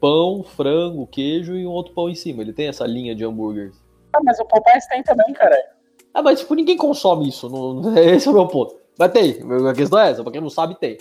pão, 0.00 0.42
frango, 0.42 1.06
queijo 1.06 1.54
e 1.54 1.66
um 1.66 1.70
outro 1.70 1.92
pão 1.92 2.08
em 2.08 2.14
cima. 2.14 2.42
Ele 2.42 2.52
tem 2.52 2.68
essa 2.68 2.86
linha 2.86 3.14
de 3.14 3.24
hambúrguer. 3.24 3.72
Ah, 4.12 4.20
mas 4.22 4.38
o 4.38 4.44
Popeyes 4.44 4.86
tem 4.86 5.02
também, 5.02 5.32
cara. 5.32 5.56
Ah, 6.12 6.22
mas 6.22 6.40
tipo, 6.40 6.54
ninguém 6.54 6.76
consome 6.76 7.28
isso. 7.28 7.48
Não... 7.48 7.94
Esse 7.98 8.28
é 8.28 8.30
o 8.30 8.34
meu 8.34 8.46
ponto. 8.46 8.76
Mas 8.98 9.12
tem. 9.12 9.38
A 9.68 9.74
questão 9.74 9.98
é 9.98 10.10
essa, 10.10 10.22
pra 10.22 10.32
quem 10.32 10.40
não 10.40 10.50
sabe, 10.50 10.78
tem. 10.78 10.98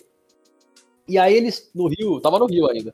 E 1.07 1.17
aí 1.19 1.33
eles, 1.33 1.69
no 1.75 1.87
Rio, 1.87 2.19
tava 2.19 2.39
no 2.39 2.45
Rio 2.45 2.69
ainda. 2.69 2.93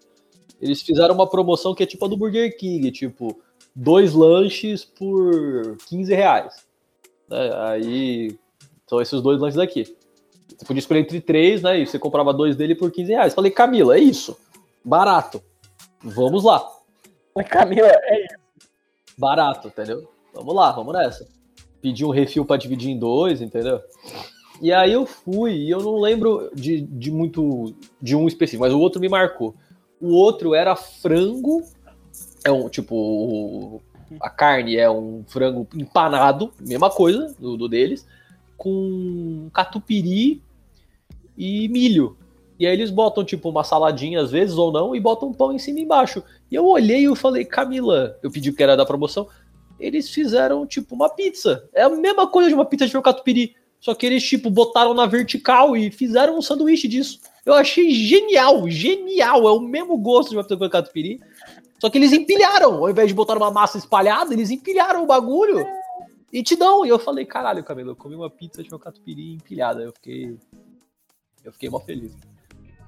Eles 0.62 0.82
fizeram 0.82 1.16
uma 1.16 1.30
promoção 1.30 1.74
que 1.74 1.84
é 1.84 1.86
tipo 1.86 2.04
a 2.04 2.08
do 2.08 2.18
Burger 2.18 2.58
King, 2.58 2.92
tipo, 2.92 3.40
dois 3.74 4.14
lanches 4.14 4.84
por 4.84 5.78
15 5.88 6.14
reais. 6.14 6.66
Né? 7.30 7.52
Aí 7.56 8.40
são 8.88 9.02
esses 9.02 9.22
dois 9.22 9.40
lanches 9.40 9.60
aqui. 9.60 9.96
Você 10.58 10.66
podia 10.66 10.80
escolher 10.80 11.00
entre 11.02 11.22
três, 11.22 11.62
né? 11.62 11.80
E 11.80 11.86
você 11.86 11.98
comprava 11.98 12.34
dois 12.34 12.56
dele 12.56 12.76
por 12.76 12.92
15 12.92 13.12
reais. 13.12 13.34
Falei, 13.34 13.52
Camila, 13.52 13.96
é 13.96 14.00
isso. 14.00 14.38
Barato. 14.84 15.42
Vamos 16.04 16.44
lá. 16.44 16.66
Camila, 17.50 17.88
é 17.88 18.26
isso. 18.26 18.36
Barato, 19.18 19.68
entendeu? 19.68 20.10
Vamos 20.34 20.56
lá, 20.56 20.72
vamos 20.72 20.94
nessa. 20.94 21.28
Pedi 21.82 22.06
um 22.06 22.10
refil 22.10 22.46
para 22.46 22.58
dividir 22.58 22.90
em 22.90 23.00
dois, 23.00 23.42
entendeu? 23.42 23.82
E 24.62 24.74
aí 24.74 24.92
eu 24.92 25.06
fui, 25.06 25.54
e 25.54 25.70
eu 25.70 25.82
não 25.82 26.00
lembro 26.00 26.50
de, 26.54 26.82
de 26.82 27.12
muito 27.12 27.74
de 28.02 28.16
um 28.16 28.28
específico, 28.28 28.64
mas 28.64 28.74
o 28.74 28.80
outro 28.80 29.00
me 29.00 29.08
marcou. 29.08 29.56
O 30.02 30.14
outro 30.14 30.54
era 30.54 30.76
frango, 30.76 31.64
é 32.44 32.52
um 32.52 32.70
tipo 32.70 33.82
a 34.20 34.30
carne 34.30 34.76
é 34.78 34.90
um 34.90 35.24
frango 35.28 35.68
empanado, 35.76 36.52
mesma 36.60 36.90
coisa 36.90 37.36
do, 37.40 37.56
do 37.56 37.70
deles, 37.70 38.08
com 38.58 39.50
catupiry 39.54 40.42
e 41.38 41.70
milho. 41.70 42.18
E 42.60 42.68
aí 42.68 42.74
eles 42.74 42.92
botam 42.92 43.24
tipo 43.24 43.50
uma 43.50 43.64
saladinha 43.64 44.22
às 44.22 44.32
vezes 44.32 44.58
ou 44.58 44.72
não 44.72 44.94
e 44.94 45.00
botam 45.00 45.34
pão 45.34 45.54
em 45.54 45.58
cima 45.58 45.80
e 45.80 45.84
embaixo. 45.84 46.22
E 46.52 46.56
eu 46.56 46.66
olhei 46.66 47.02
e 47.02 47.06
eu 47.06 47.16
falei, 47.16 47.46
Camila, 47.46 48.18
eu 48.22 48.30
pedi 48.30 48.52
porque 48.52 48.64
era 48.64 48.76
da 48.76 48.86
promoção. 48.86 49.28
Eles 49.80 50.10
fizeram 50.10 50.68
tipo 50.68 50.94
uma 50.94 51.10
pizza. 51.10 51.70
É 51.74 51.84
a 51.84 51.90
mesma 51.90 52.28
coisa 52.28 52.50
de 52.50 52.56
uma 52.56 52.66
pizza 52.66 52.86
de 52.86 53.02
catupiry. 53.02 53.56
Só 53.80 53.96
que 53.96 54.06
eles, 54.06 54.22
tipo, 54.24 54.50
botaram 54.50 54.94
na 54.94 55.06
vertical 55.06 55.76
e 55.76 55.90
fizeram 55.90 56.38
um 56.38 56.42
sanduíche 56.42 56.86
disso. 56.88 57.22
Eu 57.46 57.54
achei 57.54 57.92
genial, 57.92 58.70
genial. 58.70 59.48
É 59.48 59.52
o 59.52 59.62
mesmo 59.62 59.98
gosto 59.98 60.32
de 60.32 60.36
uma 60.36 60.44
pizza 60.44 60.58
com 60.58 60.70
catupiry. 60.70 61.22
Só 61.80 61.90
que 61.90 61.98
eles 61.98 62.12
empilharam. 62.12 62.74
Ao 62.76 62.90
invés 62.90 63.08
de 63.08 63.14
botar 63.14 63.38
uma 63.38 63.50
massa 63.50 63.78
espalhada, 63.78 64.34
eles 64.34 64.52
empilharam 64.52 65.04
o 65.04 65.08
bagulho 65.08 65.66
e 66.32 66.44
te 66.44 66.58
dão. 66.58 66.86
E 66.86 66.90
eu 66.90 67.00
falei, 67.00 67.26
caralho, 67.26 67.64
Camilo, 67.64 67.92
eu 67.92 67.96
comi 67.96 68.16
uma 68.16 68.30
pizza 68.30 68.62
de 68.62 68.70
uma 68.70 68.80
catupiry 68.80 69.36
empilhada. 69.36 69.82
Eu 69.82 69.94
fiquei. 69.94 70.38
Eu 71.46 71.54
fiquei 71.54 71.70
mó 71.70 71.80
feliz. 71.80 72.12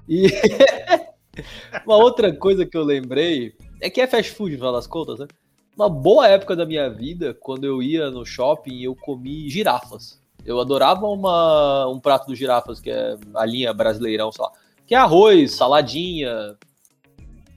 E 0.08 0.26
uma 1.86 1.96
outra 1.96 2.34
coisa 2.34 2.66
que 2.66 2.76
eu 2.76 2.84
lembrei 2.84 3.54
é 3.80 3.90
que 3.90 4.00
é 4.00 4.06
fast 4.06 4.32
food, 4.32 4.56
no 4.56 4.72
das 4.72 4.86
contas, 4.86 5.18
né? 5.18 5.26
Uma 5.74 5.88
boa 5.88 6.28
época 6.28 6.54
da 6.54 6.66
minha 6.66 6.88
vida, 6.90 7.34
quando 7.34 7.64
eu 7.64 7.82
ia 7.82 8.10
no 8.10 8.26
shopping, 8.26 8.82
eu 8.82 8.94
comi 8.94 9.48
girafas. 9.48 10.20
Eu 10.44 10.60
adorava 10.60 11.06
uma, 11.06 11.88
um 11.88 11.98
prato 11.98 12.26
do 12.26 12.34
girafas, 12.34 12.80
que 12.80 12.90
é 12.90 13.16
a 13.34 13.46
linha 13.46 13.72
brasileirão, 13.72 14.30
sei 14.30 14.44
lá. 14.44 14.52
Que 14.86 14.94
é 14.94 14.98
arroz, 14.98 15.52
saladinha, 15.52 16.56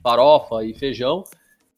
farofa 0.02 0.64
e 0.64 0.72
feijão. 0.72 1.24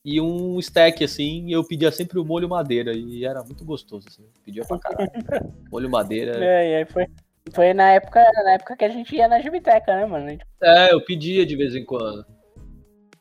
E 0.05 0.21
um 0.21 0.61
steak, 0.63 1.03
assim, 1.03 1.53
eu 1.53 1.65
pedia 1.65 1.91
sempre 1.91 2.19
o 2.19 2.25
molho 2.25 2.49
madeira. 2.49 2.93
E 2.93 3.25
era 3.25 3.43
muito 3.43 3.65
gostoso, 3.65 4.07
assim. 4.09 4.25
Pedia 4.45 4.65
pra 4.65 4.79
caralho. 4.79 5.11
molho 5.73 5.91
madeira. 5.91 6.33
É, 6.43 6.71
e 6.71 6.75
aí 6.77 6.85
foi, 6.85 7.07
foi 7.55 7.75
na 7.75 7.93
época, 7.93 8.25
na 8.45 8.53
época 8.53 8.77
que 8.77 8.85
a 8.85 8.89
gente 8.89 9.15
ia 9.15 9.29
na 9.29 9.41
Gibiteca, 9.41 9.95
né, 9.97 10.07
mano? 10.07 10.39
É, 10.63 10.93
eu 10.93 11.05
pedia 11.05 11.45
de 11.45 11.57
vez 11.57 11.75
em 11.75 11.85
quando. 11.85 12.25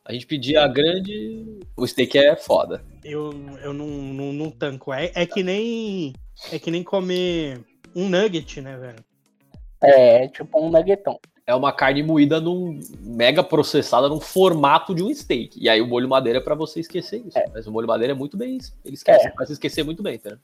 A 0.08 0.14
gente 0.14 0.26
pedia 0.26 0.64
a 0.64 0.68
grande. 0.68 1.60
O 1.76 1.86
steak 1.86 2.18
é 2.18 2.36
foda. 2.36 2.82
Eu, 3.04 3.32
eu 3.62 3.74
não, 3.74 3.88
não, 3.88 4.34
não 4.34 4.50
tanco. 4.50 4.94
É, 4.94 5.12
é 5.14 5.26
que 5.26 5.44
nem. 5.44 6.14
É 6.52 6.58
que 6.58 6.72
nem 6.72 6.82
comer 6.82 7.60
um 7.94 8.08
nugget, 8.08 8.62
né, 8.62 8.78
velho? 8.78 9.04
É, 9.82 10.28
tipo 10.30 10.60
um 10.66 10.70
nuggetão. 10.70 11.20
É 11.46 11.54
uma 11.54 11.74
carne 11.74 12.04
moída 12.04 12.40
num 12.40 12.80
mega 13.02 13.44
processada 13.44 14.08
num 14.08 14.20
formato 14.20 14.96
de 14.96 15.04
um 15.04 15.14
steak. 15.14 15.58
E 15.62 15.68
aí 15.68 15.82
o 15.82 15.88
molho 15.88 16.08
madeira 16.08 16.40
é 16.40 16.42
pra 16.42 16.56
você 16.56 16.80
esquecer 16.80 17.22
isso. 17.26 17.38
É. 17.38 17.46
Mas 17.54 17.68
o 17.68 17.72
molho 17.72 17.88
madeira 17.88 18.14
é 18.14 18.16
muito 18.16 18.38
bem. 18.38 18.58
Ele 18.86 18.96
esquece, 18.96 19.28
é. 19.28 19.32
faz 19.32 19.50
esquecer 19.50 19.84
muito 19.84 20.02
bem, 20.02 20.18
tá? 20.18 20.38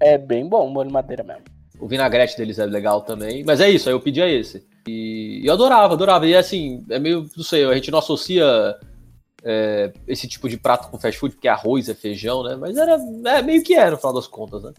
É 0.00 0.16
bem 0.18 0.46
bom 0.48 0.66
o 0.66 0.70
molho 0.70 0.90
madeira 0.90 1.22
mesmo. 1.22 1.53
O 1.84 1.86
vinagrete 1.86 2.34
deles 2.34 2.58
é 2.58 2.64
legal 2.64 3.02
também. 3.02 3.44
Mas 3.44 3.60
é 3.60 3.68
isso, 3.68 3.90
aí 3.90 3.94
eu 3.94 4.00
pedia 4.00 4.26
esse. 4.26 4.66
E 4.88 5.42
eu 5.44 5.52
adorava, 5.52 5.92
adorava. 5.92 6.26
E 6.26 6.34
assim, 6.34 6.82
é 6.88 6.98
meio, 6.98 7.28
não 7.36 7.44
sei, 7.44 7.62
a 7.62 7.74
gente 7.74 7.90
não 7.90 7.98
associa 7.98 8.74
é, 9.44 9.92
esse 10.08 10.26
tipo 10.26 10.48
de 10.48 10.56
prato 10.56 10.90
com 10.90 10.98
fast 10.98 11.20
food, 11.20 11.34
porque 11.34 11.46
arroz 11.46 11.90
é 11.90 11.94
feijão, 11.94 12.42
né? 12.42 12.56
Mas 12.56 12.78
era 12.78 12.98
é, 13.26 13.42
meio 13.42 13.62
que 13.62 13.74
era, 13.74 13.90
no 13.90 13.98
final 13.98 14.14
das 14.14 14.26
contas, 14.26 14.62
né? 14.62 14.72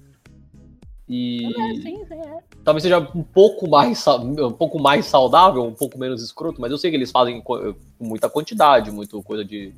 E 1.08 1.46
é, 1.46 1.76
sim, 1.76 2.06
sim, 2.08 2.14
é. 2.16 2.40
talvez 2.64 2.82
seja 2.82 2.98
um 2.98 3.22
pouco 3.22 3.70
mais 3.70 4.04
um 4.08 4.52
pouco 4.52 4.82
mais 4.82 5.06
saudável, 5.06 5.64
um 5.64 5.76
pouco 5.76 6.00
menos 6.00 6.24
escroto, 6.24 6.60
mas 6.60 6.72
eu 6.72 6.78
sei 6.80 6.90
que 6.90 6.98
eles 6.98 7.12
fazem 7.12 7.40
com 7.40 7.76
muita 8.00 8.28
quantidade, 8.32 8.90
muita 8.90 9.22
coisa 9.22 9.46
de 9.46 9.72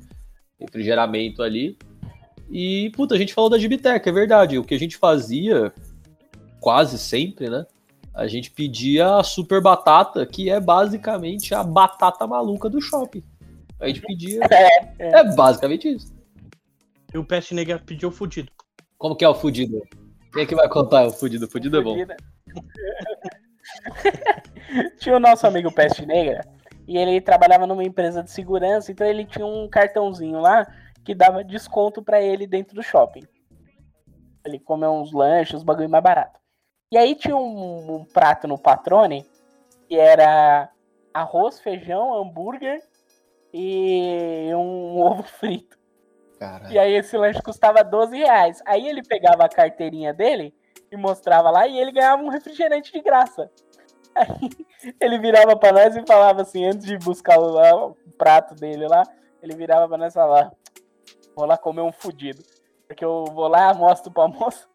refrigeramento 0.58 1.42
ali. 1.42 1.76
E, 2.50 2.90
puta, 2.96 3.14
a 3.14 3.18
gente 3.18 3.34
falou 3.34 3.50
da 3.50 3.58
Gibitec, 3.58 4.08
é 4.08 4.12
verdade. 4.12 4.58
O 4.58 4.64
que 4.64 4.74
a 4.74 4.78
gente 4.78 4.96
fazia 4.96 5.70
quase 6.60 6.98
sempre, 6.98 7.48
né? 7.48 7.66
A 8.14 8.26
gente 8.26 8.50
pedia 8.50 9.16
a 9.16 9.22
super 9.22 9.62
batata, 9.62 10.26
que 10.26 10.50
é 10.50 10.58
basicamente 10.58 11.54
a 11.54 11.62
batata 11.62 12.26
maluca 12.26 12.68
do 12.68 12.80
shopping. 12.80 13.22
A 13.80 13.86
gente 13.86 14.00
pedia. 14.00 14.40
É, 14.50 14.66
é. 14.98 15.20
É 15.20 15.34
basicamente 15.34 15.88
isso. 15.88 16.12
E 17.14 17.18
o 17.18 17.24
Peste 17.24 17.54
Negra 17.54 17.78
pediu 17.78 18.08
o 18.08 18.12
fudido. 18.12 18.50
Como 18.96 19.14
que 19.14 19.24
é 19.24 19.28
o 19.28 19.34
fudido? 19.34 19.82
Quem 20.32 20.42
é 20.42 20.46
que 20.46 20.54
vai 20.54 20.68
contar 20.68 21.06
o 21.06 21.12
fudido? 21.12 21.46
O 21.46 21.48
fudido 21.48 21.78
é 21.78 21.82
bom. 21.82 21.96
Tinha 24.98 25.16
o 25.16 25.20
nosso 25.20 25.46
amigo 25.46 25.72
Peste 25.72 26.04
Negra 26.04 26.44
e 26.86 26.96
ele 26.96 27.20
trabalhava 27.20 27.66
numa 27.66 27.84
empresa 27.84 28.22
de 28.22 28.30
segurança, 28.30 28.90
então 28.90 29.06
ele 29.06 29.26
tinha 29.26 29.46
um 29.46 29.68
cartãozinho 29.68 30.40
lá 30.40 30.66
que 31.04 31.14
dava 31.14 31.44
desconto 31.44 32.02
pra 32.02 32.20
ele 32.20 32.46
dentro 32.46 32.74
do 32.74 32.82
shopping. 32.82 33.22
Ele 34.44 34.58
comeu 34.58 34.92
uns 34.92 35.12
lanches, 35.12 35.56
uns 35.56 35.62
bagulho 35.62 35.88
mais 35.88 36.02
barato. 36.02 36.38
E 36.90 36.96
aí 36.96 37.14
tinha 37.14 37.36
um, 37.36 37.96
um 37.96 38.04
prato 38.04 38.48
no 38.48 38.58
Patrone 38.58 39.26
que 39.86 39.96
era 39.96 40.70
arroz, 41.12 41.60
feijão, 41.60 42.14
hambúrguer 42.14 42.82
e 43.52 44.50
um 44.54 45.00
ovo 45.04 45.22
frito. 45.22 45.78
E 46.70 46.78
aí 46.78 46.94
esse 46.94 47.16
lanche 47.16 47.42
custava 47.42 47.82
12 47.82 48.16
reais. 48.16 48.62
Aí 48.64 48.86
ele 48.86 49.02
pegava 49.02 49.44
a 49.44 49.48
carteirinha 49.48 50.14
dele 50.14 50.54
e 50.90 50.96
mostrava 50.96 51.50
lá 51.50 51.66
e 51.66 51.78
ele 51.78 51.92
ganhava 51.92 52.22
um 52.22 52.28
refrigerante 52.28 52.92
de 52.92 53.00
graça. 53.00 53.50
Aí 54.14 54.50
ele 55.00 55.18
virava 55.18 55.56
pra 55.56 55.72
nós 55.72 55.94
e 55.94 56.04
falava 56.06 56.42
assim, 56.42 56.64
antes 56.64 56.86
de 56.86 56.96
buscar 56.98 57.38
o, 57.38 57.50
lá, 57.50 57.86
o 57.86 57.96
prato 58.16 58.54
dele 58.54 58.88
lá, 58.88 59.04
ele 59.42 59.54
virava 59.54 59.86
pra 59.86 59.98
nós 59.98 60.12
e 60.12 60.14
falava, 60.14 60.52
vou 61.36 61.44
lá 61.44 61.56
comer 61.58 61.82
um 61.82 61.92
fudido. 61.92 62.42
Porque 62.86 63.04
eu 63.04 63.24
vou 63.26 63.48
lá, 63.48 63.72
mostro 63.74 64.10
pra 64.10 64.26
moça 64.26 64.66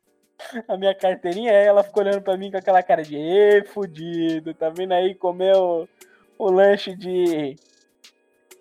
a 0.67 0.77
minha 0.77 0.93
carteirinha, 0.95 1.51
aí 1.51 1.65
ela 1.65 1.83
ficou 1.83 2.03
olhando 2.03 2.21
pra 2.21 2.37
mim 2.37 2.51
com 2.51 2.57
aquela 2.57 2.83
cara 2.83 3.03
de, 3.03 3.15
ê, 3.15 3.63
fudido, 3.63 4.53
tá 4.53 4.69
vindo 4.69 4.93
aí 4.93 5.15
comer 5.15 5.55
o, 5.55 5.87
o 6.37 6.51
lanche 6.51 6.95
de, 6.95 7.55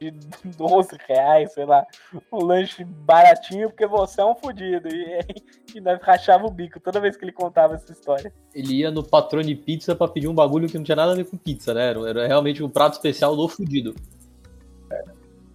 de 0.00 0.10
12 0.56 0.96
reais, 1.08 1.52
sei 1.52 1.64
lá 1.64 1.86
um 2.30 2.44
lanche 2.44 2.84
baratinho 2.84 3.68
porque 3.70 3.86
você 3.86 4.20
é 4.20 4.24
um 4.24 4.34
fudido. 4.34 4.88
E, 4.88 5.20
e 5.76 5.80
nós 5.80 6.00
rachava 6.02 6.46
o 6.46 6.50
bico 6.50 6.80
toda 6.80 7.00
vez 7.00 7.16
que 7.16 7.24
ele 7.24 7.32
contava 7.32 7.74
essa 7.74 7.92
história. 7.92 8.32
ele 8.54 8.76
ia 8.76 8.90
no 8.90 9.02
Patrone 9.02 9.54
Pizza 9.54 9.94
pra 9.94 10.08
pedir 10.08 10.28
um 10.28 10.34
bagulho 10.34 10.68
que 10.68 10.76
não 10.76 10.84
tinha 10.84 10.96
nada 10.96 11.12
a 11.12 11.16
ver 11.16 11.24
com 11.24 11.36
pizza, 11.36 11.72
né? 11.72 11.90
Era, 11.90 12.08
era 12.08 12.26
realmente 12.26 12.62
um 12.62 12.68
prato 12.68 12.94
especial 12.94 13.36
do 13.36 13.48
fudido. 13.48 13.94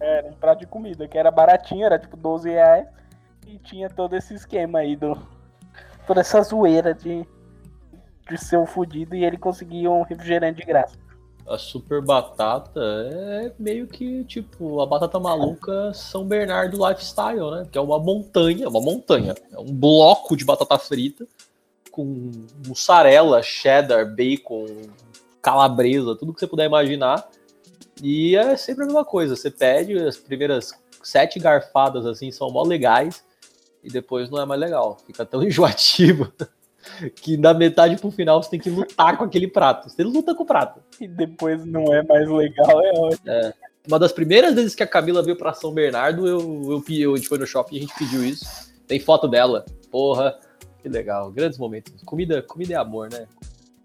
Era 0.00 0.28
um 0.28 0.32
prato 0.32 0.60
de 0.60 0.66
comida, 0.66 1.08
que 1.08 1.18
era 1.18 1.30
baratinho, 1.30 1.84
era 1.84 1.98
tipo 1.98 2.16
12 2.16 2.50
reais. 2.50 2.86
E 3.46 3.58
tinha 3.58 3.88
todo 3.88 4.14
esse 4.14 4.34
esquema 4.34 4.80
aí 4.80 4.94
do. 4.94 5.16
Toda 6.08 6.22
essa 6.22 6.40
zoeira 6.40 6.94
de, 6.94 7.26
de 8.30 8.38
ser 8.38 8.56
um 8.56 8.66
fudido 8.66 9.14
e 9.14 9.24
ele 9.24 9.36
conseguia 9.36 9.90
um 9.90 10.02
refrigerante 10.02 10.58
de 10.58 10.66
graça. 10.66 10.96
A 11.46 11.58
super 11.58 12.02
batata 12.02 12.80
é 12.80 13.52
meio 13.58 13.86
que 13.86 14.24
tipo 14.24 14.80
a 14.80 14.86
batata 14.86 15.20
maluca 15.20 15.92
São 15.92 16.26
Bernardo 16.26 16.78
lifestyle, 16.88 17.50
né? 17.50 17.66
Que 17.70 17.76
é 17.76 17.80
uma 17.80 17.98
montanha, 17.98 18.70
uma 18.70 18.80
montanha, 18.80 19.34
é 19.52 19.58
um 19.58 19.70
bloco 19.72 20.34
de 20.34 20.46
batata 20.46 20.78
frita 20.78 21.26
com 21.90 22.30
mussarela, 22.66 23.42
cheddar, 23.42 24.14
bacon, 24.14 24.64
calabresa, 25.42 26.16
tudo 26.16 26.32
que 26.32 26.40
você 26.40 26.46
puder 26.46 26.64
imaginar. 26.64 27.28
E 28.02 28.34
é 28.34 28.56
sempre 28.56 28.84
a 28.84 28.86
mesma 28.86 29.04
coisa. 29.04 29.36
Você 29.36 29.50
pede 29.50 29.98
as 29.98 30.16
primeiras 30.16 30.72
sete 31.02 31.38
garfadas 31.38 32.06
assim 32.06 32.30
são 32.30 32.50
mó 32.50 32.62
legais 32.62 33.22
e 33.88 33.92
depois 33.92 34.28
não 34.30 34.40
é 34.40 34.44
mais 34.46 34.60
legal. 34.60 34.98
Fica 35.06 35.24
tão 35.24 35.42
enjoativo 35.44 36.30
que 37.16 37.36
da 37.36 37.52
metade 37.54 37.96
pro 37.96 38.10
final 38.10 38.42
você 38.42 38.50
tem 38.50 38.60
que 38.60 38.70
lutar 38.70 39.16
com 39.16 39.24
aquele 39.24 39.48
prato. 39.48 39.88
Você 39.88 40.02
luta 40.04 40.34
com 40.34 40.42
o 40.42 40.46
prato. 40.46 40.80
E 41.00 41.08
depois 41.08 41.64
não 41.64 41.92
é 41.94 42.02
mais 42.02 42.28
legal, 42.28 42.80
é 42.82 42.90
ótimo. 42.94 43.54
Uma 43.86 43.98
das 43.98 44.12
primeiras 44.12 44.54
vezes 44.54 44.74
que 44.74 44.82
a 44.82 44.86
Camila 44.86 45.22
veio 45.22 45.36
pra 45.36 45.54
São 45.54 45.72
Bernardo, 45.72 46.26
eu, 46.26 46.38
eu, 46.40 46.84
eu- 46.96 47.14
a 47.14 47.16
gente 47.16 47.28
foi 47.28 47.38
no 47.38 47.46
shopping 47.46 47.74
e 47.74 47.78
a 47.78 47.80
gente 47.82 47.94
pediu 47.98 48.22
isso. 48.24 48.44
Tem 48.86 49.00
foto 49.00 49.26
dela. 49.26 49.64
Porra, 49.90 50.38
que 50.82 50.88
legal. 50.88 51.30
Grandes 51.30 51.58
momentos. 51.58 51.94
Comida, 52.04 52.42
comida 52.42 52.74
é 52.74 52.76
amor, 52.76 53.10
né? 53.10 53.26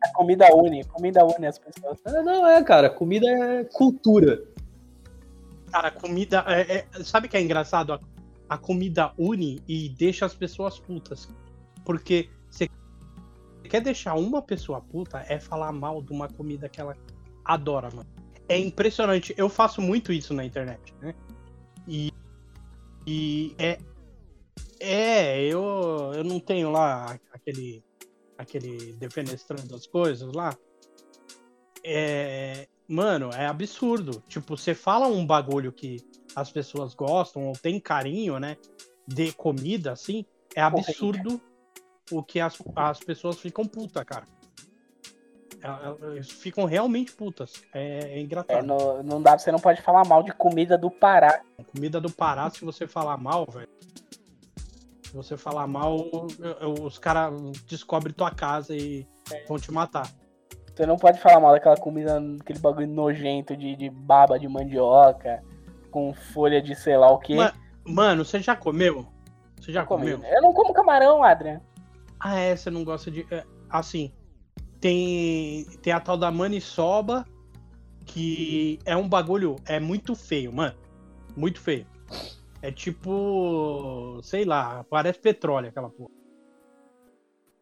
A 0.04 0.10
comida 0.12 0.54
une, 0.54 0.84
comida 0.84 1.24
une 1.26 1.47
as 1.47 1.58
pessoas. 1.58 1.97
É, 2.06 2.22
não, 2.22 2.45
é, 2.45 2.62
cara. 2.62 2.89
Comida 2.89 3.26
é 3.30 3.64
cultura. 3.64 4.43
Cara, 5.72 5.89
comida. 5.91 6.43
é- 6.47 6.86
é- 6.99 7.04
sabe 7.04 7.28
o 7.28 7.30
que 7.30 7.38
é 7.38 7.41
engraçado? 7.41 7.97
A, 8.50 8.58
comida 8.58 9.14
une 9.18 9.62
e 9.68 9.89
deixa 9.89 10.26
as 10.26 10.34
pessoas 10.34 10.80
putas. 10.80 11.28
Porque 11.86 12.30
você 12.50 12.70
quer 13.64 13.82
deixar 13.82 14.16
uma 14.16 14.41
pessoa 14.41 14.82
puta 14.82 15.26
é 15.28 15.39
falar 15.39 15.72
mal 15.72 16.02
de 16.02 16.12
uma 16.12 16.28
comida 16.28 16.70
que 16.70 16.80
ela 16.80 16.96
adora, 17.44 17.89
mano. 17.94 18.10
É 18.48 18.58
impressionante. 18.58 19.34
Eu 19.38 19.50
faço 19.50 19.82
muito 19.82 20.12
isso 20.12 20.34
na 20.34 20.46
internet, 20.46 20.94
né? 21.02 21.16
E, 21.88 22.12
e 23.08 23.56
é. 23.58 23.80
É, 24.80 25.41
eu, 25.46 26.12
eu 26.14 26.24
não 26.24 26.39
tenho 26.39 26.72
lá 26.72 27.18
aquele. 27.32 27.84
aquele 28.38 28.94
defenestrando 28.94 29.76
as 29.76 29.88
coisas 29.88 30.32
lá. 30.34 30.56
É, 31.84 32.68
mano, 32.88 33.30
é 33.32 33.46
absurdo. 33.46 34.24
Tipo, 34.28 34.58
você 34.58 34.74
fala 34.74 35.08
um 35.08 35.26
bagulho 35.26 35.72
que 35.72 35.98
as 36.36 36.52
pessoas 36.52 36.94
gostam 36.94 37.48
ou 37.48 37.54
tem 37.54 37.80
carinho, 37.80 38.40
né? 38.40 38.58
De 39.08 39.32
comida, 39.34 39.92
assim, 39.92 40.26
é 40.56 40.62
absurdo 40.62 41.40
o 42.12 42.24
que 42.24 42.40
as, 42.40 42.58
as 42.76 43.00
pessoas 43.00 43.38
ficam 43.40 43.66
puta, 43.66 44.04
cara. 44.06 44.28
É- 45.62 45.68
é- 45.68 46.12
Eles 46.16 46.30
ficam 46.32 46.66
realmente 46.66 47.12
putas. 47.14 47.64
É, 47.74 48.00
é 48.00 48.18
É, 48.18 48.20
engraçado. 48.22 48.66
no- 48.66 49.02
não 49.04 49.22
dá, 49.22 49.38
você 49.38 49.52
não 49.52 49.60
pode 49.60 49.82
falar 49.82 50.06
mal 50.06 50.22
de 50.24 50.32
comida 50.34 50.78
do 50.78 50.92
Pará. 50.92 51.42
Comida 51.74 52.02
do 52.02 52.12
Pará, 52.12 52.50
se 52.50 52.64
você 52.66 52.86
falar 52.88 53.18
mal, 53.18 53.46
velho. 53.50 53.70
Se 55.04 55.14
você 55.16 55.38
falar 55.38 55.68
mal, 55.68 55.96
os 56.82 56.98
caras 56.98 57.34
descobrem 57.68 58.14
tua 58.14 58.32
casa 58.32 58.76
e 58.76 59.08
vão 59.48 59.58
te 59.60 59.72
matar. 59.72 60.10
Você 60.76 60.88
não 60.88 60.98
pode 60.98 61.20
falar 61.22 61.40
mal 61.40 61.52
daquela 61.54 61.78
comida, 61.78 62.20
aquele 62.42 62.58
bagulho 62.60 62.88
nojento 62.88 63.56
de, 63.56 63.76
de 63.76 63.90
baba 63.92 64.40
de 64.40 64.48
mandioca, 64.48 65.44
com 65.94 66.12
folha 66.12 66.60
de 66.60 66.76
sei 66.76 66.98
lá 66.98 67.12
o 67.12 67.20
quê. 67.20 67.36
Ma- 67.36 67.54
Mano, 67.86 68.26
você 68.26 68.39
já 68.39 68.56
comeu? 68.56 69.06
Você 69.62 69.72
já 69.72 69.86
comeu? 69.86 70.20
Eu 70.24 70.41
não 70.41 70.52
como 70.52 70.74
camarão, 70.74 71.24
Adrian. 71.24 71.62
Ah, 72.20 72.39
é, 72.39 72.56
você 72.56 72.72
não 72.72 72.84
gosta 72.84 73.12
de. 73.12 73.28
é, 73.32 73.46
assim, 73.70 74.12
tem, 74.80 75.66
tem 75.84 75.94
a 75.94 76.00
tal 76.00 76.18
da 76.18 76.32
maniçoba, 76.32 77.26
que 78.06 78.80
é 78.86 78.96
um 78.98 79.08
bagulho. 79.08 79.58
É 79.66 79.80
muito 79.80 80.16
feio, 80.16 80.52
mano. 80.52 80.76
Muito 81.36 81.60
feio. 81.62 81.86
É 82.62 82.72
tipo. 82.72 84.20
Sei 84.24 84.46
lá, 84.46 84.84
parece 84.89 85.20
petróleo 85.20 85.70
aquela 85.70 85.89
porra. 85.89 86.09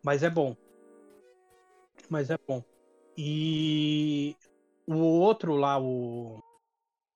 Mas 0.05 0.23
é 0.23 0.29
bom. 0.29 0.55
Mas 2.09 2.29
é 2.29 2.37
bom. 2.47 2.63
E 3.17 4.35
o 4.87 4.95
outro 4.97 5.55
lá, 5.55 5.77
o. 5.81 6.39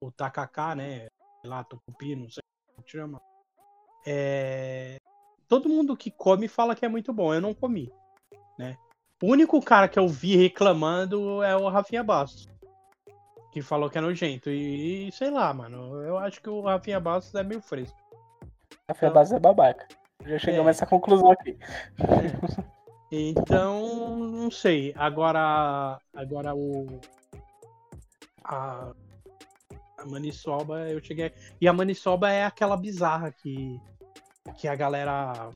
O 0.01 0.11
tacacá, 0.11 0.75
né? 0.75 1.07
Lá, 1.45 1.63
tucupi, 1.63 2.15
não 2.15 2.29
sei 2.29 2.43
como 2.75 2.87
chama. 2.87 3.21
É 4.05 4.97
todo 5.47 5.69
mundo 5.69 5.95
que 5.95 6.11
come 6.11 6.47
fala 6.47 6.75
que 6.75 6.85
é 6.85 6.89
muito 6.89 7.13
bom. 7.13 7.33
Eu 7.33 7.41
não 7.41 7.53
comi, 7.53 7.91
né? 8.57 8.77
O 9.21 9.27
único 9.27 9.61
cara 9.61 9.87
que 9.87 9.97
eu 9.97 10.07
vi 10.07 10.35
reclamando 10.35 11.41
é 11.43 11.55
o 11.55 11.69
Rafinha 11.69 12.03
Bastos. 12.03 12.49
Que 13.51 13.61
falou 13.61 13.89
que 13.89 13.97
é 13.97 14.01
nojento. 14.01 14.49
E, 14.49 15.09
sei 15.13 15.29
lá, 15.29 15.53
mano. 15.53 16.01
Eu 16.03 16.17
acho 16.17 16.41
que 16.41 16.49
o 16.49 16.61
Rafinha 16.61 16.99
Bastos 16.99 17.33
é 17.35 17.43
meio 17.43 17.61
fresco. 17.61 17.97
Café 18.87 19.09
base 19.09 19.33
é 19.35 19.39
babaca. 19.39 19.87
Já 20.25 20.37
chegamos 20.37 20.65
É. 20.65 20.67
a 20.67 20.71
essa 20.71 20.85
conclusão 20.85 21.31
aqui. 21.31 21.57
Então, 23.11 24.17
não 24.17 24.51
sei. 24.51 24.93
Agora, 24.97 25.97
agora 26.13 26.53
o 26.53 26.99
a, 28.43 28.93
a 30.05 30.09
maniçoba 30.09 30.89
eu 30.89 31.03
cheguei. 31.03 31.31
E 31.59 31.67
a 31.67 31.73
maniçoba 31.73 32.31
é 32.31 32.45
aquela 32.45 32.77
bizarra 32.77 33.31
que 33.31 33.79
que 34.57 34.67
a 34.67 34.75
galera 34.75 35.49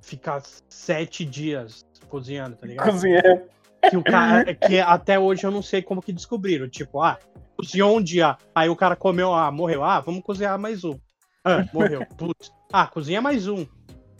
fica 0.00 0.40
sete 0.68 1.24
dias 1.24 1.84
cozinhando, 2.08 2.56
tá 2.56 2.66
ligado? 2.66 2.90
Cozinheiro. 2.90 3.42
que 3.90 3.96
o 3.96 4.04
cara 4.04 4.54
que 4.54 4.78
até 4.78 5.18
hoje 5.18 5.44
eu 5.44 5.50
não 5.50 5.62
sei 5.62 5.82
como 5.82 6.00
que 6.00 6.12
descobriram, 6.12 6.68
tipo, 6.68 7.02
ah, 7.02 7.18
cozinhou 7.56 7.96
um 7.96 8.02
dia, 8.02 8.36
aí 8.54 8.68
o 8.68 8.76
cara 8.76 8.94
comeu, 8.94 9.34
ah, 9.34 9.50
morreu, 9.50 9.82
ah, 9.82 10.00
vamos 10.00 10.22
cozinhar 10.22 10.56
mais 10.58 10.84
um. 10.84 10.96
Ah, 11.44 11.64
morreu. 11.72 12.06
Putz. 12.16 12.52
Ah, 12.72 12.86
cozinha 12.86 13.20
mais 13.20 13.48
um. 13.48 13.66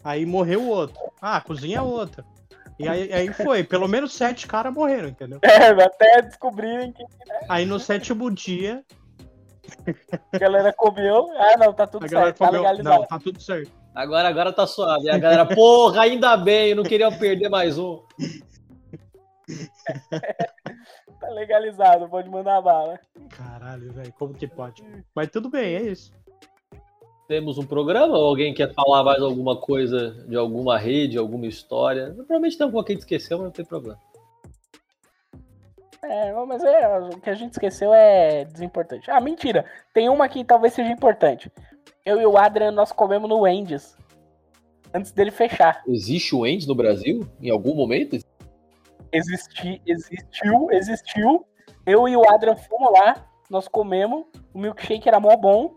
Aí 0.02 0.26
morreu 0.26 0.62
o 0.62 0.68
outro. 0.68 0.98
Ah, 1.22 1.40
cozinha 1.40 1.82
outro. 1.82 2.24
E 2.78 2.89
aí, 2.89 3.12
aí 3.12 3.32
foi, 3.32 3.62
pelo 3.62 3.86
menos 3.86 4.12
sete 4.12 4.48
caras 4.48 4.74
morreram, 4.74 5.09
entendeu? 5.09 5.39
É, 5.43 5.68
até 5.68 6.22
descobrirem 6.22 6.93
que 6.93 7.05
Aí 7.48 7.64
no 7.64 7.78
sétimo 7.78 8.31
dia, 8.31 8.82
a 10.32 10.38
galera 10.38 10.72
comeu. 10.72 11.28
Ah, 11.36 11.56
não, 11.58 11.72
tá 11.72 11.86
tudo 11.86 12.08
certo, 12.08 12.38
tá 12.38 12.50
legalizado. 12.50 13.00
Não, 13.00 13.06
tá 13.06 13.18
tudo 13.18 13.40
certo. 13.40 13.70
Agora, 13.94 14.28
agora 14.28 14.52
tá 14.52 14.66
suave. 14.66 15.06
E 15.06 15.10
a 15.10 15.18
galera, 15.18 15.46
porra, 15.46 16.02
ainda 16.02 16.36
bem, 16.36 16.70
eu 16.70 16.76
não 16.76 16.82
queria 16.82 17.10
perder 17.10 17.48
mais 17.48 17.78
um. 17.78 18.02
Tá 21.20 21.30
legalizado, 21.30 22.06
pode 22.08 22.28
mandar 22.28 22.60
bala. 22.60 23.00
Caralho, 23.30 23.90
velho, 23.94 24.12
como 24.18 24.34
que 24.34 24.46
pode? 24.46 24.84
Mas 25.14 25.30
tudo 25.30 25.48
bem, 25.48 25.74
é 25.74 25.82
isso. 25.82 26.12
Temos 27.26 27.56
um 27.56 27.64
programa 27.64 28.18
ou 28.18 28.26
alguém 28.26 28.52
quer 28.52 28.74
falar 28.74 29.02
mais 29.02 29.22
alguma 29.22 29.56
coisa 29.56 30.10
de 30.28 30.36
alguma 30.36 30.76
rede, 30.76 31.16
alguma 31.16 31.46
história? 31.46 32.12
Provavelmente 32.12 32.58
tem 32.58 32.64
alguma 32.66 32.84
que 32.84 32.92
a 32.92 32.94
gente 32.94 33.02
esqueceu, 33.02 33.38
mas 33.38 33.46
não 33.46 33.52
tem 33.52 33.64
problema. 33.64 33.98
É, 36.09 36.32
mas 36.47 36.62
é, 36.62 36.98
o 36.98 37.20
que 37.20 37.31
a 37.31 37.35
gente 37.35 37.52
esqueceu 37.52 37.93
é 37.93 38.44
desimportante. 38.44 39.10
Ah, 39.10 39.20
mentira. 39.20 39.64
Tem 39.93 40.09
uma 40.09 40.28
que 40.28 40.44
talvez 40.44 40.74
seja 40.74 40.90
importante. 40.90 41.51
Eu 42.05 42.20
e 42.20 42.26
o 42.26 42.36
Adrian, 42.36 42.70
nós 42.70 42.93
comemos 42.93 43.28
no 43.28 43.40
Wendy's. 43.40 43.97
Antes 44.93 45.10
dele 45.12 45.31
fechar. 45.31 45.82
Existe 45.89 46.35
o 46.35 46.40
Wendy's 46.40 46.66
no 46.66 46.74
Brasil? 46.74 47.26
Em 47.40 47.51
algum 47.51 47.74
momento? 47.74 48.18
Existi, 49.10 49.81
existiu, 49.86 50.68
existiu. 50.70 51.47
Eu 51.86 52.09
e 52.09 52.16
o 52.16 52.28
Adrian 52.28 52.56
fomos 52.56 52.93
lá, 52.93 53.26
nós 53.48 53.66
comemos. 53.66 54.24
O 54.52 54.59
milkshake 54.59 55.09
era 55.09 55.18
mó 55.18 55.36
bom. 55.36 55.74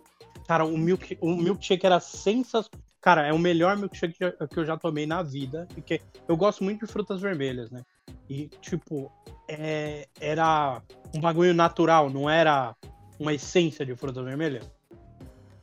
Cara, 0.48 0.66
o, 0.66 0.78
milk, 0.78 1.18
o 1.22 1.28
milkshake 1.36 1.86
era 1.86 2.00
sensacional. 2.00 2.87
Cara, 3.08 3.26
é 3.26 3.32
o 3.32 3.40
melhor 3.40 3.78
milkshake 3.78 4.18
que 4.50 4.60
eu 4.60 4.66
já 4.66 4.76
tomei 4.76 5.08
na 5.08 5.24
vida. 5.24 5.66
Porque 5.74 6.02
eu 6.28 6.36
gosto 6.36 6.62
muito 6.62 6.86
de 6.86 6.92
frutas 6.92 7.22
vermelhas, 7.22 7.72
né? 7.72 7.82
E, 8.30 8.50
tipo, 8.60 9.10
é, 9.48 10.10
era 10.20 10.82
um 11.16 11.22
bagulho 11.22 11.54
natural, 11.54 12.10
não 12.10 12.30
era 12.30 12.76
uma 13.18 13.34
essência 13.34 13.86
de 13.86 13.96
fruta 13.96 14.22
vermelha. 14.22 14.60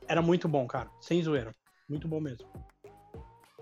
Era 0.09 0.23
muito 0.23 0.49
bom, 0.49 0.67
cara. 0.67 0.89
Sem 1.03 1.23
zoeira. 1.23 1.53
Muito 1.87 2.09
bom 2.09 2.19
mesmo. 2.19 2.47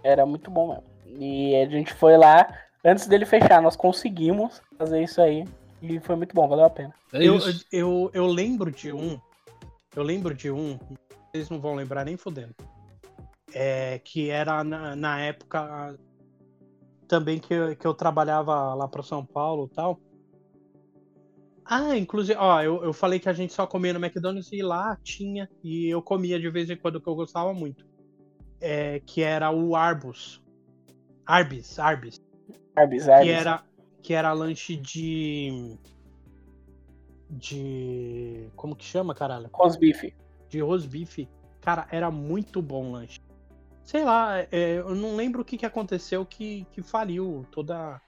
Era 0.05 0.25
muito 0.25 0.49
bom 0.49 0.69
mesmo. 0.69 0.85
E 1.21 1.57
a 1.57 1.69
gente 1.69 1.93
foi 1.93 2.17
lá, 2.17 2.47
antes 2.85 3.09
dele 3.09 3.27
fechar, 3.27 3.61
nós 3.61 3.75
conseguimos 3.75 4.63
fazer 4.79 5.03
isso 5.03 5.21
aí. 5.21 5.45
E 5.83 5.99
foi 5.99 6.15
muito 6.15 6.37
bom, 6.37 6.47
valeu 6.47 6.67
a 6.67 6.71
pena. 6.71 6.95
É 7.13 7.19
eu, 7.21 7.37
eu, 7.73 8.11
eu 8.15 8.27
lembro 8.29 8.71
de 8.71 8.93
um. 8.93 9.21
Eu 9.97 10.05
lembro 10.05 10.33
de 10.33 10.53
um. 10.53 10.79
Vocês 11.33 11.51
não 11.51 11.61
vão 11.61 11.75
lembrar 11.75 12.05
nem 12.05 12.17
fudendo. 12.17 12.55
É, 13.55 13.99
que 13.99 14.31
era 14.31 14.63
na, 14.65 14.97
na 14.97 15.21
época 15.21 15.99
também 17.07 17.39
que, 17.39 17.53
eu- 17.53 17.77
que 17.77 17.87
eu 17.87 17.93
trabalhava 17.95 18.75
lá 18.75 18.89
para 18.89 19.03
São 19.03 19.25
Paulo 19.25 19.69
e 19.71 19.75
tal. 19.75 20.01
Ah, 21.65 21.97
inclusive, 21.97 22.39
ó, 22.39 22.61
eu, 22.63 22.83
eu 22.85 22.93
falei 22.93 23.21
que 23.21 23.29
a 23.29 23.33
gente 23.33 23.53
só 23.53 23.67
comia 23.67 23.93
no 23.93 24.05
McDonald's 24.05 24.51
e 24.53 24.63
lá 24.63 24.97
tinha. 25.03 25.49
E 25.63 25.89
eu 25.89 26.03
comia 26.03 26.39
de 26.41 26.51
vez 26.51 26.69
em 26.71 26.77
quando 26.77 27.01
que 27.01 27.09
eu 27.09 27.15
gostava 27.15 27.53
muito. 27.55 27.87
É, 28.61 29.01
que 29.01 29.23
era 29.23 29.51
o 29.51 29.75
Arbus. 29.77 30.43
Arbis, 31.27 31.79
Arbis. 31.79 32.21
Arbis, 32.75 33.05
Que 33.05 33.11
Arbis. 33.11 33.31
era, 33.31 33.65
que 34.03 34.13
era 34.15 34.33
lanche 34.33 34.77
de. 34.77 35.79
De. 37.31 38.51
Como 38.57 38.77
que 38.77 38.85
chama, 38.85 39.15
caralho? 39.15 39.49
Rosbife. 39.53 40.15
De 40.49 40.61
rosbife. 40.61 41.29
Cara, 41.61 41.87
era 41.91 42.11
muito 42.11 42.61
bom 42.61 42.89
o 42.89 42.93
lanche. 42.93 43.21
Sei 43.85 44.05
lá, 44.05 44.41
é, 44.41 44.79
eu 44.79 44.95
não 44.95 45.17
lembro 45.17 45.43
o 45.43 45.45
que, 45.45 45.59
que 45.59 45.67
aconteceu 45.67 46.25
que, 46.25 46.67
que 46.73 46.83
faliu 46.83 47.47
toda, 47.51 48.01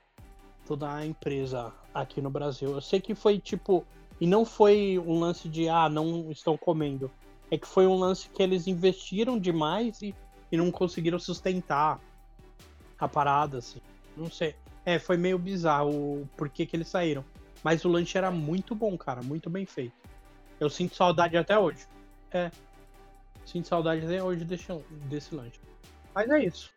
toda 0.67 0.93
a 0.93 1.05
empresa 1.05 1.73
aqui 1.93 2.21
no 2.23 2.31
Brasil. 2.31 2.71
Eu 2.71 2.81
sei 2.81 3.01
que 3.01 3.15
foi 3.15 3.39
tipo. 3.39 3.85
E 4.21 4.27
não 4.27 4.45
foi 4.45 4.99
um 4.99 5.19
lance 5.19 5.49
de, 5.49 5.69
ah, 5.69 5.89
não 5.89 6.31
estão 6.31 6.57
comendo. 6.57 7.11
É 7.51 7.59
que 7.59 7.67
foi 7.67 7.87
um 7.87 7.97
lance 7.97 8.29
que 8.29 8.43
eles 8.43 8.67
investiram 8.67 9.39
demais 9.39 10.01
e, 10.03 10.15
e 10.51 10.57
não 10.57 10.71
conseguiram 10.71 11.19
sustentar 11.19 12.01
a 12.99 13.09
parada, 13.09 13.59
assim. 13.59 13.81
Não 14.17 14.31
sei. 14.31 14.55
É, 14.85 14.99
foi 14.99 15.17
meio 15.17 15.39
bizarro 15.39 15.91
o 15.91 16.29
porquê 16.37 16.65
que 16.65 16.77
eles 16.77 16.89
saíram. 16.89 17.25
Mas 17.63 17.85
o 17.85 17.89
lanche 17.89 18.17
era 18.17 18.31
muito 18.31 18.75
bom, 18.75 18.97
cara. 18.97 19.23
Muito 19.23 19.51
bem 19.51 19.67
feito. 19.67 19.95
Eu 20.61 20.71
sinto 20.71 20.95
saudade 20.95 21.37
até 21.37 21.59
hoje. 21.59 21.87
É. 22.31 22.51
Sinto 23.45 23.69
saudade 23.69 24.05
até 24.05 24.23
hoje 24.23 24.45
desse, 24.45 24.67
desse 25.09 25.35
lanche. 25.35 25.61
Mas 26.15 26.29
é 26.31 26.45
isso. 26.45 26.71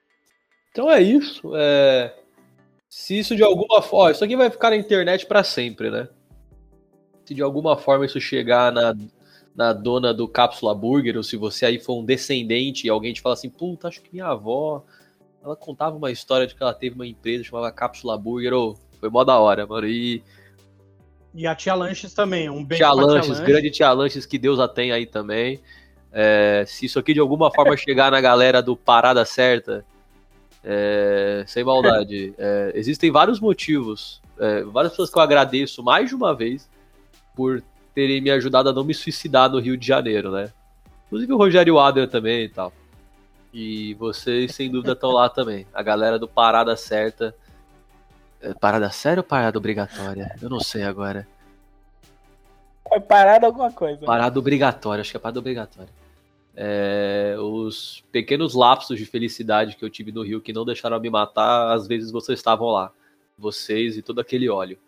Então 0.72 0.92
é 0.92 1.02
isso. 1.02 1.56
é, 1.56 2.14
Se 2.90 3.18
isso 3.18 3.36
de 3.36 3.44
alguma 3.44 3.82
forma. 3.82 4.12
Isso 4.12 4.24
aqui 4.24 4.36
vai 4.36 4.50
ficar 4.50 4.70
na 4.70 4.76
internet 4.76 5.26
pra 5.26 5.44
sempre, 5.44 5.90
né? 5.90 6.08
Se 7.26 7.34
de 7.34 7.42
alguma 7.42 7.78
forma 7.78 8.06
isso 8.06 8.20
chegar 8.22 8.72
na, 8.72 8.96
na 9.56 9.74
dona 9.74 10.14
do 10.14 10.28
Cápsula 10.28 10.74
Burger, 10.76 11.18
ou 11.18 11.24
se 11.24 11.36
você 11.36 11.66
aí 11.66 11.80
for 11.80 11.98
um 12.00 12.06
descendente 12.06 12.86
e 12.86 12.90
alguém 12.90 13.14
te 13.14 13.22
fala 13.22 13.34
assim, 13.34 13.50
puta, 13.50 13.88
acho 13.88 14.02
que 14.02 14.14
minha 14.14 14.28
avó. 14.28 14.84
Ela 15.44 15.56
contava 15.56 15.96
uma 15.96 16.12
história 16.12 16.46
de 16.46 16.54
que 16.56 16.62
ela 16.62 16.74
teve 16.74 16.96
uma 16.96 17.08
empresa 17.08 17.44
chamada 17.44 17.72
Cápsula 17.72 18.18
Burger, 18.18 18.54
ou 18.54 18.78
foi 19.00 19.10
mó 19.10 19.24
da 19.24 19.40
hora, 19.40 19.66
mano. 19.66 19.88
E 19.88 20.22
E 21.34 21.48
a 21.48 21.56
Tia 21.56 21.74
Lanches 21.74 22.14
também. 22.14 22.50
Um 22.50 22.64
beijo 22.64 22.84
Tia 22.84 22.94
pra 22.94 23.06
Lanches, 23.06 23.30
Lanches. 23.30 23.46
grande 23.46 23.72
Tia 23.72 23.92
Lanches, 23.92 24.26
que 24.26 24.38
Deus 24.38 24.60
a 24.60 24.68
tem 24.68 24.92
aí 24.92 25.06
também. 25.06 25.60
É, 26.12 26.64
se 26.68 26.86
isso 26.86 27.00
aqui 27.00 27.14
de 27.14 27.20
alguma 27.20 27.52
forma 27.52 27.76
chegar 27.78 28.12
na 28.12 28.22
galera 28.22 28.62
do 28.62 28.76
Parada 28.76 29.24
Certa, 29.26 29.86
é, 30.64 31.44
sem 31.48 31.64
maldade, 31.64 32.34
é, 32.40 32.72
existem 32.76 33.12
vários 33.12 33.40
motivos, 33.40 34.22
é, 34.40 34.64
várias 34.64 34.94
pessoas 34.94 35.10
que 35.10 35.18
eu 35.18 35.22
agradeço 35.22 35.84
mais 35.84 36.10
de 36.10 36.16
uma 36.16 36.36
vez 36.36 36.70
por 37.36 37.64
terem 37.94 38.22
me 38.22 38.32
ajudado 38.32 38.70
a 38.70 38.74
não 38.74 38.84
me 38.84 38.94
suicidar 38.94 39.50
no 39.50 39.60
Rio 39.60 39.78
de 39.78 39.86
Janeiro, 39.86 40.32
né? 40.32 40.52
Inclusive 41.08 41.34
o 41.34 41.38
Rogério 41.38 41.80
Adler 41.80 42.10
também 42.10 42.44
e 42.44 42.50
tal. 42.50 42.72
E 43.54 43.94
vocês, 43.96 44.54
sem 44.54 44.70
dúvida, 44.70 44.92
estão 44.92 45.12
lá 45.12 45.30
também. 45.30 45.66
A 45.74 45.82
galera 45.82 46.20
do 46.20 46.28
Parada 46.28 46.76
Certa. 46.76 47.34
É, 48.42 48.54
Parada 48.54 48.90
séria 48.92 49.22
ou 49.22 49.24
parada 49.24 49.58
obrigatória? 49.58 50.36
Eu 50.40 50.50
não 50.50 50.60
sei 50.60 50.84
agora. 50.84 51.28
Foi 52.98 53.00
parado 53.00 53.46
alguma 53.46 53.72
coisa. 53.72 54.06
Parada 54.06 54.40
obrigatória, 54.40 55.02
acho 55.02 55.12
que 55.12 55.18
é 55.18 55.20
parada 55.20 55.40
obrigatória. 55.40 55.90
É, 56.56 57.36
os 57.40 58.04
pequenos 58.12 58.56
lapsos 58.56 58.98
de 58.98 59.06
felicidade 59.06 59.76
que 59.76 59.86
eu 59.86 59.90
tive 59.90 60.12
no 60.12 60.24
Rio 60.24 60.42
que 60.42 60.52
não 60.52 60.66
deixaram 60.66 61.00
me 61.00 61.10
matar, 61.10 61.72
às 61.72 61.88
vezes 61.88 62.12
vocês 62.12 62.40
estavam 62.40 62.70
lá. 62.70 62.92
Vocês 63.38 63.98
e 63.98 64.02
todo 64.02 64.20
aquele 64.20 64.50
óleo. 64.50 64.80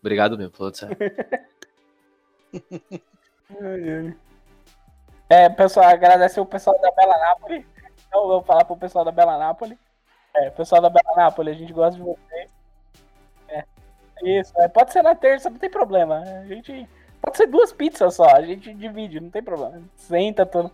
Obrigado 0.00 0.36
mesmo, 0.36 0.52
falando 0.52 0.74
sério. 0.74 0.96
É, 5.28 5.48
pessoal, 5.48 5.86
agradecer 5.86 6.40
o 6.40 6.46
pessoal 6.46 6.78
da 6.80 6.90
Bela 6.90 7.16
Nápoles. 7.16 7.64
Eu 8.12 8.26
vou 8.26 8.42
falar 8.42 8.64
pro 8.64 8.76
pessoal 8.76 9.04
da 9.04 9.12
Bela 9.12 9.38
Nápoles. 9.38 9.78
É, 10.34 10.50
pessoal 10.50 10.82
da 10.82 10.90
Bela 10.90 11.16
Nápoles, 11.16 11.54
a 11.54 11.58
gente 11.58 11.72
gosta 11.72 11.96
de 11.96 12.02
vocês. 12.02 12.50
É, 13.48 13.64
isso, 14.24 14.52
é, 14.56 14.66
pode 14.66 14.92
ser 14.92 15.02
na 15.02 15.14
terça, 15.14 15.48
não 15.48 15.58
tem 15.58 15.70
problema. 15.70 16.18
A 16.18 16.46
gente. 16.46 16.88
Pode 17.20 17.36
ser 17.36 17.46
duas 17.46 17.72
pizzas 17.72 18.14
só, 18.14 18.24
a 18.24 18.42
gente 18.42 18.72
divide, 18.74 19.20
não 19.20 19.30
tem 19.30 19.42
problema. 19.42 19.82
Senta 19.96 20.46
todo. 20.46 20.70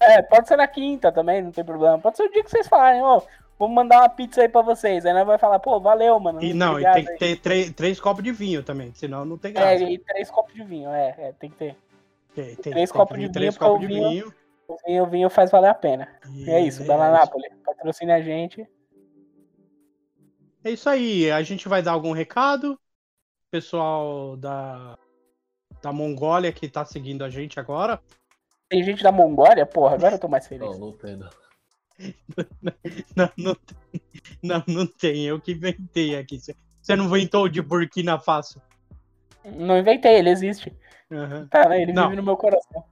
É, 0.00 0.20
pode 0.22 0.48
ser 0.48 0.56
na 0.56 0.66
quinta 0.66 1.10
também, 1.12 1.40
não 1.40 1.52
tem 1.52 1.64
problema. 1.64 1.98
Pode 1.98 2.16
ser 2.16 2.24
o 2.24 2.30
dia 2.30 2.42
que 2.44 2.50
vocês 2.50 2.68
falarem, 2.68 3.00
ó, 3.02 3.22
vamos 3.58 3.74
mandar 3.74 4.00
uma 4.00 4.08
pizza 4.08 4.42
aí 4.42 4.48
pra 4.48 4.62
vocês. 4.62 5.06
Aí 5.06 5.12
nós 5.14 5.26
vai 5.26 5.38
falar, 5.38 5.58
pô, 5.58 5.80
valeu, 5.80 6.18
mano. 6.20 6.42
E 6.42 6.52
não, 6.52 6.78
e 6.78 6.92
tem 6.92 7.04
que 7.04 7.16
ter 7.16 7.36
três, 7.40 7.70
três 7.72 8.00
copos 8.00 8.22
de 8.22 8.32
vinho 8.32 8.62
também, 8.62 8.92
senão 8.94 9.24
não 9.24 9.38
tem 9.38 9.52
É, 9.52 9.54
graça. 9.54 9.84
e 9.84 9.98
três 9.98 10.30
copos 10.30 10.54
de 10.54 10.62
vinho, 10.64 10.90
é, 10.90 11.14
é 11.18 11.32
tem 11.32 11.50
que 11.50 11.56
ter. 11.56 11.76
Tem- 12.34 12.56
tem- 12.56 12.72
três 12.72 12.90
tem 12.90 12.98
copos 12.98 13.18
de 13.18 13.28
três 13.30 13.54
vinho, 13.56 13.66
copos 13.66 13.80
de 13.80 13.86
porque 13.86 14.06
o 14.06 14.10
vinho. 14.10 14.34
O 14.68 14.76
vinho, 14.84 15.02
o 15.04 15.06
vinho 15.06 15.30
faz 15.30 15.50
valer 15.50 15.70
a 15.70 15.74
pena. 15.74 16.08
E 16.34 16.50
é 16.50 16.60
isso, 16.60 16.84
Bela 16.84 17.10
Nápoles, 17.10 17.50
patrocine 17.64 18.10
a 18.12 18.20
gente. 18.20 18.66
É 20.64 20.70
isso 20.70 20.88
aí. 20.88 21.30
A 21.30 21.40
gente 21.42 21.68
vai 21.68 21.80
dar 21.80 21.92
algum 21.92 22.12
recado? 22.12 22.76
Pessoal 23.50 24.36
da, 24.36 24.98
da 25.86 25.92
Mongólia 25.92 26.50
que 26.52 26.68
tá 26.68 26.84
seguindo 26.84 27.22
a 27.22 27.30
gente 27.30 27.60
agora. 27.60 28.00
Tem 28.68 28.82
gente 28.82 29.04
da 29.04 29.12
Mongólia? 29.12 29.64
Porra, 29.64 29.94
agora 29.94 30.16
eu 30.16 30.18
tô 30.18 30.26
mais 30.26 30.44
feliz. 30.48 30.68
Não, 30.68 30.86
não 30.86 30.92
tem, 30.92 31.16
não. 31.16 31.30
Não, 33.16 33.30
não 33.38 33.54
tem. 33.54 34.02
Não, 34.42 34.64
não 34.66 34.86
tem. 34.86 35.24
Eu 35.24 35.40
que 35.40 35.52
inventei 35.52 36.14
aqui. 36.18 36.38
Você- 36.38 36.96
não 36.96 37.06
inventou 37.06 37.44
o 37.44 37.48
de 37.48 37.62
Burkina 37.62 38.18
Faso? 38.18 38.60
Não 39.44 39.78
inventei, 39.78 40.16
ele 40.16 40.28
existe. 40.28 40.76
Aham. 41.10 41.46
Tá, 41.46 41.68
né? 41.68 41.80
Ele 41.80 41.92
Não. 41.94 42.04
vive 42.10 42.16
no 42.16 42.22
meu 42.22 42.36
coração. 42.36 42.84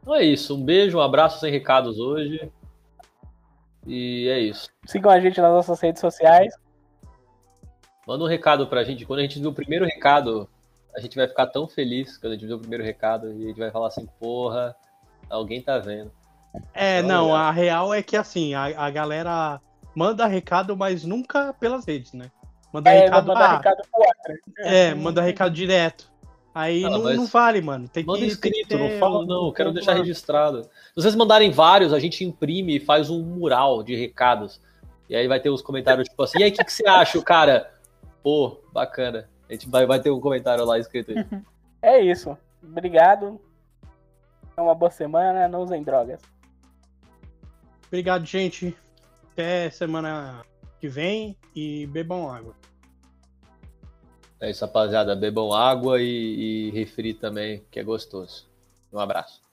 Então 0.00 0.14
é 0.14 0.22
isso. 0.24 0.56
Um 0.56 0.64
beijo, 0.64 0.96
um 0.96 1.02
abraço 1.02 1.40
sem 1.40 1.50
recados 1.50 1.98
hoje. 1.98 2.50
E 3.86 4.28
é 4.28 4.38
isso. 4.38 4.70
Sigam 4.86 5.10
a 5.10 5.20
gente 5.20 5.40
nas 5.40 5.52
nossas 5.52 5.78
redes 5.80 6.00
sociais. 6.00 6.54
Manda 8.08 8.24
um 8.24 8.26
recado 8.26 8.66
pra 8.66 8.82
gente. 8.84 9.04
Quando 9.04 9.18
a 9.18 9.22
gente 9.22 9.38
viu 9.38 9.50
o 9.50 9.54
primeiro 9.54 9.84
recado, 9.84 10.48
a 10.96 11.00
gente 11.00 11.14
vai 11.14 11.28
ficar 11.28 11.46
tão 11.46 11.68
feliz 11.68 12.16
quando 12.16 12.32
a 12.32 12.36
gente 12.36 12.46
viu 12.46 12.56
o 12.56 12.58
primeiro 12.58 12.82
recado 12.82 13.30
e 13.30 13.44
a 13.44 13.48
gente 13.48 13.58
vai 13.58 13.70
falar 13.70 13.88
assim, 13.88 14.08
porra, 14.18 14.74
alguém 15.28 15.60
tá 15.60 15.78
vendo. 15.78 16.10
É, 16.72 17.00
Olha. 17.00 17.06
não, 17.06 17.34
a 17.34 17.50
real 17.50 17.92
é 17.92 18.02
que 18.02 18.16
assim, 18.16 18.54
a, 18.54 18.64
a 18.64 18.88
galera 18.88 19.60
manda 19.94 20.26
recado, 20.26 20.74
mas 20.74 21.04
nunca 21.04 21.52
pelas 21.60 21.84
redes, 21.84 22.14
né? 22.14 22.30
Manda 22.72 22.90
É, 22.90 23.00
recado, 23.00 23.26
vou 23.26 23.34
mandar 23.34 23.50
ah, 23.50 23.56
recado 23.58 23.82
pro 23.92 24.02
Acre. 24.02 24.40
é, 24.60 24.94
manda 24.94 25.20
recado 25.20 25.52
direto. 25.52 26.10
Aí 26.54 26.84
Ah, 26.84 26.88
não, 26.88 27.02
não 27.12 27.26
vale, 27.26 27.60
mano. 27.60 27.88
Tem 27.88 28.04
Manda 28.04 28.20
que, 28.20 28.34
tem 28.36 28.50
que 28.50 28.60
escrito, 28.60 28.78
não 28.78 28.88
ter 28.88 28.98
fala 28.98 29.26
não, 29.26 29.48
eu 29.48 29.52
quero 29.52 29.70
deixar 29.70 29.92
registrado. 29.92 30.62
Se 30.62 30.94
vocês 30.94 31.14
mandarem 31.14 31.50
vários, 31.50 31.92
a 31.92 31.98
gente 31.98 32.24
imprime 32.24 32.76
e 32.76 32.80
faz 32.80 33.10
um 33.10 33.22
mural 33.22 33.82
de 33.82 33.94
recados. 33.94 34.58
E 35.10 35.14
aí 35.14 35.28
vai 35.28 35.38
ter 35.40 35.50
uns 35.50 35.60
comentários 35.60 36.08
tipo 36.08 36.22
assim, 36.22 36.38
e 36.38 36.44
aí, 36.44 36.50
o 36.50 36.54
que, 36.54 36.64
que 36.64 36.72
você 36.72 36.86
acha, 36.88 37.20
cara? 37.20 37.70
Pô, 38.22 38.60
bacana. 38.72 39.28
A 39.48 39.52
gente 39.52 39.68
vai, 39.68 39.86
vai 39.86 40.00
ter 40.00 40.10
um 40.10 40.20
comentário 40.20 40.64
lá 40.64 40.78
escrito 40.78 41.12
aí. 41.12 41.24
É 41.80 42.00
isso. 42.00 42.36
Obrigado. 42.60 43.40
É 44.56 44.60
uma 44.60 44.74
boa 44.74 44.90
semana, 44.90 45.46
não 45.46 45.62
usem 45.62 45.80
drogas. 45.84 46.20
Obrigado, 47.86 48.26
gente. 48.26 48.76
Até 49.32 49.70
semana 49.70 50.44
que 50.80 50.88
vem 50.88 51.36
e 51.54 51.86
bebam 51.86 52.28
água. 52.28 52.56
É 54.40 54.50
isso, 54.50 54.64
rapaziada. 54.64 55.14
Bebam 55.14 55.52
água 55.52 56.02
e, 56.02 56.68
e 56.68 56.70
refri 56.72 57.14
também, 57.14 57.64
que 57.70 57.78
é 57.78 57.84
gostoso. 57.84 58.48
Um 58.92 58.98
abraço. 58.98 59.47